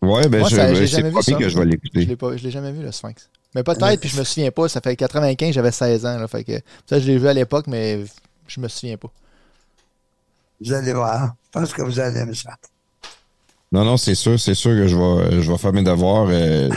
[0.00, 2.02] Ouais, ben je, ben, c'est pas que je vais l'écouter.
[2.02, 3.28] Je ne l'ai jamais vu, le Sphinx.
[3.54, 4.68] Mais peut-être, puis je me souviens pas.
[4.68, 6.18] Ça fait 95, j'avais 16 ans.
[6.18, 6.52] Là, fait que,
[6.88, 8.00] ça, je l'ai vu à l'époque, mais
[8.46, 9.10] je me souviens pas.
[10.64, 11.34] Vous allez voir.
[11.44, 12.50] Je pense que vous allez aimer ça.
[13.72, 16.26] Non, non, c'est sûr, c'est sûr que je vais, je vais faire mes devoirs.
[16.30, 16.68] Euh,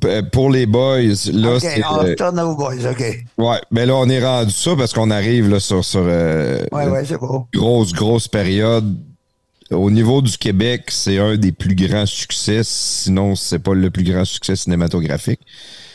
[0.32, 1.00] pour les boys,
[1.32, 3.24] là, OK, on retourne aux boys, OK.
[3.36, 6.86] Ouais, mais là, on est rendu ça parce qu'on arrive là, sur, sur euh, ouais,
[6.88, 7.46] ouais, c'est beau.
[7.54, 8.96] grosse, grosse période.
[9.70, 14.04] Au niveau du Québec, c'est un des plus grands succès, sinon c'est pas le plus
[14.04, 15.40] grand succès cinématographique.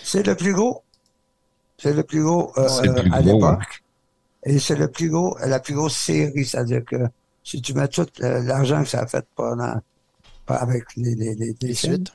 [0.03, 0.83] C'est le plus gros.
[1.77, 2.67] C'est le plus gros euh,
[3.11, 3.83] à l'époque.
[4.45, 6.97] Et c'est le plus gros, la plus grosse série, c'est-à-dire que
[7.43, 9.75] si tu mets tout euh, l'argent que ça a fait pendant,
[10.47, 12.13] avec les, les, les, les suites,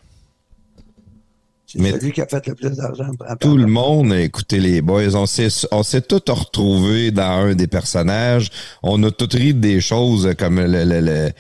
[1.71, 3.11] c'est celui qui a fait le plus d'argent.
[3.41, 5.15] Tout le monde a écouté les boys.
[5.15, 8.49] On s'est, on s'est tous retrouvés dans un des personnages.
[8.83, 11.31] On a tous ri des choses comme le, le, le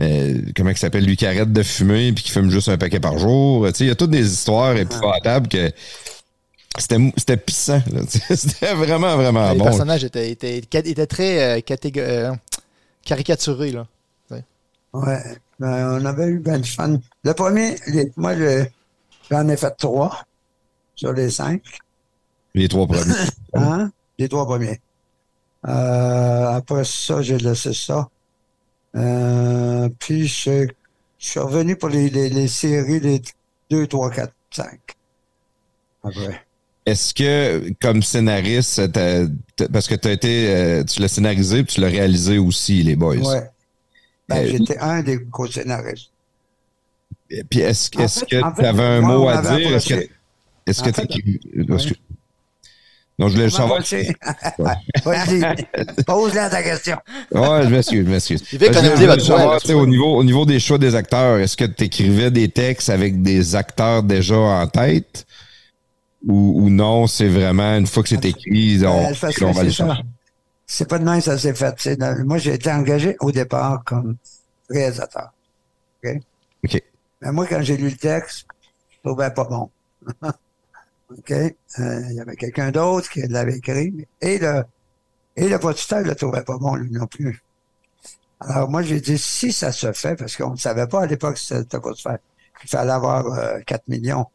[0.00, 3.00] euh, comment il s'appelle, lui qui arrête de fumer puis qui fume juste un paquet
[3.00, 3.66] par jour.
[3.68, 5.72] Tu sais, il y a toutes des histoires épouvantables que
[6.78, 7.82] c'était, c'était pissant.
[8.08, 9.64] c'était vraiment, vraiment bon.
[9.64, 11.60] Les personnages étaient, étaient, étaient très euh,
[11.96, 12.32] euh,
[13.06, 13.72] caricaturés.
[13.72, 13.86] Là.
[14.92, 15.18] Ouais.
[15.58, 16.98] Ben, on avait eu ben du fun.
[17.24, 17.76] Le premier,
[18.16, 18.64] moi, je
[19.30, 20.24] J'en ai fait trois
[20.94, 21.62] sur les cinq.
[22.54, 23.14] Les trois premiers.
[23.54, 23.90] hein?
[24.18, 24.80] Les trois premiers.
[25.66, 28.08] Euh, après ça, j'ai laissé ça.
[28.96, 30.66] Euh, puis, je,
[31.18, 33.22] suis revenu pour les, les, les, séries, les
[33.70, 34.80] 2, 3, 4, 5.
[36.04, 36.40] Après.
[36.86, 38.80] Est-ce que, comme scénariste,
[39.70, 43.16] parce que as été, euh, tu l'as scénarisé puis tu l'as réalisé aussi, les boys?
[43.16, 43.38] Oui.
[44.26, 46.10] Ben, euh, J'étais un des co-scénaristes.
[47.50, 49.74] Puis est-ce est que tu avais un mot à dire?
[49.74, 50.08] Est-ce que
[50.68, 51.40] est-ce que tu
[53.18, 53.80] Non, je voulais juste savoir.
[55.04, 55.42] Vas-y,
[56.04, 56.96] pose-la ta question.
[57.32, 58.44] Ouais, je m'excuse, je m'excuse.
[58.52, 62.30] Je voulais savoir, au niveau, au niveau des choix des acteurs, est-ce que tu écrivais
[62.30, 65.26] des textes avec des acteurs déjà en tête?
[66.26, 70.02] Ou, ou non, c'est vraiment une fois que c'est écrit, on, on va les chercher?
[70.66, 71.98] C'est pas de même ça s'est fait.
[72.24, 74.16] moi, j'ai été engagé au départ comme
[74.68, 75.30] réalisateur.
[76.04, 76.20] OK?
[76.64, 76.82] OK.
[77.20, 78.46] Mais moi, quand j'ai lu le texte,
[78.90, 79.70] je trouvais pas bon.
[81.10, 81.30] OK?
[81.30, 84.06] Euh, il y avait quelqu'un d'autre qui l'avait écrit.
[84.20, 84.64] Et le,
[85.36, 87.42] et le producteur ne le trouvait pas bon, lui non plus.
[88.40, 91.38] Alors, moi, j'ai dit, si ça se fait, parce qu'on ne savait pas à l'époque
[91.38, 92.18] si c'était pas se faire,
[92.60, 93.24] qu'il fallait avoir
[93.64, 94.26] 4 euh, millions,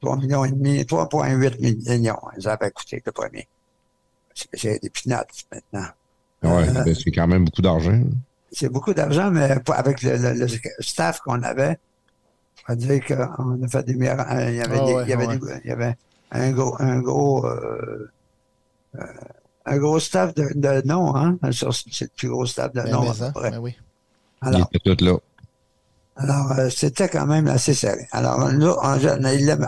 [0.00, 2.18] 3 millions et demi, 3,8 millions.
[2.38, 3.48] Ils avaient coûté le premier.
[4.52, 5.88] J'ai des pinates maintenant.
[6.42, 8.00] Oui, euh, c'est quand même beaucoup d'argent.
[8.50, 10.46] C'est beaucoup d'argent, mais avec le
[10.80, 11.78] staff qu'on avait,
[12.66, 14.32] à dire qu'on a fait des miracles.
[14.36, 15.96] Euh, il y avait, il, y avait il y avait
[16.30, 18.10] un gros, un gros, euh,
[18.96, 19.06] euh,
[19.66, 21.38] un gros staff de, de noms, hein?
[21.52, 23.12] C'est le plus gros staff de noms.
[23.34, 23.76] Ben oui.
[24.40, 25.16] Alors, il était tout là.
[26.16, 28.06] Alors, euh, c'était quand même assez serré.
[28.12, 28.76] Alors, là,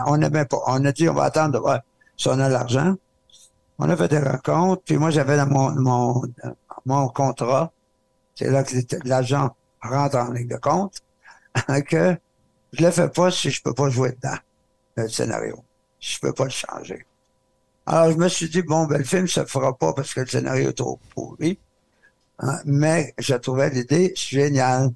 [0.07, 0.61] on n'aimait pas.
[0.67, 1.81] On a dit, on va attendre de voir
[2.15, 2.95] si on a l'argent.
[3.79, 6.21] On a fait des rencontres, puis moi, j'avais dans mon, mon,
[6.85, 7.71] mon contrat,
[8.33, 11.01] c'est là que l'agent rentre en ligne de compte,
[11.87, 12.17] que
[12.73, 14.37] je le fais pas si je peux pas jouer dedans,
[14.95, 15.63] le scénario.
[15.99, 17.05] Si je peux pas le changer.
[17.85, 20.27] Alors, je me suis dit, bon, ben, le film se fera pas parce que le
[20.27, 21.57] scénario est trop pourri.
[22.39, 24.91] Hein, mais je trouvais l'idée géniale.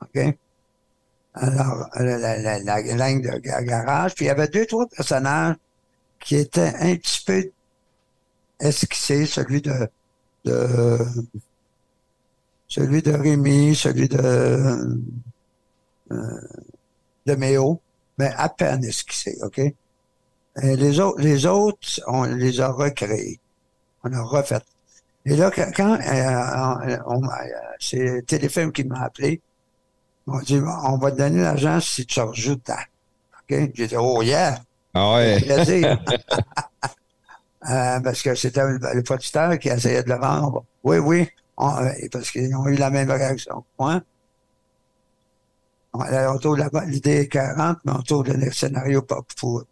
[0.00, 0.34] OK?
[1.34, 4.14] Alors, la, la, la, ligne de garage.
[4.14, 5.56] Puis il y avait deux, trois personnages
[6.20, 7.50] qui étaient un petit peu
[8.60, 9.26] esquissés.
[9.26, 9.88] Celui de,
[10.44, 10.98] de
[12.68, 14.18] celui de Rémi, celui de,
[16.10, 16.40] euh,
[17.26, 17.80] de Méo,
[18.18, 19.58] mais à peine esquissés, OK?
[19.58, 19.74] Et
[20.76, 23.40] les autres, les autres, on les a recréés.
[24.04, 24.60] On a refait.
[25.24, 27.22] Et là, quand euh, on,
[27.78, 29.40] c'est Téléfilm qui m'a appelé,
[30.26, 32.78] on dit, on va te donner l'argent si tu rajoutes ta.
[33.50, 33.70] OK?
[33.74, 34.58] J'ai dit, oh yeah!
[34.94, 35.42] Ah ouais.
[37.70, 40.64] euh, parce que c'était le producteur qui essayait de le vendre.
[40.84, 41.28] Oui, oui.
[41.60, 43.64] Euh, parce qu'ils ont eu la même réaction.
[43.78, 43.96] Ouais.
[45.94, 49.02] On trouve l'idée est 40, mais trouve le scénario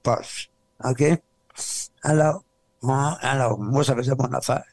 [0.02, 0.50] poche.
[0.84, 1.02] OK?
[2.02, 2.44] Alors,
[3.22, 4.64] alors, moi, ça faisait mon affaire.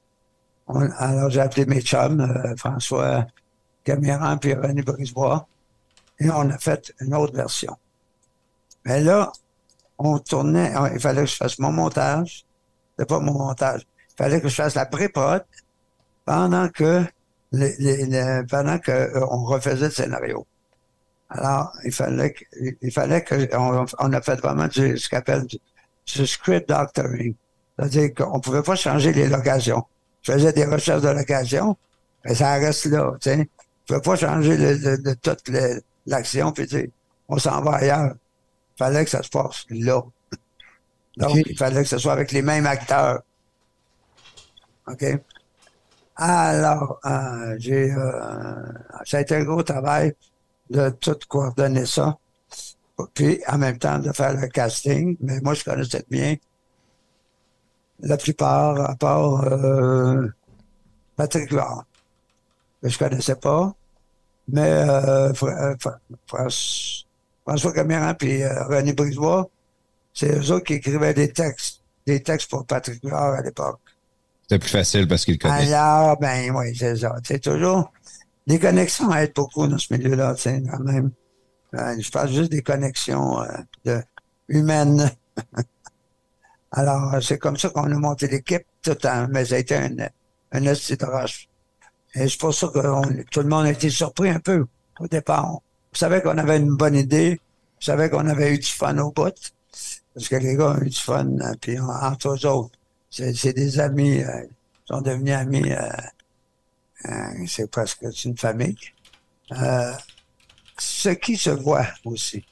[0.97, 3.25] alors, j'ai appelé mes chums, euh, François
[3.83, 5.47] Caméran puis René Brisebois,
[6.19, 7.75] et on a fait une autre version.
[8.85, 9.31] Mais là,
[9.97, 12.45] on tournait, il fallait que je fasse mon montage.
[12.97, 13.81] C'est pas mon montage.
[14.11, 15.43] Il fallait que je fasse la pré-prod
[16.25, 17.03] pendant que
[18.49, 20.45] pendant que euh, refaisait le scénario.
[21.29, 22.33] Alors, il fallait
[22.81, 25.57] il fallait que on, on a fait vraiment du, ce qu'on appelle du,
[26.05, 27.35] ce script doctoring.
[27.77, 29.83] C'est-à-dire qu'on pouvait pas changer les locations.
[30.21, 31.77] Je faisais des recherches de location,
[32.25, 33.49] mais ça reste là, tu sais.
[33.89, 35.51] On pouvait pas changer de toute
[36.05, 36.91] l'action, puis tu
[37.29, 38.13] on s'en va ailleurs.
[38.75, 40.01] Il fallait que ça se passe là.
[41.17, 43.21] Donc, il fallait que ce soit avec les mêmes acteurs.
[44.87, 45.03] OK?
[46.15, 48.55] Alors, euh, j'ai, euh,
[49.05, 50.13] ça a été un gros travail
[50.69, 52.17] de tout coordonner ça
[53.13, 55.17] puis en même temps de faire le casting.
[55.21, 56.35] Mais moi, je connaissais bien
[57.99, 60.27] la plupart, à part euh,
[61.15, 61.85] Patrick Huard,
[62.81, 63.73] que je connaissais pas.
[64.47, 65.75] Mais euh, euh
[67.45, 69.49] François Caméran puis euh, René Brisebois,
[70.13, 73.79] c'est eux autres qui écrivaient des textes, des textes pour Patrick Huard à l'époque.
[74.43, 75.73] C'était plus facile parce qu'il connaissait.
[75.73, 77.15] Alors, ben oui, c'est ça.
[77.23, 77.91] C'est toujours...
[78.47, 81.11] Les connexions aident beaucoup dans ce milieu-là, sais, quand même.
[81.75, 83.41] Euh, je parle juste des connexions
[83.87, 84.01] euh,
[84.47, 85.11] humaines.
[86.71, 89.75] Alors, c'est comme ça qu'on a monté l'équipe tout le temps, mais ça a été
[89.75, 89.91] un,
[90.53, 90.61] un.
[90.63, 94.65] Et c'est pour ça que tout le monde a été surpris un peu
[95.01, 95.55] au départ.
[95.55, 97.41] On savait qu'on avait une bonne idée,
[97.79, 99.35] on savait qu'on avait eu du fun au bout,
[100.13, 103.79] parce que les gars ont eu du fun, euh, puis entre eux autres, c'est des
[103.81, 104.47] amis, ils
[104.85, 105.63] sont devenus amis,
[107.47, 108.77] c'est presque une famille
[110.79, 112.45] ce qui se voit aussi.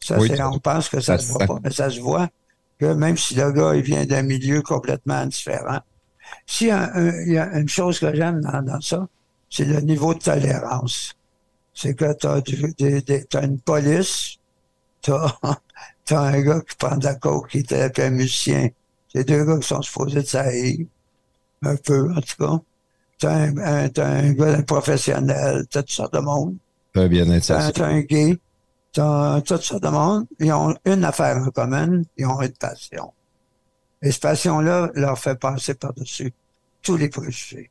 [0.00, 0.18] Ça,
[0.50, 2.28] on pense que ça ne se voit pas, mais ça se voit
[2.78, 5.80] que même si le gars il vient d'un milieu complètement différent,
[6.46, 9.08] si il y a une chose que j'aime dans, ça,
[9.50, 11.14] c'est le niveau de tolérance.
[11.74, 14.36] C'est que tu as, une police,
[15.02, 15.38] tu as,
[16.10, 18.68] un gars qui prend de la coke, qui est un musicien.
[19.12, 20.86] C'est deux gars qui sont supposés de saillir,
[21.62, 22.60] un peu en tout cas.
[23.18, 26.56] Tu as un, un, un gars un professionnel, tu as toutes sortes de monde
[27.06, 27.70] bien être ça.
[27.70, 28.38] T'as un gay,
[28.92, 33.12] t'as tout ça de monde, ils ont une affaire en commun, ils ont une passion.
[34.02, 36.32] Et cette passion-là leur fait passer par-dessus
[36.82, 37.70] tous les préjugés.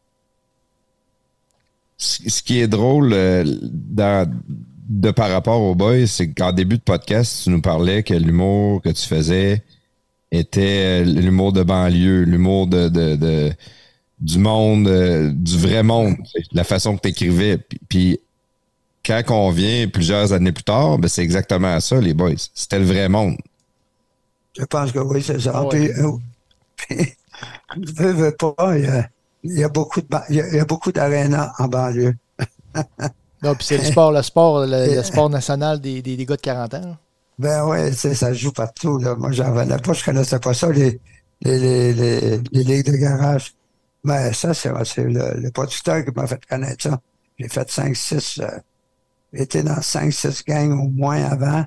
[1.98, 7.44] Ce qui est drôle euh, de par rapport au boys, c'est qu'en début de podcast,
[7.44, 9.64] tu nous parlais que l'humour que tu faisais
[10.32, 13.52] était euh, l'humour de banlieue, l'humour de,
[14.20, 16.16] du monde, euh, du vrai monde,
[16.52, 17.58] la façon que tu écrivais.
[17.88, 18.20] Puis
[19.06, 22.32] quand on vient plusieurs années plus tard, ben c'est exactement ça, les boys.
[22.54, 23.38] C'était le vrai monde.
[24.58, 25.66] Je pense que oui, c'est ça.
[25.70, 26.18] Puis, euh,
[28.40, 28.78] pas,
[29.44, 32.16] il y a, beaucoup de, il y a, beaucoup d'arénas en banlieue.
[33.44, 36.74] non, puis c'est le sport, le sport, le, sport national des, des, gars de 40
[36.74, 36.98] ans.
[37.38, 38.98] Ben oui, ça joue partout.
[38.98, 39.16] Là.
[39.16, 41.00] Moi, j'en venais pas, je connaissais pas ça, les,
[41.42, 43.54] les, les, les ligues de garage.
[44.08, 47.00] Mais ça, c'est le, le, producteur qui m'a fait connaître ça.
[47.38, 48.42] J'ai fait 5-6
[49.34, 51.66] était dans 5-6 gangs au moins avant.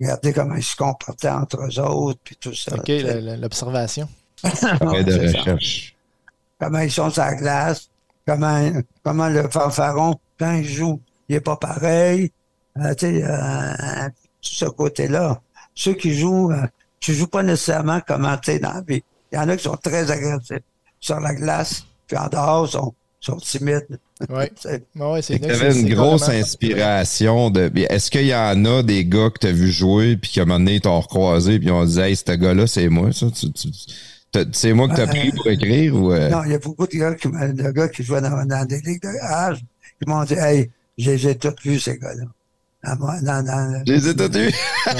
[0.00, 2.74] Regardez comment ils se comportaient entre eux autres, puis tout ça.
[2.74, 4.08] OK, l'observation.
[4.42, 5.94] de recherche.
[6.58, 7.90] Comment ils sont sur la glace,
[8.26, 8.70] comment,
[9.02, 12.32] comment le fanfaron, quand il joue, il n'est pas pareil.
[12.78, 14.08] Euh, tu sais, euh,
[14.40, 15.40] ce côté-là.
[15.74, 16.66] Ceux qui jouent, euh,
[16.98, 19.02] tu joues pas nécessairement comment tu es dans la vie.
[19.32, 20.60] Il y en a qui sont très agressifs
[21.00, 23.98] sur la glace, puis en dehors, ils sont, sont timides.
[24.28, 24.52] Ouais.
[24.60, 27.70] C'est- Ouais, t'avais une grosse inspiration de.
[27.88, 30.58] Est-ce qu'il y en a des gars que t'as vu jouer puis qu'à un moment
[30.58, 33.26] donné, ils t'ont recroisé puis ils ont dit Hey, ce gars-là, c'est moi, ça.
[33.30, 33.68] Tu- tu-
[34.52, 36.12] C'est moi que t'as Euh, pris pour écrire ou.
[36.12, 36.28] euh?
[36.28, 38.64] Non, il y a beaucoup de gars qui, m'a- de gars qui jouaient dans, dans
[38.64, 39.58] des ligues de âge
[40.00, 42.24] qui m'ont dit Hey, j'ai j'ai tout vu ces gars-là.
[42.84, 44.54] Dans moi- dans- dans- Je les ai tous vus.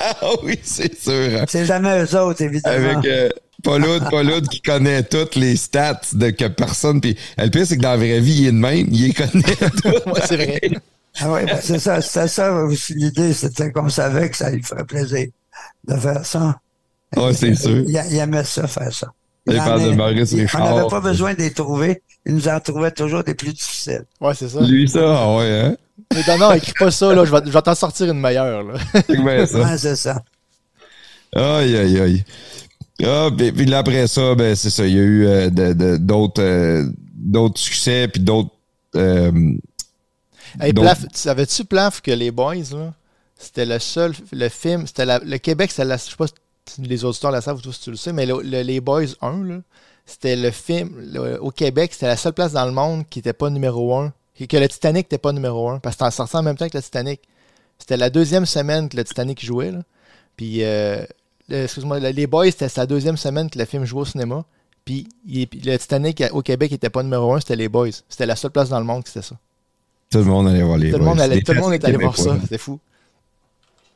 [0.00, 1.12] Ah oui, c'est sûr.
[1.40, 1.44] hein.
[1.48, 2.98] C'est jamais eux autres, évidemment.
[2.98, 3.28] Avec euh,
[3.64, 7.00] Pauloud, Pauloud qui connaît toutes les stats de que personne.
[7.00, 9.12] Puis le pire, c'est que dans la vraie vie, il est de même, il les
[9.12, 9.42] connaît
[9.82, 10.06] toutes.
[10.06, 10.60] Ouais, c'est vrai.
[11.20, 14.62] Ah oui, ben c'est ça, c'était ça aussi l'idée, c'était qu'on savait que ça lui
[14.62, 15.26] ferait plaisir
[15.88, 16.60] de faire ça.
[17.16, 17.78] Ah, c'est sûr.
[17.88, 19.08] Il, il aimait ça, faire ça.
[19.46, 20.62] Il en de est- Maurice il- Richard.
[20.72, 22.02] On n'avait pas besoin de les trouver.
[22.26, 24.04] Il nous en trouvait toujours des plus difficiles.
[24.20, 24.60] Ouais, c'est ça.
[24.60, 25.76] Lui, ça, ah ouais, hein?
[26.14, 27.24] Mais non, non, écris pas ça, là.
[27.24, 28.74] Je vais, je vais t'en sortir une meilleure, là.
[29.08, 29.58] C'est ça.
[29.58, 30.22] Ouais, c'est ça.
[31.34, 32.24] Aïe, aïe, aïe.
[33.04, 34.86] Ah, puis, puis là, après ça, ben, c'est ça.
[34.86, 38.50] Il y a eu euh, de- de- d'autres euh, d'autres succès, puis d'autres.
[38.96, 39.52] euh,
[40.60, 42.94] Hey, Donc- Plaf, tu savais-tu, Plaf, que les Boys, là,
[43.36, 46.80] c'était le seul, le film, c'était la- le Québec, c'était la, je sais pas si
[46.80, 49.08] les auditeurs la savent ou toi, si tu le sais, mais le- le- les Boys
[49.20, 49.58] 1, là,
[50.06, 53.34] c'était le film, le- au Québec, c'était la seule place dans le monde qui n'était
[53.34, 56.36] pas numéro 1, et que le Titanic n'était pas numéro 1, parce que c'était sorti
[56.36, 57.20] en même temps que le Titanic.
[57.78, 59.82] C'était la deuxième semaine que le Titanic jouait, là.
[60.36, 61.04] Puis, euh,
[61.50, 64.44] excuse-moi, le- les Boys, c'était la deuxième semaine que le film jouait au cinéma.
[64.84, 67.90] Puis, le Titanic au Québec n'était pas numéro 1, c'était les Boys.
[68.08, 69.36] C'était la seule place dans le monde qui c'était ça.
[70.10, 71.06] tout le monde allait voir les Tout boys.
[71.08, 72.36] monde, allait- Des tout le monde est allé voir ça.
[72.48, 72.78] C'est fou.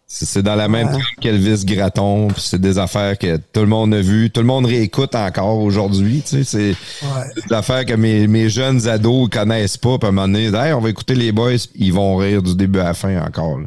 [0.07, 1.01] C'est dans la même Ouais.
[1.23, 4.67] qu'Elvis Gratton, puis c'est des affaires que tout le monde a vues, tout le monde
[4.67, 7.43] réécoute encore aujourd'hui, tu sais, c'est Ouais.
[7.49, 10.49] des affaires que mes, mes jeunes ados ils connaissent pas, puis à un moment donné,
[10.55, 13.59] hey, on va écouter les boys, ils vont rire du début à la fin encore.
[13.61, 13.67] là.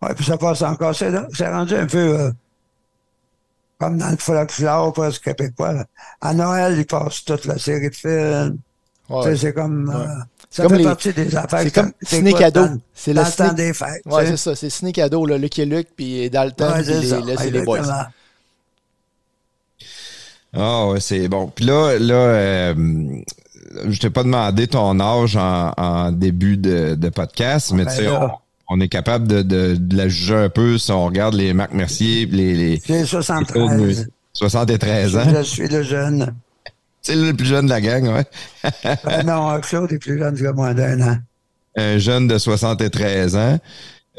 [0.00, 0.94] Ouais, puis ça passe encore.
[0.94, 2.30] C'est c'est rendu un peu euh,
[3.82, 5.72] comme dans le folklore presque québécois.
[5.72, 5.84] là.
[6.20, 8.58] À Noël, ils passent toute la série de films.
[9.08, 9.36] Tu sais, Ouais.
[9.36, 9.90] C'est comme.
[9.94, 10.06] euh,
[10.48, 11.60] ça comme fait les- partie des affaires.
[11.62, 12.66] C'est comme Ciné Cadeau.
[12.66, 13.52] dans- C'est le ciné...
[13.54, 14.02] des fêtes.
[14.06, 14.54] Ouais, c'est ça.
[14.54, 17.20] C'est Ciné Cadeau, là, Lucky Luke, puis Dalton, Ouais, puis c'est les- ça.
[17.20, 17.80] là, c'est les boys.
[20.54, 21.48] Ah ouais, c'est bon.
[21.48, 22.74] Puis là, là, euh,
[23.88, 27.96] je t'ai pas demandé ton âge en, en début de, de podcast, mais Ben tu
[28.02, 28.30] sais, on,
[28.74, 31.72] on est capable de, de, de la juger un peu si on regarde les Marc
[31.72, 34.08] Mercier, les, les, J'ai les 73.
[34.32, 35.24] 73 ans.
[35.36, 36.34] Je suis le jeune.
[37.02, 38.24] C'est le plus jeune de la gang, ouais.
[39.04, 41.16] Ben non, Claude est plus jeune que moi d'un an.
[41.76, 43.58] un jeune de 73 ans,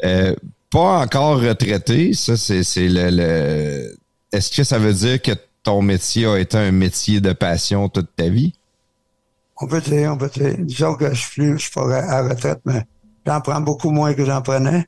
[0.04, 0.34] euh,
[0.70, 3.96] pas encore retraité, ça c'est c'est le, le-
[4.32, 8.14] Est-ce que ça veut dire que ton métier a été un métier de passion toute
[8.16, 8.52] ta vie?
[9.56, 10.54] On peut dire, on peut dire.
[10.58, 12.82] Disons que je suis plus, je suis pas à la retraite, mais
[13.26, 14.86] j'en prends beaucoup moins que j'en prenais.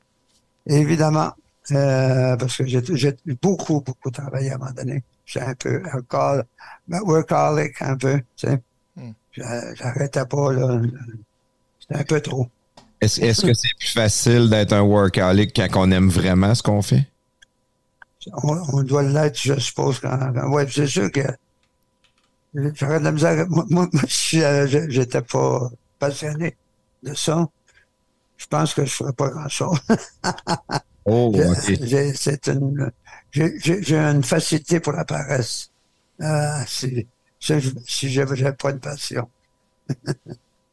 [0.65, 1.31] Évidemment,
[1.71, 5.03] euh, parce que j'ai j'ai beaucoup, beaucoup travaillé à un moment donné.
[5.25, 6.41] J'ai un peu encore,
[6.87, 8.61] ben, workaholic un peu, tu sais.
[8.95, 9.11] Hmm.
[9.33, 10.81] J'a- J'arrêtais pas, là.
[11.79, 12.47] C'était un peu trop.
[13.01, 16.81] Est-ce est-ce que c'est plus facile d'être un workaholic quand on aime vraiment ce qu'on
[16.81, 17.07] fait?
[18.43, 19.99] On, on doit l'être, je suppose.
[19.99, 21.21] Quand, quand- ouais, c'est sûr que
[22.53, 23.45] j'aurais de la misère.
[23.49, 26.55] Moi, moi, euh, je- j'étais pas passionné
[27.03, 27.47] de ça,
[28.37, 29.77] je pense que je ferais pas grand-chose.
[31.09, 31.79] Oh, J'ai- ok.
[31.83, 32.91] j'ai- C'est une,
[33.31, 35.69] j'ai- une facilité pour la paresse.
[36.21, 37.07] Euh, si
[37.39, 39.29] si je si j'avais pas de passion.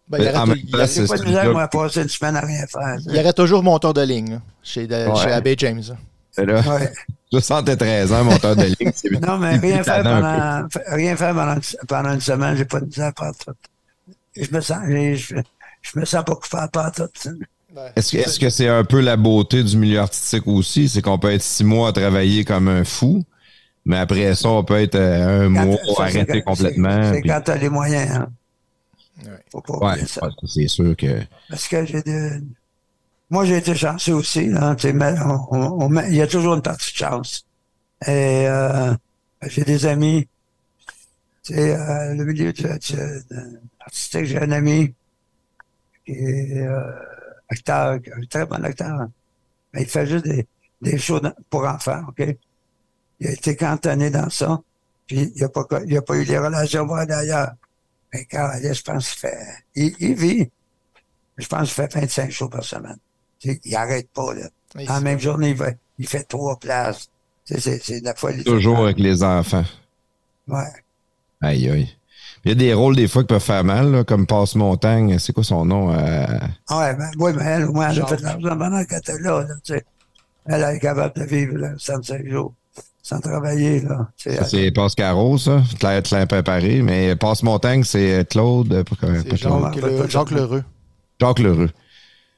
[0.08, 2.08] Ben, il, y En aurait, il y aurait- pas de misère, moi, à passer une
[2.08, 2.96] semaine à rien faire.
[3.06, 5.16] il y aurait toujours monteur de ligne là, chez, de- Ouais.
[5.22, 5.82] chez Abbé James.
[6.32, 6.60] C'est là.
[6.68, 6.92] Ouais.
[7.40, 8.92] 73 ans, monteur de ligne.
[8.92, 12.86] c'est- Non, mais rien faire pendant, rien faire pendant, pendant une semaine, j'ai pas de
[12.86, 13.52] misère par tout.
[14.34, 15.36] Je me sens, je, je,
[15.80, 17.08] je me sens pas coupable par tout.
[17.96, 20.88] Est-ce que est-ce que c'est un peu la beauté du milieu artistique aussi?
[20.88, 23.24] C'est qu'on peut être six mois à travailler comme un fou,
[23.84, 27.02] mais après ça, on peut être euh, un Quand- mois ça, c'est arrêté complètement.
[27.02, 28.28] C'est c'est puis- quand t'as les moyens, hein.
[29.24, 29.30] Ouais.
[29.50, 30.00] Faut pas Ouais,
[30.46, 31.20] c'est sûr que.
[31.48, 32.42] Parce que j'ai de...
[33.30, 36.22] Moi, j'ai été chanceux aussi, là, tu sais, mais on- on- on met- il y
[36.22, 37.46] a toujours une partie de chance.
[38.06, 38.92] Et euh,
[39.46, 40.28] j'ai des amis.
[41.44, 44.92] Tu sais, euh, le milieu du- du- de- artistique, j'ai un ami
[46.06, 46.80] qui est euh,
[47.48, 49.08] acteur, un très bon acteur.
[49.72, 50.46] Mais il fait juste des,
[50.80, 52.36] des shows pour enfants, OK?
[53.20, 54.60] Il a été cantonné dans ça,
[55.06, 57.52] puis il n'a pas, il a pas eu les relations pour aller ailleurs.
[58.12, 59.38] Mais quand je pense qu'il fait...
[59.74, 60.50] Il, il vit.
[61.36, 62.98] Je pense qu'il fait 25 shows par semaine.
[63.40, 64.48] Tu sais, il n'arrête pas, là.
[64.88, 67.08] En même journée, il fait, il fait trois places.
[67.44, 68.44] Tu sais, C'est c'est de la folie.
[68.44, 69.64] Toujours avec les enfants.
[70.48, 70.62] Ouais.
[71.40, 71.88] Aïe, aïe.
[72.44, 75.18] Il y a des rôles des fois qui peuvent faire mal, là, comme Passe-Montagne.
[75.18, 75.92] C'est quoi son nom?
[75.92, 76.26] euh,
[76.70, 79.18] Ouais, ben, oui, mais elle, au moins, elle a fait de l'argent pendant qu'elle était
[79.20, 79.84] là, là, tu sais.
[80.46, 82.52] Elle est capable de vivre là, 65 jours.
[83.02, 83.80] sans travailler.
[83.80, 84.08] Là.
[84.16, 85.62] Ça, c'est Passe Caro, ça.
[85.78, 86.80] Claire Tlin préparé.
[86.80, 88.72] Mais Passe Montagne, c'est Claude.
[88.72, 89.62] euh, pas- pas C'est Claude.
[89.62, 90.64] Jacques, le- Jacques Lheureux.
[91.20, 91.70] Jacques Lheureux.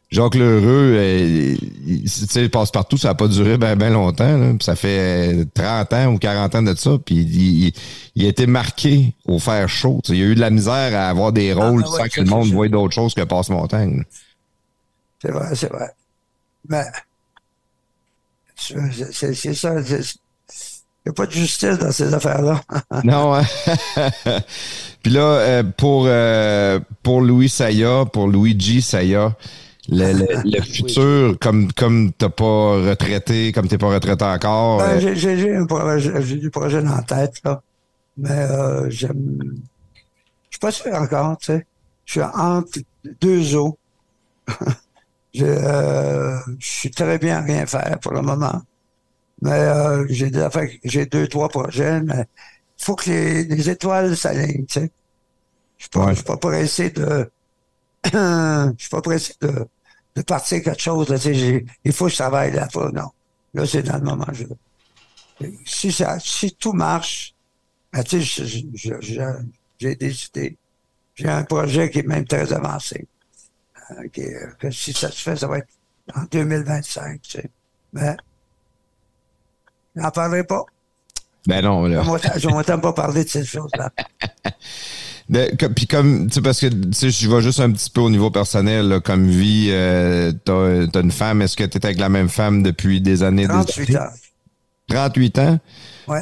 [0.08, 4.38] Jacques Lheureux, euh, il, tu sais, passe partout, ça n'a pas duré bien longtemps.
[4.38, 4.52] là.
[4.60, 6.92] Ça fait euh, 30 ans ou 40 ans de ça.
[7.04, 7.72] Puis il, il-
[8.14, 10.00] il a été marqué au fer chaud.
[10.04, 12.08] Tu sais, il a eu de la misère à avoir des rôles ah ouais, sans
[12.08, 14.04] que le monde voie d'autres choses que Passe Montagne.
[15.20, 15.90] C'est vrai, c'est vrai.
[16.68, 16.84] Mais
[18.54, 19.74] c'est ça.
[19.80, 22.60] Il n'y a pas de justice dans ces affaires-là.
[23.04, 23.44] Non, hein?
[25.02, 29.36] Puis là, euh, pour, euh, pour Louis Saya, pour Luigi Saya,
[29.88, 32.44] le, le, le futur, comme, comme t'as pas
[32.90, 36.50] retraité, comme t'es pas retraité encore, Ben, euh, j'ai- J'ai j'ai un projet, j'ai du
[36.50, 37.62] projet dans la tête, là.
[38.16, 39.38] Mais euh, j'aime.
[40.50, 41.66] Je suis pas sûr encore, tu sais.
[42.06, 42.78] Je suis entre
[43.20, 43.78] deux eaux.
[45.34, 48.62] je, euh, je suis très bien à rien faire pour le moment.
[49.42, 52.24] Mais euh, j'ai des affaires- j'ai deux, trois projets, mais
[52.80, 54.90] il faut que les, les étoiles s'alignent, tu sais.
[55.78, 56.14] Je suis pas, Ouais.
[56.24, 57.30] pas pressé de.
[58.06, 59.52] je suis pas pressé de,
[60.16, 61.08] de partir quelque chose.
[61.08, 62.68] Là, j'ai- il faut que je travaille là.
[62.72, 63.10] Faut, non.
[63.54, 64.26] Là, c'est dans le moment.
[64.32, 64.44] Je,
[65.64, 67.34] si, ça, si tout marche,
[67.92, 69.44] ben, tu sais, je- je- je- je-
[69.78, 70.56] j'ai décidé.
[71.14, 73.06] J'ai un projet qui est même très avancé.
[73.92, 74.22] Euh, qui
[74.58, 75.68] que si ça se fait, ça va être
[76.14, 77.20] en 2025.
[77.22, 77.50] Tu sais.
[77.92, 78.16] Mais
[79.94, 80.64] je n'en parlerai pas.
[81.46, 82.02] ben non, là.
[82.36, 83.90] Je ne m'entends pas parler de ces choses-là.
[85.74, 88.10] Puis comme, tu sais, parce que, tu sais, je vais juste un petit peu au
[88.10, 92.08] niveau personnel, là, comme vie, euh, t'as t'as une femme, est-ce que t'es avec la
[92.08, 93.42] même femme depuis des années?
[93.42, 93.98] des 38 années?
[93.98, 94.10] ans.
[94.88, 95.58] 38 ans?
[96.06, 96.20] Ouais.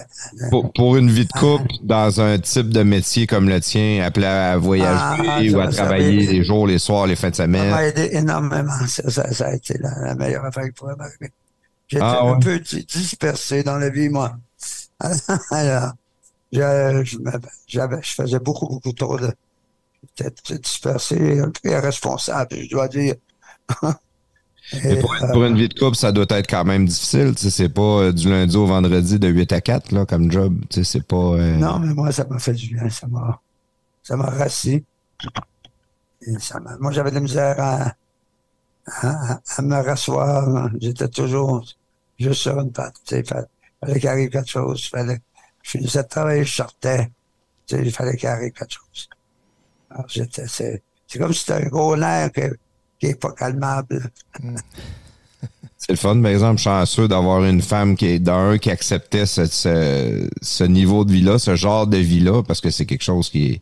[0.50, 4.24] Pour, pour une vie de couple, dans un type de métier comme le tien, appelé
[4.24, 7.28] à voyager Ah, ou à ça, ça travailler va- les jours, les soirs, les fins
[7.28, 7.70] de Ça semaine?
[7.70, 8.72] m'a aidé énormément.
[8.88, 11.30] Ça, ça- ça a été la, la meilleure affaire qui pourrait m'arriver.
[11.88, 14.34] J'étais Ah, un peu di- dispersé dans la vie, moi.
[15.50, 15.92] Alors,
[16.54, 17.32] je, je, me-
[17.66, 19.32] j'avais, je faisais beaucoup, beaucoup trop de.
[20.18, 23.14] J'étais dispersé, un peu irresponsable, je dois dire.
[24.72, 27.34] Et, pour, euh, pour une vie de couple, ça doit être quand même difficile.
[27.36, 30.30] Tu sais, c'est pas euh, du lundi au vendredi de 8 à 4 là, comme
[30.32, 30.58] job.
[30.70, 31.16] Tu sais, c'est pas.
[31.16, 32.88] euh, Non, mais moi, ça m'a fait du bien.
[32.88, 33.40] Ça m'a,
[34.02, 34.84] ça m'a rassis.
[36.26, 37.92] Et ça m'a- moi, j'avais de la misère à,
[38.86, 40.70] à, à me rasseoir.
[40.80, 41.64] J'étais toujours
[42.18, 42.94] juste sur une patte.
[43.04, 43.46] Tu sais, il fallait,
[43.80, 44.82] fallait qu'il arrive quelque chose.
[44.84, 45.20] Il fallait,
[45.64, 47.10] je finissais de travailler, je sortais.
[47.66, 49.08] Tu sais, il fallait qu'il arrive quelque chose.
[49.90, 54.08] Alors, j'étais, c'est, c'est comme si c'était un gros nerf qui n'est pas calmable.
[55.76, 59.44] C'est le fun, par exemple, chanceux d'avoir une femme qui est d'un qui acceptait ce,
[59.44, 63.52] ce, ce niveau de vie-là, ce genre de vie-là, parce que c'est quelque chose qui
[63.52, 63.60] est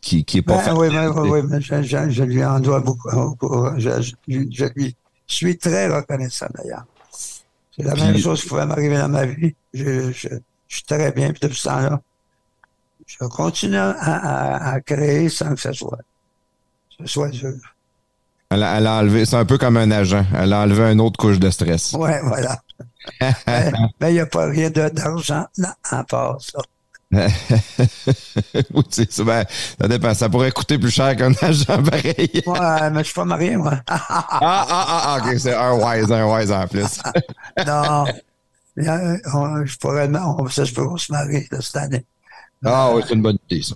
[0.00, 0.78] qui, qui est pas Ben, facile.
[0.80, 3.08] oui, ben, oui, oui, mais je, je- je lui en dois beaucoup.
[3.12, 3.66] beaucoup.
[3.78, 4.14] Je, je-
[4.50, 4.96] je lui
[5.28, 6.86] suis très reconnaissant d'ailleurs.
[7.78, 9.54] C'est la même chose qui pouvait m'arriver dans ma vie.
[9.72, 10.28] Je, je,
[10.68, 12.00] je suis très bien, puis depuis ce temps-là,
[13.06, 15.98] je continue à, à- à créer sans que ce soit,
[16.98, 17.54] ce soit dur.
[18.50, 20.24] Elle, a- elle a enlevé, c'est un peu comme un agent.
[20.34, 21.92] Elle a enlevé une autre couche de stress.
[21.92, 22.60] Ouais, voilà.
[24.00, 25.46] mais il n'y a pas rien d'argent
[25.90, 26.58] à part ça.
[28.74, 29.44] Oui, c'est ça, ben,
[29.80, 30.12] ça dépend.
[30.14, 32.42] Ça pourrait coûter plus cher qu'un agent pareil.
[32.46, 33.80] Ouais, mais je suis pas marié, moi.
[33.88, 37.00] Ah, ah, ah, ah, ok, c'est un wise, un wise en plus.
[37.66, 38.04] non.
[39.32, 42.04] On- je pourrais, on, ça, je peux se marier là, cette année.
[42.64, 43.74] Ah oui, c'est une bonne idée, ça.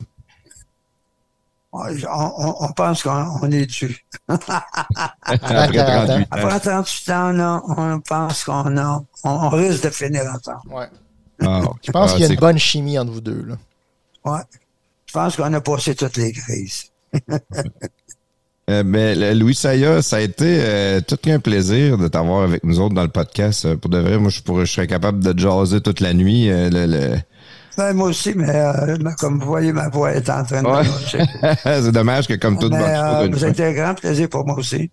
[1.72, 4.04] On, on- on pense qu'on on est dû.
[4.28, 6.24] Après 38 ans.
[6.30, 10.60] Après 38 ans, là, on pense qu'on a, on, on risque de finir ensemble.
[10.72, 10.86] Ouais.
[11.40, 13.44] Ah, Je pense ah, qu'il y a une bonne chimie entre vous deux.
[13.46, 13.56] Là.
[14.24, 14.40] Ouais.
[15.06, 16.84] Je pense qu'on a passé toutes les crises.
[18.70, 22.62] Euh, mais le- Louis Saya, ça a été euh, tout qu'un plaisir de t'avoir avec
[22.62, 23.64] nous autres dans le podcast.
[23.64, 26.48] Euh, Pour de vrai, moi, je, pourrais, je serais capable de jaser toute la nuit.
[26.48, 27.16] euh, le, le-
[27.76, 31.56] Ben, moi aussi, mais euh, comme vous voyez, ma voix est en train de Ouais.
[31.64, 32.66] c'est dommage que comme ça
[33.24, 34.88] a fois- été un grand plaisir pour moi aussi.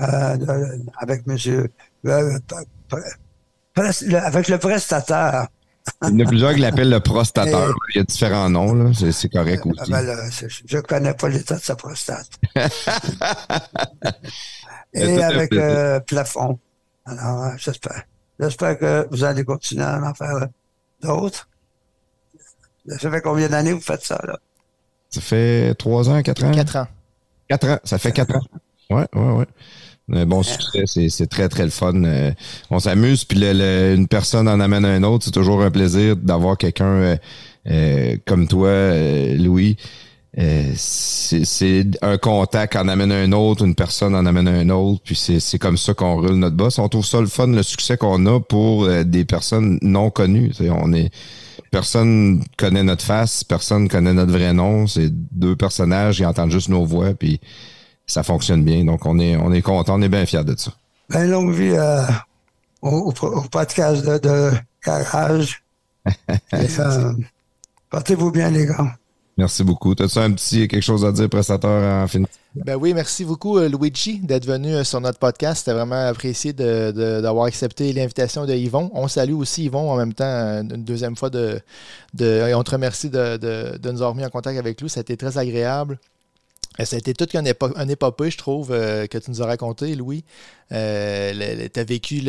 [0.00, 1.70] euh, de- avec monsieur,
[2.06, 2.38] euh,
[3.76, 5.46] le- avec le prestataire.
[6.02, 7.70] Il y en a plusieurs qui l'appellent le prostateur.
[7.70, 8.90] Et- Il y a différents noms, là.
[8.94, 9.90] C'est, c'est correct Euh, aussi.
[9.90, 12.28] ben là, c'est- je ne connais pas l'état de sa prostate.
[14.92, 16.58] Et avec euh, plafond.
[17.06, 18.02] Alors, euh, j'espère.
[18.38, 20.46] J'espère que vous allez continuer à en faire
[21.02, 21.48] d'autres.
[22.98, 24.38] Ça fait combien d'années que vous faites ça, là?
[25.10, 26.50] Ça fait trois ans, quatre ans?
[26.52, 26.88] 4 ans.
[27.48, 27.78] Quatre ans.
[27.84, 28.42] Ça fait quatre ans.
[28.90, 29.46] Ouais, ouais, ouais.
[30.12, 32.02] Un bon succès, c'est, c'est très, très le fun.
[32.04, 32.32] Euh,
[32.70, 35.24] on s'amuse, puis le- le- une personne en amène un autre.
[35.24, 37.16] C'est toujours un plaisir d'avoir quelqu'un euh,
[37.68, 39.76] euh, comme toi, euh, Louis.
[40.38, 45.00] euh, c'est c'est un contact en amène un autre, une personne en amène un autre,
[45.04, 46.78] puis c'est c'est comme ça qu'on roule notre boss.
[46.78, 50.52] On trouve ça le fun, le succès qu'on a pour euh, des personnes non connues.
[50.70, 51.10] On est
[51.70, 54.86] personne connaît notre face, personne connaît notre vrai nom.
[54.86, 57.40] C'est deux personnages, ils entendent juste nos voix, puis
[58.10, 58.84] ça fonctionne bien.
[58.84, 60.72] Donc on est on est content, on est bien fiers de ça.
[61.08, 62.02] Ben, longue vie euh,
[62.82, 64.50] au, au- au podcast de, de
[64.84, 65.62] Garage.
[66.54, 67.12] Euh,
[67.90, 68.96] Portez-vous bien, les gars.
[69.36, 69.94] Merci beaucoup.
[69.94, 72.22] T'as-tu un petit quelque chose à dire, prestateur, en fin
[72.54, 75.58] Ben oui, merci beaucoup, euh, Luigi, d'être venu euh, sur notre podcast.
[75.60, 78.90] C'était vraiment apprécié de- de- d'avoir accepté l'invitation de Yvon.
[78.94, 81.60] On salue aussi Yvon en même temps, une deuxième fois de,
[82.14, 84.88] de- et on te remercie de, de- de nous avoir mis en contact avec lui.
[84.90, 85.98] Ça a été très agréable.
[86.80, 89.42] Euh, Ça a été toute une, épo- une épopée, je trouve, euh, que tu nous
[89.42, 90.24] as raconté, Louis.
[90.70, 92.20] tu as vécu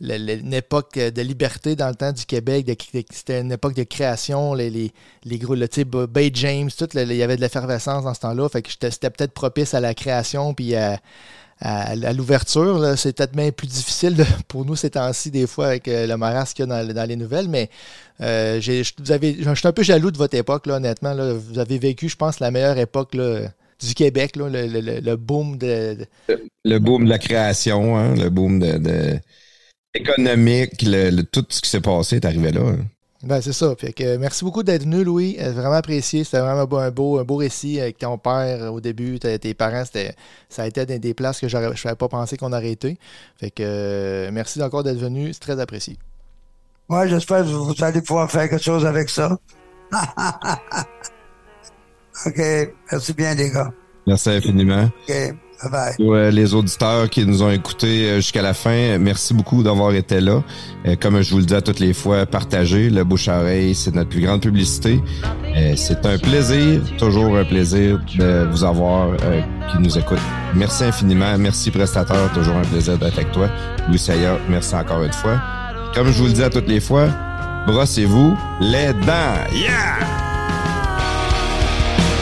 [0.00, 2.66] une époque de liberté dans le temps du Québec.
[3.10, 4.54] C'était une époque de création.
[4.54, 4.92] Les,
[5.24, 8.48] gros, le type Bay James, tout, il y avait de l'effervescence dans ce temps-là.
[8.52, 10.98] C'était peut-être propice à la création puis à,
[11.60, 12.96] à- l'ouverture.
[12.96, 14.16] C'est peut-être même plus difficile
[14.48, 17.16] pour nous ces temps-ci, des fois, avec euh, le marasme qu'il y a dans, les
[17.16, 17.48] nouvelles.
[17.48, 17.70] Mais
[18.20, 18.94] euh, je suis
[19.68, 21.14] un peu jaloux de votre époque, là, honnêtement.
[21.14, 21.32] là.
[21.32, 25.98] Vous avez vécu, je pense, la meilleure époque du Québec, le, le- le- boom de,
[26.64, 29.18] le boom de la création, hein, le boom de,
[29.94, 30.84] économique,
[31.30, 32.60] tout ce qui s'est passé est arrivé là.
[32.62, 32.78] hein.
[33.26, 33.74] Ben, c'est ça.
[33.76, 35.36] Fait que, euh, merci beaucoup d'être venu, Louis.
[35.40, 36.22] Euh, Vraiment apprécié.
[36.22, 39.18] C'était vraiment un beau, un beau, un beau récit avec ton père euh, au début,
[39.18, 39.84] tes parents.
[39.84, 40.14] C'était,
[40.48, 42.98] ça a été des, des places que je n'avais pas pensé qu'on aurait été.
[43.36, 45.32] Fait que euh, merci encore d'être venu.
[45.32, 45.98] C'est très apprécié.
[46.88, 49.36] Ouais, j'espère que vous allez pouvoir faire quelque chose avec ça.
[52.26, 52.40] OK.
[52.92, 53.72] Merci bien, les gars.
[54.06, 54.88] Merci infiniment.
[55.08, 55.36] OK.
[56.00, 60.20] Euh, les auditeurs qui nous ont écoutés euh, jusqu'à la fin, merci beaucoup d'avoir été
[60.20, 60.42] là.
[60.86, 62.90] Euh, Comme je vous le dis à toutes les fois, partagez.
[62.90, 65.00] Le bouche à oreille, c'est notre plus grande publicité.
[65.56, 69.40] Euh, C'est un plaisir, toujours un plaisir de vous avoir euh,
[69.72, 70.18] qui nous écoute.
[70.54, 71.36] Merci infiniment.
[71.38, 73.48] Merci prestateur, toujours un plaisir d'être avec toi.
[73.88, 75.40] Louis Saya, merci encore une fois.
[75.94, 77.06] Comme je vous le dis à toutes les fois,
[77.66, 79.36] brossez-vous les dents.
[79.54, 79.96] Yeah!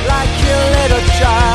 [0.06, 1.53] like a little child.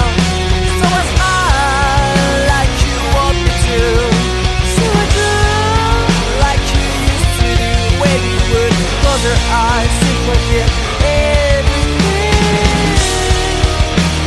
[9.19, 10.69] Close your eyes and forget
[11.03, 12.37] everything.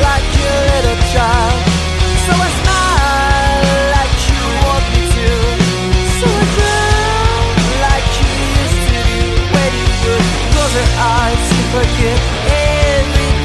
[0.00, 1.60] Like a little child.
[2.24, 3.64] So I smile
[3.96, 5.28] like you want me to.
[6.18, 6.74] So I do
[7.86, 9.22] like you used to do.
[9.54, 12.18] When you would close your eyes and forget
[13.00, 13.40] everything.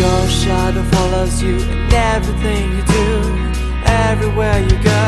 [0.00, 3.08] Your shadow follows you in everything you do,
[3.84, 5.04] everywhere you go.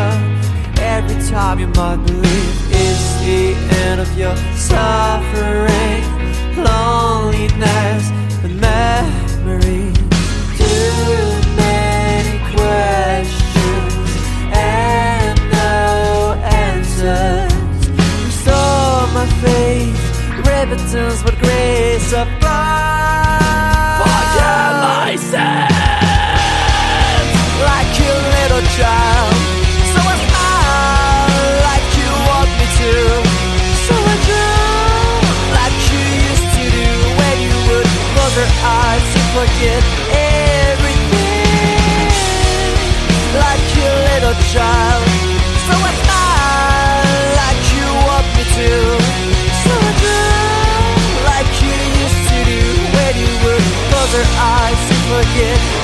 [0.78, 3.54] Every time you might believe it's the
[3.86, 6.02] end of your suffering,
[6.62, 8.10] loneliness,
[8.44, 9.92] and memory.
[10.60, 10.92] Too
[11.56, 14.10] many questions
[14.52, 17.52] and no answers.
[18.24, 19.98] Restore my faith,
[20.36, 21.23] repentance,
[28.74, 29.34] child.
[29.94, 32.92] So I smile like you want me to.
[33.86, 34.16] So I
[35.58, 39.82] like you used to do when you would close your eyes and forget
[40.74, 41.54] everything.
[43.38, 45.06] Like a little child.
[45.66, 48.70] So I smile like you want me to.
[49.62, 50.18] So I
[51.30, 55.83] like you used to do when you would close your eyes and forget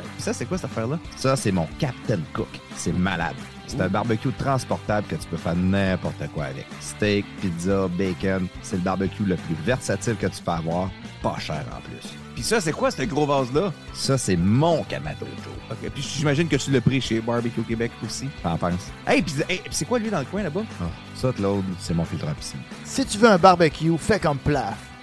[0.00, 0.98] Puis ça, c'est quoi cette affaire-là?
[1.16, 2.48] Ça, c'est mon Captain Cook.
[2.76, 3.36] C'est malade.
[3.66, 6.66] C'est un barbecue transportable que tu peux faire n'importe quoi avec.
[6.80, 8.46] Steak, pizza, bacon.
[8.62, 10.90] C'est le barbecue le plus versatile que tu peux avoir.
[11.22, 12.10] Pas cher en plus.
[12.34, 13.72] Puis ça, c'est quoi ce gros vase-là?
[13.94, 15.54] Ça, c'est mon Kamado Joe.
[15.70, 18.28] OK, puis j'imagine que tu l'as pris chez Barbecue Québec aussi.
[18.42, 18.90] T'en penses?
[19.06, 20.62] Hey, puis hey, c'est quoi lui dans le coin là-bas?
[20.82, 22.60] Ah, ça, Claude, c'est mon filtre à piscine.
[22.84, 24.76] Si tu veux un barbecue, fais comme Plaf